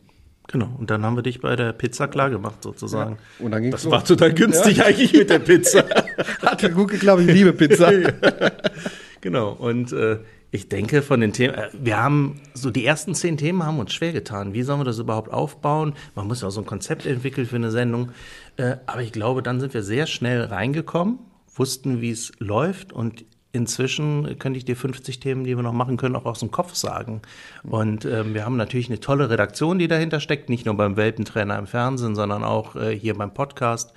Genau, 0.48 0.68
und 0.78 0.90
dann 0.90 1.04
haben 1.04 1.16
wir 1.16 1.22
dich 1.22 1.40
bei 1.40 1.56
der 1.56 1.72
Pizza 1.72 2.06
klar 2.06 2.30
gemacht, 2.30 2.62
sozusagen. 2.62 3.16
Ja. 3.38 3.44
Und 3.44 3.50
dann 3.52 3.62
ging's 3.62 3.82
das 3.82 3.90
war 3.90 4.04
total 4.04 4.32
günstig 4.34 4.78
ja. 4.78 4.84
eigentlich 4.86 5.12
mit 5.12 5.30
der 5.30 5.38
Pizza. 5.38 5.84
Hat 6.42 6.74
gut 6.74 6.90
geklappt, 6.90 7.22
ich 7.22 7.32
liebe 7.32 7.52
Pizza. 7.52 7.90
genau, 9.20 9.52
und 9.52 9.92
äh, 9.92 10.18
ich 10.50 10.68
denke 10.68 11.02
von 11.02 11.20
den 11.20 11.32
Themen, 11.32 11.54
äh, 11.54 11.68
wir 11.72 11.96
haben 11.96 12.40
so 12.52 12.70
die 12.70 12.84
ersten 12.84 13.14
zehn 13.14 13.38
Themen 13.38 13.64
haben 13.64 13.78
uns 13.78 13.92
schwer 13.94 14.12
getan. 14.12 14.52
Wie 14.52 14.62
sollen 14.62 14.80
wir 14.80 14.84
das 14.84 14.98
überhaupt 14.98 15.32
aufbauen? 15.32 15.94
Man 16.14 16.28
muss 16.28 16.42
ja 16.42 16.48
auch 16.48 16.52
so 16.52 16.60
ein 16.60 16.66
Konzept 16.66 17.06
entwickeln 17.06 17.46
für 17.46 17.56
eine 17.56 17.70
Sendung. 17.70 18.10
Äh, 18.56 18.76
aber 18.86 19.02
ich 19.02 19.12
glaube, 19.12 19.42
dann 19.42 19.60
sind 19.60 19.72
wir 19.72 19.82
sehr 19.82 20.06
schnell 20.06 20.42
reingekommen, 20.42 21.18
wussten, 21.54 22.02
wie 22.02 22.10
es 22.10 22.32
läuft 22.38 22.92
und 22.92 23.24
inzwischen 23.54 24.38
könnte 24.38 24.58
ich 24.58 24.64
dir 24.64 24.76
50 24.76 25.20
Themen, 25.20 25.44
die 25.44 25.56
wir 25.56 25.62
noch 25.62 25.72
machen 25.72 25.96
können, 25.96 26.16
auch 26.16 26.24
aus 26.24 26.40
dem 26.40 26.50
Kopf 26.50 26.74
sagen. 26.74 27.22
Und 27.62 28.04
ähm, 28.04 28.34
wir 28.34 28.44
haben 28.44 28.56
natürlich 28.56 28.88
eine 28.88 28.98
tolle 28.98 29.30
Redaktion, 29.30 29.78
die 29.78 29.86
dahinter 29.86 30.18
steckt, 30.18 30.48
nicht 30.48 30.66
nur 30.66 30.76
beim 30.76 30.96
Welpentrainer 30.96 31.56
im 31.58 31.68
Fernsehen, 31.68 32.16
sondern 32.16 32.42
auch 32.42 32.74
äh, 32.74 32.98
hier 32.98 33.14
beim 33.14 33.32
Podcast, 33.32 33.92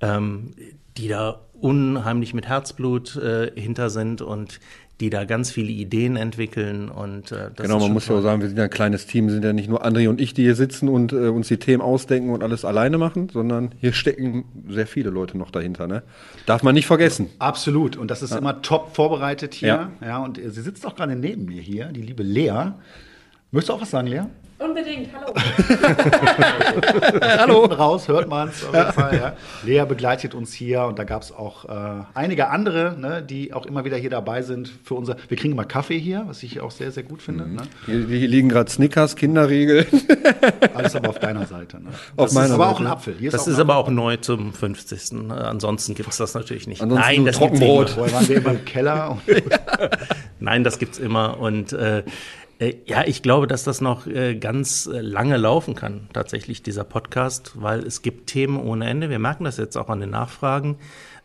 ähm, 0.00 0.54
die 0.96 1.08
da 1.08 1.40
unheimlich 1.60 2.32
mit 2.32 2.46
Herzblut 2.46 3.16
äh, 3.16 3.50
hinter 3.54 3.90
sind 3.90 4.22
und 4.22 4.60
die 5.00 5.10
da 5.10 5.24
ganz 5.24 5.50
viele 5.50 5.70
Ideen 5.70 6.16
entwickeln 6.16 6.88
und 6.88 7.32
äh, 7.32 7.50
das 7.54 7.66
Genau, 7.66 7.80
man 7.80 7.92
muss 7.92 8.06
ja 8.06 8.14
auch 8.16 8.22
sagen, 8.22 8.40
wir 8.40 8.48
sind 8.48 8.58
ja 8.58 8.64
ein 8.64 8.70
kleines 8.70 9.06
Team, 9.06 9.30
sind 9.30 9.44
ja 9.44 9.52
nicht 9.52 9.68
nur 9.68 9.84
André 9.84 10.08
und 10.08 10.20
ich, 10.20 10.34
die 10.34 10.42
hier 10.42 10.54
sitzen 10.54 10.88
und 10.88 11.12
äh, 11.12 11.28
uns 11.28 11.48
die 11.48 11.56
Themen 11.56 11.82
ausdenken 11.82 12.30
und 12.30 12.42
alles 12.42 12.64
alleine 12.64 12.98
machen, 12.98 13.28
sondern 13.28 13.74
hier 13.78 13.92
stecken 13.92 14.44
sehr 14.68 14.86
viele 14.86 15.10
Leute 15.10 15.36
noch 15.38 15.50
dahinter, 15.50 15.86
ne? 15.86 16.02
Darf 16.46 16.62
man 16.62 16.74
nicht 16.74 16.86
vergessen. 16.86 17.30
Absolut 17.38 17.96
und 17.96 18.10
das 18.10 18.22
ist 18.22 18.30
ja. 18.30 18.38
immer 18.38 18.62
top 18.62 18.94
vorbereitet 18.94 19.54
hier, 19.54 19.90
ja, 20.00 20.06
ja 20.06 20.24
und 20.24 20.36
sie 20.36 20.62
sitzt 20.62 20.86
auch 20.86 20.94
gerade 20.94 21.16
neben 21.16 21.46
mir 21.46 21.60
hier, 21.60 21.86
die 21.86 22.02
liebe 22.02 22.22
Lea. 22.22 22.72
Möchtest 23.50 23.68
du 23.70 23.72
auch 23.74 23.82
was 23.82 23.90
sagen, 23.90 24.06
Lea? 24.06 24.22
Unbedingt, 24.62 25.08
hallo. 25.12 25.34
hallo. 27.38 27.64
raus 27.64 28.06
hört 28.08 28.28
man 28.28 28.48
es 28.48 28.64
auf 28.64 28.74
jeden 28.74 28.92
Fall. 28.92 29.16
Ja. 29.16 29.36
Lea 29.64 29.84
begleitet 29.86 30.34
uns 30.34 30.52
hier 30.52 30.82
und 30.84 30.98
da 30.98 31.04
gab 31.04 31.22
es 31.22 31.32
auch 31.32 31.64
äh, 31.64 32.04
einige 32.14 32.48
andere, 32.48 32.96
ne, 32.98 33.22
die 33.22 33.52
auch 33.52 33.66
immer 33.66 33.84
wieder 33.84 33.96
hier 33.96 34.10
dabei 34.10 34.42
sind 34.42 34.70
für 34.84 34.94
unser. 34.94 35.16
Wir 35.28 35.36
kriegen 35.36 35.52
immer 35.52 35.64
Kaffee 35.64 35.98
hier, 35.98 36.24
was 36.26 36.42
ich 36.42 36.60
auch 36.60 36.70
sehr, 36.70 36.92
sehr 36.92 37.02
gut 37.02 37.22
finde. 37.22 37.44
Mhm. 37.44 37.56
Ne? 37.56 37.62
Hier, 37.86 38.06
hier, 38.06 38.28
liegen 38.28 38.48
gerade 38.48 38.70
Snickers, 38.70 39.16
Kinderriegel. 39.16 39.86
Alles 40.74 40.94
aber 40.94 41.08
auf 41.08 41.18
deiner 41.18 41.46
Seite. 41.46 41.82
Ne? 41.82 41.90
Auf 42.16 42.26
das 42.26 42.34
meiner 42.34 42.46
ist 42.46 42.52
aber 42.52 42.64
Seite. 42.64 42.76
auch 42.76 42.80
ein 42.80 42.86
Apfel. 42.86 43.14
Hier 43.18 43.30
das 43.30 43.46
ist, 43.46 43.54
ist 43.54 43.58
aber 43.58 43.76
auch 43.76 43.88
neu 43.88 44.16
zum 44.18 44.52
50. 44.52 45.30
Ansonsten 45.30 45.94
gibt 45.94 46.10
es 46.10 46.18
das 46.18 46.34
natürlich 46.34 46.66
nicht. 46.66 46.82
Ansonsten 46.82 47.06
Nein, 47.06 47.24
das 47.24 47.36
Trockenbrot. 47.36 47.90
Vorher 47.90 48.14
waren 48.14 48.28
wir 48.28 48.36
immer 48.36 48.50
im 48.50 48.64
Keller. 48.64 49.18
Nein, 50.40 50.64
das 50.64 50.78
gibt 50.78 50.94
es 50.94 50.98
immer 50.98 51.38
und 51.38 51.72
äh, 51.72 52.02
ja, 52.86 53.04
ich 53.06 53.22
glaube, 53.22 53.46
dass 53.46 53.64
das 53.64 53.80
noch 53.80 54.06
äh, 54.06 54.34
ganz 54.36 54.86
äh, 54.86 55.00
lange 55.00 55.36
laufen 55.36 55.74
kann, 55.74 56.08
tatsächlich, 56.12 56.62
dieser 56.62 56.84
Podcast, 56.84 57.52
weil 57.54 57.80
es 57.80 58.02
gibt 58.02 58.28
Themen 58.28 58.58
ohne 58.58 58.88
Ende. 58.88 59.10
Wir 59.10 59.18
merken 59.18 59.44
das 59.44 59.56
jetzt 59.56 59.76
auch 59.76 59.88
an 59.88 60.00
den 60.00 60.10
Nachfragen, 60.10 60.78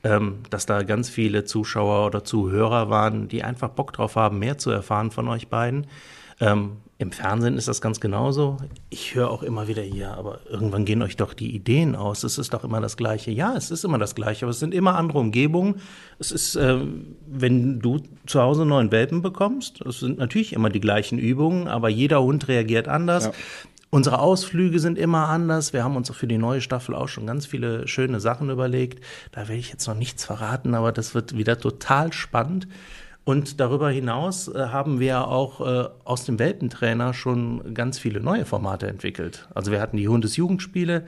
ähm, 0.04 0.40
dass 0.50 0.66
da 0.66 0.84
ganz 0.84 1.10
viele 1.10 1.44
Zuschauer 1.44 2.06
oder 2.06 2.24
Zuhörer 2.24 2.90
waren, 2.90 3.28
die 3.28 3.44
einfach 3.44 3.70
Bock 3.70 3.94
drauf 3.94 4.16
haben, 4.16 4.40
mehr 4.40 4.58
zu 4.58 4.72
erfahren 4.72 5.12
von 5.12 5.28
euch 5.28 5.48
beiden. 5.48 5.88
Im 7.00 7.12
Fernsehen 7.12 7.58
ist 7.58 7.68
das 7.68 7.80
ganz 7.80 8.00
genauso. 8.00 8.58
Ich 8.90 9.14
höre 9.14 9.30
auch 9.30 9.44
immer 9.44 9.68
wieder 9.68 9.84
hier, 9.84 10.16
aber 10.18 10.40
irgendwann 10.50 10.84
gehen 10.84 11.04
euch 11.04 11.16
doch 11.16 11.36
die 11.36 11.56
Ideen 11.56 11.96
aus. 11.96 12.24
Es 12.24 12.40
ist 12.40 12.56
doch 12.56 12.64
immer 12.64 12.82
das 12.82 12.98
Gleiche. 12.98 13.30
Ja, 13.30 13.56
es 13.56 13.70
ist 13.70 13.86
immer 13.86 14.00
das 14.00 14.16
Gleiche, 14.16 14.46
aber 14.46 14.50
es 14.50 14.60
sind 14.60 14.74
immer 14.74 14.96
andere 14.96 15.20
Umgebungen. 15.20 15.76
Es 16.18 16.32
ist, 16.32 16.56
äh, 16.56 16.80
wenn 17.28 17.80
du 17.80 18.00
zu 18.26 18.42
Hause 18.42 18.62
einen 18.62 18.70
neuen 18.70 18.92
Welpen 18.92 19.22
bekommst, 19.22 19.82
es 19.82 20.00
sind 20.00 20.18
natürlich 20.18 20.54
immer 20.54 20.72
die 20.72 20.80
gleichen 20.80 21.20
Übungen, 21.20 21.68
aber 21.68 21.90
jeder 21.90 22.24
Hund 22.24 22.48
reagiert 22.48 22.88
anders. 22.88 23.26
Ja. 23.26 23.32
Unsere 23.92 24.20
Ausflüge 24.20 24.80
sind 24.80 24.98
immer 24.98 25.30
anders. 25.30 25.74
Wir 25.74 25.84
haben 25.84 25.96
uns 25.96 26.10
auch 26.10 26.16
für 26.16 26.28
die 26.28 26.40
neue 26.40 26.62
Staffel 26.62 26.96
auch 26.96 27.08
schon 27.08 27.28
ganz 27.28 27.46
viele 27.46 27.88
schöne 27.88 28.20
Sachen 28.20 28.50
überlegt. 28.50 29.04
Da 29.32 29.42
werde 29.42 29.60
ich 29.60 29.70
jetzt 29.70 29.88
noch 29.88 29.96
nichts 29.96 30.26
verraten, 30.26 30.74
aber 30.74 30.92
das 30.92 31.14
wird 31.14 31.38
wieder 31.38 31.60
total 31.60 32.12
spannend. 32.12 32.68
Und 33.28 33.60
darüber 33.60 33.90
hinaus 33.90 34.48
äh, 34.48 34.68
haben 34.70 35.02
wir 35.02 35.28
auch 35.28 35.60
äh, 35.60 35.90
aus 36.06 36.24
dem 36.24 36.40
Welpentrainer 36.40 37.14
schon 37.14 37.74
ganz 37.74 38.00
viele 38.00 38.22
neue 38.22 38.46
Formate 38.46 38.88
entwickelt. 38.88 39.50
Also 39.54 39.70
wir 39.70 39.82
hatten 39.82 39.98
die 39.98 40.08
Hundesjugendspiele, 40.08 41.06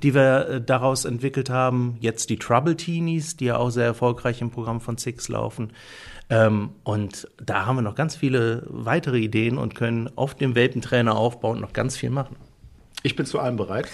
die 0.00 0.14
wir 0.14 0.48
äh, 0.48 0.60
daraus 0.60 1.04
entwickelt 1.04 1.50
haben. 1.50 1.96
Jetzt 1.98 2.30
die 2.30 2.36
Trouble 2.36 2.76
Teenies, 2.76 3.36
die 3.36 3.46
ja 3.46 3.56
auch 3.56 3.70
sehr 3.70 3.86
erfolgreich 3.86 4.40
im 4.40 4.52
Programm 4.52 4.80
von 4.80 4.98
Six 4.98 5.26
laufen. 5.26 5.72
Ähm, 6.30 6.70
und 6.84 7.26
da 7.44 7.66
haben 7.66 7.74
wir 7.74 7.82
noch 7.82 7.96
ganz 7.96 8.14
viele 8.14 8.62
weitere 8.68 9.18
Ideen 9.18 9.58
und 9.58 9.74
können 9.74 10.08
auf 10.14 10.36
dem 10.36 10.54
Welpentrainer 10.54 11.16
aufbauen 11.16 11.56
und 11.56 11.62
noch 11.62 11.72
ganz 11.72 11.96
viel 11.96 12.10
machen. 12.10 12.36
Ich 13.02 13.16
bin 13.16 13.26
zu 13.26 13.40
allem 13.40 13.56
bereit. 13.56 13.88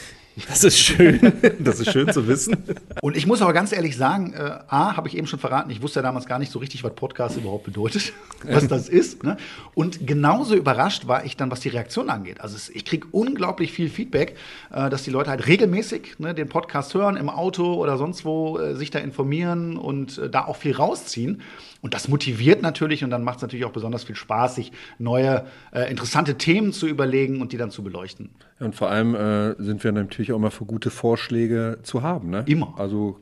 Das 0.48 0.64
ist 0.64 0.78
schön. 0.78 1.20
Das 1.60 1.80
ist 1.80 1.92
schön 1.92 2.12
zu 2.12 2.26
wissen. 2.26 2.56
Und 3.00 3.16
ich 3.16 3.26
muss 3.26 3.40
aber 3.40 3.52
ganz 3.52 3.72
ehrlich 3.72 3.96
sagen, 3.96 4.32
äh, 4.34 4.58
A, 4.68 4.96
habe 4.96 5.08
ich 5.08 5.16
eben 5.16 5.26
schon 5.26 5.38
verraten, 5.38 5.70
ich 5.70 5.82
wusste 5.82 6.00
ja 6.00 6.02
damals 6.02 6.26
gar 6.26 6.38
nicht 6.38 6.50
so 6.50 6.58
richtig, 6.58 6.82
was 6.82 6.94
Podcast 6.94 7.36
überhaupt 7.36 7.64
bedeutet, 7.64 8.12
was 8.44 8.66
das 8.66 8.88
ist. 8.88 9.22
Ne? 9.22 9.36
Und 9.74 10.06
genauso 10.06 10.54
überrascht 10.54 11.06
war 11.06 11.24
ich 11.24 11.36
dann, 11.36 11.50
was 11.50 11.60
die 11.60 11.68
Reaktion 11.68 12.10
angeht. 12.10 12.40
Also 12.40 12.56
es, 12.56 12.68
ich 12.70 12.84
kriege 12.84 13.06
unglaublich 13.12 13.72
viel 13.72 13.88
Feedback, 13.88 14.36
äh, 14.72 14.90
dass 14.90 15.04
die 15.04 15.10
Leute 15.10 15.30
halt 15.30 15.46
regelmäßig 15.46 16.18
ne, 16.18 16.34
den 16.34 16.48
Podcast 16.48 16.92
hören, 16.94 17.16
im 17.16 17.28
Auto 17.28 17.74
oder 17.74 17.96
sonst 17.96 18.24
wo 18.24 18.58
äh, 18.58 18.74
sich 18.74 18.90
da 18.90 18.98
informieren 18.98 19.76
und 19.76 20.18
äh, 20.18 20.28
da 20.28 20.44
auch 20.44 20.56
viel 20.56 20.74
rausziehen. 20.74 21.42
Und 21.84 21.92
das 21.92 22.08
motiviert 22.08 22.62
natürlich 22.62 23.04
und 23.04 23.10
dann 23.10 23.22
macht 23.22 23.36
es 23.36 23.42
natürlich 23.42 23.66
auch 23.66 23.72
besonders 23.72 24.04
viel 24.04 24.16
Spaß, 24.16 24.54
sich 24.54 24.72
neue, 24.98 25.44
äh, 25.70 25.90
interessante 25.90 26.38
Themen 26.38 26.72
zu 26.72 26.86
überlegen 26.86 27.42
und 27.42 27.52
die 27.52 27.58
dann 27.58 27.70
zu 27.70 27.82
beleuchten. 27.84 28.30
Und 28.58 28.74
vor 28.74 28.88
allem 28.88 29.14
äh, 29.14 29.54
sind 29.62 29.84
wir 29.84 29.92
natürlich 29.92 30.32
auch 30.32 30.36
immer 30.36 30.50
für 30.50 30.64
gute 30.64 30.88
Vorschläge 30.88 31.80
zu 31.82 32.02
haben. 32.02 32.30
Ne? 32.30 32.42
Immer. 32.46 32.72
Also 32.78 33.20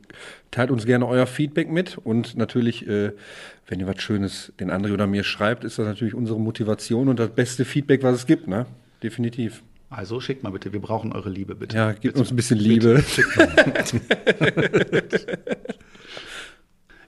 teilt 0.52 0.70
uns 0.70 0.86
gerne 0.86 1.08
euer 1.08 1.26
Feedback 1.26 1.72
mit 1.72 1.98
und 1.98 2.36
natürlich, 2.36 2.86
äh, 2.86 3.10
wenn 3.66 3.80
ihr 3.80 3.88
was 3.88 4.00
Schönes 4.00 4.52
den 4.60 4.70
André 4.70 4.92
oder 4.92 5.08
mir 5.08 5.24
schreibt, 5.24 5.64
ist 5.64 5.80
das 5.80 5.86
natürlich 5.86 6.14
unsere 6.14 6.38
Motivation 6.38 7.08
und 7.08 7.18
das 7.18 7.30
beste 7.30 7.64
Feedback, 7.64 8.04
was 8.04 8.14
es 8.14 8.26
gibt. 8.28 8.46
Ne? 8.46 8.66
Definitiv. 9.02 9.64
Also 9.90 10.20
schickt 10.20 10.44
mal 10.44 10.50
bitte, 10.50 10.72
wir 10.72 10.80
brauchen 10.80 11.12
eure 11.12 11.30
Liebe 11.30 11.56
bitte. 11.56 11.76
Ja, 11.76 11.90
gebt 11.94 12.16
uns 12.16 12.30
ein 12.30 12.36
bisschen 12.36 12.60
Liebe. 12.60 13.02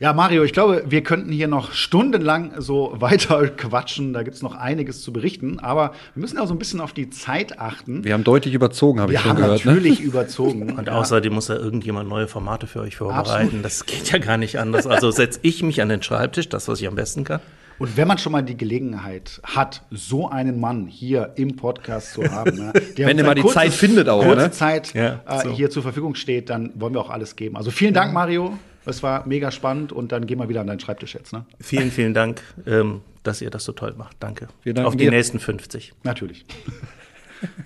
Ja, 0.04 0.12
Mario, 0.12 0.44
ich 0.44 0.52
glaube, 0.52 0.84
wir 0.86 1.02
könnten 1.02 1.32
hier 1.32 1.48
noch 1.48 1.72
stundenlang 1.72 2.52
so 2.58 2.94
weiter 3.00 3.48
quatschen. 3.48 4.12
Da 4.12 4.22
gibt 4.22 4.36
es 4.36 4.42
noch 4.42 4.54
einiges 4.54 5.00
zu 5.00 5.14
berichten. 5.14 5.60
Aber 5.60 5.94
wir 6.14 6.20
müssen 6.20 6.36
auch 6.36 6.46
so 6.46 6.52
ein 6.52 6.58
bisschen 6.58 6.82
auf 6.82 6.92
die 6.92 7.08
Zeit 7.08 7.58
achten. 7.58 8.04
Wir 8.04 8.12
haben 8.12 8.22
deutlich 8.22 8.52
überzogen, 8.52 9.00
habe 9.00 9.14
ich 9.14 9.20
schon 9.20 9.34
gehört. 9.34 9.64
Wir 9.64 9.70
haben 9.70 9.76
natürlich 9.76 10.00
ne? 10.00 10.04
überzogen. 10.10 10.76
Und 10.76 10.90
außerdem 10.90 11.32
muss 11.32 11.46
da 11.46 11.54
irgendjemand 11.54 12.10
neue 12.10 12.28
Formate 12.28 12.66
für 12.66 12.80
euch 12.80 12.96
vorbereiten. 12.96 13.46
Absolut. 13.46 13.64
Das 13.64 13.86
geht 13.86 14.12
ja 14.12 14.18
gar 14.18 14.36
nicht 14.36 14.58
anders. 14.58 14.86
Also 14.86 15.10
setze 15.10 15.40
ich 15.40 15.62
mich 15.62 15.80
an 15.80 15.88
den 15.88 16.02
Schreibtisch, 16.02 16.50
das, 16.50 16.68
was 16.68 16.82
ich 16.82 16.86
am 16.86 16.96
besten 16.96 17.24
kann. 17.24 17.40
Und 17.78 17.96
wenn 17.96 18.06
man 18.06 18.18
schon 18.18 18.32
mal 18.32 18.42
die 18.42 18.58
Gelegenheit 18.58 19.40
hat, 19.42 19.84
so 19.90 20.28
einen 20.28 20.60
Mann 20.60 20.86
hier 20.86 21.32
im 21.36 21.56
Podcast 21.56 22.12
zu 22.12 22.30
haben, 22.30 22.56
ne, 22.56 22.72
der 22.98 23.06
wenn 23.06 23.18
er 23.18 23.24
mal 23.24 23.34
die 23.34 23.40
kurze, 23.40 23.54
Zeit 23.54 23.72
findet 23.72 24.10
auch, 24.10 24.22
kurze 24.22 24.42
ne? 24.42 24.50
Zeit 24.50 24.92
ja, 24.92 25.22
so. 25.42 25.48
äh, 25.48 25.52
hier 25.54 25.70
zur 25.70 25.82
Verfügung 25.82 26.14
steht, 26.14 26.50
dann 26.50 26.72
wollen 26.74 26.92
wir 26.92 27.00
auch 27.00 27.10
alles 27.10 27.36
geben. 27.36 27.56
Also 27.56 27.70
vielen 27.70 27.94
Dank, 27.94 28.12
Mario. 28.12 28.58
Es 28.86 29.02
war 29.02 29.26
mega 29.26 29.50
spannend 29.50 29.92
und 29.92 30.12
dann 30.12 30.26
gehen 30.26 30.38
wir 30.38 30.48
wieder 30.48 30.60
an 30.60 30.66
deinen 30.66 30.80
Schreibtisch 30.80 31.14
jetzt. 31.14 31.32
Ne? 31.32 31.46
Vielen, 31.60 31.90
vielen 31.90 32.12
Dank, 32.12 32.42
ähm, 32.66 33.00
dass 33.22 33.40
ihr 33.40 33.48
das 33.50 33.64
so 33.64 33.72
toll 33.72 33.94
macht. 33.96 34.16
Danke. 34.20 34.48
Wir 34.62 34.86
Auf 34.86 34.94
die 34.96 35.04
dir. 35.04 35.10
nächsten 35.10 35.38
50. 35.38 35.94
Natürlich. 36.02 36.44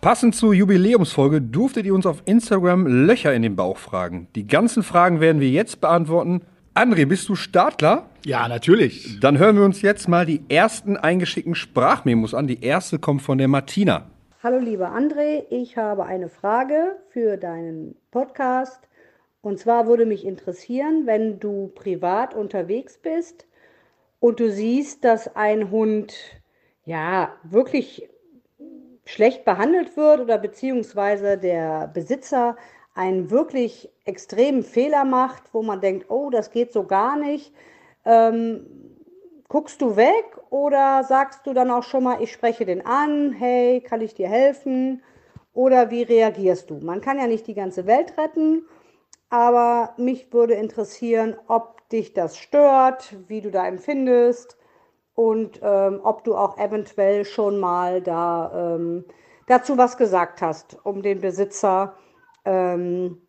Passend 0.00 0.34
zur 0.34 0.52
Jubiläumsfolge 0.52 1.40
durftet 1.40 1.86
ihr 1.86 1.94
uns 1.94 2.04
auf 2.04 2.22
Instagram 2.26 2.86
Löcher 3.06 3.32
in 3.32 3.40
den 3.42 3.56
Bauch 3.56 3.78
fragen. 3.78 4.26
Die 4.34 4.46
ganzen 4.46 4.82
Fragen 4.82 5.20
werden 5.20 5.40
wir 5.40 5.48
jetzt 5.48 5.80
beantworten. 5.80 6.42
André, 6.74 7.06
bist 7.06 7.28
du 7.28 7.36
startklar? 7.36 8.10
Ja, 8.26 8.46
natürlich. 8.48 9.20
Dann 9.20 9.38
hören 9.38 9.56
wir 9.56 9.64
uns 9.64 9.80
jetzt 9.80 10.08
mal 10.08 10.26
die 10.26 10.42
ersten 10.48 10.96
eingeschickten 10.98 11.54
Sprachmemos 11.54 12.34
an. 12.34 12.48
Die 12.48 12.62
erste 12.62 12.98
kommt 12.98 13.22
von 13.22 13.38
der 13.38 13.48
Martina. 13.48 14.10
Hallo 14.44 14.58
lieber 14.58 14.92
André, 14.92 15.46
ich 15.48 15.78
habe 15.78 16.04
eine 16.04 16.28
Frage 16.28 16.96
für 17.08 17.38
deinen 17.38 17.96
Podcast. 18.10 18.78
Und 19.40 19.58
zwar 19.58 19.86
würde 19.86 20.04
mich 20.04 20.26
interessieren, 20.26 21.06
wenn 21.06 21.40
du 21.40 21.68
privat 21.74 22.34
unterwegs 22.34 22.98
bist 22.98 23.46
und 24.20 24.40
du 24.40 24.50
siehst, 24.50 25.02
dass 25.02 25.34
ein 25.34 25.70
Hund 25.70 26.14
ja 26.84 27.34
wirklich 27.42 28.06
schlecht 29.06 29.46
behandelt 29.46 29.96
wird 29.96 30.20
oder 30.20 30.36
beziehungsweise 30.36 31.38
der 31.38 31.88
Besitzer 31.88 32.58
einen 32.94 33.30
wirklich 33.30 33.88
extremen 34.04 34.62
Fehler 34.62 35.06
macht, 35.06 35.54
wo 35.54 35.62
man 35.62 35.80
denkt, 35.80 36.10
oh, 36.10 36.28
das 36.28 36.50
geht 36.50 36.70
so 36.70 36.84
gar 36.84 37.16
nicht. 37.16 37.50
Ähm, 38.04 38.83
guckst 39.48 39.80
du 39.80 39.96
weg 39.96 40.38
oder 40.50 41.04
sagst 41.04 41.46
du 41.46 41.52
dann 41.52 41.70
auch 41.70 41.82
schon 41.82 42.04
mal, 42.04 42.22
ich 42.22 42.32
spreche 42.32 42.64
den 42.64 42.84
an, 42.84 43.32
hey, 43.32 43.80
kann 43.80 44.00
ich 44.00 44.14
dir 44.14 44.28
helfen? 44.28 45.02
Oder 45.52 45.90
wie 45.90 46.02
reagierst 46.02 46.70
du? 46.70 46.78
Man 46.78 47.00
kann 47.00 47.18
ja 47.18 47.26
nicht 47.26 47.46
die 47.46 47.54
ganze 47.54 47.86
Welt 47.86 48.18
retten, 48.18 48.66
aber 49.30 49.94
mich 49.96 50.32
würde 50.32 50.54
interessieren, 50.54 51.36
ob 51.46 51.88
dich 51.90 52.12
das 52.12 52.36
stört, 52.36 53.14
wie 53.28 53.40
du 53.40 53.50
da 53.50 53.66
empfindest 53.66 54.58
und 55.14 55.60
ähm, 55.62 56.00
ob 56.02 56.24
du 56.24 56.36
auch 56.36 56.58
eventuell 56.58 57.24
schon 57.24 57.58
mal 57.60 58.02
da 58.02 58.74
ähm, 58.74 59.04
dazu 59.46 59.78
was 59.78 59.96
gesagt 59.96 60.42
hast, 60.42 60.78
um 60.84 61.02
den 61.02 61.20
Besitzer 61.20 61.94
ähm, 62.44 63.22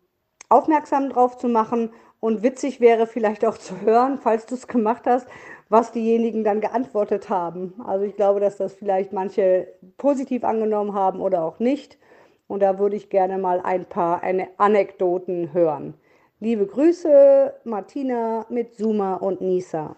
aufmerksam 0.48 1.10
drauf 1.10 1.36
zu 1.38 1.48
machen. 1.48 1.92
Und 2.18 2.42
witzig 2.42 2.80
wäre 2.80 3.06
vielleicht 3.06 3.44
auch 3.44 3.58
zu 3.58 3.80
hören, 3.82 4.18
falls 4.20 4.46
du 4.46 4.54
es 4.54 4.66
gemacht 4.66 5.06
hast, 5.06 5.28
was 5.68 5.92
diejenigen 5.92 6.44
dann 6.44 6.60
geantwortet 6.60 7.28
haben. 7.28 7.74
Also 7.84 8.04
ich 8.04 8.16
glaube, 8.16 8.40
dass 8.40 8.56
das 8.56 8.74
vielleicht 8.74 9.12
manche 9.12 9.68
positiv 9.96 10.44
angenommen 10.44 10.94
haben 10.94 11.20
oder 11.20 11.42
auch 11.44 11.58
nicht. 11.58 11.98
Und 12.48 12.60
da 12.60 12.78
würde 12.78 12.96
ich 12.96 13.10
gerne 13.10 13.38
mal 13.38 13.60
ein 13.60 13.84
paar 13.86 14.22
Anekdoten 14.56 15.52
hören. 15.52 15.94
Liebe 16.38 16.66
Grüße, 16.66 17.54
Martina 17.64 18.46
mit 18.48 18.76
Suma 18.76 19.14
und 19.14 19.40
Nisa. 19.40 19.96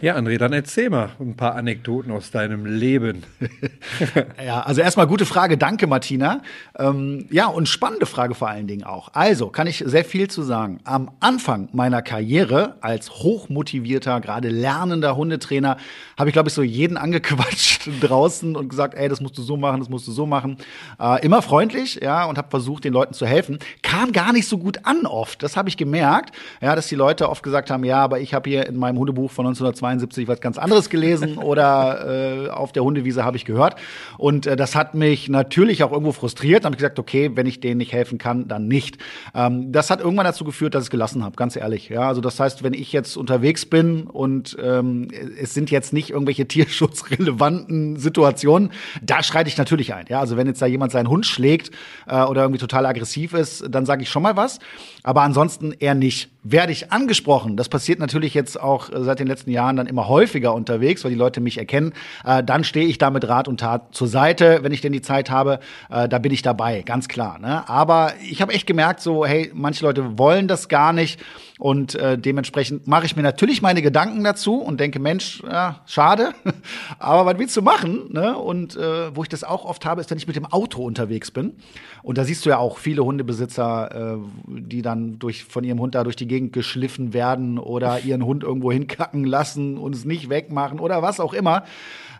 Ja, 0.00 0.14
André, 0.14 0.38
dann 0.38 0.52
erzähl 0.52 0.90
mal 0.90 1.08
ein 1.18 1.34
paar 1.34 1.56
Anekdoten 1.56 2.12
aus 2.12 2.30
deinem 2.30 2.66
Leben. 2.66 3.24
ja, 4.46 4.60
also 4.60 4.80
erstmal 4.80 5.08
gute 5.08 5.26
Frage. 5.26 5.58
Danke, 5.58 5.88
Martina. 5.88 6.40
Ähm, 6.78 7.26
ja, 7.32 7.48
und 7.48 7.68
spannende 7.68 8.06
Frage 8.06 8.36
vor 8.36 8.48
allen 8.48 8.68
Dingen 8.68 8.84
auch. 8.84 9.08
Also, 9.14 9.48
kann 9.48 9.66
ich 9.66 9.82
sehr 9.84 10.04
viel 10.04 10.30
zu 10.30 10.42
sagen. 10.42 10.78
Am 10.84 11.10
Anfang 11.18 11.68
meiner 11.72 12.00
Karriere 12.00 12.76
als 12.80 13.10
hochmotivierter, 13.10 14.20
gerade 14.20 14.50
lernender 14.50 15.16
Hundetrainer, 15.16 15.78
habe 16.16 16.30
ich, 16.30 16.32
glaube 16.32 16.48
ich, 16.48 16.54
so 16.54 16.62
jeden 16.62 16.96
angequatscht 16.96 17.90
draußen 18.00 18.54
und 18.54 18.68
gesagt, 18.68 18.94
ey, 18.94 19.08
das 19.08 19.20
musst 19.20 19.36
du 19.36 19.42
so 19.42 19.56
machen, 19.56 19.80
das 19.80 19.88
musst 19.88 20.06
du 20.06 20.12
so 20.12 20.26
machen. 20.26 20.58
Äh, 21.00 21.24
immer 21.26 21.42
freundlich, 21.42 21.98
ja, 22.00 22.24
und 22.26 22.38
habe 22.38 22.50
versucht, 22.50 22.84
den 22.84 22.92
Leuten 22.92 23.14
zu 23.14 23.26
helfen. 23.26 23.58
Kam 23.82 24.12
gar 24.12 24.32
nicht 24.32 24.46
so 24.46 24.58
gut 24.58 24.78
an 24.84 25.06
oft. 25.06 25.42
Das 25.42 25.56
habe 25.56 25.68
ich 25.68 25.76
gemerkt, 25.76 26.36
ja, 26.60 26.76
dass 26.76 26.86
die 26.86 26.94
Leute 26.94 27.28
oft 27.28 27.42
gesagt 27.42 27.68
haben, 27.68 27.82
ja, 27.82 27.98
aber 27.98 28.20
ich 28.20 28.32
habe 28.32 28.48
hier 28.48 28.64
in 28.68 28.76
meinem 28.76 28.96
Hundebuch 28.96 29.32
von 29.32 29.44
1920 29.44 29.87
72 29.88 30.28
was 30.28 30.40
ganz 30.40 30.58
anderes 30.58 30.90
gelesen 30.90 31.38
oder 31.38 32.46
äh, 32.46 32.50
auf 32.50 32.72
der 32.72 32.84
Hundewiese 32.84 33.24
habe 33.24 33.36
ich 33.36 33.44
gehört. 33.44 33.76
Und 34.18 34.46
äh, 34.46 34.56
das 34.56 34.74
hat 34.74 34.94
mich 34.94 35.28
natürlich 35.28 35.82
auch 35.82 35.92
irgendwo 35.92 36.12
frustriert. 36.12 36.64
Dann 36.64 36.70
habe 36.70 36.74
ich 36.76 36.78
gesagt, 36.78 36.98
okay, 36.98 37.30
wenn 37.34 37.46
ich 37.46 37.60
denen 37.60 37.78
nicht 37.78 37.92
helfen 37.92 38.18
kann, 38.18 38.48
dann 38.48 38.68
nicht. 38.68 38.98
Ähm, 39.34 39.72
das 39.72 39.90
hat 39.90 40.00
irgendwann 40.00 40.26
dazu 40.26 40.44
geführt, 40.44 40.74
dass 40.74 40.84
ich 40.84 40.86
es 40.86 40.90
gelassen 40.90 41.24
habe, 41.24 41.36
ganz 41.36 41.56
ehrlich. 41.56 41.88
Ja, 41.88 42.08
also 42.08 42.20
das 42.20 42.38
heißt, 42.38 42.62
wenn 42.62 42.74
ich 42.74 42.92
jetzt 42.92 43.16
unterwegs 43.16 43.66
bin 43.66 44.02
und 44.02 44.56
ähm, 44.62 45.08
es 45.40 45.54
sind 45.54 45.70
jetzt 45.70 45.92
nicht 45.92 46.10
irgendwelche 46.10 46.46
tierschutzrelevanten 46.48 47.96
Situationen, 47.96 48.70
da 49.02 49.22
schreite 49.22 49.48
ich 49.48 49.56
natürlich 49.56 49.94
ein. 49.94 50.06
Ja, 50.08 50.20
also 50.20 50.36
wenn 50.36 50.46
jetzt 50.46 50.60
da 50.60 50.66
jemand 50.66 50.92
seinen 50.92 51.08
Hund 51.08 51.26
schlägt 51.26 51.70
äh, 52.06 52.22
oder 52.22 52.42
irgendwie 52.42 52.60
total 52.60 52.86
aggressiv 52.86 53.32
ist, 53.32 53.64
dann 53.68 53.86
sage 53.86 54.02
ich 54.02 54.10
schon 54.10 54.22
mal 54.22 54.36
was. 54.36 54.58
Aber 55.02 55.22
ansonsten 55.22 55.72
eher 55.72 55.94
nicht. 55.94 56.30
Werde 56.50 56.72
ich 56.72 56.92
angesprochen, 56.92 57.56
das 57.56 57.68
passiert 57.68 57.98
natürlich 57.98 58.32
jetzt 58.32 58.58
auch 58.58 58.90
äh, 58.90 59.02
seit 59.02 59.18
den 59.18 59.26
letzten 59.26 59.50
Jahren 59.50 59.76
dann 59.76 59.86
immer 59.86 60.08
häufiger 60.08 60.54
unterwegs, 60.54 61.04
weil 61.04 61.10
die 61.10 61.16
Leute 61.16 61.40
mich 61.40 61.58
erkennen, 61.58 61.92
äh, 62.24 62.42
dann 62.42 62.64
stehe 62.64 62.86
ich 62.86 62.96
da 62.96 63.10
mit 63.10 63.28
Rat 63.28 63.48
und 63.48 63.60
Tat 63.60 63.94
zur 63.94 64.08
Seite, 64.08 64.60
wenn 64.62 64.72
ich 64.72 64.80
denn 64.80 64.92
die 64.92 65.02
Zeit 65.02 65.30
habe, 65.30 65.60
äh, 65.90 66.08
da 66.08 66.18
bin 66.18 66.32
ich 66.32 66.40
dabei, 66.40 66.82
ganz 66.82 67.08
klar. 67.08 67.38
Ne? 67.38 67.68
Aber 67.68 68.14
ich 68.30 68.40
habe 68.40 68.54
echt 68.54 68.66
gemerkt, 68.66 69.00
so, 69.00 69.26
hey, 69.26 69.50
manche 69.52 69.84
Leute 69.84 70.18
wollen 70.18 70.48
das 70.48 70.68
gar 70.68 70.92
nicht 70.92 71.20
und 71.58 71.96
äh, 71.96 72.16
dementsprechend 72.16 72.86
mache 72.86 73.04
ich 73.04 73.16
mir 73.16 73.22
natürlich 73.22 73.62
meine 73.62 73.82
Gedanken 73.82 74.22
dazu 74.22 74.54
und 74.54 74.78
denke, 74.78 75.00
Mensch, 75.00 75.42
ja, 75.42 75.80
schade, 75.86 76.32
aber 77.00 77.26
was 77.26 77.38
willst 77.38 77.56
du 77.56 77.62
machen? 77.62 78.12
Ne? 78.12 78.38
Und 78.38 78.76
äh, 78.76 79.14
wo 79.14 79.22
ich 79.22 79.28
das 79.28 79.42
auch 79.42 79.64
oft 79.64 79.84
habe, 79.84 80.00
ist, 80.00 80.10
wenn 80.10 80.18
ich 80.18 80.28
mit 80.28 80.36
dem 80.36 80.46
Auto 80.46 80.84
unterwegs 80.84 81.32
bin. 81.32 81.56
Und 82.04 82.16
da 82.16 82.24
siehst 82.24 82.46
du 82.46 82.50
ja 82.50 82.58
auch 82.58 82.78
viele 82.78 83.04
Hundebesitzer, 83.04 84.14
äh, 84.14 84.18
die 84.46 84.82
dann 84.82 85.18
durch, 85.18 85.44
von 85.44 85.64
ihrem 85.64 85.80
Hund 85.80 85.96
da 85.96 86.04
durch 86.04 86.14
die 86.14 86.28
Gegend 86.28 86.37
geschliffen 86.40 87.12
werden 87.12 87.58
oder 87.58 88.00
ihren 88.00 88.24
Hund 88.24 88.42
irgendwo 88.42 88.72
hinkacken 88.72 89.24
lassen 89.24 89.78
und 89.78 89.94
es 89.94 90.04
nicht 90.04 90.30
wegmachen 90.30 90.80
oder 90.80 91.02
was 91.02 91.20
auch 91.20 91.34
immer. 91.34 91.64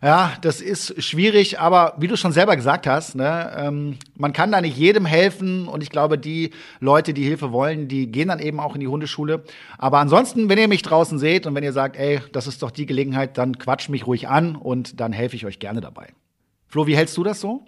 Ja, 0.02 0.34
das 0.42 0.60
ist 0.60 1.02
schwierig, 1.02 1.58
aber 1.58 1.94
wie 1.98 2.06
du 2.06 2.16
schon 2.16 2.30
selber 2.30 2.54
gesagt 2.54 2.86
hast, 2.86 3.16
ne, 3.16 3.52
ähm, 3.56 3.96
man 4.16 4.32
kann 4.32 4.52
da 4.52 4.60
nicht 4.60 4.76
jedem 4.76 5.06
helfen 5.06 5.66
und 5.66 5.82
ich 5.82 5.90
glaube, 5.90 6.18
die 6.18 6.50
Leute, 6.78 7.12
die 7.14 7.24
Hilfe 7.24 7.50
wollen, 7.50 7.88
die 7.88 8.10
gehen 8.10 8.28
dann 8.28 8.38
eben 8.38 8.60
auch 8.60 8.74
in 8.74 8.80
die 8.80 8.86
Hundeschule. 8.86 9.42
Aber 9.76 9.98
ansonsten, 9.98 10.48
wenn 10.48 10.58
ihr 10.58 10.68
mich 10.68 10.82
draußen 10.82 11.18
seht 11.18 11.46
und 11.46 11.54
wenn 11.56 11.64
ihr 11.64 11.72
sagt, 11.72 11.96
ey, 11.96 12.20
das 12.32 12.46
ist 12.46 12.62
doch 12.62 12.70
die 12.70 12.86
Gelegenheit, 12.86 13.38
dann 13.38 13.58
quatsch 13.58 13.88
mich 13.88 14.06
ruhig 14.06 14.28
an 14.28 14.54
und 14.54 15.00
dann 15.00 15.12
helfe 15.12 15.34
ich 15.34 15.44
euch 15.46 15.58
gerne 15.58 15.80
dabei. 15.80 16.08
Flo, 16.68 16.86
wie 16.86 16.96
hältst 16.96 17.16
du 17.16 17.24
das 17.24 17.40
so? 17.40 17.62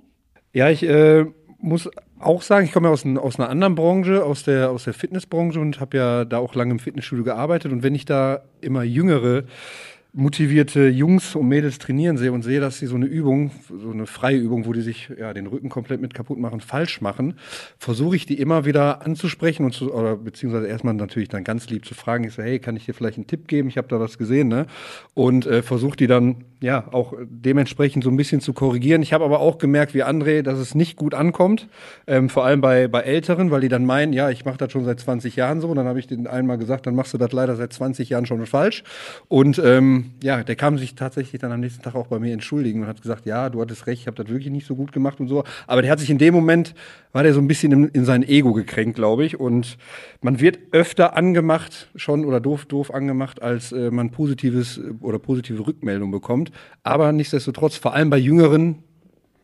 Ja, 0.52 0.68
ich 0.70 0.84
äh, 0.84 1.24
muss 1.58 1.88
auch 2.20 2.42
sagen, 2.42 2.66
ich 2.66 2.72
komme 2.72 2.88
ja 2.88 2.92
aus, 2.92 3.04
ein, 3.04 3.18
aus 3.18 3.38
einer 3.38 3.48
anderen 3.48 3.74
Branche, 3.74 4.24
aus 4.24 4.44
der, 4.44 4.70
aus 4.70 4.84
der 4.84 4.94
Fitnessbranche 4.94 5.58
und 5.58 5.80
habe 5.80 5.96
ja 5.96 6.24
da 6.24 6.38
auch 6.38 6.54
lange 6.54 6.72
im 6.72 6.78
Fitnessstudio 6.78 7.24
gearbeitet. 7.24 7.72
Und 7.72 7.82
wenn 7.82 7.94
ich 7.94 8.04
da 8.04 8.42
immer 8.60 8.82
jüngere 8.82 9.44
motivierte 10.12 10.88
Jungs 10.88 11.36
und 11.36 11.46
Mädels 11.48 11.78
trainieren 11.78 12.16
sehe 12.16 12.32
und 12.32 12.42
sehe, 12.42 12.60
dass 12.60 12.78
sie 12.78 12.86
so 12.86 12.96
eine 12.96 13.06
Übung, 13.06 13.52
so 13.68 13.90
eine 13.90 14.06
freie 14.06 14.36
Übung, 14.36 14.66
wo 14.66 14.72
die 14.72 14.80
sich 14.80 15.10
ja 15.16 15.32
den 15.32 15.46
Rücken 15.46 15.68
komplett 15.68 16.00
mit 16.00 16.14
kaputt 16.14 16.38
machen, 16.38 16.60
falsch 16.60 17.00
machen, 17.00 17.34
versuche 17.78 18.16
ich 18.16 18.26
die 18.26 18.40
immer 18.40 18.64
wieder 18.64 19.06
anzusprechen 19.06 19.64
und 19.64 19.72
zu, 19.72 19.94
oder 19.94 20.16
beziehungsweise 20.16 20.66
erstmal 20.66 20.94
natürlich 20.94 21.28
dann 21.28 21.44
ganz 21.44 21.68
lieb 21.68 21.84
zu 21.84 21.94
fragen. 21.94 22.24
Ich 22.24 22.34
so, 22.34 22.42
hey, 22.42 22.58
kann 22.58 22.76
ich 22.76 22.86
dir 22.86 22.94
vielleicht 22.94 23.18
einen 23.18 23.28
Tipp 23.28 23.46
geben? 23.46 23.68
Ich 23.68 23.76
habe 23.76 23.88
da 23.88 24.00
was 24.00 24.18
gesehen, 24.18 24.48
ne? 24.48 24.66
Und 25.14 25.46
äh, 25.46 25.62
versuche 25.62 25.96
die 25.96 26.06
dann 26.08 26.44
ja 26.60 26.92
auch 26.92 27.14
dementsprechend 27.22 28.02
so 28.04 28.10
ein 28.10 28.16
bisschen 28.16 28.40
zu 28.40 28.52
korrigieren. 28.52 29.02
Ich 29.02 29.12
habe 29.12 29.24
aber 29.24 29.40
auch 29.40 29.58
gemerkt, 29.58 29.94
wie 29.94 30.04
André, 30.04 30.42
dass 30.42 30.58
es 30.58 30.74
nicht 30.74 30.96
gut 30.96 31.14
ankommt, 31.14 31.68
ähm, 32.06 32.28
vor 32.28 32.44
allem 32.44 32.60
bei 32.60 32.88
bei 32.88 33.00
Älteren, 33.00 33.50
weil 33.50 33.60
die 33.60 33.68
dann 33.68 33.86
meinen, 33.86 34.12
ja, 34.12 34.30
ich 34.30 34.44
mache 34.44 34.58
das 34.58 34.72
schon 34.72 34.84
seit 34.84 34.98
20 34.98 35.36
Jahren 35.36 35.60
so. 35.60 35.68
Und 35.68 35.76
dann 35.76 35.86
habe 35.86 36.00
ich 36.00 36.08
den 36.08 36.26
einmal 36.26 36.58
gesagt, 36.58 36.86
dann 36.86 36.94
machst 36.94 37.14
du 37.14 37.18
das 37.18 37.32
leider 37.32 37.56
seit 37.56 37.72
20 37.72 38.08
Jahren 38.08 38.26
schon 38.26 38.44
falsch. 38.46 38.82
Und 39.28 39.60
ähm, 39.64 39.99
ja, 40.22 40.42
der 40.42 40.56
kam 40.56 40.78
sich 40.78 40.94
tatsächlich 40.94 41.40
dann 41.40 41.52
am 41.52 41.60
nächsten 41.60 41.82
Tag 41.82 41.94
auch 41.94 42.06
bei 42.06 42.18
mir 42.18 42.32
entschuldigen 42.32 42.82
und 42.82 42.88
hat 42.88 43.02
gesagt, 43.02 43.26
ja, 43.26 43.50
du 43.50 43.60
hattest 43.60 43.86
recht, 43.86 44.02
ich 44.02 44.06
habe 44.06 44.22
das 44.22 44.32
wirklich 44.32 44.50
nicht 44.50 44.66
so 44.66 44.76
gut 44.76 44.92
gemacht 44.92 45.20
und 45.20 45.28
so. 45.28 45.44
Aber 45.66 45.82
der 45.82 45.90
hat 45.90 46.00
sich 46.00 46.10
in 46.10 46.18
dem 46.18 46.34
Moment, 46.34 46.74
war 47.12 47.22
der 47.22 47.34
so 47.34 47.40
ein 47.40 47.48
bisschen 47.48 47.72
in, 47.72 47.88
in 47.88 48.04
sein 48.04 48.22
Ego 48.22 48.52
gekränkt, 48.52 48.96
glaube 48.96 49.24
ich. 49.24 49.38
Und 49.38 49.78
man 50.20 50.40
wird 50.40 50.58
öfter 50.72 51.16
angemacht 51.16 51.90
schon 51.94 52.24
oder 52.24 52.40
doof, 52.40 52.66
doof 52.66 52.92
angemacht, 52.92 53.42
als 53.42 53.72
äh, 53.72 53.90
man 53.90 54.10
positives 54.10 54.80
oder 55.00 55.18
positive 55.18 55.66
Rückmeldung 55.66 56.10
bekommt. 56.10 56.50
Aber 56.82 57.12
nichtsdestotrotz, 57.12 57.76
vor 57.76 57.94
allem 57.94 58.10
bei 58.10 58.18
Jüngeren, 58.18 58.82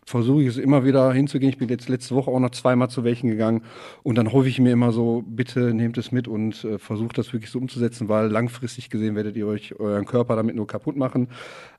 versuche 0.07 0.42
ich 0.42 0.48
es 0.48 0.57
immer 0.57 0.84
wieder 0.84 1.12
hinzugehen. 1.12 1.50
Ich 1.50 1.59
bin 1.59 1.68
jetzt 1.68 1.88
letzte 1.88 2.14
Woche 2.14 2.30
auch 2.30 2.38
noch 2.38 2.50
zweimal 2.50 2.88
zu 2.88 3.02
welchen 3.02 3.28
gegangen 3.28 3.62
und 4.04 4.14
dann 4.14 4.32
hoffe 4.32 4.48
ich 4.48 4.61
mir 4.61 4.70
immer 4.70 4.92
so, 4.92 5.24
bitte 5.26 5.74
nehmt 5.74 5.98
es 5.98 6.12
mit 6.12 6.28
und 6.28 6.64
äh, 6.64 6.78
versucht 6.78 7.18
das 7.18 7.32
wirklich 7.32 7.50
so 7.50 7.59
umzusetzen, 7.59 8.09
weil 8.09 8.28
langfristig 8.28 8.88
gesehen 8.88 9.16
werdet 9.16 9.36
ihr 9.36 9.48
euch 9.48 9.78
euren 9.80 10.07
Körper 10.07 10.36
damit 10.36 10.54
nur 10.54 10.68
kaputt 10.68 10.96
machen. 10.96 11.28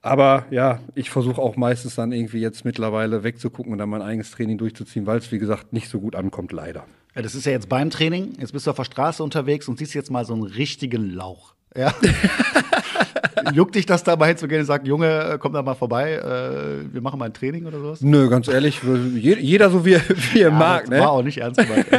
Aber 0.01 0.45
ja, 0.51 0.81
ich 0.93 1.09
versuche 1.09 1.41
auch 1.41 1.55
meistens 1.55 1.95
dann 1.95 2.11
irgendwie 2.11 2.39
jetzt 2.39 2.65
mittlerweile 2.65 3.23
wegzugucken 3.23 3.71
und 3.71 3.77
dann 3.77 3.89
mein 3.89 4.01
eigenes 4.01 4.31
Training 4.31 4.57
durchzuziehen, 4.57 5.05
weil 5.05 5.19
es 5.19 5.31
wie 5.31 5.39
gesagt 5.39 5.71
nicht 5.71 5.87
so 5.87 6.01
gut 6.01 6.15
ankommt, 6.15 6.51
leider. 6.51 6.85
Ja, 7.15 7.21
das 7.21 7.33
ist 7.33 7.45
ja 7.45 7.53
jetzt 7.53 7.69
beim 7.69 7.89
Training. 7.89 8.33
Jetzt 8.39 8.51
bist 8.51 8.67
du 8.67 8.71
auf 8.71 8.77
der 8.77 8.83
Straße 8.83 9.23
unterwegs 9.23 9.67
und 9.69 9.79
siehst 9.79 9.93
jetzt 9.95 10.11
mal 10.11 10.25
so 10.25 10.33
einen 10.33 10.43
richtigen 10.43 11.09
Lauch. 11.09 11.56
Ja. 11.77 11.93
Juckt 13.53 13.75
dich 13.75 13.85
das 13.85 14.03
dabei 14.03 14.33
zu 14.33 14.47
gehen 14.47 14.61
und 14.61 14.65
sagt, 14.65 14.87
Junge, 14.87 15.37
komm 15.39 15.53
da 15.53 15.61
mal 15.61 15.75
vorbei, 15.75 16.13
äh, 16.13 16.93
wir 16.93 17.01
machen 17.01 17.19
mal 17.19 17.25
ein 17.25 17.33
Training 17.33 17.65
oder 17.65 17.79
sowas? 17.79 18.01
Nö, 18.01 18.27
ganz 18.29 18.47
ehrlich, 18.47 18.81
jeder 18.83 19.69
so 19.69 19.85
wie, 19.85 19.95
wie 20.33 20.41
er 20.41 20.49
ja, 20.49 20.55
mag. 20.55 20.89
Ne? 20.89 20.99
War 20.99 21.11
auch 21.11 21.23
nicht 21.23 21.37
ernst 21.37 21.59
gemeint. 21.59 21.85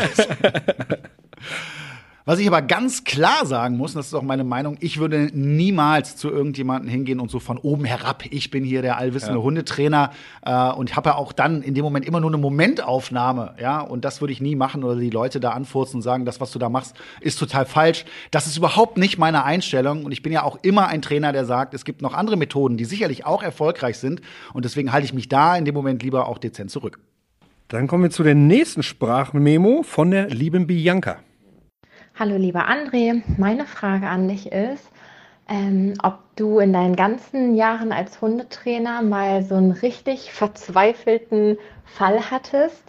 Was 2.29 2.41
ich 2.41 2.47
aber 2.47 2.61
ganz 2.61 3.05
klar 3.05 3.47
sagen 3.47 3.79
muss, 3.79 3.95
und 3.95 4.01
das 4.01 4.09
ist 4.09 4.14
auch 4.14 4.20
meine 4.20 4.45
Meinung, 4.45 4.76
ich 4.81 4.99
würde 4.99 5.31
niemals 5.33 6.14
zu 6.16 6.29
irgendjemandem 6.29 6.91
hingehen 6.91 7.20
und 7.20 7.31
so 7.31 7.41
von 7.41 7.57
oben 7.57 7.87
herab, 7.87 8.22
ich 8.29 8.51
bin 8.51 8.64
hier 8.64 8.83
der 8.83 8.99
allwissende 8.99 9.39
ja. 9.39 9.43
Hundetrainer 9.43 10.11
äh, 10.45 10.70
und 10.72 10.95
habe 10.95 11.09
ja 11.09 11.14
auch 11.14 11.33
dann 11.33 11.62
in 11.62 11.72
dem 11.72 11.85
Moment 11.85 12.05
immer 12.05 12.20
nur 12.20 12.29
eine 12.29 12.37
Momentaufnahme, 12.37 13.55
ja, 13.59 13.81
und 13.81 14.05
das 14.05 14.20
würde 14.20 14.35
ich 14.35 14.43
nie 14.43 14.57
machen 14.57 14.85
oder 14.85 14.97
die 14.97 15.09
Leute 15.09 15.41
da 15.41 15.53
anfurzen 15.53 15.97
und 15.97 16.03
sagen, 16.03 16.26
das, 16.26 16.39
was 16.39 16.51
du 16.51 16.59
da 16.59 16.68
machst, 16.68 16.97
ist 17.22 17.39
total 17.39 17.64
falsch. 17.64 18.05
Das 18.31 18.47
ist 18.47 18.59
überhaupt 18.59 18.99
nicht 18.99 19.16
meine 19.16 19.45
Einstellung 19.45 20.05
und 20.05 20.12
ich 20.12 20.22
bin 20.22 20.31
ja 20.31 20.43
auch 20.43 20.59
immer 20.61 20.87
ein 20.89 21.01
Trainer, 21.01 21.33
der 21.33 21.47
sagt, 21.47 21.72
es 21.72 21.87
gibt 21.87 22.03
noch 22.03 22.12
andere 22.12 22.37
Methoden, 22.37 22.76
die 22.76 22.85
sicherlich 22.85 23.24
auch 23.24 23.43
erfolgreich 23.43 23.97
sind 23.97 24.20
und 24.53 24.66
deswegen 24.66 24.93
halte 24.93 25.07
ich 25.07 25.14
mich 25.14 25.31
da 25.31 25.57
in 25.57 25.64
dem 25.64 25.74
Moment 25.74 26.03
lieber 26.03 26.29
auch 26.29 26.37
dezent 26.37 26.70
zurück. 26.70 27.01
Dann 27.68 27.87
kommen 27.87 28.03
wir 28.03 28.11
zu 28.11 28.22
der 28.22 28.35
nächsten 28.35 28.83
Sprachmemo 28.83 29.83
von 29.83 30.11
der 30.11 30.29
lieben 30.29 30.66
Bianca. 30.66 31.20
Hallo 32.21 32.37
lieber 32.37 32.69
André, 32.69 33.23
meine 33.37 33.64
Frage 33.64 34.09
an 34.09 34.27
dich 34.27 34.51
ist, 34.51 34.91
ähm, 35.49 35.95
ob 36.03 36.19
du 36.35 36.59
in 36.59 36.73
deinen 36.73 36.97
ganzen 36.97 37.55
Jahren 37.55 37.93
als 37.93 38.21
Hundetrainer 38.21 39.03
mal 39.03 39.45
so 39.45 39.55
einen 39.55 39.71
richtig 39.71 40.33
verzweifelten 40.33 41.59
Fall 41.85 42.29
hattest, 42.29 42.83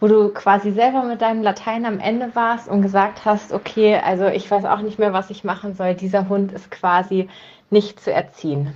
wo 0.00 0.06
du 0.06 0.28
quasi 0.34 0.70
selber 0.70 1.02
mit 1.02 1.22
deinem 1.22 1.42
Latein 1.42 1.86
am 1.86 1.98
Ende 1.98 2.34
warst 2.34 2.68
und 2.68 2.82
gesagt 2.82 3.24
hast, 3.24 3.54
okay, 3.54 3.96
also 4.04 4.26
ich 4.26 4.50
weiß 4.50 4.66
auch 4.66 4.82
nicht 4.82 4.98
mehr, 4.98 5.14
was 5.14 5.30
ich 5.30 5.44
machen 5.44 5.74
soll, 5.74 5.94
dieser 5.94 6.28
Hund 6.28 6.52
ist 6.52 6.70
quasi 6.70 7.30
nicht 7.70 8.00
zu 8.00 8.12
erziehen. 8.12 8.74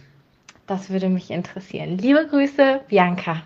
Das 0.66 0.88
würde 0.88 1.11
mich 1.11 1.30
interessieren. 1.30 1.98
Liebe 1.98 2.26
Grüße, 2.26 2.80
Bianca. 2.88 3.42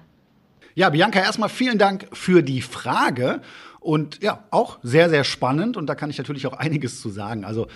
Ja, 0.75 0.91
Bianca, 0.91 1.21
erstmal 1.21 1.49
vielen 1.49 1.79
Dank 1.79 2.07
für 2.13 2.43
die 2.43 2.63
Frage. 2.63 3.43
Und 3.83 4.23
ja, 4.23 4.45
auch 4.51 4.79
sehr, 4.83 5.11
sehr 5.11 5.25
spannend. 5.25 5.77
Und 5.77 5.87
da 5.87 5.95
kann 5.95 6.09
ich 6.09 6.19
natürlich 6.19 6.47
auch 6.47 6.53
einiges 6.55 7.01
zu 7.01 7.11
sagen. 7.11 7.45
Also 7.45 7.67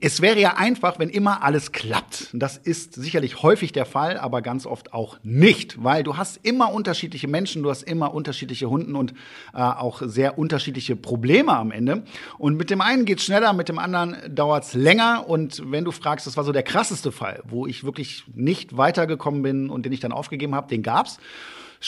es 0.00 0.22
wäre 0.22 0.40
ja 0.40 0.54
einfach, 0.56 0.98
wenn 0.98 1.10
immer 1.10 1.42
alles 1.42 1.70
klappt. 1.70 2.30
Das 2.32 2.56
ist 2.56 2.94
sicherlich 2.94 3.42
häufig 3.42 3.72
der 3.72 3.84
Fall, 3.84 4.16
aber 4.16 4.40
ganz 4.40 4.64
oft 4.64 4.94
auch 4.94 5.18
nicht, 5.22 5.84
weil 5.84 6.02
du 6.02 6.16
hast 6.16 6.40
immer 6.42 6.72
unterschiedliche 6.72 7.28
Menschen, 7.28 7.62
du 7.62 7.68
hast 7.68 7.82
immer 7.82 8.14
unterschiedliche 8.14 8.70
Hunden 8.70 8.96
und 8.96 9.12
äh, 9.52 9.58
auch 9.58 10.00
sehr 10.02 10.38
unterschiedliche 10.38 10.96
Probleme 10.96 11.54
am 11.54 11.70
Ende. 11.70 12.04
Und 12.38 12.56
mit 12.56 12.70
dem 12.70 12.80
einen 12.80 13.04
geht's 13.04 13.24
schneller, 13.24 13.52
mit 13.52 13.68
dem 13.68 13.78
anderen 13.78 14.16
dauert's 14.34 14.72
länger. 14.72 15.28
Und 15.28 15.62
wenn 15.70 15.84
du 15.84 15.92
fragst, 15.92 16.26
das 16.26 16.38
war 16.38 16.44
so 16.44 16.52
der 16.52 16.62
krasseste 16.62 17.12
Fall, 17.12 17.42
wo 17.46 17.66
ich 17.66 17.84
wirklich 17.84 18.24
nicht 18.34 18.78
weitergekommen 18.78 19.42
bin 19.42 19.68
und 19.68 19.84
den 19.84 19.92
ich 19.92 20.00
dann 20.00 20.12
aufgegeben 20.12 20.54
habe, 20.54 20.68
den 20.68 20.82
gab's. 20.82 21.18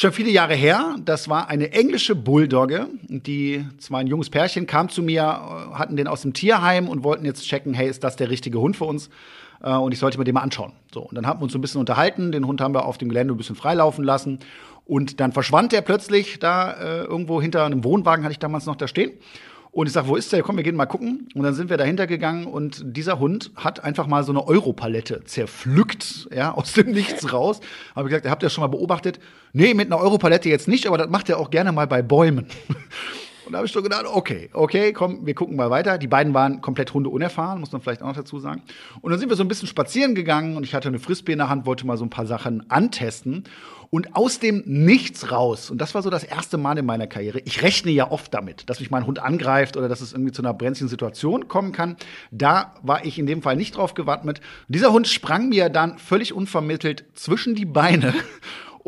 Schon 0.00 0.12
viele 0.12 0.30
Jahre 0.30 0.54
her. 0.54 0.94
Das 1.04 1.28
war 1.28 1.48
eine 1.48 1.72
englische 1.72 2.14
Bulldogge. 2.14 2.86
Die 3.08 3.66
zwar 3.78 3.98
ein 3.98 4.06
junges 4.06 4.30
Pärchen 4.30 4.64
kam 4.64 4.88
zu 4.90 5.02
mir, 5.02 5.22
äh, 5.22 5.74
hatten 5.74 5.96
den 5.96 6.06
aus 6.06 6.22
dem 6.22 6.34
Tierheim 6.34 6.88
und 6.88 7.02
wollten 7.02 7.24
jetzt 7.24 7.42
checken, 7.42 7.74
hey, 7.74 7.88
ist 7.88 8.04
das 8.04 8.14
der 8.14 8.30
richtige 8.30 8.60
Hund 8.60 8.76
für 8.76 8.84
uns? 8.84 9.10
Äh, 9.60 9.72
und 9.72 9.90
ich 9.90 9.98
sollte 9.98 10.16
mir 10.16 10.22
den 10.22 10.34
mal 10.34 10.42
anschauen. 10.42 10.70
So, 10.94 11.00
und 11.00 11.16
dann 11.16 11.26
haben 11.26 11.40
wir 11.40 11.42
uns 11.42 11.52
so 11.52 11.58
ein 11.58 11.62
bisschen 11.62 11.80
unterhalten. 11.80 12.30
Den 12.30 12.46
Hund 12.46 12.60
haben 12.60 12.74
wir 12.74 12.84
auf 12.84 12.96
dem 12.96 13.08
Gelände 13.08 13.34
ein 13.34 13.36
bisschen 13.36 13.56
freilaufen 13.56 14.04
lassen. 14.04 14.38
Und 14.86 15.18
dann 15.18 15.32
verschwand 15.32 15.72
der 15.72 15.80
plötzlich 15.80 16.38
da 16.38 16.74
äh, 16.74 17.02
irgendwo 17.02 17.42
hinter 17.42 17.64
einem 17.64 17.82
Wohnwagen, 17.82 18.24
hatte 18.24 18.30
ich 18.30 18.38
damals 18.38 18.66
noch 18.66 18.76
da 18.76 18.86
stehen. 18.86 19.10
Und 19.78 19.86
ich 19.86 19.92
sage, 19.92 20.08
wo 20.08 20.16
ist 20.16 20.32
der? 20.32 20.42
Komm, 20.42 20.56
wir 20.56 20.64
gehen 20.64 20.74
mal 20.74 20.86
gucken. 20.86 21.28
Und 21.36 21.44
dann 21.44 21.54
sind 21.54 21.70
wir 21.70 21.76
dahinter 21.76 22.08
gegangen 22.08 22.46
und 22.46 22.82
dieser 22.84 23.20
Hund 23.20 23.52
hat 23.54 23.84
einfach 23.84 24.08
mal 24.08 24.24
so 24.24 24.32
eine 24.32 24.44
Europalette 24.44 25.22
zerpflückt, 25.22 26.28
ja, 26.34 26.52
aus 26.52 26.72
dem 26.72 26.90
Nichts 26.90 27.32
raus. 27.32 27.60
Habe 27.94 28.08
ich 28.08 28.10
gesagt, 28.10 28.28
habt 28.28 28.42
ihr 28.42 28.46
das 28.46 28.54
schon 28.54 28.62
mal 28.62 28.66
beobachtet? 28.66 29.20
Nee, 29.52 29.74
mit 29.74 29.86
einer 29.86 30.02
Europalette 30.02 30.48
jetzt 30.48 30.66
nicht, 30.66 30.88
aber 30.88 30.98
das 30.98 31.08
macht 31.10 31.28
er 31.28 31.38
auch 31.38 31.50
gerne 31.50 31.70
mal 31.70 31.86
bei 31.86 32.02
Bäumen. 32.02 32.46
Und 33.46 33.52
da 33.52 33.58
habe 33.58 33.66
ich 33.66 33.72
schon 33.72 33.84
gedacht, 33.84 34.04
okay, 34.04 34.50
okay, 34.52 34.92
komm, 34.92 35.24
wir 35.24 35.34
gucken 35.34 35.56
mal 35.56 35.70
weiter. 35.70 35.96
Die 35.96 36.08
beiden 36.08 36.34
waren 36.34 36.60
komplett 36.60 36.92
Hunde 36.92 37.08
unerfahren, 37.08 37.60
muss 37.60 37.70
man 37.70 37.80
vielleicht 37.80 38.02
auch 38.02 38.08
noch 38.08 38.16
dazu 38.16 38.40
sagen. 38.40 38.62
Und 39.00 39.12
dann 39.12 39.20
sind 39.20 39.30
wir 39.30 39.36
so 39.36 39.44
ein 39.44 39.48
bisschen 39.48 39.68
spazieren 39.68 40.16
gegangen 40.16 40.56
und 40.56 40.64
ich 40.64 40.74
hatte 40.74 40.88
eine 40.88 40.98
Frisbee 40.98 41.32
in 41.32 41.38
der 41.38 41.48
Hand, 41.48 41.66
wollte 41.66 41.86
mal 41.86 41.96
so 41.96 42.04
ein 42.04 42.10
paar 42.10 42.26
Sachen 42.26 42.68
antesten. 42.68 43.44
Und 43.90 44.14
aus 44.14 44.38
dem 44.38 44.62
Nichts 44.66 45.30
raus, 45.30 45.70
und 45.70 45.78
das 45.78 45.94
war 45.94 46.02
so 46.02 46.10
das 46.10 46.22
erste 46.22 46.58
Mal 46.58 46.76
in 46.76 46.84
meiner 46.84 47.06
Karriere, 47.06 47.40
ich 47.40 47.62
rechne 47.62 47.90
ja 47.90 48.10
oft 48.10 48.34
damit, 48.34 48.68
dass 48.68 48.80
mich 48.80 48.90
mein 48.90 49.06
Hund 49.06 49.18
angreift 49.18 49.76
oder 49.76 49.88
dass 49.88 50.02
es 50.02 50.12
irgendwie 50.12 50.32
zu 50.32 50.42
einer 50.42 50.52
brenzlichen 50.52 50.88
Situation 50.88 51.48
kommen 51.48 51.72
kann. 51.72 51.96
Da 52.30 52.74
war 52.82 53.06
ich 53.06 53.18
in 53.18 53.26
dem 53.26 53.40
Fall 53.40 53.56
nicht 53.56 53.76
drauf 53.76 53.94
gewappnet. 53.94 54.40
Dieser 54.68 54.92
Hund 54.92 55.08
sprang 55.08 55.48
mir 55.48 55.70
dann 55.70 55.98
völlig 55.98 56.34
unvermittelt 56.34 57.04
zwischen 57.14 57.54
die 57.54 57.64
Beine 57.64 58.12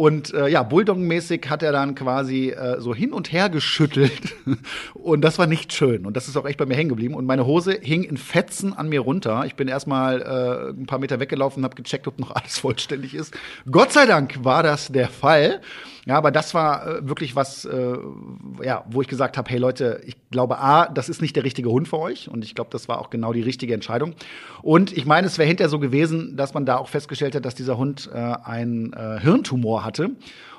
und 0.00 0.32
äh, 0.32 0.48
ja, 0.48 0.62
Bulldog-mäßig 0.62 1.50
hat 1.50 1.62
er 1.62 1.72
dann 1.72 1.94
quasi 1.94 2.52
äh, 2.52 2.80
so 2.80 2.94
hin 2.94 3.12
und 3.12 3.32
her 3.32 3.50
geschüttelt. 3.50 4.34
und 4.94 5.20
das 5.20 5.38
war 5.38 5.46
nicht 5.46 5.74
schön. 5.74 6.06
Und 6.06 6.16
das 6.16 6.26
ist 6.26 6.38
auch 6.38 6.46
echt 6.46 6.56
bei 6.56 6.64
mir 6.64 6.74
hängen 6.74 6.88
geblieben. 6.88 7.12
Und 7.12 7.26
meine 7.26 7.44
Hose 7.44 7.78
hing 7.82 8.04
in 8.04 8.16
Fetzen 8.16 8.72
an 8.72 8.88
mir 8.88 9.00
runter. 9.00 9.44
Ich 9.44 9.56
bin 9.56 9.68
erstmal 9.68 10.22
äh, 10.22 10.70
ein 10.70 10.86
paar 10.86 11.00
Meter 11.00 11.20
weggelaufen 11.20 11.60
und 11.60 11.64
habe 11.64 11.74
gecheckt, 11.74 12.06
ob 12.06 12.18
noch 12.18 12.30
alles 12.34 12.60
vollständig 12.60 13.14
ist. 13.14 13.36
Gott 13.70 13.92
sei 13.92 14.06
Dank 14.06 14.42
war 14.42 14.62
das 14.62 14.88
der 14.88 15.08
Fall. 15.08 15.60
Ja, 16.06 16.16
aber 16.16 16.30
das 16.30 16.54
war 16.54 16.86
äh, 16.86 17.08
wirklich 17.08 17.36
was, 17.36 17.66
äh, 17.66 17.96
ja, 18.62 18.84
wo 18.90 19.02
ich 19.02 19.08
gesagt 19.08 19.36
habe, 19.36 19.50
hey 19.50 19.58
Leute, 19.58 20.00
ich 20.06 20.16
glaube, 20.30 20.58
A, 20.58 20.88
das 20.88 21.08
ist 21.10 21.20
nicht 21.20 21.36
der 21.36 21.44
richtige 21.44 21.70
Hund 21.70 21.88
für 21.88 21.98
euch. 21.98 22.28
Und 22.28 22.42
ich 22.42 22.54
glaube, 22.54 22.70
das 22.70 22.88
war 22.88 23.00
auch 23.00 23.10
genau 23.10 23.32
die 23.32 23.42
richtige 23.42 23.74
Entscheidung. 23.74 24.14
Und 24.62 24.96
ich 24.96 25.04
meine, 25.04 25.26
es 25.26 25.36
wäre 25.36 25.46
hinterher 25.46 25.68
so 25.68 25.78
gewesen, 25.78 26.36
dass 26.36 26.54
man 26.54 26.64
da 26.64 26.78
auch 26.78 26.88
festgestellt 26.88 27.34
hat, 27.34 27.44
dass 27.44 27.54
dieser 27.54 27.76
Hund 27.76 28.08
äh, 28.12 28.16
einen 28.16 28.94
äh, 28.94 29.20
Hirntumor 29.20 29.84
hatte 29.84 30.10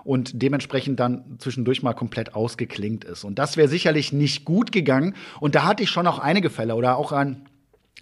und 0.04 0.42
dementsprechend 0.42 1.00
dann 1.00 1.38
zwischendurch 1.40 1.82
mal 1.82 1.94
komplett 1.94 2.36
ausgeklingt 2.36 3.04
ist. 3.04 3.24
Und 3.24 3.40
das 3.40 3.58
wäre 3.58 3.68
sicherlich 3.68 4.14
nicht 4.14 4.46
gut 4.46 4.72
gegangen. 4.72 5.16
Und 5.40 5.56
da 5.56 5.64
hatte 5.64 5.84
ich 5.84 5.90
schon 5.90 6.06
auch 6.06 6.20
einige 6.20 6.52
Fälle 6.52 6.76
oder 6.76 6.98
auch 6.98 7.12
ein 7.12 7.48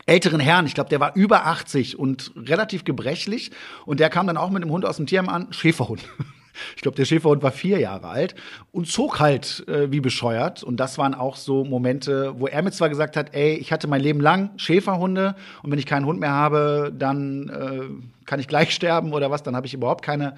älteren 0.06 0.40
Herrn, 0.40 0.66
ich 0.66 0.74
glaube, 0.74 0.90
der 0.90 1.00
war 1.00 1.16
über 1.16 1.46
80 1.46 2.00
und 2.00 2.32
relativ 2.36 2.84
gebrechlich 2.84 3.52
und 3.86 4.00
der 4.00 4.10
kam 4.10 4.28
dann 4.28 4.38
auch 4.38 4.50
mit 4.50 4.64
dem 4.64 4.72
Hund 4.72 4.86
aus 4.86 4.98
dem 4.98 5.06
Tierheim 5.06 5.30
an, 5.30 5.48
Schäferhund. 5.52 6.02
Ich 6.76 6.82
glaube, 6.82 6.96
der 6.96 7.06
Schäferhund 7.06 7.44
war 7.44 7.52
vier 7.52 7.80
Jahre 7.80 8.08
alt 8.08 8.36
und 8.72 8.88
zog 8.88 9.20
halt 9.20 9.68
äh, 9.68 9.92
wie 9.92 10.00
bescheuert. 10.00 10.64
Und 10.64 10.78
das 10.78 10.98
waren 10.98 11.14
auch 11.14 11.36
so 11.36 11.64
Momente, 11.64 12.34
wo 12.38 12.48
er 12.48 12.62
mir 12.62 12.72
zwar 12.72 12.90
gesagt 12.90 13.18
hat, 13.18 13.34
ey, 13.34 13.56
ich 13.56 13.72
hatte 13.72 13.88
mein 13.88 14.02
Leben 14.02 14.22
lang 14.22 14.52
Schäferhunde 14.58 15.36
und 15.64 15.72
wenn 15.72 15.80
ich 15.80 15.86
keinen 15.86 16.06
Hund 16.06 16.20
mehr 16.20 16.32
habe, 16.32 16.94
dann 16.98 17.50
äh, 17.50 18.26
kann 18.26 18.40
ich 18.40 18.48
gleich 18.48 18.72
sterben 18.76 19.14
oder 19.14 19.32
was, 19.32 19.44
dann 19.44 19.56
habe 19.56 19.68
ich 19.68 19.74
überhaupt 19.74 20.04
keine 20.04 20.36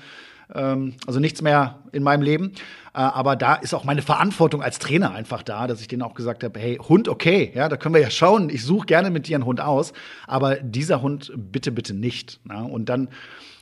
ähm, 0.53 0.93
also 1.07 1.19
nichts 1.19 1.41
mehr 1.41 1.79
in 1.91 2.03
meinem 2.03 2.21
Leben. 2.21 2.51
Äh, 2.93 2.99
aber 2.99 3.35
da 3.35 3.55
ist 3.55 3.73
auch 3.73 3.83
meine 3.83 4.01
Verantwortung 4.01 4.61
als 4.61 4.79
Trainer 4.79 5.11
einfach 5.13 5.43
da, 5.43 5.67
dass 5.67 5.81
ich 5.81 5.87
denen 5.87 6.01
auch 6.01 6.13
gesagt 6.13 6.43
habe, 6.43 6.59
hey, 6.59 6.77
Hund, 6.77 7.07
okay, 7.07 7.51
ja, 7.55 7.69
da 7.69 7.77
können 7.77 7.95
wir 7.95 8.01
ja 8.01 8.09
schauen. 8.09 8.49
Ich 8.49 8.63
suche 8.63 8.85
gerne 8.85 9.09
mit 9.09 9.27
dir 9.27 9.37
einen 9.37 9.45
Hund 9.45 9.61
aus, 9.61 9.93
aber 10.27 10.55
dieser 10.55 11.01
Hund 11.01 11.31
bitte, 11.35 11.71
bitte 11.71 11.93
nicht. 11.93 12.39
Na? 12.43 12.61
Und 12.61 12.89
dann 12.89 13.09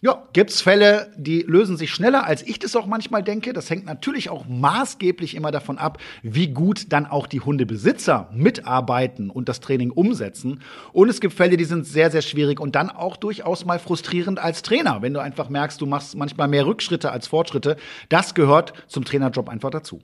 ja, 0.02 0.24
gibt's 0.34 0.62
Fälle, 0.62 1.12
die 1.18 1.42
lösen 1.42 1.76
sich 1.76 1.92
schneller, 1.92 2.26
als 2.26 2.42
ich 2.42 2.60
das 2.60 2.76
auch 2.76 2.86
manchmal 2.86 3.22
denke. 3.22 3.52
Das 3.52 3.70
hängt 3.70 3.86
natürlich 3.86 4.30
auch 4.30 4.46
maßgeblich 4.48 5.36
immer 5.36 5.52
davon 5.52 5.78
ab, 5.78 5.98
wie 6.24 6.48
gut 6.48 6.94
dann 6.94 7.06
auch 7.06 7.28
die 7.28 7.42
Hundebesitzer 7.42 8.30
mitarbeiten 8.34 9.30
und 9.30 9.50
das 9.50 9.60
Training 9.60 9.92
umsetzen. 9.92 10.62
Und 10.94 11.10
es 11.10 11.20
gibt 11.20 11.34
Fälle, 11.34 11.58
die 11.58 11.66
sind 11.66 11.86
sehr, 11.86 12.12
sehr 12.12 12.22
schwierig 12.22 12.60
und 12.60 12.76
dann 12.76 12.90
auch 12.90 13.18
durchaus 13.18 13.66
mal 13.66 13.80
frustrierend 13.80 14.40
als 14.40 14.62
Trainer, 14.62 15.02
wenn 15.02 15.14
du 15.14 15.20
einfach 15.20 15.50
merkst, 15.50 15.82
du 15.82 15.86
machst 15.86 16.16
manchmal 16.16 16.48
mehr 16.48 16.66
Rückschritte 16.66 17.12
als 17.12 17.28
Fortschritte. 17.28 17.76
Das 18.08 18.34
gehört 18.34 18.74
zum 18.88 19.04
Trainerjob 19.04 19.50
einfach 19.50 19.70
dazu. 19.70 20.02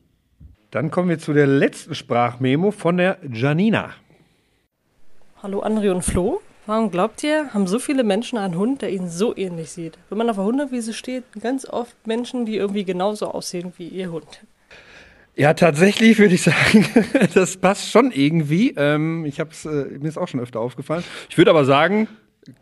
Dann 0.72 0.92
kommen 0.92 1.08
wir 1.08 1.20
zu 1.20 1.32
der 1.32 1.48
letzten 1.48 1.96
Sprachmemo 1.96 2.72
von 2.72 2.98
der 2.98 3.18
Janina. 3.32 3.92
Hallo 5.42 5.64
André 5.64 5.90
und 5.92 6.02
Flo. 6.02 6.42
Warum 6.68 6.90
glaubt 6.90 7.22
ihr, 7.22 7.54
haben 7.54 7.68
so 7.68 7.78
viele 7.78 8.04
Menschen 8.04 8.40
einen 8.40 8.58
Hund, 8.58 8.82
der 8.82 8.90
ihnen 8.90 9.08
so 9.08 9.38
ähnlich 9.38 9.70
sieht? 9.70 10.00
Wenn 10.10 10.18
man 10.18 10.30
auf 10.32 10.38
der 10.38 10.46
Hundewiese 10.46 10.94
steht, 10.94 11.24
ganz 11.40 11.70
oft 11.70 11.96
Menschen, 12.08 12.48
die 12.48 12.58
irgendwie 12.58 12.84
genauso 12.84 13.28
aussehen 13.28 13.72
wie 13.78 13.88
ihr 13.88 14.12
Hund. 14.12 14.42
Ja, 15.36 15.54
tatsächlich 15.54 16.18
würde 16.18 16.34
ich 16.34 16.42
sagen, 16.42 16.88
das 17.36 17.58
passt 17.58 17.92
schon 17.92 18.12
irgendwie. 18.12 18.74
Ähm, 18.78 19.26
ich 19.26 19.40
hab's, 19.40 19.66
äh, 19.66 19.86
mir 20.00 20.08
ist 20.08 20.18
auch 20.18 20.28
schon 20.28 20.40
öfter 20.40 20.60
aufgefallen. 20.60 21.04
Ich 21.30 21.38
würde 21.38 21.52
aber 21.52 21.66
sagen, 21.66 22.08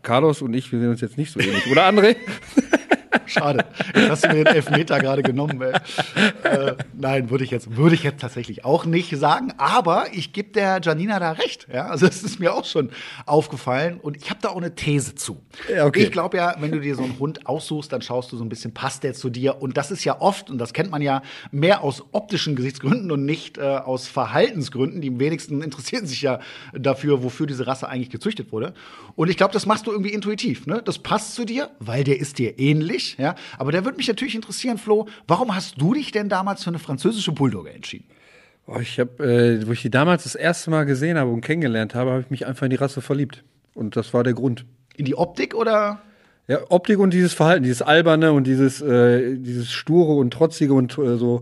Carlos 0.02 0.42
und 0.42 0.52
ich, 0.52 0.70
wir 0.70 0.80
sehen 0.80 0.90
uns 0.90 1.00
jetzt 1.00 1.16
nicht 1.16 1.32
so 1.32 1.40
ähnlich, 1.40 1.66
oder 1.70 1.88
André? 1.88 2.16
Schade. 3.26 3.64
Jetzt 3.94 4.10
hast 4.10 4.24
du 4.24 4.28
mir 4.28 4.44
den 4.44 4.54
Elfmeter 4.54 4.98
gerade 4.98 5.22
genommen. 5.22 5.60
Äh, 5.60 6.74
nein, 6.94 7.30
würde 7.30 7.44
ich, 7.44 7.50
jetzt, 7.50 7.76
würde 7.76 7.94
ich 7.94 8.02
jetzt 8.02 8.20
tatsächlich 8.20 8.64
auch 8.64 8.84
nicht 8.84 9.16
sagen. 9.16 9.52
Aber 9.56 10.06
ich 10.12 10.32
gebe 10.32 10.50
der 10.50 10.80
Janina 10.82 11.18
da 11.18 11.32
recht. 11.32 11.66
Ja? 11.72 11.86
Also 11.86 12.06
das 12.06 12.22
ist 12.22 12.40
mir 12.40 12.54
auch 12.54 12.64
schon 12.64 12.90
aufgefallen. 13.26 13.98
Und 14.00 14.16
ich 14.16 14.30
habe 14.30 14.40
da 14.42 14.50
auch 14.50 14.56
eine 14.56 14.74
These 14.74 15.14
zu. 15.14 15.42
Ja, 15.74 15.86
okay. 15.86 16.04
Ich 16.04 16.12
glaube 16.12 16.36
ja, 16.36 16.54
wenn 16.58 16.72
du 16.72 16.80
dir 16.80 16.94
so 16.94 17.02
einen 17.02 17.18
Hund 17.18 17.46
aussuchst, 17.46 17.92
dann 17.92 18.02
schaust 18.02 18.32
du 18.32 18.36
so 18.36 18.44
ein 18.44 18.48
bisschen, 18.48 18.74
passt 18.74 19.02
der 19.02 19.14
zu 19.14 19.30
dir? 19.30 19.60
Und 19.60 19.76
das 19.76 19.90
ist 19.90 20.04
ja 20.04 20.20
oft, 20.20 20.50
und 20.50 20.58
das 20.58 20.72
kennt 20.72 20.90
man 20.90 21.02
ja, 21.02 21.22
mehr 21.50 21.82
aus 21.82 22.02
optischen 22.12 22.56
Gesichtsgründen 22.56 23.10
und 23.10 23.24
nicht 23.24 23.58
äh, 23.58 23.62
aus 23.62 24.06
Verhaltensgründen. 24.06 25.00
Die 25.00 25.18
wenigsten 25.18 25.62
interessieren 25.62 26.06
sich 26.06 26.22
ja 26.22 26.40
dafür, 26.72 27.22
wofür 27.22 27.46
diese 27.46 27.66
Rasse 27.66 27.88
eigentlich 27.88 28.10
gezüchtet 28.10 28.52
wurde. 28.52 28.74
Und 29.16 29.30
ich 29.30 29.36
glaube, 29.36 29.52
das 29.52 29.66
machst 29.66 29.86
du 29.86 29.92
irgendwie 29.92 30.12
intuitiv. 30.12 30.66
Ne? 30.66 30.82
Das 30.84 30.98
passt 30.98 31.34
zu 31.34 31.44
dir, 31.44 31.70
weil 31.78 32.04
der 32.04 32.18
ist 32.18 32.38
dir 32.38 32.58
ähnlich 32.58 33.13
ja. 33.18 33.34
Aber 33.58 33.72
da 33.72 33.84
würde 33.84 33.96
mich 33.96 34.08
natürlich 34.08 34.34
interessieren, 34.34 34.78
Flo, 34.78 35.08
warum 35.26 35.54
hast 35.54 35.80
du 35.80 35.94
dich 35.94 36.12
denn 36.12 36.28
damals 36.28 36.64
für 36.64 36.70
eine 36.70 36.78
französische 36.78 37.32
Bulldogge 37.32 37.70
entschieden? 37.70 38.06
Oh, 38.66 38.78
ich 38.80 38.98
habe, 38.98 39.22
äh, 39.22 39.66
wo 39.66 39.72
ich 39.72 39.82
die 39.82 39.90
damals 39.90 40.24
das 40.24 40.34
erste 40.34 40.70
Mal 40.70 40.84
gesehen 40.84 41.18
habe 41.18 41.30
und 41.30 41.42
kennengelernt 41.42 41.94
habe, 41.94 42.10
habe 42.10 42.20
ich 42.22 42.30
mich 42.30 42.46
einfach 42.46 42.62
in 42.64 42.70
die 42.70 42.76
Rasse 42.76 43.02
verliebt. 43.02 43.44
Und 43.74 43.96
das 43.96 44.14
war 44.14 44.24
der 44.24 44.32
Grund. 44.32 44.64
In 44.96 45.04
die 45.04 45.16
Optik 45.16 45.54
oder? 45.54 46.00
Ja, 46.46 46.58
Optik 46.68 46.98
und 46.98 47.14
dieses 47.14 47.32
Verhalten, 47.32 47.62
dieses 47.62 47.80
alberne 47.80 48.32
und 48.32 48.46
dieses, 48.46 48.82
äh, 48.82 49.36
dieses 49.36 49.72
sture 49.72 50.14
und 50.14 50.30
trotzige 50.30 50.74
und 50.74 50.98
äh, 50.98 51.16
so 51.16 51.40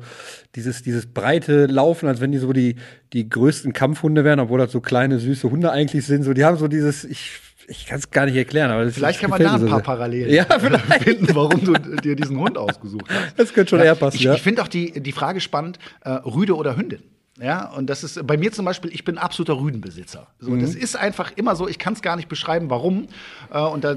dieses, 0.55 0.83
dieses 0.83 1.07
breite 1.07 1.67
Laufen, 1.67 2.09
als 2.09 2.21
wenn 2.21 2.31
die 2.31 2.39
so 2.39 2.53
die, 2.53 2.77
die 3.13 3.29
größten 3.29 3.73
Kampfhunde 3.73 4.23
wären, 4.23 4.39
obwohl 4.39 4.61
das 4.61 4.71
so 4.71 4.81
kleine, 4.81 5.19
süße 5.19 5.51
Hunde 5.51 5.73
eigentlich 5.73 6.07
sind. 6.07 6.23
So, 6.23 6.35
die 6.35 6.45
haben 6.45 6.57
so 6.57 6.69
dieses, 6.69 7.05
ich 7.05 7.41
ich 7.69 7.87
kann 7.87 7.99
es 7.99 8.11
gar 8.11 8.27
nicht 8.27 8.37
erklären, 8.37 8.71
aber 8.71 8.91
vielleicht 8.91 9.21
kann 9.21 9.31
man 9.31 9.43
da 9.43 9.55
ein 9.55 9.67
paar 9.67 9.79
so 9.79 9.85
Parallelen 9.85 10.33
ja, 10.33 10.45
finden, 11.01 11.35
warum 11.35 11.65
du 11.65 11.73
dir 11.75 12.17
diesen 12.17 12.39
Hund 12.39 12.59
ausgesucht 12.59 13.07
hast. 13.09 13.39
Das 13.39 13.53
könnte 13.53 13.71
schon 13.71 13.79
ja, 13.81 13.87
eher 13.87 13.95
passen. 13.95 14.17
Ich, 14.17 14.23
ja. 14.23 14.35
ich 14.35 14.43
finde 14.43 14.63
auch 14.63 14.69
die, 14.69 15.01
die 15.01 15.13
Frage 15.13 15.41
spannend: 15.41 15.79
äh, 16.03 16.11
Rüde 16.11 16.57
oder 16.57 16.77
Hündin? 16.77 17.03
Ja, 17.41 17.71
und 17.71 17.89
das 17.89 18.05
ist 18.05 18.27
bei 18.27 18.37
mir 18.37 18.53
zum 18.53 18.67
Beispiel, 18.67 18.93
ich 18.93 19.05
bin 19.05 19.17
absoluter 19.17 19.59
Rüdenbesitzer. 19.59 20.27
So, 20.39 20.51
mhm. 20.51 20.61
Das 20.61 20.75
ist 20.75 20.97
einfach 20.97 21.33
immer 21.35 21.57
so, 21.57 21.67
ich 21.67 21.79
kann 21.79 21.95
es 21.95 22.03
gar 22.03 22.17
nicht 22.17 22.29
beschreiben, 22.29 22.69
warum. 22.69 23.09
Äh, 23.51 23.59
und 23.63 23.85
das 23.85 23.97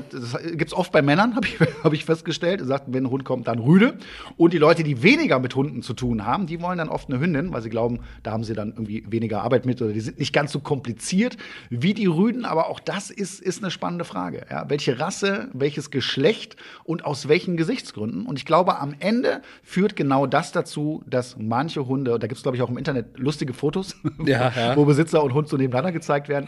gibt 0.53 0.67
es 0.67 0.73
oft 0.73 0.93
bei 0.93 1.01
Männern, 1.01 1.35
habe 1.35 1.45
ich, 1.45 1.59
hab 1.83 1.91
ich 1.91 2.05
festgestellt. 2.05 2.61
Er 2.61 2.65
sagt, 2.65 2.85
wenn 2.87 3.03
ein 3.03 3.09
Hund 3.09 3.25
kommt, 3.25 3.49
dann 3.49 3.59
Rüde. 3.59 3.97
Und 4.37 4.53
die 4.53 4.57
Leute, 4.57 4.83
die 4.83 5.03
weniger 5.03 5.39
mit 5.39 5.53
Hunden 5.53 5.81
zu 5.81 5.93
tun 5.93 6.25
haben, 6.25 6.47
die 6.47 6.61
wollen 6.61 6.77
dann 6.77 6.87
oft 6.87 7.09
eine 7.09 7.19
Hündin, 7.19 7.51
weil 7.51 7.61
sie 7.61 7.69
glauben, 7.69 7.99
da 8.23 8.31
haben 8.31 8.45
sie 8.45 8.53
dann 8.53 8.69
irgendwie 8.69 9.03
weniger 9.09 9.41
Arbeit 9.41 9.65
mit 9.65 9.81
oder 9.81 9.91
die 9.91 9.99
sind 9.99 10.17
nicht 10.17 10.31
ganz 10.31 10.53
so 10.53 10.61
kompliziert 10.61 11.35
wie 11.69 11.93
die 11.93 12.05
Rüden. 12.05 12.45
Aber 12.45 12.69
auch 12.69 12.79
das 12.79 13.09
ist, 13.09 13.41
ist 13.41 13.61
eine 13.61 13.69
spannende 13.69 14.05
Frage. 14.05 14.45
Ja? 14.49 14.69
Welche 14.69 14.97
Rasse, 14.97 15.49
welches 15.51 15.91
Geschlecht 15.91 16.55
und 16.85 17.03
aus 17.03 17.27
welchen 17.27 17.57
Gesichtsgründen? 17.57 18.27
Und 18.27 18.39
ich 18.39 18.45
glaube, 18.45 18.79
am 18.79 18.95
Ende 18.99 19.41
führt 19.61 19.97
genau 19.97 20.25
das 20.25 20.53
dazu, 20.53 21.03
dass 21.05 21.35
manche 21.37 21.85
Hunde, 21.85 22.17
da 22.17 22.27
gibt 22.27 22.37
es, 22.37 22.43
glaube 22.43 22.55
ich, 22.55 22.63
auch 22.63 22.69
im 22.69 22.77
Internet 22.77 23.24
lustige 23.25 23.53
Fotos, 23.53 23.95
ja, 24.25 24.51
ja. 24.55 24.75
wo 24.77 24.85
Besitzer 24.85 25.23
und 25.23 25.33
Hund 25.33 25.49
so 25.49 25.57
nebeneinander 25.57 25.91
gezeigt 25.91 26.29
werden. 26.29 26.47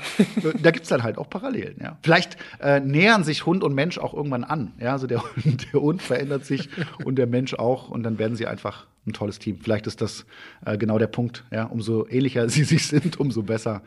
da 0.62 0.72
gibt 0.72 0.84
es 0.84 0.90
dann 0.90 1.04
halt 1.04 1.18
auch 1.18 1.30
Parallelen. 1.30 1.76
Ja. 1.82 1.98
Vielleicht 2.02 2.38
äh, 2.62 2.80
nähern 2.80 3.24
sich 3.24 3.46
Hund 3.46 3.64
und 3.64 3.76
Mensch 3.76 3.98
auch 3.98 4.14
irgendwann 4.14 4.44
an. 4.44 4.74
Ja, 4.80 4.94
also 4.94 5.08
der, 5.08 5.22
der 5.46 5.82
Hund 5.82 6.02
verändert 6.02 6.46
sich 6.46 6.70
und 7.04 7.18
der 7.18 7.28
Mensch 7.28 7.54
auch 7.54 7.90
und 7.90 8.04
dann 8.04 8.20
werden 8.20 8.36
sie 8.38 8.48
einfach 8.48 8.88
ein 9.06 9.14
tolles 9.14 9.40
Team. 9.40 9.60
Vielleicht 9.62 9.88
ist 9.88 10.02
das 10.02 10.26
äh, 10.66 10.78
genau 10.78 10.98
der 10.98 11.08
Punkt. 11.08 11.44
Ja, 11.52 11.66
umso 11.66 12.08
ähnlicher 12.08 12.48
sie 12.50 12.64
sich 12.64 12.88
sind, 12.88 13.20
umso 13.20 13.44
besser 13.44 13.82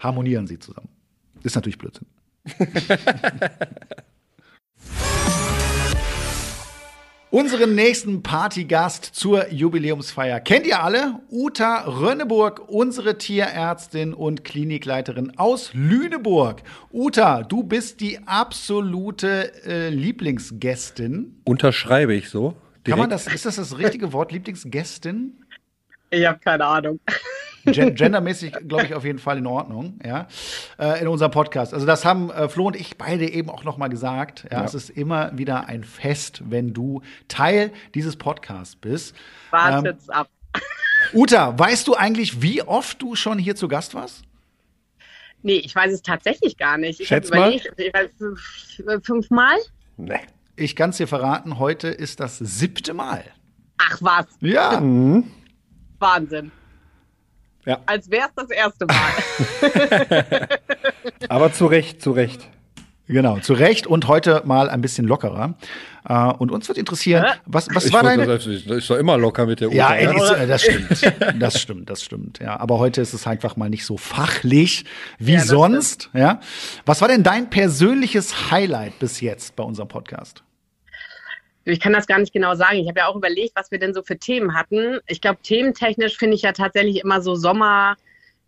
harmonieren 0.00 0.46
sie 0.46 0.58
zusammen. 0.58 0.88
Ist 1.42 1.56
natürlich 1.56 1.78
Blödsinn. 1.78 2.06
Unseren 7.34 7.74
nächsten 7.74 8.22
Partygast 8.22 9.06
zur 9.06 9.52
Jubiläumsfeier 9.52 10.38
kennt 10.38 10.68
ihr 10.68 10.84
alle? 10.84 11.18
Uta 11.32 11.80
Rönneburg, 11.80 12.68
unsere 12.68 13.18
Tierärztin 13.18 14.14
und 14.14 14.44
Klinikleiterin 14.44 15.36
aus 15.36 15.70
Lüneburg. 15.74 16.62
Uta, 16.92 17.42
du 17.42 17.64
bist 17.64 18.00
die 18.00 18.20
absolute 18.24 19.52
äh, 19.66 19.88
Lieblingsgästin. 19.88 21.40
Unterschreibe 21.42 22.14
ich 22.14 22.30
so. 22.30 22.50
Direkt. 22.50 22.84
Kann 22.86 22.98
man 23.00 23.10
das, 23.10 23.26
ist 23.26 23.46
das 23.46 23.56
das 23.56 23.78
richtige 23.78 24.12
Wort, 24.12 24.30
Lieblingsgästin? 24.30 25.32
Ich 26.10 26.24
habe 26.24 26.38
keine 26.38 26.64
Ahnung. 26.64 27.00
Gendermäßig, 27.64 28.52
glaube 28.68 28.84
ich, 28.84 28.94
auf 28.94 29.04
jeden 29.04 29.18
Fall 29.18 29.38
in 29.38 29.46
Ordnung, 29.46 29.98
ja, 30.04 30.28
äh, 30.78 31.00
in 31.00 31.08
unserem 31.08 31.30
Podcast. 31.30 31.74
Also 31.74 31.86
das 31.86 32.04
haben 32.04 32.30
äh, 32.30 32.48
Flo 32.48 32.66
und 32.66 32.76
ich 32.76 32.96
beide 32.98 33.28
eben 33.28 33.50
auch 33.50 33.64
noch 33.64 33.78
mal 33.78 33.88
gesagt. 33.88 34.46
Ja, 34.50 34.58
ja, 34.58 34.64
es 34.64 34.74
ist 34.74 34.90
immer 34.90 35.36
wieder 35.36 35.66
ein 35.66 35.84
Fest, 35.84 36.42
wenn 36.48 36.72
du 36.72 37.02
Teil 37.28 37.72
dieses 37.94 38.16
Podcasts 38.16 38.76
bist. 38.76 39.14
Wartet's 39.50 40.08
ähm, 40.08 40.14
ab. 40.14 40.28
Uta, 41.12 41.58
weißt 41.58 41.86
du 41.86 41.94
eigentlich, 41.94 42.42
wie 42.42 42.62
oft 42.62 43.00
du 43.02 43.14
schon 43.14 43.38
hier 43.38 43.56
zu 43.56 43.68
Gast 43.68 43.94
warst? 43.94 44.22
Nee, 45.42 45.56
ich 45.56 45.74
weiß 45.74 45.92
es 45.92 46.00
tatsächlich 46.00 46.56
gar 46.56 46.78
nicht. 46.78 47.00
Ich 47.00 47.08
Schätz 47.08 47.30
habe 47.30 47.38
überlegt, 47.38 47.70
ich 47.76 47.92
weiß, 47.92 49.02
fünfmal? 49.02 49.56
Nee. 49.96 50.20
Ich 50.56 50.76
kann 50.76 50.90
es 50.90 50.98
dir 50.98 51.08
verraten, 51.08 51.58
heute 51.58 51.88
ist 51.88 52.20
das 52.20 52.38
siebte 52.38 52.94
Mal. 52.94 53.24
Ach 53.76 53.98
was, 54.00 54.26
Ja. 54.40 54.80
Wahnsinn. 55.98 56.52
Ja. 57.66 57.80
Als 57.86 58.10
wäre 58.10 58.28
es 58.28 58.34
das 58.34 58.50
erste 58.50 58.86
Mal. 58.86 60.48
Aber 61.28 61.52
zu 61.52 61.66
Recht, 61.66 62.02
zu 62.02 62.12
Recht. 62.12 62.48
Genau, 63.06 63.38
zu 63.38 63.52
Recht 63.52 63.86
und 63.86 64.08
heute 64.08 64.42
mal 64.46 64.70
ein 64.70 64.80
bisschen 64.80 65.06
lockerer. 65.06 65.54
Äh, 66.08 66.32
und 66.38 66.50
uns 66.50 66.68
wird 66.68 66.78
interessieren, 66.78 67.26
was, 67.44 67.68
was 67.74 67.86
ich 67.86 67.92
war 67.92 68.02
deine. 68.02 68.26
das 68.26 68.46
ist 68.46 68.88
doch 68.88 68.96
immer 68.96 69.18
locker 69.18 69.44
mit 69.44 69.60
der 69.60 69.68
Uta. 69.68 69.76
Ja, 69.76 69.94
ja? 69.94 70.10
ey, 70.10 70.16
ist, 70.16 70.50
das 70.50 70.62
stimmt. 70.62 71.42
Das 71.42 71.60
stimmt, 71.60 71.90
das 71.90 72.02
stimmt. 72.02 72.38
Ja, 72.38 72.58
aber 72.58 72.78
heute 72.78 73.02
ist 73.02 73.12
es 73.12 73.26
einfach 73.26 73.56
mal 73.56 73.68
nicht 73.68 73.84
so 73.84 73.98
fachlich 73.98 74.86
wie 75.18 75.34
das 75.34 75.48
sonst. 75.48 76.10
Ja. 76.14 76.40
Was 76.86 77.02
war 77.02 77.08
denn 77.08 77.22
dein 77.22 77.50
persönliches 77.50 78.50
Highlight 78.50 78.98
bis 78.98 79.20
jetzt 79.20 79.54
bei 79.56 79.64
unserem 79.64 79.88
Podcast? 79.88 80.42
Ich 81.64 81.80
kann 81.80 81.92
das 81.92 82.06
gar 82.06 82.18
nicht 82.18 82.32
genau 82.32 82.54
sagen. 82.54 82.78
Ich 82.78 82.88
habe 82.88 83.00
ja 83.00 83.06
auch 83.06 83.16
überlegt, 83.16 83.52
was 83.56 83.70
wir 83.70 83.78
denn 83.78 83.94
so 83.94 84.02
für 84.02 84.18
Themen 84.18 84.54
hatten. 84.54 85.00
Ich 85.06 85.20
glaube, 85.20 85.38
thementechnisch 85.42 86.16
finde 86.16 86.36
ich 86.36 86.42
ja 86.42 86.52
tatsächlich 86.52 87.00
immer 87.02 87.22
so 87.22 87.34
Sommer, 87.34 87.96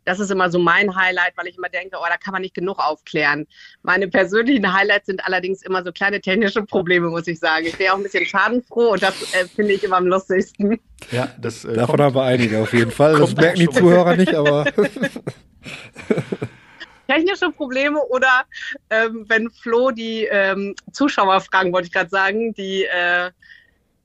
das 0.05 0.21
ist 0.21 0.31
immer 0.31 0.51
so 0.51 0.59
mein 0.61 0.95
Highlight, 0.95 1.33
weil 1.37 1.49
ich 1.49 1.59
immer 1.59 1.69
denke, 1.69 1.97
oh, 2.01 2.05
da 2.09 2.17
kann 2.17 2.33
man 2.33 2.43
nicht 2.43 2.55
genug 2.55 2.79
aufklären. 2.79 3.47
Meine 3.83 4.07
persönlichen 4.07 4.73
Highlights 4.73 5.07
sind 5.07 5.25
allerdings 5.27 5.63
immer 5.63 5.83
so 5.83 5.91
kleine 5.93 6.21
technische 6.21 6.63
Probleme, 6.63 7.09
muss 7.09 7.27
ich 7.27 7.41
sagen. 7.41 7.67
Ich 7.67 7.77
wäre 7.79 7.93
auch 7.93 7.97
ein 7.97 8.05
bisschen 8.05 8.25
schadenfroh 8.25 8.93
und 8.93 9.03
das 9.03 9.35
äh, 9.35 9.47
finde 9.49 9.73
ich 9.73 9.83
immer 9.83 9.97
am 9.97 10.07
lustigsten. 10.07 10.79
Ja, 11.11 11.29
das 11.41 11.65
äh, 11.65 11.75
Davon 11.75 11.97
kommt- 11.97 12.01
haben 12.03 12.15
wir 12.15 12.23
einige 12.23 12.61
auf 12.63 12.73
jeden 12.73 12.93
Fall. 12.93 13.19
Das 13.19 13.35
merken 13.35 13.59
die. 13.59 13.69
Zuhörer 13.69 14.15
nicht, 14.17 14.33
aber 14.35 14.67
Technische 17.07 17.51
Probleme 17.51 18.01
oder 18.07 18.45
ähm, 18.91 19.25
wenn 19.29 19.51
Flo 19.51 19.91
die 19.91 20.27
ähm, 20.31 20.75
Zuschauerfragen, 20.93 21.73
wollte 21.73 21.87
ich 21.87 21.93
gerade 21.93 22.11
sagen, 22.11 22.55
die 22.55 22.85
äh, 22.85 23.31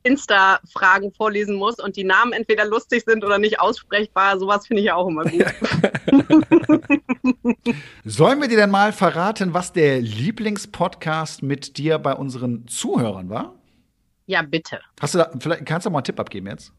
Insta-Fragen 0.03 1.13
vorlesen 1.13 1.55
muss 1.55 1.79
und 1.79 1.95
die 1.95 2.03
Namen 2.03 2.33
entweder 2.33 2.65
lustig 2.65 3.03
sind 3.05 3.23
oder 3.23 3.37
nicht 3.37 3.59
aussprechbar, 3.59 4.39
sowas 4.39 4.65
finde 4.65 4.81
ich 4.81 4.87
ja 4.87 4.95
auch 4.95 5.07
immer 5.07 5.23
gut. 5.23 5.45
Sollen 8.03 8.41
wir 8.41 8.47
dir 8.47 8.57
denn 8.57 8.71
mal 8.71 8.93
verraten, 8.93 9.53
was 9.53 9.73
der 9.73 10.01
Lieblingspodcast 10.01 11.43
mit 11.43 11.77
dir 11.77 11.99
bei 11.99 12.13
unseren 12.13 12.67
Zuhörern 12.67 13.29
war? 13.29 13.61
ja, 14.31 14.41
bitte. 14.41 14.79
Hast 14.99 15.13
du 15.13 15.19
da, 15.19 15.31
vielleicht 15.39 15.65
kannst 15.65 15.85
du 15.85 15.89
mal 15.89 15.99
einen 15.99 16.05
Tipp 16.05 16.19
abgeben 16.19 16.47
jetzt? 16.47 16.71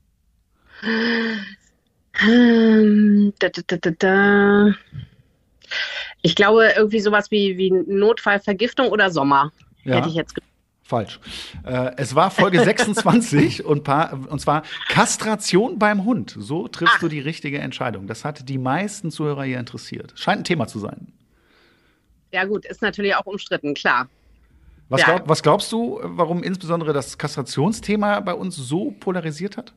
Ähm, 2.22 3.32
da, 3.38 3.48
da, 3.50 3.62
da, 3.66 3.76
da, 3.76 3.90
da. 3.90 4.74
Ich 6.22 6.34
glaube, 6.36 6.72
irgendwie 6.76 7.00
sowas 7.00 7.30
wie, 7.30 7.56
wie 7.58 7.70
Notfallvergiftung 7.70 8.88
oder 8.88 9.10
Sommer. 9.10 9.52
Ja. 9.84 9.96
Hätte 9.96 10.08
ich 10.08 10.14
jetzt 10.14 10.34
ge- 10.34 10.44
Falsch. 10.84 11.20
Äh, 11.64 11.92
es 11.96 12.14
war 12.14 12.30
Folge 12.30 12.60
26 12.64 13.64
und, 13.64 13.82
paar, 13.82 14.12
und 14.28 14.40
zwar 14.40 14.62
Kastration 14.88 15.78
beim 15.78 16.04
Hund. 16.04 16.34
So 16.38 16.68
triffst 16.68 17.00
du 17.02 17.08
die 17.08 17.20
richtige 17.20 17.58
Entscheidung. 17.58 18.06
Das 18.06 18.24
hat 18.24 18.48
die 18.48 18.58
meisten 18.58 19.10
Zuhörer 19.10 19.44
hier 19.44 19.58
interessiert. 19.58 20.12
Scheint 20.16 20.42
ein 20.42 20.44
Thema 20.44 20.66
zu 20.68 20.78
sein. 20.78 21.12
Ja, 22.32 22.44
gut, 22.44 22.64
ist 22.66 22.82
natürlich 22.82 23.14
auch 23.14 23.26
umstritten, 23.26 23.74
klar. 23.74 24.08
Was, 24.88 25.00
Ja. 25.00 25.06
glaub, 25.16 25.28
was 25.28 25.42
glaubst 25.42 25.72
du, 25.72 26.00
warum 26.02 26.42
insbesondere 26.42 26.92
das 26.92 27.16
Kastrationsthema 27.18 28.20
bei 28.20 28.34
uns 28.34 28.56
so 28.56 28.90
polarisiert 29.00 29.56
hat? 29.56 29.72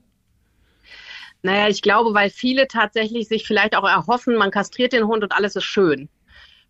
Naja, 1.43 1.69
ich 1.69 1.81
glaube, 1.81 2.13
weil 2.13 2.29
viele 2.29 2.67
tatsächlich 2.67 3.27
sich 3.27 3.45
vielleicht 3.47 3.75
auch 3.75 3.87
erhoffen, 3.87 4.35
man 4.35 4.51
kastriert 4.51 4.93
den 4.93 5.05
Hund 5.07 5.23
und 5.23 5.31
alles 5.31 5.55
ist 5.55 5.63
schön. 5.63 6.09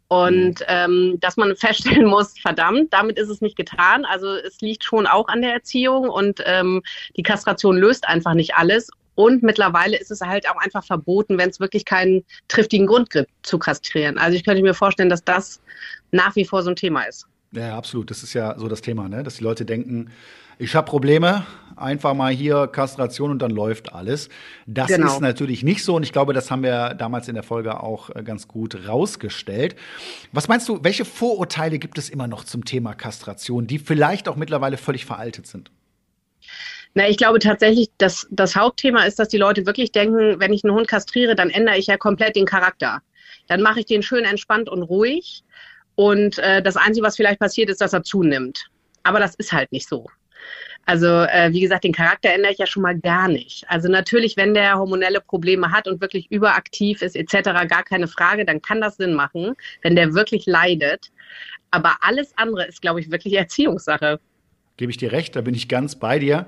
Und 0.08 0.64
ähm, 0.68 1.18
dass 1.20 1.38
man 1.38 1.56
feststellen 1.56 2.06
muss, 2.06 2.38
verdammt, 2.40 2.94
damit 2.94 3.18
ist 3.18 3.30
es 3.30 3.42
nicht 3.42 3.56
getan. 3.56 4.06
Also 4.06 4.34
es 4.34 4.62
liegt 4.62 4.84
schon 4.84 5.08
auch 5.08 5.28
an 5.28 5.42
der 5.42 5.54
Erziehung 5.54 6.10
und 6.10 6.42
ähm, 6.46 6.84
die 7.16 7.24
Kastration 7.24 7.78
löst 7.78 8.08
einfach 8.08 8.34
nicht 8.34 8.56
alles. 8.56 8.90
Und 9.16 9.44
mittlerweile 9.44 9.98
ist 9.98 10.12
es 10.12 10.22
halt 10.22 10.48
auch 10.50 10.58
einfach 10.58 10.84
verboten, 10.84 11.38
wenn 11.38 11.50
es 11.50 11.62
wirklich 11.62 11.86
keinen 11.86 12.26
triftigen 12.50 12.86
Grund 12.86 13.10
gibt, 13.10 13.32
zu 13.44 13.58
kastrieren. 13.58 14.18
Also 14.18 14.36
ich 14.38 14.44
könnte 14.44 14.62
mir 14.62 14.74
vorstellen, 14.74 15.10
dass 15.10 15.24
das 15.24 15.62
nach 16.12 16.36
wie 16.36 16.46
vor 16.46 16.64
so 16.64 16.70
ein 16.70 16.76
Thema 16.76 17.04
ist. 17.04 17.26
Ja, 17.56 17.78
absolut. 17.78 18.12
Das 18.12 18.24
ist 18.24 18.34
ja 18.34 18.58
so 18.58 18.68
das 18.68 18.82
Thema, 18.82 19.08
ne? 19.08 19.24
dass 19.24 19.36
die 19.36 19.44
Leute 19.44 19.66
denken, 19.66 20.12
ich 20.58 20.74
habe 20.76 20.90
Probleme, 20.90 21.46
einfach 21.76 22.14
mal 22.14 22.32
hier 22.32 22.68
Kastration 22.68 23.32
und 23.32 23.42
dann 23.42 23.52
läuft 23.52 23.94
alles. 23.94 24.30
Das 24.66 24.88
Genau. 24.88 25.08
ist 25.08 25.20
natürlich 25.20 25.64
nicht 25.64 25.84
so 25.84 25.96
und 25.96 26.04
ich 26.04 26.14
glaube, 26.14 26.34
das 26.34 26.50
haben 26.50 26.64
wir 26.64 26.94
damals 26.94 27.28
in 27.28 27.34
der 27.36 27.44
Folge 27.44 27.82
auch 27.82 28.10
äh, 28.10 28.24
ganz 28.24 28.48
gut 28.48 28.88
rausgestellt. 28.88 29.76
Was 30.32 30.48
meinst 30.48 30.70
du, 30.70 30.80
welche 30.84 31.04
Vorurteile 31.04 31.78
gibt 31.78 31.98
es 31.98 32.10
immer 32.10 32.28
noch 32.28 32.46
zum 32.46 32.64
Thema 32.64 32.94
Kastration, 32.94 33.68
die 33.68 33.80
vielleicht 33.80 34.30
auch 34.30 34.38
mittlerweile 34.38 34.78
völlig 34.78 35.06
veraltet 35.06 35.48
sind? 35.48 35.72
Na, 36.94 37.10
ich 37.10 37.18
glaube 37.18 37.40
tatsächlich, 37.40 37.90
dass 37.98 38.26
das 38.32 38.56
Hauptthema 38.56 39.04
ist, 39.04 39.20
dass 39.20 39.28
die 39.28 39.38
Leute 39.38 39.66
wirklich 39.66 39.92
denken, 39.92 40.40
wenn 40.40 40.54
ich 40.54 40.64
einen 40.64 40.74
Hund 40.74 40.88
kastriere, 40.88 41.36
dann 41.36 41.50
ändere 41.50 41.78
ich 41.78 41.88
ja 41.88 41.98
komplett 41.98 42.38
den 42.38 42.46
Charakter. 42.46 43.02
Dann 43.48 43.62
mache 43.62 43.82
ich 43.82 43.86
den 43.86 44.02
schön 44.02 44.24
entspannt 44.24 44.70
und 44.70 44.84
ruhig. 44.84 45.44
Und 45.96 46.38
äh, 46.40 46.62
das 46.62 46.78
Einzige, 46.78 47.06
was 47.06 47.16
vielleicht 47.16 47.40
passiert, 47.40 47.70
ist, 47.70 47.82
dass 47.82 47.94
er 47.94 48.04
zunimmt. 48.04 48.66
Aber 49.04 49.20
das 49.20 49.36
ist 49.36 49.54
halt 49.54 49.72
nicht 49.72 49.88
so. 49.88 50.08
Also 50.86 51.08
äh, 51.08 51.52
wie 51.52 51.62
gesagt, 51.62 51.84
den 51.84 51.94
Charakter 51.94 52.32
ändere 52.32 52.52
ich 52.52 52.60
ja 52.60 52.68
schon 52.68 52.84
mal 52.84 52.98
gar 52.98 53.28
nicht. 53.28 53.66
Also 53.68 53.90
natürlich, 53.90 54.38
wenn 54.38 54.54
der 54.54 54.78
hormonelle 54.78 55.20
Probleme 55.20 55.72
hat 55.72 55.88
und 55.88 56.00
wirklich 56.00 56.32
überaktiv 56.32 57.02
ist 57.02 57.16
etc., 57.16 57.68
gar 57.68 57.84
keine 57.84 58.08
Frage, 58.08 58.46
dann 58.46 58.62
kann 58.62 58.82
das 58.82 58.98
Sinn 58.98 59.16
machen, 59.16 59.56
wenn 59.82 59.96
der 59.96 60.14
wirklich 60.14 60.46
leidet. 60.46 61.12
Aber 61.72 61.98
alles 62.02 62.34
andere 62.38 62.68
ist, 62.68 62.82
glaube 62.82 63.00
ich, 63.00 63.12
wirklich 63.12 63.34
Erziehungssache. 63.34 64.20
Gebe 64.78 64.92
ich 64.92 64.98
dir 64.98 65.12
recht, 65.12 65.36
da 65.36 65.42
bin 65.42 65.56
ich 65.56 65.68
ganz 65.68 65.96
bei 65.96 66.20
dir. 66.20 66.48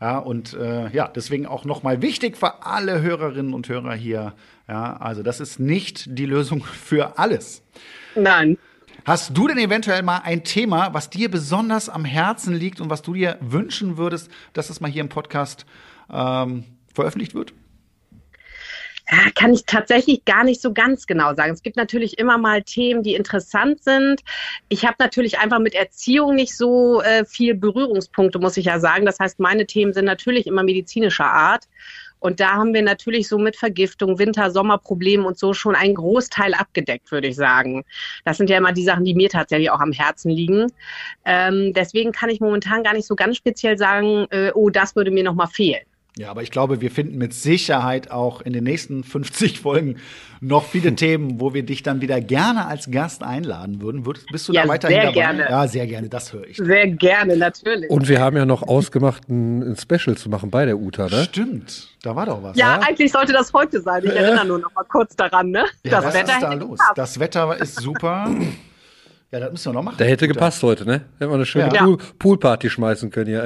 Ja, 0.00 0.18
und 0.18 0.54
äh, 0.54 0.88
ja, 0.90 1.08
deswegen 1.08 1.46
auch 1.46 1.64
nochmal 1.64 2.02
wichtig 2.02 2.36
für 2.36 2.64
alle 2.64 3.02
Hörerinnen 3.02 3.54
und 3.54 3.68
Hörer 3.68 3.94
hier. 3.94 4.34
Ja, 4.68 4.96
also 4.96 5.22
das 5.22 5.40
ist 5.40 5.58
nicht 5.60 6.18
die 6.18 6.26
Lösung 6.26 6.64
für 6.64 7.18
alles. 7.18 7.62
Nein. 8.14 8.58
Hast 9.04 9.36
du 9.36 9.48
denn 9.48 9.58
eventuell 9.58 10.02
mal 10.02 10.20
ein 10.24 10.44
Thema, 10.44 10.94
was 10.94 11.10
dir 11.10 11.30
besonders 11.30 11.88
am 11.88 12.04
Herzen 12.04 12.54
liegt 12.54 12.80
und 12.80 12.88
was 12.88 13.02
du 13.02 13.14
dir 13.14 13.36
wünschen 13.40 13.96
würdest, 13.96 14.30
dass 14.52 14.70
es 14.70 14.80
mal 14.80 14.90
hier 14.90 15.00
im 15.00 15.08
Podcast 15.08 15.66
ähm, 16.12 16.64
veröffentlicht 16.94 17.34
wird? 17.34 17.52
Kann 19.34 19.52
ich 19.52 19.66
tatsächlich 19.66 20.24
gar 20.24 20.44
nicht 20.44 20.62
so 20.62 20.72
ganz 20.72 21.06
genau 21.06 21.34
sagen. 21.34 21.52
Es 21.52 21.62
gibt 21.62 21.76
natürlich 21.76 22.18
immer 22.18 22.38
mal 22.38 22.62
Themen, 22.62 23.02
die 23.02 23.14
interessant 23.14 23.82
sind. 23.82 24.22
Ich 24.68 24.86
habe 24.86 24.96
natürlich 25.00 25.38
einfach 25.38 25.58
mit 25.58 25.74
Erziehung 25.74 26.34
nicht 26.34 26.56
so 26.56 27.02
äh, 27.02 27.24
viel 27.24 27.54
Berührungspunkte, 27.54 28.38
muss 28.38 28.56
ich 28.56 28.66
ja 28.66 28.78
sagen. 28.78 29.04
Das 29.04 29.18
heißt, 29.18 29.40
meine 29.40 29.66
Themen 29.66 29.92
sind 29.92 30.04
natürlich 30.04 30.46
immer 30.46 30.62
medizinischer 30.62 31.26
Art. 31.26 31.64
Und 32.22 32.38
da 32.38 32.52
haben 32.52 32.72
wir 32.72 32.82
natürlich 32.82 33.26
so 33.26 33.36
mit 33.36 33.56
Vergiftung, 33.56 34.18
Winter-Sommer-Problemen 34.18 35.26
und 35.26 35.38
so 35.38 35.52
schon 35.54 35.74
einen 35.74 35.96
Großteil 35.96 36.54
abgedeckt, 36.54 37.10
würde 37.10 37.26
ich 37.26 37.36
sagen. 37.36 37.84
Das 38.24 38.36
sind 38.36 38.48
ja 38.48 38.58
immer 38.58 38.72
die 38.72 38.84
Sachen, 38.84 39.04
die 39.04 39.14
mir 39.14 39.28
tatsächlich 39.28 39.70
auch 39.70 39.80
am 39.80 39.90
Herzen 39.90 40.30
liegen. 40.30 40.68
Ähm, 41.24 41.72
deswegen 41.72 42.12
kann 42.12 42.30
ich 42.30 42.40
momentan 42.40 42.84
gar 42.84 42.94
nicht 42.94 43.06
so 43.06 43.16
ganz 43.16 43.36
speziell 43.36 43.76
sagen, 43.76 44.28
äh, 44.30 44.52
oh, 44.54 44.70
das 44.70 44.94
würde 44.94 45.10
mir 45.10 45.24
noch 45.24 45.34
mal 45.34 45.48
fehlen. 45.48 45.82
Ja, 46.18 46.30
aber 46.30 46.42
ich 46.42 46.50
glaube, 46.50 46.82
wir 46.82 46.90
finden 46.90 47.16
mit 47.16 47.32
Sicherheit 47.32 48.10
auch 48.10 48.42
in 48.42 48.52
den 48.52 48.64
nächsten 48.64 49.02
50 49.04 49.60
Folgen 49.60 49.96
noch 50.42 50.64
viele 50.66 50.94
Themen, 50.96 51.40
wo 51.40 51.54
wir 51.54 51.62
dich 51.64 51.82
dann 51.82 52.02
wieder 52.02 52.20
gerne 52.20 52.66
als 52.66 52.90
Gast 52.90 53.22
einladen 53.22 53.80
würden. 53.80 54.04
Würdest, 54.04 54.26
bist 54.30 54.46
du 54.48 54.52
Ja, 54.52 54.64
da 54.64 54.68
weiterhin 54.68 54.94
sehr 54.96 55.02
dabei? 55.04 55.14
gerne. 55.14 55.42
Ja, 55.48 55.66
sehr 55.68 55.86
gerne, 55.86 56.08
das 56.10 56.32
höre 56.34 56.46
ich. 56.48 56.58
Sehr 56.58 56.86
gerne, 56.88 57.36
natürlich. 57.38 57.88
Und 57.88 58.08
wir 58.08 58.20
haben 58.20 58.36
ja 58.36 58.44
noch 58.44 58.62
ausgemacht, 58.62 59.26
ein, 59.30 59.62
ein 59.72 59.76
Special 59.76 60.14
zu 60.16 60.28
machen 60.28 60.50
bei 60.50 60.66
der 60.66 60.76
Uta, 60.76 61.06
ne? 61.08 61.24
Stimmt, 61.24 61.88
da 62.02 62.14
war 62.14 62.26
doch 62.26 62.42
was. 62.42 62.58
Ja, 62.58 62.78
eigentlich 62.86 63.10
sollte 63.10 63.32
das 63.32 63.50
heute 63.54 63.80
sein. 63.80 64.02
Ich 64.04 64.10
erinnere 64.14 64.46
nur 64.46 64.58
noch 64.58 64.74
mal 64.74 64.84
kurz 64.84 65.16
daran, 65.16 65.50
ne? 65.50 65.64
Ja, 65.84 66.04
was 66.04 66.12
Wetter 66.14 66.32
ist 66.34 66.42
da 66.42 66.52
los? 66.52 66.78
gepasst. 66.78 66.92
Das 66.98 67.20
Wetter 67.20 67.56
ist 67.58 67.80
super. 67.80 68.28
Ja, 69.30 69.40
das 69.40 69.50
müssen 69.52 69.70
wir 69.70 69.72
noch 69.72 69.82
machen. 69.82 69.96
Der 69.96 70.08
hätte 70.08 70.28
gepasst 70.28 70.62
heute, 70.62 70.84
ne? 70.84 71.06
Hätten 71.18 71.30
wir 71.30 71.34
eine 71.36 71.46
schöne 71.46 71.74
Ja. 71.74 71.84
Pool 71.84 71.96
Poolparty 72.18 72.68
schmeißen 72.68 73.10
können 73.10 73.28
hier. 73.28 73.42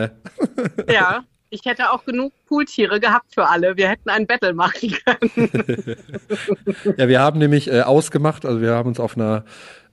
Äh. 0.89 0.93
Ja, 0.93 1.23
ich 1.51 1.65
hätte 1.65 1.91
auch 1.93 2.05
genug 2.05 2.33
Pooltiere 2.47 3.01
gehabt 3.01 3.35
für 3.35 3.49
alle. 3.49 3.77
Wir 3.77 3.89
hätten 3.89 4.09
ein 4.11 4.27
Battle 4.27 4.53
machen 4.55 4.95
können. 5.05 5.97
Ja, 6.97 7.09
wir 7.09 7.21
haben 7.21 7.39
nämlich 7.39 7.71
äh, 7.71 7.83
ausgemacht, 7.83 8.45
also 8.45 8.61
wir 8.61 8.73
haben 8.73 8.89
uns 8.89 9.01
auf 9.01 9.17
einer 9.17 9.45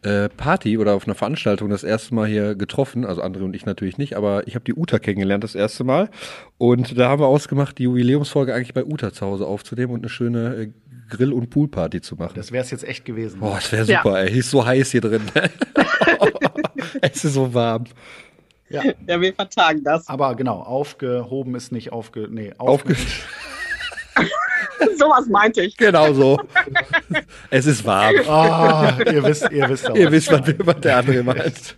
äh, 0.04 0.30
Party 0.30 0.78
oder 0.78 0.94
auf 0.94 1.06
einer 1.06 1.16
Veranstaltung 1.16 1.70
das 1.70 1.84
erste 1.84 2.14
Mal 2.14 2.28
hier 2.28 2.56
getroffen, 2.56 3.06
also 3.06 3.22
André 3.24 3.44
und 3.44 3.56
ich 3.56 3.66
natürlich 3.66 3.98
nicht, 3.98 4.16
aber 4.16 4.48
ich 4.48 4.56
habe 4.56 4.66
die 4.66 4.74
Uta 4.74 5.00
kennengelernt 5.00 5.44
das 5.44 5.56
erste 5.56 5.84
Mal 5.84 6.10
und 6.58 6.98
da 6.98 7.10
haben 7.10 7.22
wir 7.22 7.28
ausgemacht, 7.28 7.78
die 7.78 7.84
Jubiläumsfolge 7.84 8.54
eigentlich 8.54 8.74
bei 8.74 8.84
Uta 8.84 9.14
zu 9.14 9.26
Hause 9.26 9.46
aufzunehmen 9.46 9.94
und 9.94 10.02
eine 10.02 10.10
schöne 10.10 10.56
äh, 10.56 10.70
Grill- 11.10 11.34
und 11.34 11.50
Poolparty 11.50 12.02
zu 12.02 12.16
machen. 12.16 12.34
Das 12.36 12.52
wäre 12.52 12.64
es 12.64 12.72
jetzt 12.72 12.84
echt 12.84 13.06
gewesen. 13.06 13.40
Boah, 13.40 13.56
das 13.56 13.72
wäre 13.72 13.86
Ja. 13.86 14.02
super, 14.04 14.22
ey. 14.22 14.38
Ist 14.40 14.50
so 14.52 14.66
heiß 14.66 14.92
hier 14.92 15.02
drin. 15.02 15.22
es 17.02 17.24
ist 17.24 17.34
so 17.34 17.54
warm. 17.54 17.86
Ja. 18.74 18.82
Ja, 19.08 19.22
wir 19.22 19.34
vertagen 19.34 19.84
das. 19.84 20.08
Aber 20.08 20.36
genau, 20.36 20.60
aufgehoben 20.60 21.56
ist 21.56 21.72
nicht 21.72 21.92
aufge. 21.92 22.28
Nee, 22.30 22.54
Aufge 22.58 22.96
Sowas 24.98 25.28
meinte 25.28 25.62
ich. 25.62 25.78
Genau 25.78 26.14
so. 26.14 26.40
es 27.50 27.66
ist 27.66 27.86
warm. 27.86 28.16
Ah, 28.28 28.98
ihr 29.12 29.24
wisst, 29.24 29.50
ihr 29.52 29.70
wisst, 29.70 29.90
auch, 29.90 29.96
Ihr 29.96 30.12
wisst, 30.12 30.32
was, 30.32 30.42
was 30.60 30.82
der 30.82 30.98
andere 30.98 31.24
meint. 31.24 31.76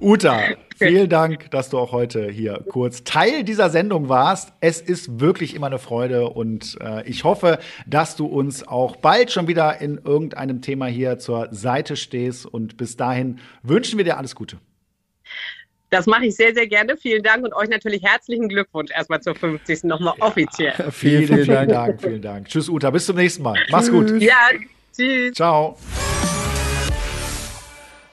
Uta, 0.00 0.40
vielen 0.76 1.08
Dank, 1.08 1.50
dass 1.50 1.70
du 1.70 1.78
auch 1.78 1.92
heute 1.92 2.28
hier 2.28 2.64
kurz 2.68 3.04
Teil 3.04 3.44
dieser 3.44 3.70
Sendung 3.70 4.08
warst. 4.08 4.52
Es 4.60 4.80
ist 4.80 5.20
wirklich 5.20 5.54
immer 5.54 5.68
eine 5.68 5.78
Freude 5.78 6.30
und 6.30 6.76
äh, 6.80 7.08
ich 7.08 7.24
hoffe, 7.24 7.58
dass 7.86 8.16
du 8.16 8.26
uns 8.26 8.66
auch 8.66 8.96
bald 8.96 9.30
schon 9.30 9.46
wieder 9.46 9.80
in 9.80 9.98
irgendeinem 9.98 10.62
Thema 10.62 10.86
hier 10.86 11.18
zur 11.18 11.48
Seite 11.52 11.96
stehst. 11.96 12.46
Und 12.46 12.76
bis 12.76 12.96
dahin 12.96 13.38
wünschen 13.62 13.98
wir 13.98 14.04
dir 14.04 14.18
alles 14.18 14.34
Gute. 14.34 14.58
Das 15.90 16.06
mache 16.06 16.26
ich 16.26 16.36
sehr, 16.36 16.54
sehr 16.54 16.68
gerne. 16.68 16.96
Vielen 16.96 17.22
Dank 17.24 17.44
und 17.44 17.52
euch 17.52 17.68
natürlich 17.68 18.04
herzlichen 18.04 18.48
Glückwunsch 18.48 18.92
erstmal 18.92 19.20
zur 19.20 19.34
50. 19.34 19.84
nochmal 19.84 20.14
offiziell. 20.20 20.72
Vielen, 20.92 21.26
vielen, 21.26 21.44
vielen 21.44 21.68
Dank. 21.68 22.00
Vielen 22.00 22.22
Dank. 22.22 22.48
Tschüss, 22.48 22.68
Uta. 22.68 22.90
Bis 22.90 23.06
zum 23.06 23.16
nächsten 23.16 23.42
Mal. 23.42 23.58
Mach's 23.70 23.90
gut. 23.90 24.08
Ja, 24.22 24.36
tschüss. 24.96 25.34
Ciao. 25.34 25.76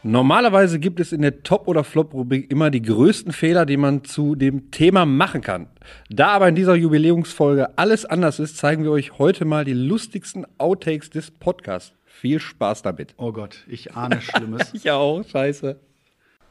Normalerweise 0.02 0.80
gibt 0.80 1.00
es 1.00 1.12
in 1.12 1.22
der 1.22 1.44
Top- 1.44 1.68
oder 1.68 1.84
Flop-Rubrik 1.84 2.50
immer 2.50 2.72
die 2.72 2.82
größten 2.82 3.32
Fehler, 3.32 3.66
die 3.66 3.78
man 3.78 4.04
zu 4.04 4.36
dem 4.36 4.72
Thema 4.72 5.06
machen 5.06 5.42
kann. 5.42 5.68
Da 6.10 6.30
aber 6.30 6.48
in 6.48 6.56
dieser 6.56 6.76
Jubiläumsfolge 6.76 7.78
alles 7.78 8.06
anders 8.06 8.40
ist, 8.40 8.58
zeigen 8.58 8.84
wir 8.84 8.92
euch 8.92 9.20
heute 9.20 9.46
mal 9.46 9.66
die 9.66 9.74
lustigsten 9.74 10.48
Outtakes 10.58 11.12
des 11.12 11.30
Podcasts. 11.30 11.94
Viel 12.06 12.40
Spaß 12.40 12.82
damit. 12.82 13.14
Oh 13.18 13.32
Gott, 13.32 13.66
ich 13.68 13.96
ahne 13.96 14.20
Schlimmes. 14.22 14.70
ich 14.74 14.90
auch, 14.90 15.24
scheiße. 15.24 15.78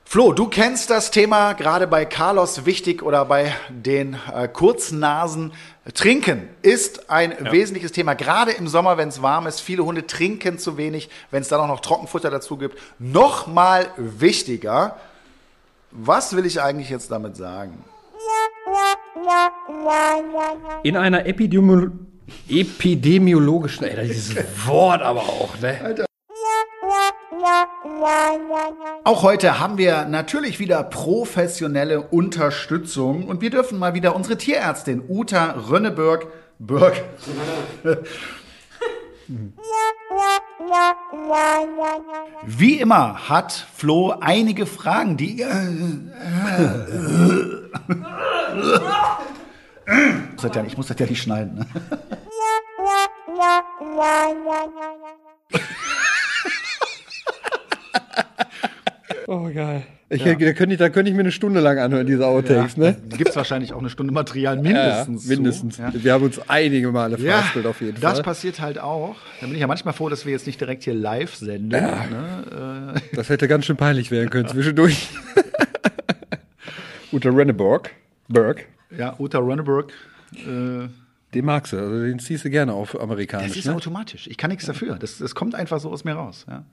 Flo, 0.09 0.33
du 0.33 0.47
kennst 0.47 0.89
das 0.91 1.11
Thema 1.11 1.55
gerade 1.55 1.89
bei 1.89 2.05
Carlos 2.05 2.65
wichtig 2.65 3.03
oder 3.03 3.25
bei 3.25 3.53
den 3.69 4.17
äh, 4.33 4.47
Kurznasen. 4.47 5.53
Trinken 5.95 6.49
ist 6.63 7.11
ein 7.11 7.33
ja. 7.33 7.51
wesentliches 7.51 7.91
Thema, 7.91 8.15
gerade 8.15 8.53
im 8.53 8.69
Sommer, 8.69 8.99
wenn 8.99 9.09
es 9.09 9.21
warm 9.21 9.49
ist. 9.49 9.61
Viele 9.61 9.85
Hunde 9.85 10.07
trinken 10.07 10.61
zu 10.61 10.77
wenig, 10.77 11.11
wenn 11.33 11.43
es 11.43 11.49
dann 11.49 11.61
auch 11.61 11.67
noch 11.67 11.81
Trockenfutter 11.81 12.31
dazu 12.31 12.57
gibt. 12.57 12.79
Noch 13.01 13.49
mal 13.49 13.89
wichtiger, 13.97 14.97
was 15.91 16.37
will 16.37 16.47
ich 16.47 16.63
eigentlich 16.63 16.89
jetzt 16.89 17.11
damit 17.11 17.37
sagen? 17.37 17.85
In 20.85 20.97
einer 20.97 21.27
Epidemiolo 21.27 21.91
epidemiologischen, 22.49 23.87
ey, 23.87 24.07
dieses 24.07 24.37
Wort 24.67 25.03
aber 25.03 25.23
auch, 25.23 25.59
ne? 25.61 25.81
Alter. 25.83 26.06
Auch 29.05 29.23
heute 29.23 29.59
haben 29.61 29.79
wir 29.79 30.05
natürlich 30.05 30.59
wieder 30.59 30.83
professionelle 30.83 32.01
Unterstützung 32.03 33.29
und 33.29 33.41
wir 33.41 33.51
dürfen 33.51 33.79
mal 33.79 33.95
wieder 33.95 34.17
unsere 34.17 34.37
Tierärztin 34.37 35.03
Uta 35.09 35.53
Rönneberg 35.69 36.27
Berg, 36.59 37.05
Wie 42.47 42.81
immer 42.81 43.29
hat 43.29 43.53
Flo 43.53 44.15
einige 44.21 44.65
Fragen, 44.67 45.17
die. 45.17 45.43
ich 50.67 50.77
muss 50.77 50.87
das 50.87 50.99
ja 50.99 51.07
nicht 51.07 51.23
schneiden. 51.23 51.67
Ne? 51.77 53.67
Oh, 59.27 59.51
geil. 59.53 59.83
Ich, 60.09 60.25
ja. 60.25 60.35
da, 60.37 60.53
könnte 60.53 60.75
ich, 60.75 60.79
da 60.79 60.89
könnte 60.89 61.11
ich 61.11 61.17
mir 61.17 61.23
eine 61.23 61.33
Stunde 61.33 61.59
lang 61.59 61.79
anhören, 61.79 62.07
diese 62.07 62.25
Outtakes, 62.27 62.77
ja. 62.77 62.85
ne? 62.85 62.97
Gibt 63.17 63.31
es 63.31 63.37
wahrscheinlich 63.37 63.73
auch 63.73 63.81
eine 63.81 63.91
Stunde 63.91 64.13
Material, 64.13 64.57
mindestens. 64.57 65.29
Ja, 65.29 65.35
mindestens. 65.35 65.79
Ja. 65.79 65.93
Wir 65.93 66.13
haben 66.13 66.25
uns 66.25 66.41
einige 66.49 66.93
Male 66.93 67.19
verhaspelt, 67.19 67.67
auf 67.67 67.81
jeden 67.81 67.95
das 67.95 68.03
Fall. 68.03 68.13
Das 68.13 68.23
passiert 68.23 68.61
halt 68.61 68.79
auch. 68.79 69.17
Da 69.41 69.47
bin 69.47 69.57
ich 69.57 69.61
ja 69.61 69.67
manchmal 69.67 69.95
froh, 69.95 70.09
dass 70.09 70.25
wir 70.25 70.33
jetzt 70.33 70.47
nicht 70.47 70.61
direkt 70.61 70.85
hier 70.85 70.95
live 70.95 71.35
senden. 71.35 71.69
Ne? 71.69 72.95
Äh. 72.95 73.17
Das 73.17 73.29
hätte 73.29 73.49
ganz 73.49 73.65
schön 73.65 73.77
peinlich 73.77 74.13
werden 74.13 74.31
können 74.31 74.49
zwischendurch. 74.49 75.09
Uta 77.13 77.31
Renneberg. 77.31 77.91
Berg. 78.29 78.67
Ja, 78.97 79.19
Uta 79.19 79.41
Renneberg. 79.41 79.93
Äh, 80.35 80.89
den 81.35 81.45
magst 81.45 81.73
du, 81.73 81.79
also 81.79 82.05
den 82.05 82.21
ziehst 82.21 82.45
du 82.45 82.51
gerne 82.51 82.73
auf 82.75 82.99
amerikanisch. 83.01 83.49
Das 83.49 83.57
ist 83.57 83.67
ne? 83.67 83.75
automatisch. 83.75 84.29
Ich 84.29 84.37
kann 84.37 84.51
nichts 84.51 84.67
dafür. 84.67 84.97
Das, 84.97 85.19
das 85.19 85.35
kommt 85.35 85.57
einfach 85.57 85.81
so 85.81 85.91
aus 85.91 86.05
mir 86.05 86.15
raus. 86.15 86.47
Ja. 86.49 86.65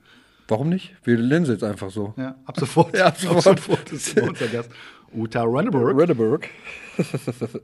Warum 0.47 0.69
nicht? 0.69 0.93
Wir 1.03 1.17
nennen 1.17 1.45
sie 1.45 1.53
jetzt 1.53 1.63
einfach 1.63 1.89
so. 1.89 2.13
Ja, 2.17 2.35
ab 2.45 2.59
sofort. 2.59 2.95
ja, 2.97 3.07
ab 3.07 3.17
sofort. 3.17 3.47
Ab 3.47 3.59
sofort 3.59 3.91
ist 3.91 4.19
unser 4.19 4.47
Gast. 4.47 4.69
Uta 5.13 5.43
Renneberg. 5.43 5.97
Renneberg. 5.97 6.49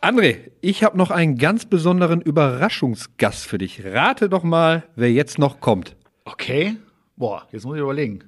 André, 0.00 0.50
ich 0.60 0.82
habe 0.82 0.98
noch 0.98 1.12
einen 1.12 1.38
ganz 1.38 1.64
besonderen 1.64 2.20
Überraschungsgast 2.20 3.46
für 3.46 3.58
dich. 3.58 3.84
Rate 3.84 4.28
doch 4.28 4.42
mal, 4.42 4.82
wer 4.96 5.12
jetzt 5.12 5.38
noch 5.38 5.60
kommt. 5.60 5.94
Okay. 6.24 6.76
Boah, 7.16 7.46
jetzt 7.52 7.64
muss 7.64 7.76
ich 7.76 7.82
überlegen. 7.82 8.24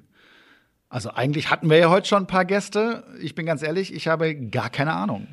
Also 0.87 1.09
eigentlich 1.11 1.51
hatten 1.51 1.69
wir 1.69 1.77
ja 1.77 1.89
heute 1.89 2.07
schon 2.07 2.23
ein 2.23 2.27
paar 2.27 2.45
Gäste. 2.45 3.03
Ich 3.19 3.35
bin 3.35 3.45
ganz 3.45 3.61
ehrlich, 3.61 3.93
ich 3.93 4.07
habe 4.07 4.35
gar 4.35 4.69
keine 4.69 4.93
Ahnung. 4.93 5.27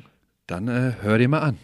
Dann 0.47 0.67
äh, 0.67 0.95
hör 1.01 1.17
dir 1.17 1.29
mal 1.29 1.39
an. 1.39 1.57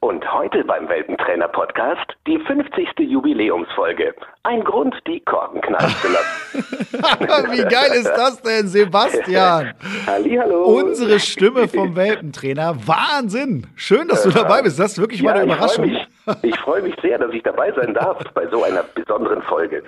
Und 0.00 0.30
heute 0.30 0.62
beim 0.64 0.88
Welpentrainer-Podcast 0.88 2.12
die 2.26 2.38
50. 2.38 2.88
Jubiläumsfolge. 2.98 4.14
Ein 4.42 4.62
Grund, 4.62 4.94
die 5.06 5.20
Korken 5.20 5.60
knallen 5.62 5.94
zu 6.02 6.08
lassen. 6.08 7.52
Wie 7.52 7.62
geil 7.62 7.90
ist 7.92 8.10
das 8.10 8.40
denn, 8.42 8.68
Sebastian? 8.68 9.72
Hallihallo. 10.06 10.64
Unsere 10.64 11.18
Stimme 11.18 11.66
vom 11.66 11.96
Welpentrainer. 11.96 12.76
Wahnsinn. 12.86 13.66
Schön, 13.74 14.06
dass 14.08 14.22
du 14.22 14.30
dabei 14.30 14.62
bist. 14.62 14.78
Das 14.78 14.92
ist 14.92 14.98
wirklich 15.00 15.20
ja, 15.22 15.32
mal 15.32 15.40
eine 15.40 15.44
Überraschung. 15.52 15.86
Ich 15.86 15.98
freue 16.26 16.36
mich, 16.42 16.58
freu 16.60 16.82
mich 16.82 16.94
sehr, 17.00 17.18
dass 17.18 17.32
ich 17.32 17.42
dabei 17.42 17.72
sein 17.72 17.94
darf 17.94 18.18
bei 18.34 18.46
so 18.48 18.62
einer 18.64 18.82
besonderen 18.82 19.42
Folge. 19.42 19.82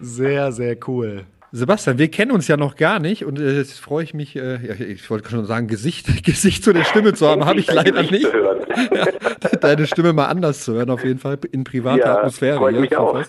Sehr, 0.00 0.52
sehr 0.52 0.76
cool. 0.86 1.24
Sebastian, 1.56 1.98
wir 1.98 2.10
kennen 2.10 2.32
uns 2.32 2.48
ja 2.48 2.58
noch 2.58 2.76
gar 2.76 2.98
nicht 2.98 3.24
und 3.24 3.40
äh, 3.40 3.56
jetzt 3.56 3.80
freue 3.80 4.04
ich 4.04 4.12
mich, 4.12 4.36
äh, 4.36 4.56
ja, 4.56 4.74
ich 4.78 5.10
wollte 5.10 5.30
schon 5.30 5.46
sagen, 5.46 5.68
Gesicht, 5.68 6.06
Gesicht 6.24 6.62
zu 6.62 6.74
der 6.74 6.84
Stimme 6.84 7.14
zu 7.14 7.26
haben, 7.26 7.46
habe 7.46 7.60
ich 7.60 7.72
leider 7.72 8.02
nicht. 8.02 8.24
ja, 8.92 9.06
deine 9.60 9.86
Stimme 9.86 10.12
mal 10.12 10.26
anders 10.26 10.64
zu 10.64 10.74
hören, 10.74 10.90
auf 10.90 11.02
jeden 11.02 11.18
Fall 11.18 11.38
in 11.50 11.64
privater 11.64 11.98
ja, 11.98 12.16
Atmosphäre. 12.18 12.58
Freut 12.58 12.78
mich 12.78 12.94
auch. 12.94 13.22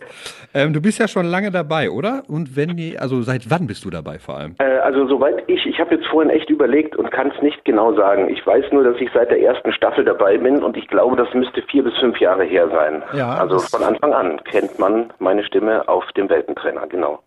Ähm, 0.54 0.74
du 0.74 0.82
bist 0.82 1.00
ja 1.00 1.08
schon 1.08 1.26
lange 1.26 1.52
dabei, 1.52 1.90
oder? 1.90 2.24
Und 2.28 2.58
wenn 2.58 2.76
die, 2.76 3.00
also 3.00 3.22
seit 3.22 3.50
wann 3.50 3.66
bist 3.66 3.86
du 3.86 3.90
dabei 3.90 4.20
vor 4.20 4.38
allem? 4.38 4.56
Äh, 4.60 4.78
also 4.80 5.08
soweit 5.08 5.44
ich, 5.48 5.66
ich 5.66 5.80
habe 5.80 5.96
jetzt 5.96 6.08
vorhin 6.08 6.30
echt 6.30 6.50
überlegt 6.50 6.98
und 6.98 7.10
kann 7.12 7.32
es 7.34 7.42
nicht 7.42 7.64
genau 7.64 7.94
sagen. 7.94 8.28
Ich 8.30 8.46
weiß 8.46 8.66
nur, 8.74 8.84
dass 8.84 9.00
ich 9.00 9.10
seit 9.14 9.32
der 9.32 9.40
ersten 9.40 9.72
Staffel 9.72 10.04
dabei 10.04 10.38
bin 10.38 10.64
und 10.64 10.76
ich 10.76 10.88
glaube, 10.90 11.16
das 11.16 11.34
müsste 11.34 11.62
vier 11.62 11.84
bis 11.84 11.98
fünf 11.98 12.20
Jahre 12.20 12.44
her 12.44 12.68
sein. 12.70 13.04
Ja, 13.14 13.36
also 13.36 13.60
von 13.60 13.84
Anfang 13.84 14.14
an 14.14 14.42
kennt 14.44 14.78
man 14.80 15.14
meine 15.20 15.46
Stimme 15.46 15.88
auf 15.88 16.04
dem 16.18 16.30
Welpentrainer, 16.30 16.88
genau. 16.88 17.20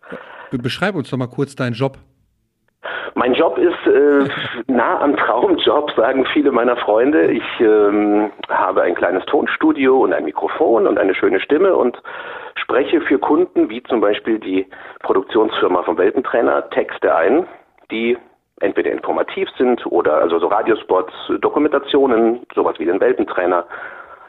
Beschreib 0.50 0.94
uns 0.94 1.10
doch 1.10 1.18
mal 1.18 1.28
kurz 1.28 1.54
deinen 1.54 1.74
Job. 1.74 1.98
Mein 3.14 3.34
Job 3.34 3.58
ist 3.58 3.86
äh, 3.86 4.28
nah 4.66 5.00
am 5.00 5.16
Traumjob, 5.16 5.90
sagen 5.96 6.24
viele 6.32 6.52
meiner 6.52 6.76
Freunde. 6.76 7.30
Ich 7.30 7.60
ähm, 7.60 8.30
habe 8.48 8.82
ein 8.82 8.94
kleines 8.94 9.24
Tonstudio 9.26 9.98
und 9.98 10.12
ein 10.12 10.24
Mikrofon 10.24 10.86
und 10.86 10.98
eine 10.98 11.14
schöne 11.14 11.40
Stimme 11.40 11.76
und 11.76 12.00
spreche 12.54 13.00
für 13.02 13.18
Kunden, 13.18 13.68
wie 13.68 13.82
zum 13.82 14.00
Beispiel 14.00 14.38
die 14.38 14.66
Produktionsfirma 15.00 15.82
vom 15.82 15.98
Welpentrainer, 15.98 16.70
Texte 16.70 17.14
ein, 17.14 17.46
die 17.90 18.16
entweder 18.60 18.90
informativ 18.92 19.48
sind 19.58 19.84
oder 19.86 20.18
also 20.18 20.38
so 20.38 20.46
Radiospots, 20.46 21.12
Dokumentationen, 21.40 22.40
sowas 22.54 22.78
wie 22.78 22.84
den 22.84 23.00
Welpentrainer, 23.00 23.66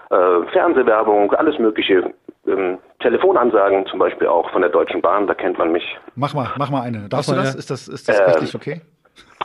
äh, 0.10 0.46
Fernsehwerbung, 0.52 1.34
alles 1.34 1.58
Mögliche 1.60 2.14
ähm, 2.48 2.80
Telefonansagen 3.00 3.86
zum 3.88 4.00
Beispiel 4.00 4.28
auch 4.28 4.50
von 4.52 4.62
der 4.62 4.72
Deutschen 4.72 5.02
Bahn, 5.02 5.28
da 5.28 5.34
kennt 5.34 5.58
man 5.58 5.72
mich. 5.72 5.84
Mach 6.16 6.34
mal, 6.34 6.50
mach 6.58 6.70
mal 6.70 6.82
eine. 6.82 7.10
Darfst 7.10 7.30
du 7.30 7.36
das? 7.36 7.54
Ja. 7.54 7.60
Ist 7.60 7.70
das, 7.70 7.88
ist 7.88 8.08
das 8.08 8.20
äh, 8.20 8.24
rechtlich 8.24 8.56
okay? 8.56 8.82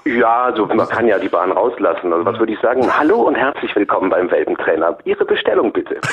Ja, 0.05 0.44
also 0.44 0.66
man 0.66 0.88
kann 0.88 1.09
ja 1.09 1.18
die 1.18 1.28
Bahn 1.28 1.51
rauslassen. 1.51 2.12
Also 2.12 2.24
was 2.24 2.38
würde 2.38 2.53
ich 2.53 2.61
sagen? 2.61 2.82
Hallo 2.97 3.22
und 3.22 3.34
herzlich 3.34 3.74
willkommen 3.74 4.09
beim 4.09 4.30
Welpentrainer. 4.30 4.97
Ihre 5.05 5.24
Bestellung 5.24 5.72
bitte. 5.72 5.97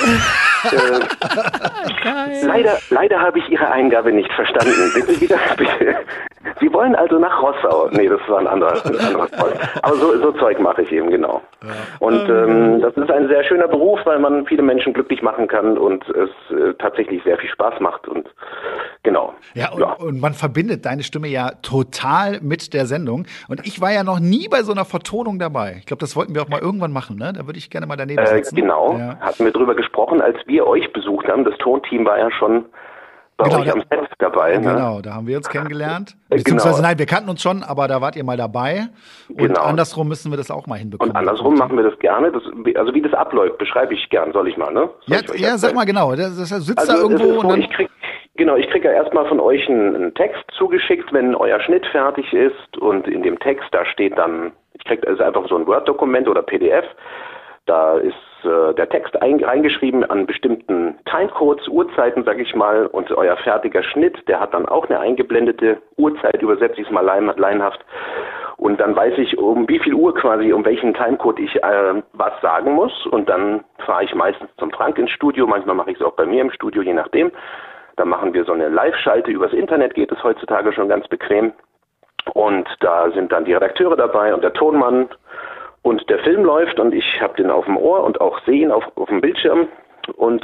äh, 0.72 2.45
leider, 2.45 2.78
leider 2.89 3.20
habe 3.20 3.39
ich 3.39 3.49
Ihre 3.49 3.70
Eingabe 3.72 4.11
nicht 4.11 4.32
verstanden. 4.34 4.91
Bitte 4.93 5.22
wieder, 5.22 5.38
bitte. 5.57 5.95
Sie 6.59 6.72
wollen 6.74 6.95
also 6.95 7.20
nach 7.20 7.41
Rossau. 7.41 7.89
Nee, 7.91 8.07
das 8.07 8.20
war 8.28 8.39
ein 8.39 8.47
anderer, 8.47 8.86
ein 8.86 8.97
anderer 8.97 9.28
Fall. 9.28 9.53
Aber 9.82 9.95
so, 9.95 10.18
so 10.20 10.32
Zeug 10.34 10.59
mache 10.59 10.84
ich 10.84 10.91
eben, 10.91 11.09
genau. 11.09 11.41
Und 11.99 12.30
ähm, 12.30 12.82
das 12.82 12.95
ist 12.95 13.09
ein 13.09 13.28
sehr 13.28 13.43
schöner 13.43 13.68
Beruf, 13.68 13.99
weil 14.05 14.20
man 14.20 14.45
viele 14.45 14.61
Menschen 14.61 14.93
glücklich 14.93 15.22
machen 15.22 15.47
kann 15.47 15.78
und 15.78 16.03
es 16.09 16.30
äh, 16.55 16.74
tatsächlich 16.80 17.24
sehr 17.24 17.38
viel 17.38 17.49
Spaß 17.49 17.80
macht. 17.80 18.07
Und 18.07 18.30
genau. 19.03 19.34
Ja 19.53 19.72
und, 19.72 19.82
ja, 19.82 19.93
und 19.93 20.20
man 20.20 20.34
verbindet 20.34 20.86
deine 20.86 21.03
Stimme 21.03 21.28
ja 21.28 21.51
total 21.61 22.39
mit 22.41 22.74
der 22.74 22.86
Sendung. 22.86 23.26
Und 23.47 23.66
ich 23.66 23.82
war 23.82 23.91
ja 23.91 24.03
noch 24.03 24.20
nie 24.20 24.47
bei 24.49 24.64
so 24.64 24.72
einer 24.72 24.86
Vertonung 24.86 25.39
dabei. 25.39 25.76
Ich 25.80 25.86
glaube, 25.86 26.01
das 26.01 26.16
wollten 26.16 26.36
wir 26.36 26.41
auch 26.41 26.49
mal 26.49 26.59
irgendwann 26.59 26.91
machen, 26.91 27.18
ne? 27.18 27.34
Da 27.36 27.45
würde 27.45 27.57
ich 27.57 27.70
gerne 27.70 27.88
mal 27.88 27.95
daneben 27.95 28.22
äh, 28.22 28.28
sitzen. 28.28 28.57
Äh, 28.57 28.61
genau, 28.61 28.97
ja. 28.97 29.18
hatten 29.20 29.45
wir 29.45 29.51
drüber 29.51 29.76
gesprochen, 29.76 30.22
als 30.22 30.38
wir 30.45 30.53
euch 30.62 30.91
besucht 30.93 31.28
haben. 31.28 31.43
Das 31.43 31.58
Tonteam 31.58 32.06
war 32.06 32.18
ja 32.18 32.32
schon 32.32 32.66
bei 33.38 33.45
genau, 33.45 33.62
euch 33.62 33.74
am 33.74 33.82
Set 33.82 34.10
dabei. 34.20 34.58
Ne? 34.58 34.74
Genau, 34.74 35.01
da 35.01 35.16
haben 35.16 35.28
wir 35.28 35.38
uns 35.38 35.49
kennengelernt. 35.49 36.16
Äh, 36.30 36.38
Beziehungsweise 36.38 36.76
genau. 36.76 36.88
nein, 36.88 36.99
wir 36.99 37.06
kannten 37.06 37.30
uns 37.30 37.41
schon, 37.41 37.64
aber 37.64 37.88
da 37.88 37.99
wart 38.01 38.16
ihr 38.16 38.24
mal 38.24 38.38
dabei. 38.38 38.88
Und 39.30 39.38
genau. 39.38 39.62
andersrum 39.62 40.08
müssen 40.08 40.32
wir 40.32 40.38
das 40.38 40.51
auch 40.51 40.68
mal 40.68 40.78
hinbekommen. 40.78 41.12
Und 41.12 41.18
andersrum 41.18 41.56
machen 41.56 41.76
wir 41.76 41.84
das 41.84 41.97
gerne. 41.99 42.32
Das, 42.32 42.43
also 42.76 42.93
wie 42.93 43.01
das 43.01 43.14
abläuft, 43.14 43.58
beschreibe 43.58 43.93
ich 43.93 44.10
gern, 44.10 44.34
soll 44.34 44.47
ich 44.47 44.58
mal, 44.58 44.72
ne? 44.72 44.89
ja, 45.06 45.20
ja 45.36 45.58
sag 45.58 45.74
mal 45.74 45.86
genau. 45.86 46.16
Das, 46.16 46.38
das 46.38 46.49
sitzt 46.49 46.80
also 46.80 46.93
da 46.93 46.99
irgendwo 46.99 47.34
so, 47.34 47.39
und 47.39 47.49
dann. 47.49 47.62
Ich 47.62 47.70
krieg, 47.72 47.89
genau, 48.36 48.56
ich 48.56 48.70
kriege 48.70 48.88
ja 48.88 48.93
erstmal 48.93 49.28
von 49.28 49.39
euch 49.39 49.68
einen, 49.68 49.95
einen 49.95 50.14
Text 50.14 50.43
zugeschickt, 50.58 51.12
wenn 51.12 51.36
euer 51.36 51.60
Schnitt 51.62 51.86
fertig 51.88 52.32
ist. 52.34 52.78
Und 52.78 53.08
in 53.08 53.24
dem 53.24 53.39
Text, 53.39 53.66
da 53.72 53.86
steht 53.86 54.18
dann, 54.18 54.51
ich 54.74 54.84
kriege 54.86 55.08
also 55.08 55.24
einfach 55.24 55.47
so 55.49 55.56
ein 55.56 55.66
Word-Dokument 55.66 56.28
oder 56.28 56.43
PDF. 56.43 56.86
Da 57.66 57.97
ist 57.97 58.14
äh, 58.46 58.74
der 58.74 58.89
Text 58.89 59.22
ein, 59.22 59.44
reingeschrieben 59.44 60.04
an 60.10 60.26
bestimmten 60.26 60.96
Timecodes, 61.06 61.68
Uhrzeiten, 61.68 62.24
sag 62.24 62.39
ich 62.39 62.54
mal, 62.56 62.88
und 62.88 63.12
euer 63.12 63.38
fertiger 63.38 63.84
Schnitt, 63.84 64.28
der 64.28 64.39
hat 64.39 64.54
dann 64.54 64.66
auch 64.66 64.88
eine 64.89 65.00
eingeblendete 65.00 65.78
Uhrzeit, 65.98 66.41
übersetze 66.41 66.82
ich 66.82 66.88
es 66.88 66.94
mal 66.94 67.02
lein, 67.02 67.32
leinhaft. 67.36 67.84
Und 68.58 68.80
dann 68.80 68.96
weiß 68.96 69.18
ich, 69.18 69.38
um 69.38 69.68
wie 69.68 69.80
viel 69.80 69.94
Uhr 69.94 70.14
quasi, 70.14 70.54
um 70.54 70.64
welchen 70.64 70.94
Timecode 70.94 71.39
ich 71.39 71.56
äh, 71.64 72.02
was 72.14 72.34
sagen 72.41 72.72
muss. 72.74 73.06
Und 73.08 73.28
dann 73.28 73.64
fahre 73.86 74.04
ich 74.06 74.16
meistens 74.16 74.50
zum 74.58 74.72
Frank 74.72 74.98
ins 74.98 75.12
Studio, 75.12 75.48
manchmal 75.48 75.76
mache 75.76 75.91
ich 75.91 75.98
es 75.98 76.04
auch 76.06 76.14
bei 76.14 76.26
mir 76.26 76.41
im 76.41 76.52
Studio, 76.52 76.82
je 76.82 76.94
nachdem. 76.94 77.32
Dann 77.96 78.10
machen 78.10 78.34
wir 78.34 78.44
so 78.46 78.54
eine 78.54 78.70
Live-Schalte 78.70 79.32
übers 79.32 79.54
Internet, 79.54 79.94
geht 79.94 80.12
es 80.12 80.24
heutzutage 80.24 80.72
schon 80.74 80.88
ganz 80.88 81.08
bequem. 81.08 81.54
Und 82.34 82.68
da 82.80 83.12
sind 83.12 83.32
dann 83.32 83.46
die 83.46 83.54
Redakteure 83.54 83.98
dabei 83.98 84.34
und 84.34 84.44
der 84.44 84.54
Tonmann 84.54 85.10
und 85.84 86.10
der 86.10 86.20
Film 86.20 86.44
läuft 86.44 86.80
und 86.80 86.94
ich 86.94 87.22
habe 87.22 87.36
den 87.36 87.52
auf 87.52 87.66
dem 87.66 87.78
Ohr 87.78 88.04
und 88.04 88.20
auch 88.20 88.40
sehe 88.46 88.64
ihn 88.64 88.72
auf, 88.72 88.86
auf 88.96 89.10
dem 89.10 89.22
Bildschirm 89.22 89.68
und 90.16 90.44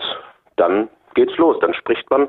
dann 0.57 0.89
geht's 1.15 1.35
los. 1.37 1.57
Dann 1.61 1.73
spricht 1.73 2.09
man, 2.11 2.27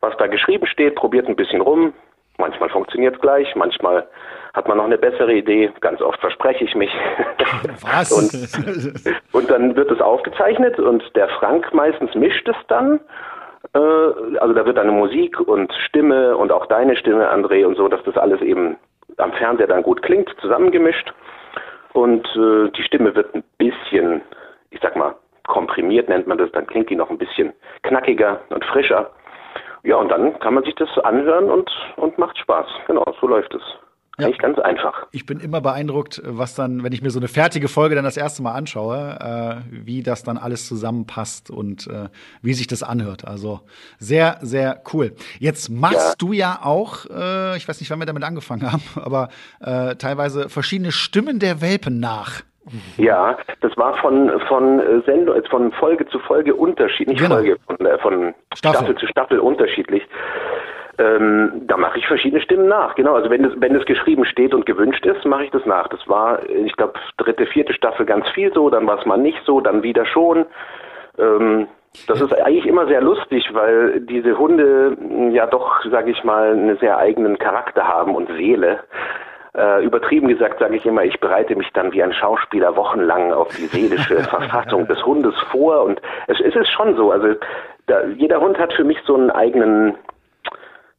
was 0.00 0.16
da 0.16 0.26
geschrieben 0.26 0.66
steht, 0.66 0.96
probiert 0.96 1.28
ein 1.28 1.36
bisschen 1.36 1.60
rum. 1.60 1.92
Manchmal 2.38 2.68
funktioniert 2.68 3.14
es 3.14 3.20
gleich, 3.20 3.54
manchmal 3.54 4.06
hat 4.52 4.68
man 4.68 4.78
noch 4.78 4.84
eine 4.84 4.98
bessere 4.98 5.32
Idee. 5.32 5.70
Ganz 5.80 6.00
oft 6.02 6.18
verspreche 6.20 6.64
ich 6.64 6.74
mich. 6.74 6.90
Was? 7.82 8.12
und, 8.12 9.22
und 9.32 9.50
dann 9.50 9.76
wird 9.76 9.90
es 9.90 10.00
aufgezeichnet 10.00 10.78
und 10.78 11.04
der 11.14 11.28
Frank 11.28 11.72
meistens 11.72 12.14
mischt 12.14 12.48
es 12.48 12.56
dann. 12.68 13.00
Äh, 13.74 13.78
also 14.38 14.54
da 14.54 14.64
wird 14.64 14.78
eine 14.78 14.92
Musik 14.92 15.40
und 15.40 15.72
Stimme 15.86 16.36
und 16.36 16.52
auch 16.52 16.66
deine 16.66 16.96
Stimme, 16.96 17.30
André, 17.30 17.64
und 17.66 17.76
so, 17.76 17.88
dass 17.88 18.02
das 18.04 18.16
alles 18.16 18.40
eben 18.40 18.76
am 19.18 19.32
Fernseher 19.32 19.66
dann 19.66 19.82
gut 19.82 20.02
klingt, 20.02 20.34
zusammengemischt. 20.40 21.12
Und 21.96 22.26
äh, 22.36 22.70
die 22.76 22.82
Stimme 22.82 23.14
wird 23.14 23.34
ein 23.34 23.42
bisschen, 23.56 24.20
ich 24.68 24.80
sag 24.82 24.96
mal, 24.96 25.14
komprimiert 25.46 26.10
nennt 26.10 26.26
man 26.26 26.36
das, 26.36 26.52
dann 26.52 26.66
klingt 26.66 26.90
die 26.90 26.94
noch 26.94 27.08
ein 27.08 27.16
bisschen 27.16 27.54
knackiger 27.84 28.42
und 28.50 28.62
frischer. 28.66 29.10
Ja, 29.82 29.96
und 29.96 30.10
dann 30.10 30.38
kann 30.40 30.52
man 30.52 30.64
sich 30.64 30.74
das 30.74 30.90
anhören 30.98 31.50
und, 31.50 31.70
und 31.96 32.18
macht 32.18 32.36
Spaß. 32.36 32.66
Genau, 32.86 33.02
so 33.18 33.26
läuft 33.26 33.54
es. 33.54 33.62
Ja. 34.18 34.26
Eigentlich 34.26 34.38
ganz 34.38 34.58
einfach. 34.58 35.06
Ich 35.10 35.26
bin 35.26 35.40
immer 35.40 35.60
beeindruckt, 35.60 36.22
was 36.24 36.54
dann, 36.54 36.82
wenn 36.82 36.92
ich 36.92 37.02
mir 37.02 37.10
so 37.10 37.18
eine 37.18 37.28
fertige 37.28 37.68
Folge 37.68 37.94
dann 37.94 38.04
das 38.04 38.16
erste 38.16 38.42
Mal 38.42 38.52
anschaue, 38.52 39.18
äh, 39.20 39.56
wie 39.70 40.02
das 40.02 40.22
dann 40.22 40.38
alles 40.38 40.66
zusammenpasst 40.66 41.50
und 41.50 41.86
äh, 41.86 42.08
wie 42.40 42.54
sich 42.54 42.66
das 42.66 42.82
anhört. 42.82 43.28
Also 43.28 43.60
sehr, 43.98 44.38
sehr 44.40 44.80
cool. 44.94 45.12
Jetzt 45.38 45.68
machst 45.68 45.96
ja. 45.96 46.14
du 46.16 46.32
ja 46.32 46.60
auch, 46.62 47.04
äh, 47.10 47.58
ich 47.58 47.68
weiß 47.68 47.78
nicht, 47.80 47.90
wann 47.90 47.98
wir 47.98 48.06
damit 48.06 48.24
angefangen 48.24 48.72
haben, 48.72 48.82
aber 49.04 49.28
äh, 49.60 49.96
teilweise 49.96 50.48
verschiedene 50.48 50.92
Stimmen 50.92 51.38
der 51.38 51.60
Welpen 51.60 52.00
nach. 52.00 52.40
Ja, 52.96 53.36
das 53.60 53.76
war 53.76 53.96
von 53.98 54.40
von 54.48 54.80
äh, 54.80 55.00
Sendung, 55.06 55.40
von 55.50 55.70
Folge 55.72 56.06
zu 56.08 56.18
Folge 56.20 56.54
unterschiedlich, 56.54 57.20
nicht 57.20 57.22
genau. 57.22 57.36
Folge, 57.36 57.58
von, 57.66 57.86
äh, 57.86 57.98
von 57.98 58.34
Staffel. 58.54 58.78
Staffel 58.78 58.96
zu 58.96 59.06
Staffel 59.06 59.38
unterschiedlich. 59.38 60.02
Ähm, 60.98 61.62
da 61.66 61.76
mache 61.76 61.98
ich 61.98 62.06
verschiedene 62.06 62.40
Stimmen 62.40 62.68
nach. 62.68 62.94
Genau, 62.94 63.14
also 63.14 63.28
wenn 63.28 63.44
es, 63.44 63.52
wenn 63.56 63.74
es 63.74 63.84
geschrieben 63.84 64.24
steht 64.24 64.54
und 64.54 64.64
gewünscht 64.64 65.04
ist, 65.04 65.24
mache 65.26 65.44
ich 65.44 65.50
das 65.50 65.66
nach. 65.66 65.88
Das 65.88 66.00
war, 66.08 66.48
ich 66.48 66.74
glaube, 66.76 66.94
dritte, 67.18 67.46
vierte 67.46 67.74
Staffel 67.74 68.06
ganz 68.06 68.28
viel 68.30 68.52
so, 68.52 68.70
dann 68.70 68.86
war 68.86 68.98
es 68.98 69.04
mal 69.04 69.18
nicht 69.18 69.40
so, 69.44 69.60
dann 69.60 69.82
wieder 69.82 70.06
schon. 70.06 70.46
Ähm, 71.18 71.68
das 72.08 72.20
ist 72.20 72.32
eigentlich 72.32 72.66
immer 72.66 72.86
sehr 72.86 73.00
lustig, 73.00 73.48
weil 73.52 74.00
diese 74.00 74.38
Hunde 74.38 74.96
ja 75.32 75.46
doch, 75.46 75.84
sage 75.90 76.10
ich 76.10 76.24
mal, 76.24 76.52
einen 76.52 76.76
sehr 76.78 76.98
eigenen 76.98 77.38
Charakter 77.38 77.86
haben 77.86 78.14
und 78.14 78.28
Seele. 78.28 78.80
Äh, 79.54 79.84
übertrieben 79.84 80.28
gesagt 80.28 80.58
sage 80.58 80.76
ich 80.76 80.84
immer, 80.84 81.04
ich 81.04 81.18
bereite 81.18 81.56
mich 81.56 81.70
dann 81.72 81.92
wie 81.92 82.02
ein 82.02 82.12
Schauspieler 82.12 82.76
wochenlang 82.76 83.32
auf 83.32 83.48
die 83.56 83.66
seelische 83.66 84.20
Verfassung 84.24 84.86
des 84.86 85.04
Hundes 85.04 85.34
vor 85.50 85.84
und 85.84 86.00
es, 86.26 86.38
es 86.40 86.54
ist 86.54 86.68
schon 86.68 86.94
so. 86.96 87.10
Also 87.10 87.28
da, 87.86 88.04
jeder 88.04 88.40
Hund 88.40 88.58
hat 88.58 88.74
für 88.74 88.84
mich 88.84 88.98
so 89.06 89.14
einen 89.14 89.30
eigenen 89.30 89.94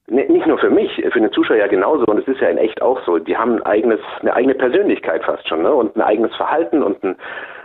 nicht 0.09 0.47
nur 0.47 0.57
für 0.57 0.69
mich, 0.69 1.03
für 1.11 1.19
den 1.19 1.31
Zuschauer 1.31 1.57
ja 1.57 1.67
genauso 1.67 2.05
und 2.05 2.19
es 2.19 2.27
ist 2.27 2.39
ja 2.39 2.47
in 2.47 2.57
echt 2.57 2.81
auch 2.81 3.01
so. 3.05 3.19
Die 3.19 3.35
haben 3.35 3.55
ein 3.55 3.63
eigenes, 3.63 3.99
eine 4.21 4.33
eigene 4.33 4.55
Persönlichkeit 4.55 5.23
fast 5.23 5.47
schon 5.47 5.63
ne? 5.63 5.73
und 5.73 5.95
ein 5.95 6.01
eigenes 6.01 6.33
Verhalten 6.35 6.81
und 6.81 7.03
ein, 7.03 7.17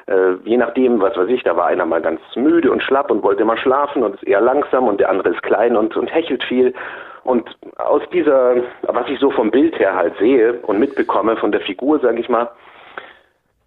äh, 0.07 0.33
je 0.45 0.57
nachdem, 0.57 1.01
was 1.01 1.17
weiß 1.17 1.29
ich, 1.29 1.45
da 1.45 1.57
war 1.57 1.67
einer 1.67 1.87
mal 1.87 2.03
ganz 2.03 2.21
müde 2.35 2.73
und 2.73 2.83
schlapp 2.83 3.11
und 3.13 3.23
wollte 3.23 3.45
mal 3.45 3.59
schlafen 3.59 4.03
und 4.03 4.17
ist 4.17 4.27
eher 4.27 4.41
langsam 4.41 4.89
und 4.89 4.99
der 4.99 5.11
andere 5.11 5.31
ist 5.31 5.43
klein 5.43 5.77
und, 5.77 5.97
und 5.97 6.13
hechelt 6.13 6.43
viel. 6.43 6.75
Und 7.23 7.57
aus 7.79 8.03
dieser, 8.13 8.57
was 8.83 9.09
ich 9.09 9.21
so 9.21 9.31
vom 9.31 9.53
Bild 9.53 9.79
her 9.79 9.95
halt 9.95 10.15
sehe 10.19 10.55
und 10.63 10.81
mitbekomme 10.81 11.37
von 11.37 11.53
der 11.53 11.61
Figur, 11.61 12.01
sage 12.01 12.19
ich 12.19 12.29
mal, 12.29 12.51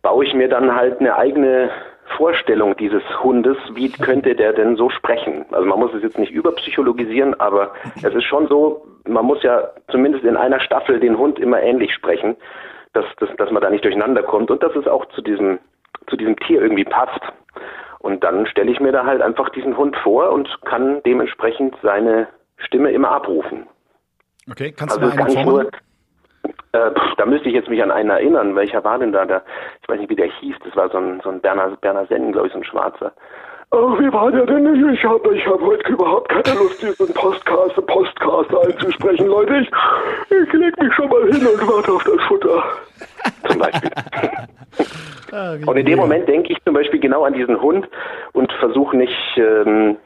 baue 0.01 0.25
ich 0.25 0.33
mir 0.33 0.49
dann 0.49 0.75
halt 0.75 0.99
eine 0.99 1.15
eigene 1.15 1.69
Vorstellung 2.17 2.77
dieses 2.77 3.03
Hundes, 3.23 3.57
wie 3.73 3.91
könnte 3.91 4.35
der 4.35 4.53
denn 4.53 4.75
so 4.75 4.89
sprechen? 4.89 5.45
Also 5.51 5.65
man 5.65 5.79
muss 5.79 5.93
es 5.93 6.03
jetzt 6.03 6.19
nicht 6.19 6.31
überpsychologisieren, 6.31 7.39
aber 7.39 7.73
es 7.97 8.13
ist 8.13 8.23
schon 8.23 8.47
so, 8.47 8.85
man 9.07 9.25
muss 9.25 9.41
ja 9.43 9.69
zumindest 9.89 10.23
in 10.23 10.37
einer 10.37 10.59
Staffel 10.59 10.99
den 10.99 11.17
Hund 11.17 11.39
immer 11.39 11.61
ähnlich 11.61 11.93
sprechen, 11.93 12.35
dass, 12.93 13.05
dass, 13.19 13.29
dass 13.37 13.51
man 13.51 13.61
da 13.61 13.69
nicht 13.69 13.83
durcheinander 13.83 14.23
kommt 14.23 14.51
und 14.51 14.63
dass 14.63 14.75
es 14.75 14.87
auch 14.87 15.05
zu 15.09 15.21
diesem, 15.21 15.59
zu 16.07 16.15
diesem 16.15 16.37
Tier 16.37 16.61
irgendwie 16.61 16.85
passt. 16.85 17.21
Und 17.99 18.23
dann 18.23 18.45
stelle 18.45 18.71
ich 18.71 18.79
mir 18.79 18.91
da 18.91 19.05
halt 19.05 19.21
einfach 19.21 19.49
diesen 19.49 19.75
Hund 19.75 19.95
vor 19.97 20.31
und 20.31 20.47
kann 20.65 21.01
dementsprechend 21.05 21.75
seine 21.81 22.27
Stimme 22.57 22.91
immer 22.91 23.09
abrufen. 23.11 23.67
Okay, 24.49 24.71
kannst 24.71 24.95
also 24.95 25.09
du 25.09 25.17
mal 25.17 25.25
eine 25.25 25.43
Formel? 25.43 25.69
Äh, 26.71 26.91
da 27.17 27.25
müsste 27.25 27.49
ich 27.49 27.55
jetzt 27.55 27.69
mich 27.69 27.81
an 27.81 27.91
einen 27.91 28.09
erinnern. 28.09 28.55
Welcher 28.55 28.83
war 28.83 28.99
denn 28.99 29.11
da? 29.11 29.25
Der, 29.25 29.43
ich 29.81 29.89
weiß 29.89 29.99
nicht, 29.99 30.09
wie 30.09 30.15
der 30.15 30.27
hieß. 30.27 30.55
Das 30.63 30.75
war 30.75 30.89
so 30.89 30.97
ein, 30.97 31.21
so 31.23 31.29
ein 31.29 31.39
Berner, 31.39 31.77
Berner 31.81 32.05
Sennen, 32.07 32.31
glaube 32.31 32.47
ich, 32.47 32.53
so 32.53 32.59
ein 32.59 32.65
Schwarzer. 32.65 33.11
Ach, 33.71 33.99
wie 33.99 34.11
war 34.13 34.31
der 34.31 34.45
denn? 34.45 34.93
Ich 34.93 35.03
habe 35.03 35.35
ich 35.35 35.45
hab 35.45 35.59
heute 35.59 35.91
überhaupt 35.91 36.29
keine 36.29 36.57
Lust, 36.57 36.81
diesen 36.81 37.13
Postcast, 37.13 37.75
Postcast 37.87 38.55
einzusprechen, 38.55 39.27
Leute. 39.27 39.57
Ich, 39.57 39.69
ich 40.29 40.53
leg 40.53 40.81
mich 40.81 40.93
schon 40.93 41.09
mal 41.09 41.23
hin 41.31 41.45
und 41.45 41.67
warte 41.67 41.91
auf 41.91 42.03
das 42.03 42.23
Futter. 42.27 42.63
Zum 43.47 43.59
Beispiel. 43.59 43.91
Ah, 45.31 45.55
und 45.65 45.75
in 45.75 45.85
dem 45.85 45.97
Moment 45.97 46.29
denke 46.29 46.53
ich 46.53 46.63
zum 46.63 46.73
Beispiel 46.73 46.99
genau 46.99 47.25
an 47.25 47.33
diesen 47.33 47.59
Hund 47.59 47.89
und 48.33 48.51
versuche 48.53 48.95
nicht, 48.95 49.17
ähm, 49.35 49.97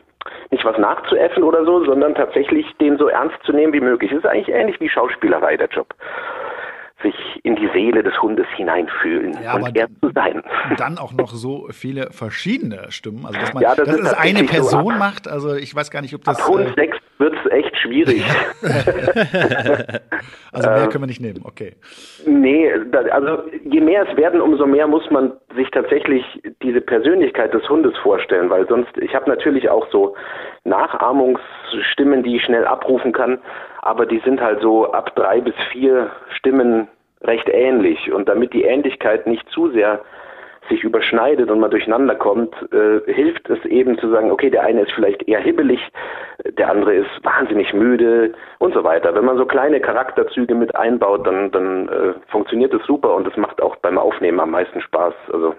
nicht 0.52 0.66
was 0.66 0.78
nachzuäffen 0.78 1.44
oder 1.44 1.64
so, 1.66 1.86
sondern 1.86 2.16
tatsächlich 2.16 2.66
den 2.82 2.98
so 2.98 3.08
ernst 3.08 3.38
zu 3.44 3.54
nehmen 3.54 3.74
wie 3.74 3.82
möglich. 3.82 4.12
Es 4.12 4.20
ist 4.20 4.26
eigentlich 4.26 4.50
ähnlich 4.50 4.80
wie 4.80 4.90
Schauspielerei, 4.90 5.58
der 5.58 5.68
Job 5.68 5.94
sich 7.02 7.16
in 7.44 7.56
die 7.56 7.70
Seele 7.74 8.04
des 8.04 8.22
Hundes 8.22 8.46
hineinfühlen 8.56 9.38
ja, 9.42 9.56
und 9.56 9.76
er 9.76 9.88
zu 10.02 10.12
sein. 10.14 10.44
Dann 10.78 10.98
auch 10.98 11.14
noch 11.14 11.32
so 11.32 11.68
viele 11.72 12.12
verschiedene 12.12 12.92
Stimmen. 12.92 13.26
Also 13.26 13.40
dass 13.40 13.54
man 13.54 13.64
ja, 13.64 13.76
das, 13.76 13.88
das 13.88 14.00
ist 14.00 14.14
eine 14.14 14.44
Person 14.44 14.94
so 14.94 15.00
macht, 15.00 15.28
also 15.28 15.56
ich 15.56 15.74
weiß 15.74 15.92
gar 15.92 16.02
nicht, 16.02 16.14
ob 16.14 16.24
das. 16.26 16.42
Ab 16.42 16.50
Hund 16.50 16.74
6 16.76 16.98
wird 17.20 17.36
es 17.36 17.52
echt 17.52 17.78
schwierig. 17.78 18.24
also 20.52 20.70
mehr 20.70 20.88
können 20.88 21.04
wir 21.04 21.08
nicht 21.08 21.22
nehmen, 21.22 21.42
okay. 21.44 21.74
Nee, 22.26 22.72
also 23.12 23.44
je 23.64 23.82
mehr 23.82 24.08
es 24.10 24.18
werden, 24.18 24.42
umso 24.42 24.66
mehr 24.66 24.88
muss 24.88 25.10
man 25.12 25.34
sich 25.56 25.70
tatsächlich 25.72 26.24
diese 26.64 26.82
Persönlichkeit 26.82 27.54
des 27.54 27.68
Hundes 27.70 27.96
vorstellen, 27.98 28.50
weil 28.50 28.68
sonst, 28.68 28.98
ich 28.98 29.14
habe 29.14 29.30
natürlich 29.30 29.70
auch 29.70 29.88
so 29.92 30.16
Nachahmungsstimmen, 30.64 32.24
die 32.24 32.38
ich 32.38 32.44
schnell 32.44 32.66
abrufen 32.66 33.12
kann, 33.12 33.40
aber 33.82 34.06
die 34.06 34.20
sind 34.20 34.42
halt 34.42 34.62
so 34.62 34.92
ab 34.92 35.14
drei 35.16 35.42
bis 35.42 35.56
vier 35.72 36.10
Stimmen 36.38 36.88
recht 37.22 37.50
ähnlich. 37.50 38.12
Und 38.12 38.30
damit 38.30 38.54
die 38.54 38.64
Ähnlichkeit 38.64 39.28
nicht 39.28 39.48
zu 39.50 39.72
sehr 39.72 40.02
sich 40.68 40.84
überschneidet 40.84 41.50
und 41.50 41.60
man 41.60 41.72
durcheinander 41.72 42.16
kommt, 42.16 42.54
äh, 42.72 43.12
hilft 43.12 43.50
es 43.50 43.64
eben 43.66 43.98
zu 43.98 44.10
sagen, 44.10 44.32
okay, 44.32 44.50
der 44.50 44.64
eine 44.64 44.82
ist 44.82 44.92
vielleicht 44.92 45.28
eher 45.28 45.40
hibbelig, 45.40 45.80
der 46.58 46.70
andere 46.70 46.96
ist 46.96 47.10
wahnsinnig 47.24 47.74
müde 47.74 48.34
und 48.60 48.74
so 48.74 48.84
weiter. 48.84 49.16
Wenn 49.16 49.26
man 49.26 49.38
so 49.38 49.46
kleine 49.46 49.80
Charakterzüge 49.80 50.56
mit 50.56 50.76
einbaut, 50.76 51.26
dann, 51.26 51.52
dann 51.52 51.90
äh, 51.90 52.14
funktioniert 52.28 52.74
es 52.74 52.86
super 52.86 53.16
und 53.16 53.28
es 53.28 53.38
macht 53.38 53.62
auch 53.62 53.76
beim 53.78 53.98
Aufnehmen 53.98 54.40
am 54.40 54.52
meisten 54.52 54.82
Spaß. 54.82 55.14
Also 55.32 55.56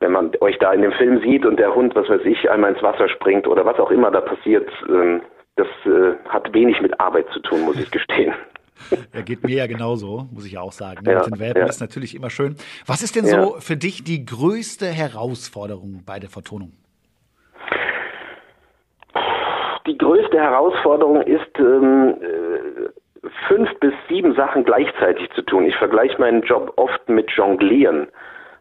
wenn 0.00 0.12
man 0.12 0.30
euch 0.40 0.58
da 0.58 0.72
in 0.72 0.82
dem 0.82 0.92
Film 0.92 1.20
sieht 1.20 1.44
und 1.44 1.58
der 1.58 1.74
Hund, 1.74 1.94
was 1.94 2.08
weiß 2.08 2.22
ich, 2.24 2.50
einmal 2.50 2.72
ins 2.72 2.82
Wasser 2.82 3.08
springt 3.08 3.46
oder 3.46 3.64
was 3.64 3.78
auch 3.78 3.90
immer 3.90 4.10
da 4.10 4.20
passiert, 4.20 4.68
äh, 4.88 5.20
das 5.56 5.68
hat 6.28 6.52
wenig 6.52 6.80
mit 6.80 6.98
Arbeit 6.98 7.28
zu 7.30 7.38
tun, 7.38 7.60
muss 7.60 7.78
ich 7.78 7.88
gestehen. 7.92 8.34
Ja, 9.12 9.22
geht 9.22 9.44
mir 9.44 9.56
ja 9.56 9.66
genauso, 9.66 10.28
muss 10.32 10.46
ich 10.46 10.52
ja 10.52 10.60
auch 10.60 10.72
sagen. 10.72 11.04
Ja, 11.06 11.18
Mit 11.18 11.26
den 11.26 11.38
Welpen 11.38 11.62
ja. 11.62 11.68
ist 11.68 11.80
natürlich 11.80 12.14
immer 12.14 12.30
schön. 12.30 12.56
Was 12.86 13.02
ist 13.02 13.16
denn 13.16 13.26
so 13.26 13.56
für 13.60 13.76
dich 13.76 14.04
die 14.04 14.24
größte 14.24 14.86
Herausforderung 14.86 16.02
bei 16.04 16.18
der 16.18 16.30
Vertonung? 16.30 16.72
Die, 19.86 19.98
größte 19.98 20.38
Herausforderung 20.38 21.20
ist, 21.22 21.58
ähm, 21.58 22.16
äh, 22.20 23.28
fünf 23.48 23.68
bis 23.80 23.92
sieben 24.08 24.34
Sachen 24.34 24.64
gleichzeitig 24.64 25.30
zu 25.32 25.42
tun. 25.42 25.66
Ich 25.66 25.76
vergleiche 25.76 26.18
meinen 26.18 26.42
Job 26.42 26.72
oft 26.76 27.08
mit 27.08 27.30
Jonglieren. 27.32 28.08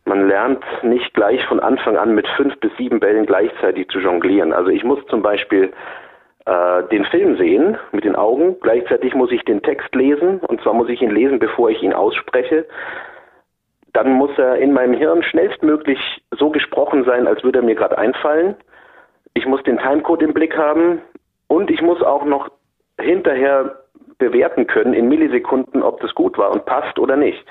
Man 0.05 0.27
lernt 0.27 0.63
nicht 0.83 1.13
gleich 1.13 1.43
von 1.45 1.61
Anfang 1.61 1.95
an 1.95 2.13
mit 2.13 2.27
fünf 2.35 2.59
bis 2.59 2.75
sieben 2.77 2.99
Bällen 2.99 3.25
gleichzeitig 3.25 3.87
zu 3.87 3.99
jonglieren. 3.99 4.51
Also 4.51 4.69
ich 4.69 4.83
muss 4.83 4.99
zum 5.07 5.21
Beispiel 5.21 5.71
äh, 6.45 6.83
den 6.91 7.05
Film 7.05 7.37
sehen 7.37 7.77
mit 7.91 8.03
den 8.03 8.15
Augen, 8.15 8.59
gleichzeitig 8.61 9.13
muss 9.13 9.31
ich 9.31 9.43
den 9.43 9.61
Text 9.61 9.93
lesen 9.95 10.39
und 10.39 10.61
zwar 10.61 10.73
muss 10.73 10.89
ich 10.89 11.01
ihn 11.01 11.11
lesen, 11.11 11.39
bevor 11.39 11.69
ich 11.69 11.81
ihn 11.81 11.93
ausspreche. 11.93 12.65
Dann 13.93 14.11
muss 14.11 14.31
er 14.37 14.57
in 14.57 14.73
meinem 14.73 14.93
Hirn 14.93 15.23
schnellstmöglich 15.23 15.99
so 16.31 16.49
gesprochen 16.49 17.03
sein, 17.05 17.27
als 17.27 17.43
würde 17.43 17.59
er 17.59 17.65
mir 17.65 17.75
gerade 17.75 17.97
einfallen. 17.97 18.55
Ich 19.35 19.45
muss 19.45 19.61
den 19.63 19.77
Timecode 19.77 20.23
im 20.23 20.33
Blick 20.33 20.57
haben 20.57 21.01
und 21.47 21.69
ich 21.69 21.81
muss 21.81 22.01
auch 22.01 22.25
noch 22.25 22.49
hinterher 22.99 23.79
bewerten 24.17 24.67
können 24.67 24.93
in 24.93 25.09
Millisekunden, 25.09 25.83
ob 25.83 25.99
das 26.01 26.13
gut 26.15 26.37
war 26.37 26.51
und 26.51 26.65
passt 26.65 26.99
oder 26.99 27.15
nicht. 27.15 27.43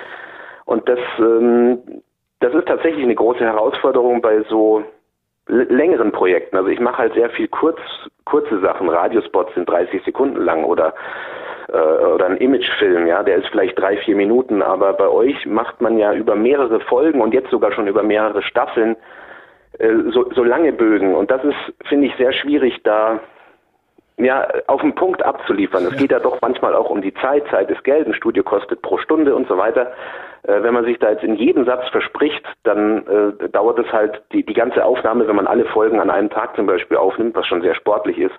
Und 0.64 0.88
das 0.88 0.98
ähm, 1.18 2.02
das 2.42 2.52
ist 2.54 2.66
tatsächlich 2.66 3.04
eine 3.04 3.14
große 3.14 3.38
Herausforderung 3.40 4.20
bei 4.20 4.42
so 4.48 4.82
längeren 5.46 6.12
Projekten. 6.12 6.56
Also 6.56 6.68
ich 6.68 6.80
mache 6.80 6.98
halt 6.98 7.14
sehr 7.14 7.30
viel 7.30 7.48
kurz, 7.48 7.78
kurze 8.24 8.60
Sachen. 8.60 8.88
Radiospots 8.88 9.54
sind 9.54 9.68
30 9.68 10.02
Sekunden 10.04 10.42
lang 10.42 10.64
oder 10.64 10.94
äh, 11.68 11.76
oder 11.76 12.26
ein 12.26 12.36
Imagefilm, 12.36 13.06
ja, 13.06 13.22
der 13.22 13.36
ist 13.36 13.48
vielleicht 13.48 13.78
drei, 13.78 13.96
vier 13.98 14.16
Minuten, 14.16 14.62
aber 14.62 14.92
bei 14.92 15.08
euch 15.08 15.46
macht 15.46 15.80
man 15.80 15.98
ja 15.98 16.12
über 16.12 16.34
mehrere 16.34 16.80
Folgen 16.80 17.20
und 17.20 17.34
jetzt 17.34 17.50
sogar 17.50 17.72
schon 17.72 17.86
über 17.86 18.02
mehrere 18.02 18.42
Staffeln 18.42 18.96
äh, 19.78 19.88
so, 20.10 20.30
so 20.32 20.44
lange 20.44 20.72
Bögen. 20.72 21.14
Und 21.14 21.30
das 21.30 21.42
ist, 21.44 21.86
finde 21.88 22.06
ich, 22.06 22.16
sehr 22.16 22.32
schwierig, 22.32 22.82
da 22.84 23.20
ja, 24.18 24.46
auf 24.66 24.82
den 24.82 24.94
Punkt 24.94 25.24
abzuliefern. 25.24 25.84
Es 25.84 25.92
ja. 25.92 25.98
geht 25.98 26.12
ja 26.12 26.20
doch 26.20 26.40
manchmal 26.40 26.74
auch 26.74 26.90
um 26.90 27.02
die 27.02 27.14
Zeit. 27.14 27.44
Zeit 27.50 27.70
ist 27.70 27.82
Geld, 27.84 28.06
ein 28.06 28.14
Studio 28.14 28.42
kostet 28.42 28.82
pro 28.82 28.98
Stunde 28.98 29.34
und 29.34 29.48
so 29.48 29.56
weiter. 29.56 29.92
Äh, 30.44 30.62
wenn 30.62 30.74
man 30.74 30.84
sich 30.84 30.98
da 30.98 31.10
jetzt 31.10 31.24
in 31.24 31.36
jedem 31.36 31.64
Satz 31.64 31.88
verspricht, 31.90 32.44
dann 32.64 33.06
äh, 33.06 33.48
dauert 33.48 33.78
es 33.78 33.92
halt 33.92 34.22
die, 34.32 34.44
die 34.44 34.54
ganze 34.54 34.84
Aufnahme, 34.84 35.26
wenn 35.28 35.36
man 35.36 35.46
alle 35.46 35.64
Folgen 35.66 36.00
an 36.00 36.10
einem 36.10 36.30
Tag 36.30 36.56
zum 36.56 36.66
Beispiel 36.66 36.96
aufnimmt, 36.96 37.36
was 37.36 37.46
schon 37.46 37.62
sehr 37.62 37.74
sportlich 37.74 38.18
ist, 38.18 38.34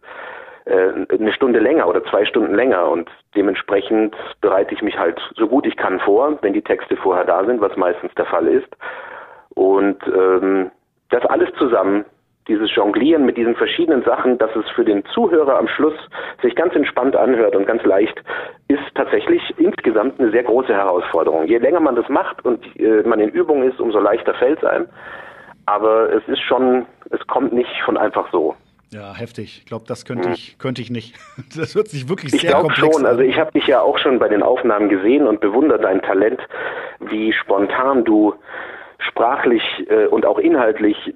äh, 0.66 0.92
eine 1.10 1.34
Stunde 1.34 1.60
länger 1.60 1.88
oder 1.88 2.04
zwei 2.06 2.26
Stunden 2.26 2.54
länger 2.56 2.90
und 2.90 3.10
dementsprechend 3.36 4.16
bereite 4.42 4.74
ich 4.74 4.82
mich 4.82 4.98
halt 4.98 5.20
so 5.36 5.48
gut 5.48 5.66
ich 5.66 5.78
kann 5.78 6.00
vor, 6.00 6.38
wenn 6.42 6.54
die 6.54 6.62
Texte 6.62 6.98
vorher 6.98 7.26
da 7.26 7.46
sind, 7.46 7.62
was 7.62 7.76
meistens 7.78 8.14
der 8.16 8.26
Fall 8.26 8.48
ist. 8.48 8.70
Und 9.56 9.98
ähm, 10.08 10.72
das 11.10 11.26
alles 11.26 11.54
zusammen 11.58 12.06
dieses 12.48 12.74
Jonglieren 12.76 13.26
mit 13.26 13.38
diesen 13.38 13.56
verschiedenen 13.56 14.04
Sachen, 14.04 14.38
dass 14.38 14.54
es 14.56 14.70
für 14.72 14.84
den 14.84 15.04
Zuhörer 15.14 15.58
am 15.58 15.68
Schluss 15.68 15.94
sich 16.42 16.56
ganz 16.56 16.76
entspannt 16.76 17.16
anhört 17.16 17.56
und 17.56 17.66
ganz 17.66 17.84
leicht, 17.84 18.22
ist 18.68 18.84
tatsächlich 18.96 19.42
insgesamt 19.58 20.20
eine 20.20 20.32
sehr 20.32 20.44
große 20.44 20.74
Herausforderung. 20.74 21.48
Je 21.48 21.58
länger 21.58 21.80
man 21.80 21.96
das 21.96 22.10
macht 22.10 22.44
und 22.46 22.64
äh, 22.80 23.04
man 23.04 23.20
in 23.20 23.30
Übung 23.30 23.64
ist, 23.64 23.80
umso 23.80 24.00
leichter 24.00 24.34
fällt 24.34 24.60
es 24.60 24.66
einem. 24.66 24.88
Aber 25.66 26.12
es 26.12 26.28
ist 26.28 26.42
schon, 26.42 26.86
es 27.12 27.26
kommt 27.28 27.54
nicht 27.54 27.72
von 27.86 27.98
einfach 27.98 28.30
so. 28.32 28.56
Ja, 28.94 29.16
heftig. 29.16 29.60
Ich 29.60 29.66
glaube, 29.66 29.86
das 29.88 30.06
könnte 30.06 30.30
ich, 30.30 30.60
könnte 30.60 30.82
ich 30.82 30.92
nicht. 30.92 31.16
Das 31.58 31.74
hört 31.74 31.88
sich 31.88 32.10
wirklich 32.10 32.32
sehr 32.32 32.52
ich 32.52 32.56
komplex 32.56 32.96
schon. 32.96 33.06
an. 33.06 33.12
Also 33.12 33.22
ich 33.22 33.40
habe 33.40 33.52
dich 33.52 33.66
ja 33.66 33.82
auch 33.82 33.98
schon 33.98 34.20
bei 34.20 34.28
den 34.28 34.44
Aufnahmen 34.44 34.90
gesehen 34.90 35.26
und 35.26 35.40
bewundere 35.40 35.80
dein 35.80 36.02
Talent, 36.02 36.40
wie 37.00 37.34
spontan 37.34 38.04
du 38.04 38.36
sprachlich 39.00 39.64
äh, 39.90 40.06
und 40.06 40.26
auch 40.26 40.38
inhaltlich 40.38 41.14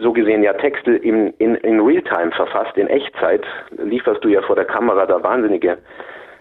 so 0.00 0.12
gesehen 0.12 0.42
ja 0.42 0.52
Texte 0.54 0.92
in, 0.92 1.28
in, 1.38 1.56
in 1.56 1.80
Realtime 1.80 2.30
verfasst, 2.32 2.76
in 2.76 2.88
Echtzeit, 2.88 3.44
lieferst 3.76 4.24
du 4.24 4.28
ja 4.28 4.42
vor 4.42 4.56
der 4.56 4.64
Kamera 4.64 5.06
da 5.06 5.22
wahnsinnige 5.22 5.78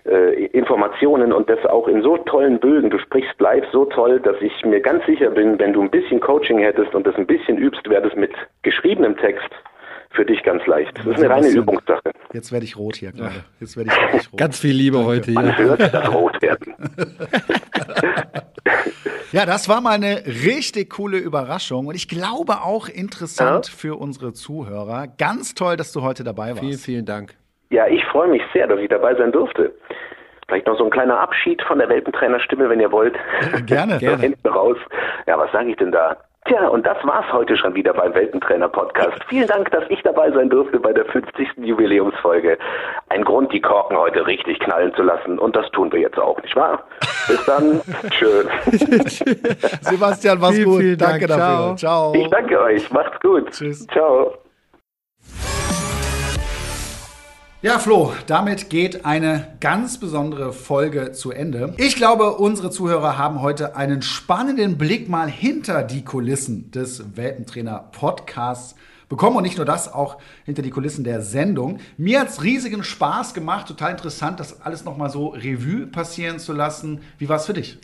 äh, 0.05 0.45
Informationen 0.47 1.33
und 1.33 1.49
das 1.49 1.65
auch 1.65 1.87
in 1.87 2.01
so 2.01 2.17
tollen 2.17 2.59
Bögen. 2.59 2.89
Du 2.89 2.99
sprichst 2.99 3.39
live 3.39 3.65
so 3.71 3.85
toll, 3.85 4.19
dass 4.19 4.37
ich 4.41 4.53
mir 4.63 4.79
ganz 4.79 5.05
sicher 5.05 5.31
bin, 5.31 5.59
wenn 5.59 5.73
du 5.73 5.81
ein 5.81 5.89
bisschen 5.89 6.19
Coaching 6.19 6.59
hättest 6.59 6.95
und 6.95 7.05
das 7.05 7.15
ein 7.15 7.27
bisschen 7.27 7.57
übst, 7.57 7.89
wäre 7.89 8.03
das 8.03 8.15
mit 8.15 8.31
geschriebenem 8.61 9.17
Text 9.17 9.49
für 10.11 10.25
dich 10.25 10.41
ganz 10.43 10.65
leicht. 10.65 10.97
Das 10.97 11.05
ist 11.05 11.17
eine 11.17 11.29
reine 11.29 11.49
Übungssache. 11.49 12.11
Jetzt 12.33 12.51
werde 12.51 12.65
ich 12.65 12.77
rot 12.77 12.95
hier 12.95 13.11
gerade. 13.11 13.43
Jetzt 13.59 13.75
werde 13.77 13.91
ich 13.91 14.31
rot. 14.31 14.39
Ganz 14.39 14.59
viel 14.59 14.75
Liebe 14.75 14.97
Danke. 14.97 15.09
heute 15.09 15.31
hier. 15.31 15.41
Man 15.41 15.57
hört 15.57 15.93
das 15.93 16.13
rot 16.13 16.41
werden. 16.41 16.73
Ja, 19.31 19.45
das 19.45 19.67
war 19.67 19.81
mal 19.81 19.95
eine 19.95 20.25
richtig 20.25 20.89
coole 20.91 21.17
Überraschung 21.17 21.87
und 21.87 21.95
ich 21.95 22.07
glaube 22.07 22.61
auch 22.63 22.87
interessant 22.87 23.67
ja. 23.67 23.73
für 23.73 23.99
unsere 23.99 24.31
Zuhörer. 24.33 25.07
Ganz 25.17 25.53
toll, 25.53 25.75
dass 25.75 25.91
du 25.91 26.01
heute 26.01 26.23
dabei 26.23 26.51
warst. 26.51 26.61
Vielen, 26.61 26.77
vielen 26.77 27.05
Dank. 27.05 27.33
Ja, 27.69 27.87
ich 27.87 28.03
freue 28.05 28.29
mich 28.29 28.41
sehr, 28.53 28.67
dass 28.67 28.79
ich 28.79 28.87
dabei 28.87 29.15
sein 29.15 29.33
durfte. 29.33 29.73
Vielleicht 30.47 30.65
noch 30.65 30.77
so 30.77 30.85
ein 30.85 30.91
kleiner 30.91 31.19
Abschied 31.19 31.61
von 31.63 31.77
der 31.79 31.89
Welpentrainerstimme, 31.89 32.69
wenn 32.69 32.79
ihr 32.79 32.91
wollt. 32.91 33.15
Gerne, 33.65 33.97
gerne. 33.97 34.17
Hinten 34.21 34.47
raus. 34.47 34.77
Ja, 35.25 35.37
was 35.37 35.51
sage 35.51 35.71
ich 35.71 35.75
denn 35.75 35.91
da? 35.91 36.15
Tja, 36.47 36.67
und 36.67 36.85
das 36.85 36.97
war's 37.03 37.25
heute 37.33 37.57
schon 37.57 37.75
wieder 37.75 37.93
beim 37.93 38.13
Weltentrainer 38.13 38.69
Podcast. 38.69 39.17
Vielen 39.27 39.47
Dank, 39.47 39.69
dass 39.71 39.83
ich 39.89 40.01
dabei 40.03 40.31
sein 40.31 40.49
durfte 40.49 40.79
bei 40.79 40.93
der 40.93 41.05
50. 41.05 41.49
Jubiläumsfolge. 41.57 42.57
Ein 43.09 43.23
Grund, 43.25 43.51
die 43.51 43.59
Korken 43.59 43.97
heute 43.97 44.25
richtig 44.25 44.59
knallen 44.59 44.93
zu 44.95 45.03
lassen. 45.03 45.39
Und 45.39 45.55
das 45.55 45.69
tun 45.71 45.91
wir 45.91 45.99
jetzt 45.99 46.17
auch, 46.17 46.41
nicht 46.41 46.55
wahr? 46.55 46.83
Bis 47.27 47.43
dann. 47.45 47.81
Tschüss. 48.09 48.47
Sebastian, 49.81 50.39
mach's 50.39 50.63
gut. 50.63 50.79
Vielen 50.79 50.97
danke 50.97 51.27
Dank. 51.27 51.41
dafür. 51.41 51.75
Ciao. 51.75 52.11
Ciao. 52.11 52.13
Ich 52.15 52.29
danke 52.29 52.59
euch. 52.61 52.91
Macht's 52.91 53.19
gut. 53.19 53.51
Tschüss. 53.51 53.85
Ciao. 53.87 54.33
Ja, 57.63 57.79
Flo, 57.79 58.13
damit 58.27 58.69
geht 58.69 59.03
eine 59.03 59.47
ganz 59.59 59.99
besondere 59.99 60.53
Folge 60.53 61.11
zu 61.13 61.31
Ende. 61.31 61.73
Ich 61.77 61.95
glaube, 61.95 62.35
unsere 62.35 62.69
Zuhörer 62.69 63.17
haben 63.17 63.41
heute 63.41 63.75
einen 63.75 64.03
spannenden 64.03 64.77
Blick 64.77 65.09
mal 65.09 65.27
hinter 65.27 65.81
die 65.81 66.05
Kulissen 66.05 66.69
des 66.69 67.17
Welpentrainer 67.17 67.89
Podcasts 67.93 68.75
bekommen 69.09 69.37
und 69.37 69.43
nicht 69.43 69.57
nur 69.57 69.65
das, 69.65 69.91
auch 69.91 70.19
hinter 70.45 70.61
die 70.61 70.69
Kulissen 70.69 71.03
der 71.03 71.23
Sendung. 71.23 71.79
Mir 71.97 72.19
hat 72.19 72.29
es 72.29 72.43
riesigen 72.43 72.83
Spaß 72.83 73.33
gemacht, 73.33 73.67
total 73.67 73.89
interessant, 73.89 74.39
das 74.39 74.61
alles 74.61 74.85
nochmal 74.85 75.09
so 75.09 75.29
Revue 75.29 75.87
passieren 75.87 76.37
zu 76.37 76.53
lassen. 76.53 77.01
Wie 77.17 77.27
war 77.27 77.37
es 77.37 77.47
für 77.47 77.53
dich? 77.53 77.79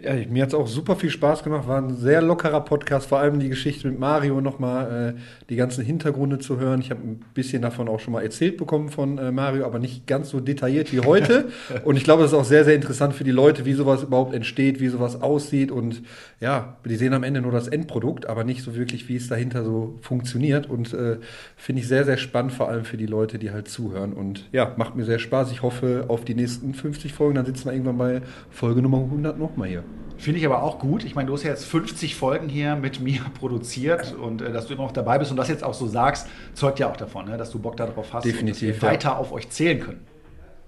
Ja, 0.00 0.14
mir 0.28 0.44
hat 0.44 0.50
es 0.50 0.54
auch 0.54 0.68
super 0.68 0.94
viel 0.94 1.10
Spaß 1.10 1.42
gemacht. 1.42 1.66
War 1.66 1.82
ein 1.82 1.96
sehr 1.96 2.22
lockerer 2.22 2.60
Podcast, 2.60 3.08
vor 3.08 3.18
allem 3.18 3.40
die 3.40 3.48
Geschichte 3.48 3.88
mit 3.88 3.98
Mario 3.98 4.40
nochmal, 4.40 5.16
äh, 5.16 5.20
die 5.50 5.56
ganzen 5.56 5.84
Hintergründe 5.84 6.38
zu 6.38 6.60
hören. 6.60 6.80
Ich 6.80 6.92
habe 6.92 7.00
ein 7.02 7.24
bisschen 7.34 7.62
davon 7.62 7.88
auch 7.88 7.98
schon 7.98 8.12
mal 8.12 8.22
erzählt 8.22 8.58
bekommen 8.58 8.90
von 8.90 9.18
äh, 9.18 9.32
Mario, 9.32 9.66
aber 9.66 9.80
nicht 9.80 10.06
ganz 10.06 10.30
so 10.30 10.38
detailliert 10.38 10.92
wie 10.92 11.00
heute. 11.00 11.48
und 11.84 11.96
ich 11.96 12.04
glaube, 12.04 12.22
das 12.22 12.30
ist 12.30 12.38
auch 12.38 12.44
sehr, 12.44 12.64
sehr 12.64 12.76
interessant 12.76 13.12
für 13.12 13.24
die 13.24 13.32
Leute, 13.32 13.64
wie 13.64 13.72
sowas 13.72 14.04
überhaupt 14.04 14.34
entsteht, 14.34 14.78
wie 14.78 14.86
sowas 14.86 15.20
aussieht. 15.20 15.72
Und 15.72 16.02
ja, 16.38 16.76
die 16.84 16.94
sehen 16.94 17.12
am 17.12 17.24
Ende 17.24 17.40
nur 17.40 17.50
das 17.50 17.66
Endprodukt, 17.66 18.26
aber 18.26 18.44
nicht 18.44 18.62
so 18.62 18.76
wirklich, 18.76 19.08
wie 19.08 19.16
es 19.16 19.26
dahinter 19.26 19.64
so 19.64 19.98
funktioniert. 20.00 20.70
Und 20.70 20.94
äh, 20.94 21.16
finde 21.56 21.82
ich 21.82 21.88
sehr, 21.88 22.04
sehr 22.04 22.18
spannend, 22.18 22.52
vor 22.52 22.68
allem 22.68 22.84
für 22.84 22.98
die 22.98 23.06
Leute, 23.06 23.40
die 23.40 23.50
halt 23.50 23.66
zuhören. 23.66 24.12
Und 24.12 24.48
ja, 24.52 24.74
macht 24.76 24.94
mir 24.94 25.04
sehr 25.04 25.18
Spaß. 25.18 25.50
Ich 25.50 25.62
hoffe 25.62 26.04
auf 26.06 26.24
die 26.24 26.36
nächsten 26.36 26.72
50 26.72 27.12
Folgen. 27.12 27.34
Dann 27.34 27.46
sitzen 27.46 27.64
wir 27.64 27.72
irgendwann 27.72 27.98
bei 27.98 28.22
Folge 28.48 28.80
Nummer 28.80 28.98
100 28.98 29.36
nochmal 29.36 29.66
hier. 29.66 29.87
Finde 30.18 30.40
ich 30.40 30.46
aber 30.46 30.64
auch 30.64 30.80
gut. 30.80 31.04
Ich 31.04 31.14
meine, 31.14 31.28
du 31.28 31.34
hast 31.34 31.44
ja 31.44 31.50
jetzt 31.50 31.64
50 31.64 32.16
Folgen 32.16 32.48
hier 32.48 32.74
mit 32.74 33.00
mir 33.00 33.20
produziert 33.38 34.14
und 34.14 34.42
äh, 34.42 34.52
dass 34.52 34.66
du 34.66 34.74
immer 34.74 34.82
noch 34.82 34.92
dabei 34.92 35.18
bist 35.18 35.30
und 35.30 35.36
das 35.36 35.48
jetzt 35.48 35.62
auch 35.62 35.74
so 35.74 35.86
sagst, 35.86 36.26
zeugt 36.54 36.80
ja 36.80 36.90
auch 36.90 36.96
davon, 36.96 37.26
ne, 37.26 37.36
dass 37.36 37.50
du 37.50 37.58
Bock 37.60 37.76
darauf 37.76 38.12
hast 38.12 38.24
Definitiv, 38.24 38.68
und 38.68 38.74
dass 38.74 38.82
wir 38.82 38.88
weiter 38.88 39.18
auf 39.18 39.32
euch 39.32 39.48
zählen 39.50 39.80
können. 39.80 40.00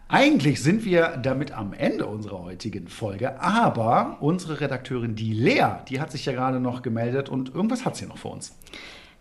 Eigentlich 0.09 0.61
sind 0.61 0.85
wir 0.85 1.19
damit 1.23 1.53
am 1.53 1.73
Ende 1.73 2.07
unserer 2.07 2.43
heutigen 2.43 2.89
Folge, 2.89 3.41
aber 3.41 4.17
unsere 4.21 4.61
Redakteurin, 4.61 5.15
die 5.15 5.33
Lea, 5.33 5.67
die 5.89 6.01
hat 6.01 6.11
sich 6.11 6.27
ja 6.27 6.33
gerade 6.33 6.59
noch 6.59 6.83
gemeldet 6.83 7.29
und 7.29 7.55
irgendwas 7.55 7.85
hat 7.85 7.97
sie 7.97 8.07
noch 8.07 8.19
für 8.19 8.29
uns. 8.29 8.57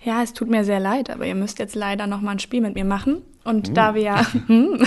Ja, 0.01 0.23
es 0.23 0.33
tut 0.33 0.49
mir 0.49 0.63
sehr 0.63 0.79
leid, 0.79 1.09
aber 1.09 1.25
ihr 1.25 1.35
müsst 1.35 1.59
jetzt 1.59 1.75
leider 1.75 2.07
noch 2.07 2.21
mal 2.21 2.31
ein 2.31 2.39
Spiel 2.39 2.61
mit 2.61 2.73
mir 2.73 2.85
machen. 2.85 3.21
Und 3.43 3.69
uh. 3.69 3.73
da 3.73 3.93
wir 3.93 4.01
ja 4.01 4.33
hm, 4.47 4.81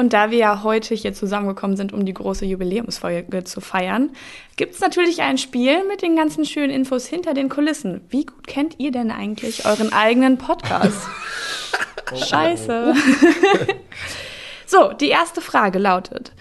Und 0.00 0.12
da 0.12 0.30
wir 0.30 0.38
ja 0.38 0.62
heute 0.62 0.94
hier 0.94 1.12
zusammengekommen 1.12 1.76
sind, 1.76 1.92
um 1.92 2.06
die 2.06 2.14
große 2.14 2.46
Jubiläumsfolge 2.46 3.42
zu 3.42 3.60
feiern, 3.60 4.10
gibt 4.56 4.74
es 4.74 4.80
natürlich 4.80 5.22
ein 5.22 5.38
Spiel 5.38 5.84
mit 5.88 6.02
den 6.02 6.14
ganzen 6.14 6.44
schönen 6.44 6.70
Infos 6.70 7.06
hinter 7.06 7.34
den 7.34 7.48
Kulissen. 7.48 8.00
Wie 8.08 8.24
gut 8.24 8.46
kennt 8.46 8.76
ihr 8.78 8.92
denn 8.92 9.10
eigentlich 9.10 9.66
euren 9.66 9.92
eigenen 9.92 10.38
Podcast? 10.38 11.06
Oh. 12.10 12.16
Scheiße. 12.16 12.94
so, 14.66 14.94
die 14.94 15.08
erste 15.10 15.42
Frage 15.42 15.78
lautet, 15.78 16.32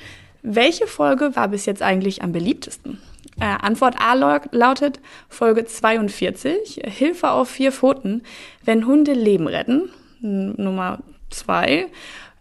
welche 0.41 0.88
Folge 0.88 1.36
war 1.36 1.49
bis 1.49 1.66
jetzt 1.66 1.82
eigentlich 1.82 2.22
am 2.22 2.32
beliebtesten? 2.32 3.01
Äh, 3.38 3.43
Antwort 3.43 3.95
A 3.99 4.14
lautet 4.14 5.01
Folge 5.28 5.66
42, 5.66 6.84
Hilfe 6.86 7.32
auf 7.32 7.50
vier 7.50 7.74
Pfoten, 7.74 8.24
wenn 8.63 8.88
Hunde 8.88 9.12
Leben 9.12 9.47
retten. 9.47 9.89
Nummer 10.21 11.00
2, 11.32 11.88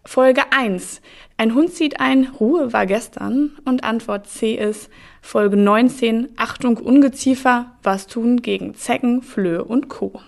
Folge 0.06 0.42
1. 0.52 1.00
Ein 1.36 1.54
Hund 1.54 1.74
zieht 1.74 1.98
ein, 1.98 2.28
Ruhe 2.38 2.72
war 2.72 2.86
gestern. 2.86 3.58
Und 3.64 3.82
Antwort 3.82 4.28
C 4.28 4.54
ist 4.54 4.88
Folge 5.20 5.56
19. 5.56 6.28
Achtung 6.36 6.76
Ungeziefer, 6.76 7.72
was 7.82 8.06
tun 8.06 8.40
gegen 8.40 8.74
Zecken, 8.74 9.22
Flöhe 9.22 9.64
und 9.64 9.88
Co. 9.88 10.20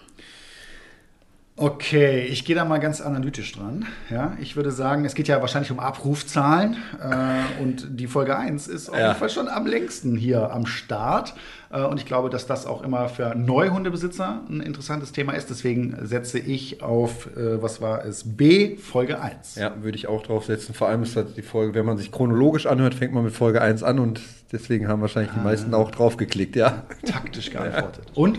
Okay, 1.60 2.20
ich 2.26 2.44
gehe 2.44 2.54
da 2.54 2.64
mal 2.64 2.78
ganz 2.78 3.00
analytisch 3.00 3.50
dran. 3.50 3.84
Ja, 4.10 4.36
ich 4.40 4.54
würde 4.54 4.70
sagen, 4.70 5.04
es 5.04 5.14
geht 5.14 5.26
ja 5.26 5.40
wahrscheinlich 5.40 5.72
um 5.72 5.80
Abrufzahlen 5.80 6.76
äh, 7.02 7.60
und 7.62 7.98
die 7.98 8.06
Folge 8.06 8.36
1 8.38 8.68
ist 8.68 8.88
auf 8.88 8.96
Ja. 8.96 9.08
jeden 9.08 9.18
Fall 9.18 9.28
schon 9.28 9.48
am 9.48 9.66
längsten 9.66 10.16
hier 10.16 10.52
am 10.52 10.66
Start. 10.66 11.34
Äh, 11.70 11.82
und 11.82 11.98
ich 11.98 12.06
glaube, 12.06 12.30
dass 12.30 12.46
das 12.46 12.64
auch 12.64 12.82
immer 12.84 13.08
für 13.08 13.34
Neuhundebesitzer 13.34 14.42
ein 14.48 14.60
interessantes 14.60 15.10
Thema 15.10 15.32
ist. 15.32 15.50
Deswegen 15.50 15.96
setze 16.06 16.38
ich 16.38 16.80
auf, 16.80 17.26
äh, 17.36 17.60
was 17.60 17.80
war 17.80 18.04
es, 18.04 18.22
B, 18.36 18.76
Folge 18.76 19.20
1. 19.20 19.56
Ja, 19.56 19.72
würde 19.82 19.96
ich 19.96 20.06
auch 20.06 20.22
draufsetzen. 20.22 20.76
Vor 20.76 20.88
allem 20.88 21.02
ist 21.02 21.16
das 21.16 21.34
die 21.34 21.42
Folge, 21.42 21.74
wenn 21.74 21.86
man 21.86 21.98
sich 21.98 22.12
chronologisch 22.12 22.66
anhört, 22.66 22.94
fängt 22.94 23.12
man 23.12 23.24
mit 23.24 23.32
Folge 23.34 23.60
1 23.60 23.82
an 23.82 23.98
und 23.98 24.20
deswegen 24.52 24.86
haben 24.86 25.00
wahrscheinlich 25.00 25.32
die 25.32 25.40
meisten 25.42 25.74
auch 25.74 25.90
draufgeklickt, 25.90 26.54
ja. 26.54 26.84
Taktisch 27.04 27.50
geantwortet. 27.50 28.04
Und? 28.14 28.38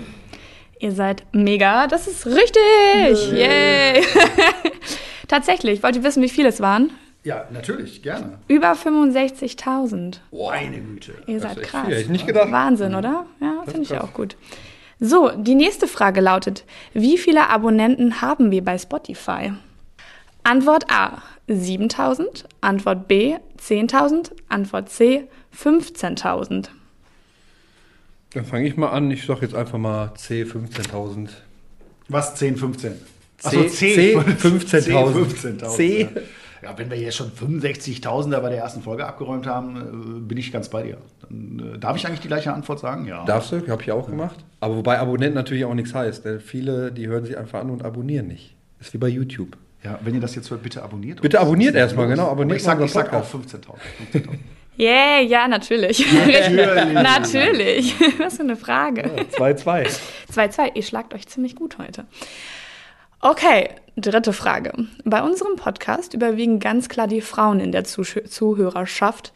Ihr 0.79 0.93
seid 0.93 1.23
mega, 1.33 1.87
das 1.87 2.07
ist 2.07 2.25
richtig. 2.25 3.31
Yay. 3.33 4.01
Tatsächlich, 5.27 5.83
wollt 5.83 5.97
ihr 5.97 6.03
wissen, 6.03 6.23
wie 6.23 6.29
viele 6.29 6.49
es 6.49 6.61
waren? 6.61 6.91
Ja, 7.23 7.45
natürlich, 7.51 8.01
gerne. 8.01 8.39
Über 8.47 8.71
65.000. 8.71 10.19
Meine 10.31 10.79
Güte. 10.79 11.13
Ihr 11.27 11.41
seid 11.41 11.61
krass. 11.61 11.85
viel, 11.85 11.95
hätte 11.95 12.03
ich 12.03 12.09
nicht 12.09 12.25
gedacht. 12.25 12.51
Wahnsinn, 12.51 12.95
oder? 12.95 13.25
Ja, 13.41 13.61
finde 13.65 13.81
ich 13.81 13.89
krass. 13.89 14.03
auch 14.03 14.13
gut. 14.13 14.37
So, 15.01 15.29
die 15.35 15.55
nächste 15.55 15.87
Frage 15.87 16.21
lautet, 16.21 16.63
wie 16.93 17.17
viele 17.17 17.49
Abonnenten 17.49 18.21
haben 18.21 18.51
wir 18.51 18.63
bei 18.63 18.77
Spotify? 18.77 19.51
Antwort 20.43 20.85
A, 20.89 21.21
7000. 21.47 22.45
Antwort 22.61 23.07
B, 23.09 23.35
10.000. 23.61 24.31
Antwort 24.47 24.89
C, 24.89 25.27
15.000. 25.55 26.69
Dann 28.33 28.45
fange 28.45 28.67
ich 28.67 28.77
mal 28.77 28.89
an. 28.89 29.09
Ich 29.11 29.25
sage 29.25 29.41
jetzt 29.41 29.55
einfach 29.55 29.77
mal 29.77 30.13
C, 30.15 30.43
15.000. 30.43 31.29
Was? 32.09 32.35
10, 32.35 32.57
15? 32.57 32.93
C, 33.37 33.67
C, 33.69 34.17
15.000. 34.17 34.67
C, 34.67 34.91
15.000. 34.91 35.69
C. 35.69 36.01
Ja. 36.01 36.09
Ja, 36.61 36.77
wenn 36.77 36.89
wir 36.89 36.97
hier 36.97 37.11
schon 37.11 37.31
65.000er 37.31 38.41
bei 38.41 38.49
der 38.49 38.57
ersten 38.57 38.81
Folge 38.81 39.05
abgeräumt 39.05 39.47
haben, 39.47 39.77
äh, 39.77 40.19
bin 40.19 40.37
ich 40.37 40.51
ganz 40.51 40.67
bei 40.67 40.83
dir. 40.83 40.97
Dann, 41.21 41.75
äh, 41.75 41.79
darf 41.79 41.95
ich 41.95 42.05
eigentlich 42.05 42.19
die 42.19 42.27
gleiche 42.27 42.53
Antwort 42.53 42.79
sagen? 42.79 43.05
Ja. 43.05 43.23
Darfst 43.23 43.51
du, 43.51 43.65
habe 43.67 43.81
ich 43.81 43.91
auch 43.91 44.09
gemacht. 44.09 44.43
Aber 44.59 44.75
wobei 44.75 44.99
Abonnenten 44.99 45.35
natürlich 45.35 45.63
auch 45.63 45.73
nichts 45.73 45.93
heißt. 45.93 46.25
Denn 46.25 46.41
viele, 46.41 46.91
die 46.91 47.07
hören 47.07 47.23
sich 47.25 47.37
einfach 47.37 47.61
an 47.61 47.69
und 47.69 47.85
abonnieren 47.85 48.27
nicht. 48.27 48.55
Ist 48.81 48.93
wie 48.93 48.97
bei 48.97 49.07
YouTube. 49.07 49.55
Ja, 49.83 49.99
wenn 50.03 50.13
ihr 50.13 50.19
das 50.19 50.35
jetzt 50.35 50.51
hört, 50.51 50.61
bitte 50.61 50.83
abonniert. 50.83 51.21
Bitte 51.21 51.39
abonniert 51.39 51.75
erstmal, 51.75 52.07
genau, 52.09 52.23
Aber 52.23 52.31
abonniert 52.31 52.57
ich 52.57 52.63
sage 52.63 52.85
sag 52.89 53.13
auch 53.13 53.33
unseren 53.33 53.61
15.000. 53.61 54.23
15.000. 54.23 54.27
Yeah, 54.79 55.19
ja, 55.19 55.47
natürlich. 55.49 56.05
Natürlich. 56.09 56.93
natürlich. 56.93 57.95
Was 58.19 58.37
für 58.37 58.43
eine 58.43 58.55
Frage. 58.55 59.25
2-2. 59.33 59.99
2-2, 60.33 60.75
ihr 60.75 60.83
schlagt 60.83 61.13
euch 61.13 61.27
ziemlich 61.27 61.57
gut 61.57 61.77
heute. 61.79 62.05
Okay, 63.19 63.71
dritte 63.97 64.31
Frage. 64.31 64.71
Bei 65.03 65.21
unserem 65.21 65.57
Podcast 65.57 66.13
überwiegen 66.13 66.61
ganz 66.61 66.87
klar 66.87 67.07
die 67.07 67.19
Frauen 67.19 67.59
in 67.59 67.73
der 67.73 67.83
Zusch 67.83 68.17
Zuhörerschaft. 68.29 69.33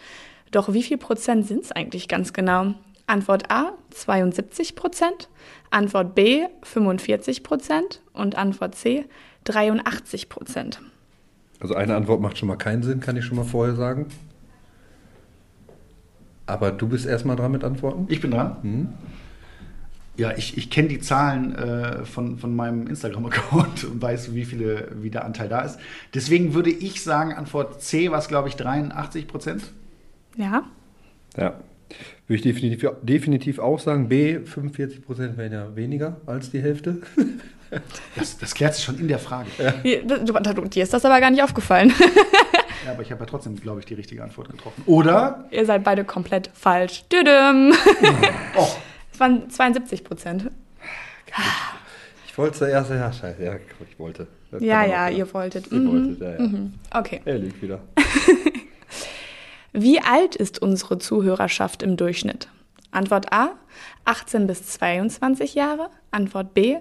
Doch 0.51 0.71
wie 0.71 0.83
viel 0.83 0.97
Prozent 0.97 1.45
sind 1.45 1.65
es 1.65 1.73
eigentlich 1.73 2.07
ganz 2.07 2.31
genau? 2.31 2.75
Antwort 3.05 3.51
A 3.51 3.73
72 3.89 4.75
Prozent, 4.75 5.27
Antwort 5.71 6.15
B 6.15 6.45
45 6.61 7.43
Prozent 7.43 8.01
und 8.13 8.37
Antwort 8.37 8.75
C 8.75 9.03
83 9.43 10.29
Prozent. 10.29 10.79
Also 11.59 11.75
eine 11.75 11.97
Antwort 11.97 12.21
macht 12.21 12.37
schon 12.37 12.47
mal 12.47 12.55
keinen 12.55 12.83
Sinn, 12.83 13.01
kann 13.01 13.17
ich 13.17 13.25
schon 13.25 13.35
mal 13.35 13.43
vorher 13.43 13.75
sagen. 13.75 14.07
Aber 16.45 16.71
du 16.71 16.87
bist 16.87 17.05
erstmal 17.05 17.35
dran 17.35 17.51
mit 17.51 17.63
Antworten? 17.63 18.05
Ich 18.09 18.21
bin 18.21 18.31
dran. 18.31 18.89
Ja, 20.15 20.31
ich, 20.37 20.57
ich 20.57 20.69
kenne 20.69 20.89
die 20.89 20.99
Zahlen 20.99 21.55
äh, 21.55 22.05
von, 22.05 22.37
von 22.37 22.55
meinem 22.55 22.85
Instagram-Account 22.87 23.85
und 23.85 24.01
weiß, 24.01 24.35
wie, 24.35 24.45
viele, 24.45 24.89
wie 25.01 25.09
der 25.09 25.25
Anteil 25.25 25.49
da 25.49 25.61
ist. 25.61 25.79
Deswegen 26.13 26.53
würde 26.53 26.69
ich 26.69 27.01
sagen, 27.01 27.33
Antwort 27.33 27.81
C 27.81 28.11
war 28.11 28.19
es, 28.19 28.27
glaube 28.27 28.47
ich, 28.49 28.55
83 28.55 29.27
Prozent. 29.27 29.63
Ja, 30.37 30.63
Ja. 31.37 31.55
Würde 32.27 32.37
ich 32.37 32.41
definitiv, 32.41 32.89
definitiv 33.01 33.59
auch 33.59 33.79
sagen. 33.79 34.07
B, 34.07 34.39
45 34.39 35.05
Prozent 35.05 35.37
wären 35.37 35.51
ja 35.51 35.75
weniger 35.75 36.17
als 36.25 36.49
die 36.49 36.59
Hälfte. 36.61 37.01
Das, 38.15 38.37
das 38.37 38.53
klärt 38.53 38.75
sich 38.75 38.83
schon 38.83 38.99
in 38.99 39.07
der 39.07 39.19
Frage. 39.19 39.49
Ja, 39.57 39.71
dir 40.75 40.83
ist 40.83 40.93
das 40.93 41.05
aber 41.05 41.19
gar 41.19 41.31
nicht 41.31 41.43
aufgefallen. 41.43 41.91
aber 42.89 43.01
ich 43.01 43.11
habe 43.11 43.21
ja 43.21 43.25
trotzdem, 43.25 43.55
glaube 43.55 43.79
ich, 43.79 43.85
die 43.85 43.93
richtige 43.93 44.23
Antwort 44.23 44.49
getroffen. 44.49 44.83
Oder? 44.85 45.45
Ihr 45.51 45.65
seid 45.65 45.83
beide 45.83 46.03
komplett 46.03 46.49
falsch. 46.53 47.03
Düdüm. 47.11 47.73
Oh, 48.57 48.67
Es 49.11 49.19
waren 49.19 49.49
72 49.49 50.03
Prozent. 50.03 50.49
Ich 52.27 52.37
wollte 52.37 52.57
zuerst, 52.57 52.89
ja, 52.91 53.11
scheiße, 53.11 53.43
ja, 53.43 53.55
ich 53.89 53.99
wollte. 53.99 54.27
Das 54.51 54.61
Ja, 54.61 54.85
ja, 54.85 55.07
auch, 55.07 55.11
ihr 55.11 55.33
wolltet. 55.33 55.71
Ihr 55.71 55.79
Mhm. 55.79 55.91
wolltet, 56.19 56.21
ja, 56.39 56.45
ja. 56.45 56.99
Okay. 56.99 57.21
Er 57.25 57.37
lügt 57.39 57.61
wieder. 57.61 57.79
Wie 59.73 59.99
alt 59.99 60.35
ist 60.35 60.61
unsere 60.61 60.99
Zuhörerschaft 60.99 61.81
im 61.83 61.97
Durchschnitt? 61.97 62.47
Antwort 62.91 63.33
A 63.33 63.53
18 64.05 64.45
bis 64.45 64.67
22 64.67 65.55
Jahre, 65.55 65.89
Antwort 66.11 66.53
B 66.53 66.77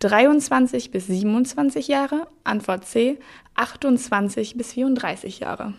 23 0.00 0.90
bis 0.90 1.06
27 1.06 1.88
Jahre, 1.88 2.26
Antwort 2.44 2.84
C 2.84 3.18
28 3.54 4.56
bis 4.56 4.72
34 4.72 5.40
Jahre. 5.40 5.74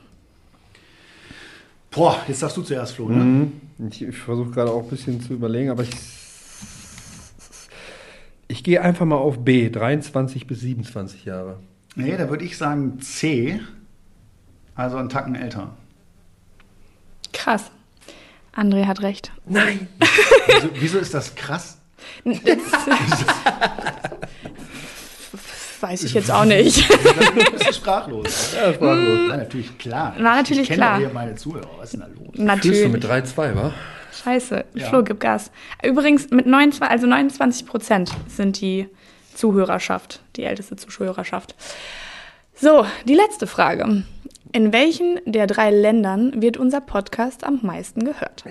boah, 1.92 2.22
jetzt 2.28 2.44
darfst 2.44 2.58
du 2.58 2.62
zuerst, 2.62 2.94
Flo, 2.96 3.10
ne? 3.10 3.24
Mhm. 3.24 3.62
Ich, 3.90 4.02
ich 4.02 4.18
versuche 4.18 4.52
gerade 4.52 4.72
auch 4.72 4.84
ein 4.84 4.90
bisschen 4.90 5.22
zu 5.22 5.34
überlegen, 5.34 5.70
aber 5.70 5.84
ich. 5.84 5.92
Ich 8.48 8.64
gehe 8.64 8.80
einfach 8.82 9.06
mal 9.06 9.16
auf 9.16 9.44
B, 9.44 9.70
23 9.70 10.46
bis 10.46 10.60
27 10.62 11.26
Jahre. 11.26 11.60
Nee, 11.96 12.16
da 12.16 12.30
würde 12.30 12.46
ich 12.46 12.58
sagen 12.58 13.00
C, 13.02 13.60
also 14.76 14.98
einen 14.98 15.10
Tacken 15.10 15.34
älter. 15.34 15.76
Krass. 17.34 17.72
André 18.56 18.86
hat 18.86 19.02
recht. 19.02 19.32
Nein! 19.48 19.88
Wieso, 20.48 20.70
wieso 20.80 20.98
ist 21.00 21.14
das 21.14 21.34
krass? 21.36 21.80
Weiß 25.80 26.04
ich 26.04 26.14
jetzt 26.14 26.32
auch 26.32 26.46
nicht. 26.46 26.90
Du 26.90 27.52
bist 27.52 27.68
du 27.68 27.74
sprachlos. 27.74 28.56
Ja, 28.56 28.74
sprachlos. 28.74 29.30
War 29.30 29.38
natürlich 29.38 29.78
klar. 29.78 30.14
War 30.18 30.36
natürlich 30.36 30.64
ich 30.64 30.68
kenne 30.70 30.82
klar. 30.82 30.98
hier 31.00 31.10
meine 31.10 31.36
Zuhörer. 31.36 31.70
Was 31.78 31.94
ist 31.94 31.94
denn 31.94 32.02
da 32.02 32.08
los? 32.08 32.18
Führst 32.26 32.38
du 32.38 32.44
Natürlich. 32.44 32.88
mit 32.90 33.06
3-2, 33.06 33.56
wa? 33.56 33.74
Scheiße. 34.24 34.66
Ja. 34.74 34.90
Flo, 34.90 35.04
gib 35.04 35.20
Gas. 35.20 35.52
Übrigens, 35.84 36.30
mit 36.32 36.46
29, 36.46 36.82
also 36.90 37.08
29 37.08 37.66
Prozent 37.66 38.12
sind 38.28 38.62
die 38.62 38.88
Zuhörerschaft, 39.34 40.22
die 40.36 40.44
älteste 40.44 40.76
Zuhörerschaft. 40.76 41.56
So, 42.56 42.86
die 43.06 43.16
letzte 43.16 43.48
Frage. 43.48 44.04
In 44.54 44.72
welchen 44.72 45.20
der 45.26 45.48
drei 45.48 45.70
Ländern 45.70 46.42
wird 46.42 46.56
unser 46.56 46.80
Podcast 46.80 47.44
am 47.44 47.60
meisten 47.62 48.06
gehört? 48.06 48.46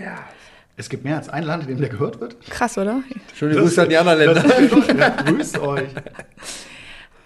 Es 0.77 0.91
gibt 0.91 1.05
mehr 1.05 1.17
als 1.17 1.29
ein 1.31 1.45
Land, 1.45 1.63
in 1.63 1.71
dem 1.71 1.81
der 1.81 1.89
gehört 1.89 2.21
wird. 2.21 2.39
Krass, 2.51 2.77
oder? 2.77 3.01
Schöne 3.35 3.55
Grüße 3.55 3.81
an 3.83 3.89
die 3.89 3.97
anderen 3.97 4.19
Länder. 4.19 4.45
Ja, 4.99 5.09
grüßt 5.23 5.59
euch. 5.61 5.89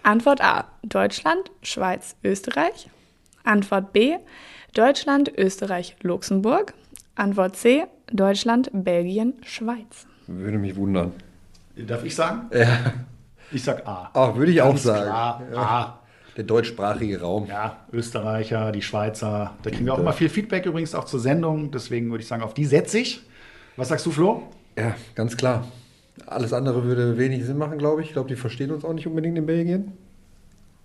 Antwort 0.09 0.41
A. 0.41 0.65
Deutschland, 0.83 1.51
Schweiz, 1.61 2.17
Österreich. 2.25 2.89
Antwort 3.45 3.93
B. 3.93 4.17
Deutschland, 4.73 5.31
Österreich, 5.37 5.97
Luxemburg. 6.01 6.73
Antwort 7.15 7.57
C. 7.57 7.85
Deutschland, 8.11 8.71
Belgien, 8.73 9.35
Schweiz. 9.45 10.07
Würde 10.27 10.57
mich 10.57 10.77
wundern. 10.77 11.13
Darf 11.77 12.05
ich 12.05 12.15
sagen? 12.15 12.49
Ja. 12.55 12.95
Ich 13.53 13.63
sag 13.63 13.87
A. 13.87 14.09
Ach, 14.15 14.35
würde 14.35 14.51
ich 14.51 14.63
auch 14.63 14.71
Ganz 14.71 14.85
sagen. 14.85 15.05
Klar, 15.11 15.43
Ja. 15.53 15.59
A. 15.59 15.99
Der 16.39 16.45
deutschsprachige 16.45 17.21
Raum. 17.21 17.47
Ja, 17.47 17.77
Österreicher, 17.93 18.73
die 18.73 18.81
Schweizer. 18.81 19.57
Da 19.63 19.71
kriegen 19.71 19.85
wir 19.85 19.93
auch 19.93 19.99
immer 19.99 20.15
viel 20.15 20.31
Feedback 20.31 20.65
übrigens 20.65 20.95
auch 20.95 21.05
zur 21.05 21.21
Sendung. 21.21 21.71
Deswegen 21.71 22.09
würde 22.11 22.23
ich 22.23 22.29
sagen, 22.29 22.43
auf 22.43 22.55
die 22.55 22.65
setze 22.65 22.99
ich. 22.99 23.21
Was 23.77 23.89
sagst 23.89 24.07
du, 24.07 24.11
Flo? 24.11 24.45
Ja, 24.75 24.95
ganz 25.15 25.37
klar. 25.37 25.67
Alles 26.27 26.53
andere 26.53 26.85
würde 26.85 27.19
wenig 27.19 27.45
Sinn 27.45 27.59
machen, 27.59 27.78
glaube 27.78 28.03
ich. 28.03 28.09
Ich 28.09 28.12
glaube, 28.12 28.28
die 28.28 28.36
verstehen 28.36 28.70
uns 28.70 28.85
auch 28.85 28.93
nicht 28.93 29.07
unbedingt 29.07 29.39
in 29.39 29.47
Belgien. 29.47 29.93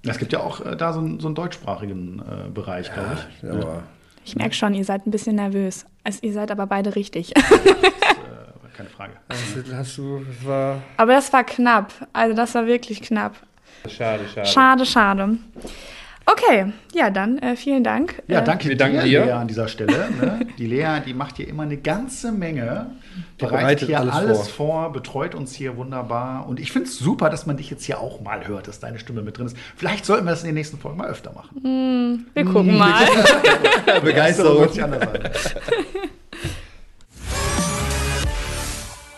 Es 0.06 0.18
gibt 0.18 0.34
ja 0.34 0.42
auch 0.42 0.66
äh, 0.66 0.76
da 0.76 0.92
so 0.94 1.00
einen, 1.00 1.20
so 1.20 1.28
einen 1.28 1.36
deutschsprachigen 1.36 2.20
äh, 2.20 2.50
Bereich, 2.50 2.94
glaube 2.94 3.18
ich. 3.42 3.44
Ja, 3.44 3.84
Ich 4.26 4.36
merke 4.36 4.54
schon, 4.54 4.74
ihr 4.74 4.84
seid 4.84 5.08
ein 5.08 5.12
bisschen 5.12 5.36
nervös. 5.38 5.86
Also, 6.04 6.20
ihr 6.22 6.34
seid 6.34 6.52
aber 6.52 6.68
beide 6.68 6.96
richtig. 6.96 7.34
Keine 8.76 8.90
Frage. 8.90 9.14
hast, 9.30 9.74
hast 9.74 9.98
du, 9.98 10.26
das 10.26 10.48
war 10.48 10.82
aber 10.98 11.14
das 11.14 11.32
war 11.32 11.44
knapp. 11.44 11.94
Also 12.12 12.36
das 12.36 12.56
war 12.56 12.66
wirklich 12.66 13.02
knapp. 13.02 13.36
schade, 13.88 14.24
schade. 14.28 14.48
Schade, 14.48 14.86
schade. 14.86 15.38
Okay, 16.26 16.72
ja, 16.94 17.10
dann 17.10 17.38
äh, 17.40 17.56
vielen 17.56 17.84
Dank. 17.84 18.22
Ja, 18.28 18.40
Äh, 18.40 18.44
danke 18.46 18.70
Wir 18.70 18.78
danken 18.78 19.00
dir, 19.02 19.04
dir. 19.04 19.26
Lea, 19.26 19.32
an 19.32 19.48
dieser 19.48 19.68
Stelle. 19.68 20.10
Ne? 20.22 20.48
Die 20.58 20.66
Lea, 20.68 21.00
die 21.06 21.14
macht 21.14 21.38
hier 21.38 21.48
immer 21.48 21.64
eine 21.64 21.78
ganze 21.78 22.32
Menge, 22.32 22.92
bereitet 23.38 23.40
bereitet 23.40 23.88
hier 23.90 24.00
alles, 24.00 24.14
alles 24.14 24.48
vor. 24.48 24.92
betreut 24.94 25.36
uns 25.36 25.54
hier 25.54 25.76
wunderbar. 25.76 26.48
Und 26.48 26.60
ich 26.60 26.72
finde 26.72 26.88
es 26.88 26.98
super, 26.98 27.30
dass 27.30 27.46
man 27.46 27.58
dich 27.58 27.70
jetzt 27.70 27.84
hier 27.84 28.00
auch 28.00 28.22
mal 28.22 28.48
hört, 28.48 28.68
dass 28.68 28.80
deine 28.80 29.00
Stimme 29.00 29.22
mit 29.22 29.38
drin 29.38 29.48
ist. 29.48 29.58
Vielleicht 29.76 30.06
sollten 30.06 30.26
wir 30.26 30.32
das 30.32 30.42
in 30.42 30.48
den 30.48 30.56
nächsten 30.56 30.78
Folgen 30.78 30.98
mal 30.98 31.10
öfter 31.10 31.34
machen. 31.34 32.26
wir 32.34 32.46
gucken 32.46 32.78
mal. 32.78 33.06
Begeisterung. 34.02 34.70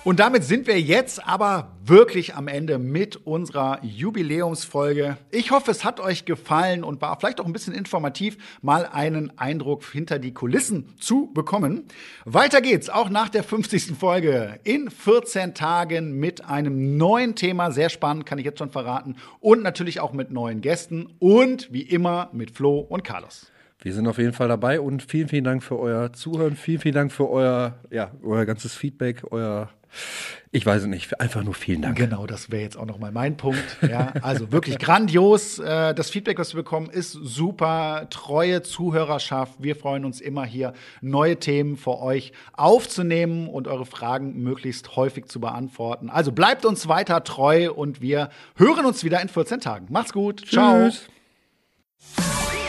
Und 0.06 0.19
damit 0.19 0.44
sind 0.44 0.68
wir 0.68 0.80
jetzt 0.80 1.27
aber 1.27 1.72
wirklich 1.84 2.36
am 2.36 2.48
Ende 2.48 2.77
mit 2.77 3.15
unserer 3.26 3.84
Jubiläumsfolge. 3.84 5.18
Ich 5.32 5.49
hoffe, 5.49 5.72
es 5.72 5.84
hat 5.84 5.99
euch 5.99 6.26
gefallen 6.26 6.84
und 6.84 7.02
war 7.02 7.19
vielleicht 7.19 7.41
auch 7.41 7.48
ein 7.48 7.53
bisschen 7.53 7.73
informativ, 7.73 8.38
mal 8.61 8.86
einen 8.86 9.36
Eindruck 9.40 9.84
hinter 9.84 10.19
die 10.19 10.32
Kulissen 10.32 10.94
zu 10.99 11.32
bekommen. 11.34 11.86
Weiter 12.23 12.61
geht's 12.61 12.88
auch 12.88 13.10
nach 13.10 13.30
der 13.30 13.41
50. 13.44 13.98
Folge 13.98 14.60
in 14.64 14.91
14 14.91 15.56
Tagen 15.56 16.19
mit 16.19 16.45
einem 16.45 16.98
neuen 16.98 17.34
Thema. 17.34 17.72
Sehr 17.72 17.90
spannend, 17.90 18.27
kann 18.27 18.38
ich 18.38 18.45
jetzt 18.45 18.60
schon 18.60 18.69
verraten. 18.69 19.15
Und 19.40 19.64
natürlich 19.64 20.02
auch 20.02 20.14
mit 20.14 20.30
neuen 20.30 20.61
Gästen 20.61 21.07
und 21.18 21.73
wie 21.73 21.82
immer 21.82 22.30
mit 22.32 22.52
Flo 22.52 22.77
und 22.77 23.03
Carlos. 23.03 23.48
Wir 23.80 23.94
sind 23.94 24.07
auf 24.07 24.18
jeden 24.18 24.34
Fall 24.34 24.48
dabei 24.48 24.80
und 24.80 25.03
vielen, 25.03 25.27
vielen 25.27 25.44
Dank 25.44 25.64
für 25.64 25.80
euer 25.80 26.14
Zuhören. 26.14 26.56
Vielen, 26.56 26.80
vielen 26.80 26.95
Dank 26.95 27.11
für 27.11 27.30
euer, 27.30 27.80
ja, 27.91 28.11
euer 28.23 28.45
ganzes 28.45 28.73
Feedback, 28.73 29.23
euer, 29.32 29.69
ich 30.51 30.65
weiß 30.65 30.84
es 30.84 30.88
nicht, 30.88 31.19
einfach 31.19 31.43
nur 31.43 31.53
vielen 31.53 31.81
Dank. 31.81 31.97
Genau, 31.97 32.26
das 32.26 32.49
wäre 32.49 32.61
jetzt 32.61 32.77
auch 32.77 32.85
noch 32.85 32.97
mal 32.97 33.11
mein 33.11 33.35
Punkt. 33.35 33.77
Ja, 33.81 34.13
also 34.22 34.53
wirklich 34.53 34.80
grandios. 34.80 35.59
Äh, 35.59 35.93
das 35.93 36.09
Feedback, 36.09 36.39
was 36.39 36.53
wir 36.53 36.63
bekommen, 36.63 36.89
ist 36.89 37.11
super. 37.11 38.07
Treue 38.09 38.61
Zuhörerschaft. 38.61 39.55
Wir 39.59 39.76
freuen 39.76 40.05
uns 40.05 40.22
immer 40.22 40.45
hier, 40.45 40.73
neue 41.01 41.38
Themen 41.38 41.76
für 41.76 41.99
euch 41.99 42.31
aufzunehmen 42.53 43.49
und 43.49 43.67
eure 43.67 43.85
Fragen 43.85 44.41
möglichst 44.43 44.95
häufig 44.95 45.26
zu 45.26 45.41
beantworten. 45.41 46.09
Also 46.09 46.31
bleibt 46.31 46.65
uns 46.65 46.88
weiter 46.88 47.23
treu 47.26 47.72
und 47.72 48.01
wir 48.01 48.30
hören 48.55 48.85
uns 48.85 49.03
wieder 49.03 49.22
in 49.22 49.27
14 49.27 49.59
Tagen. 49.59 49.88
Macht's 49.89 50.13
gut. 50.13 50.43
Tschüss. 50.43 51.07
Ciao. 52.15 52.64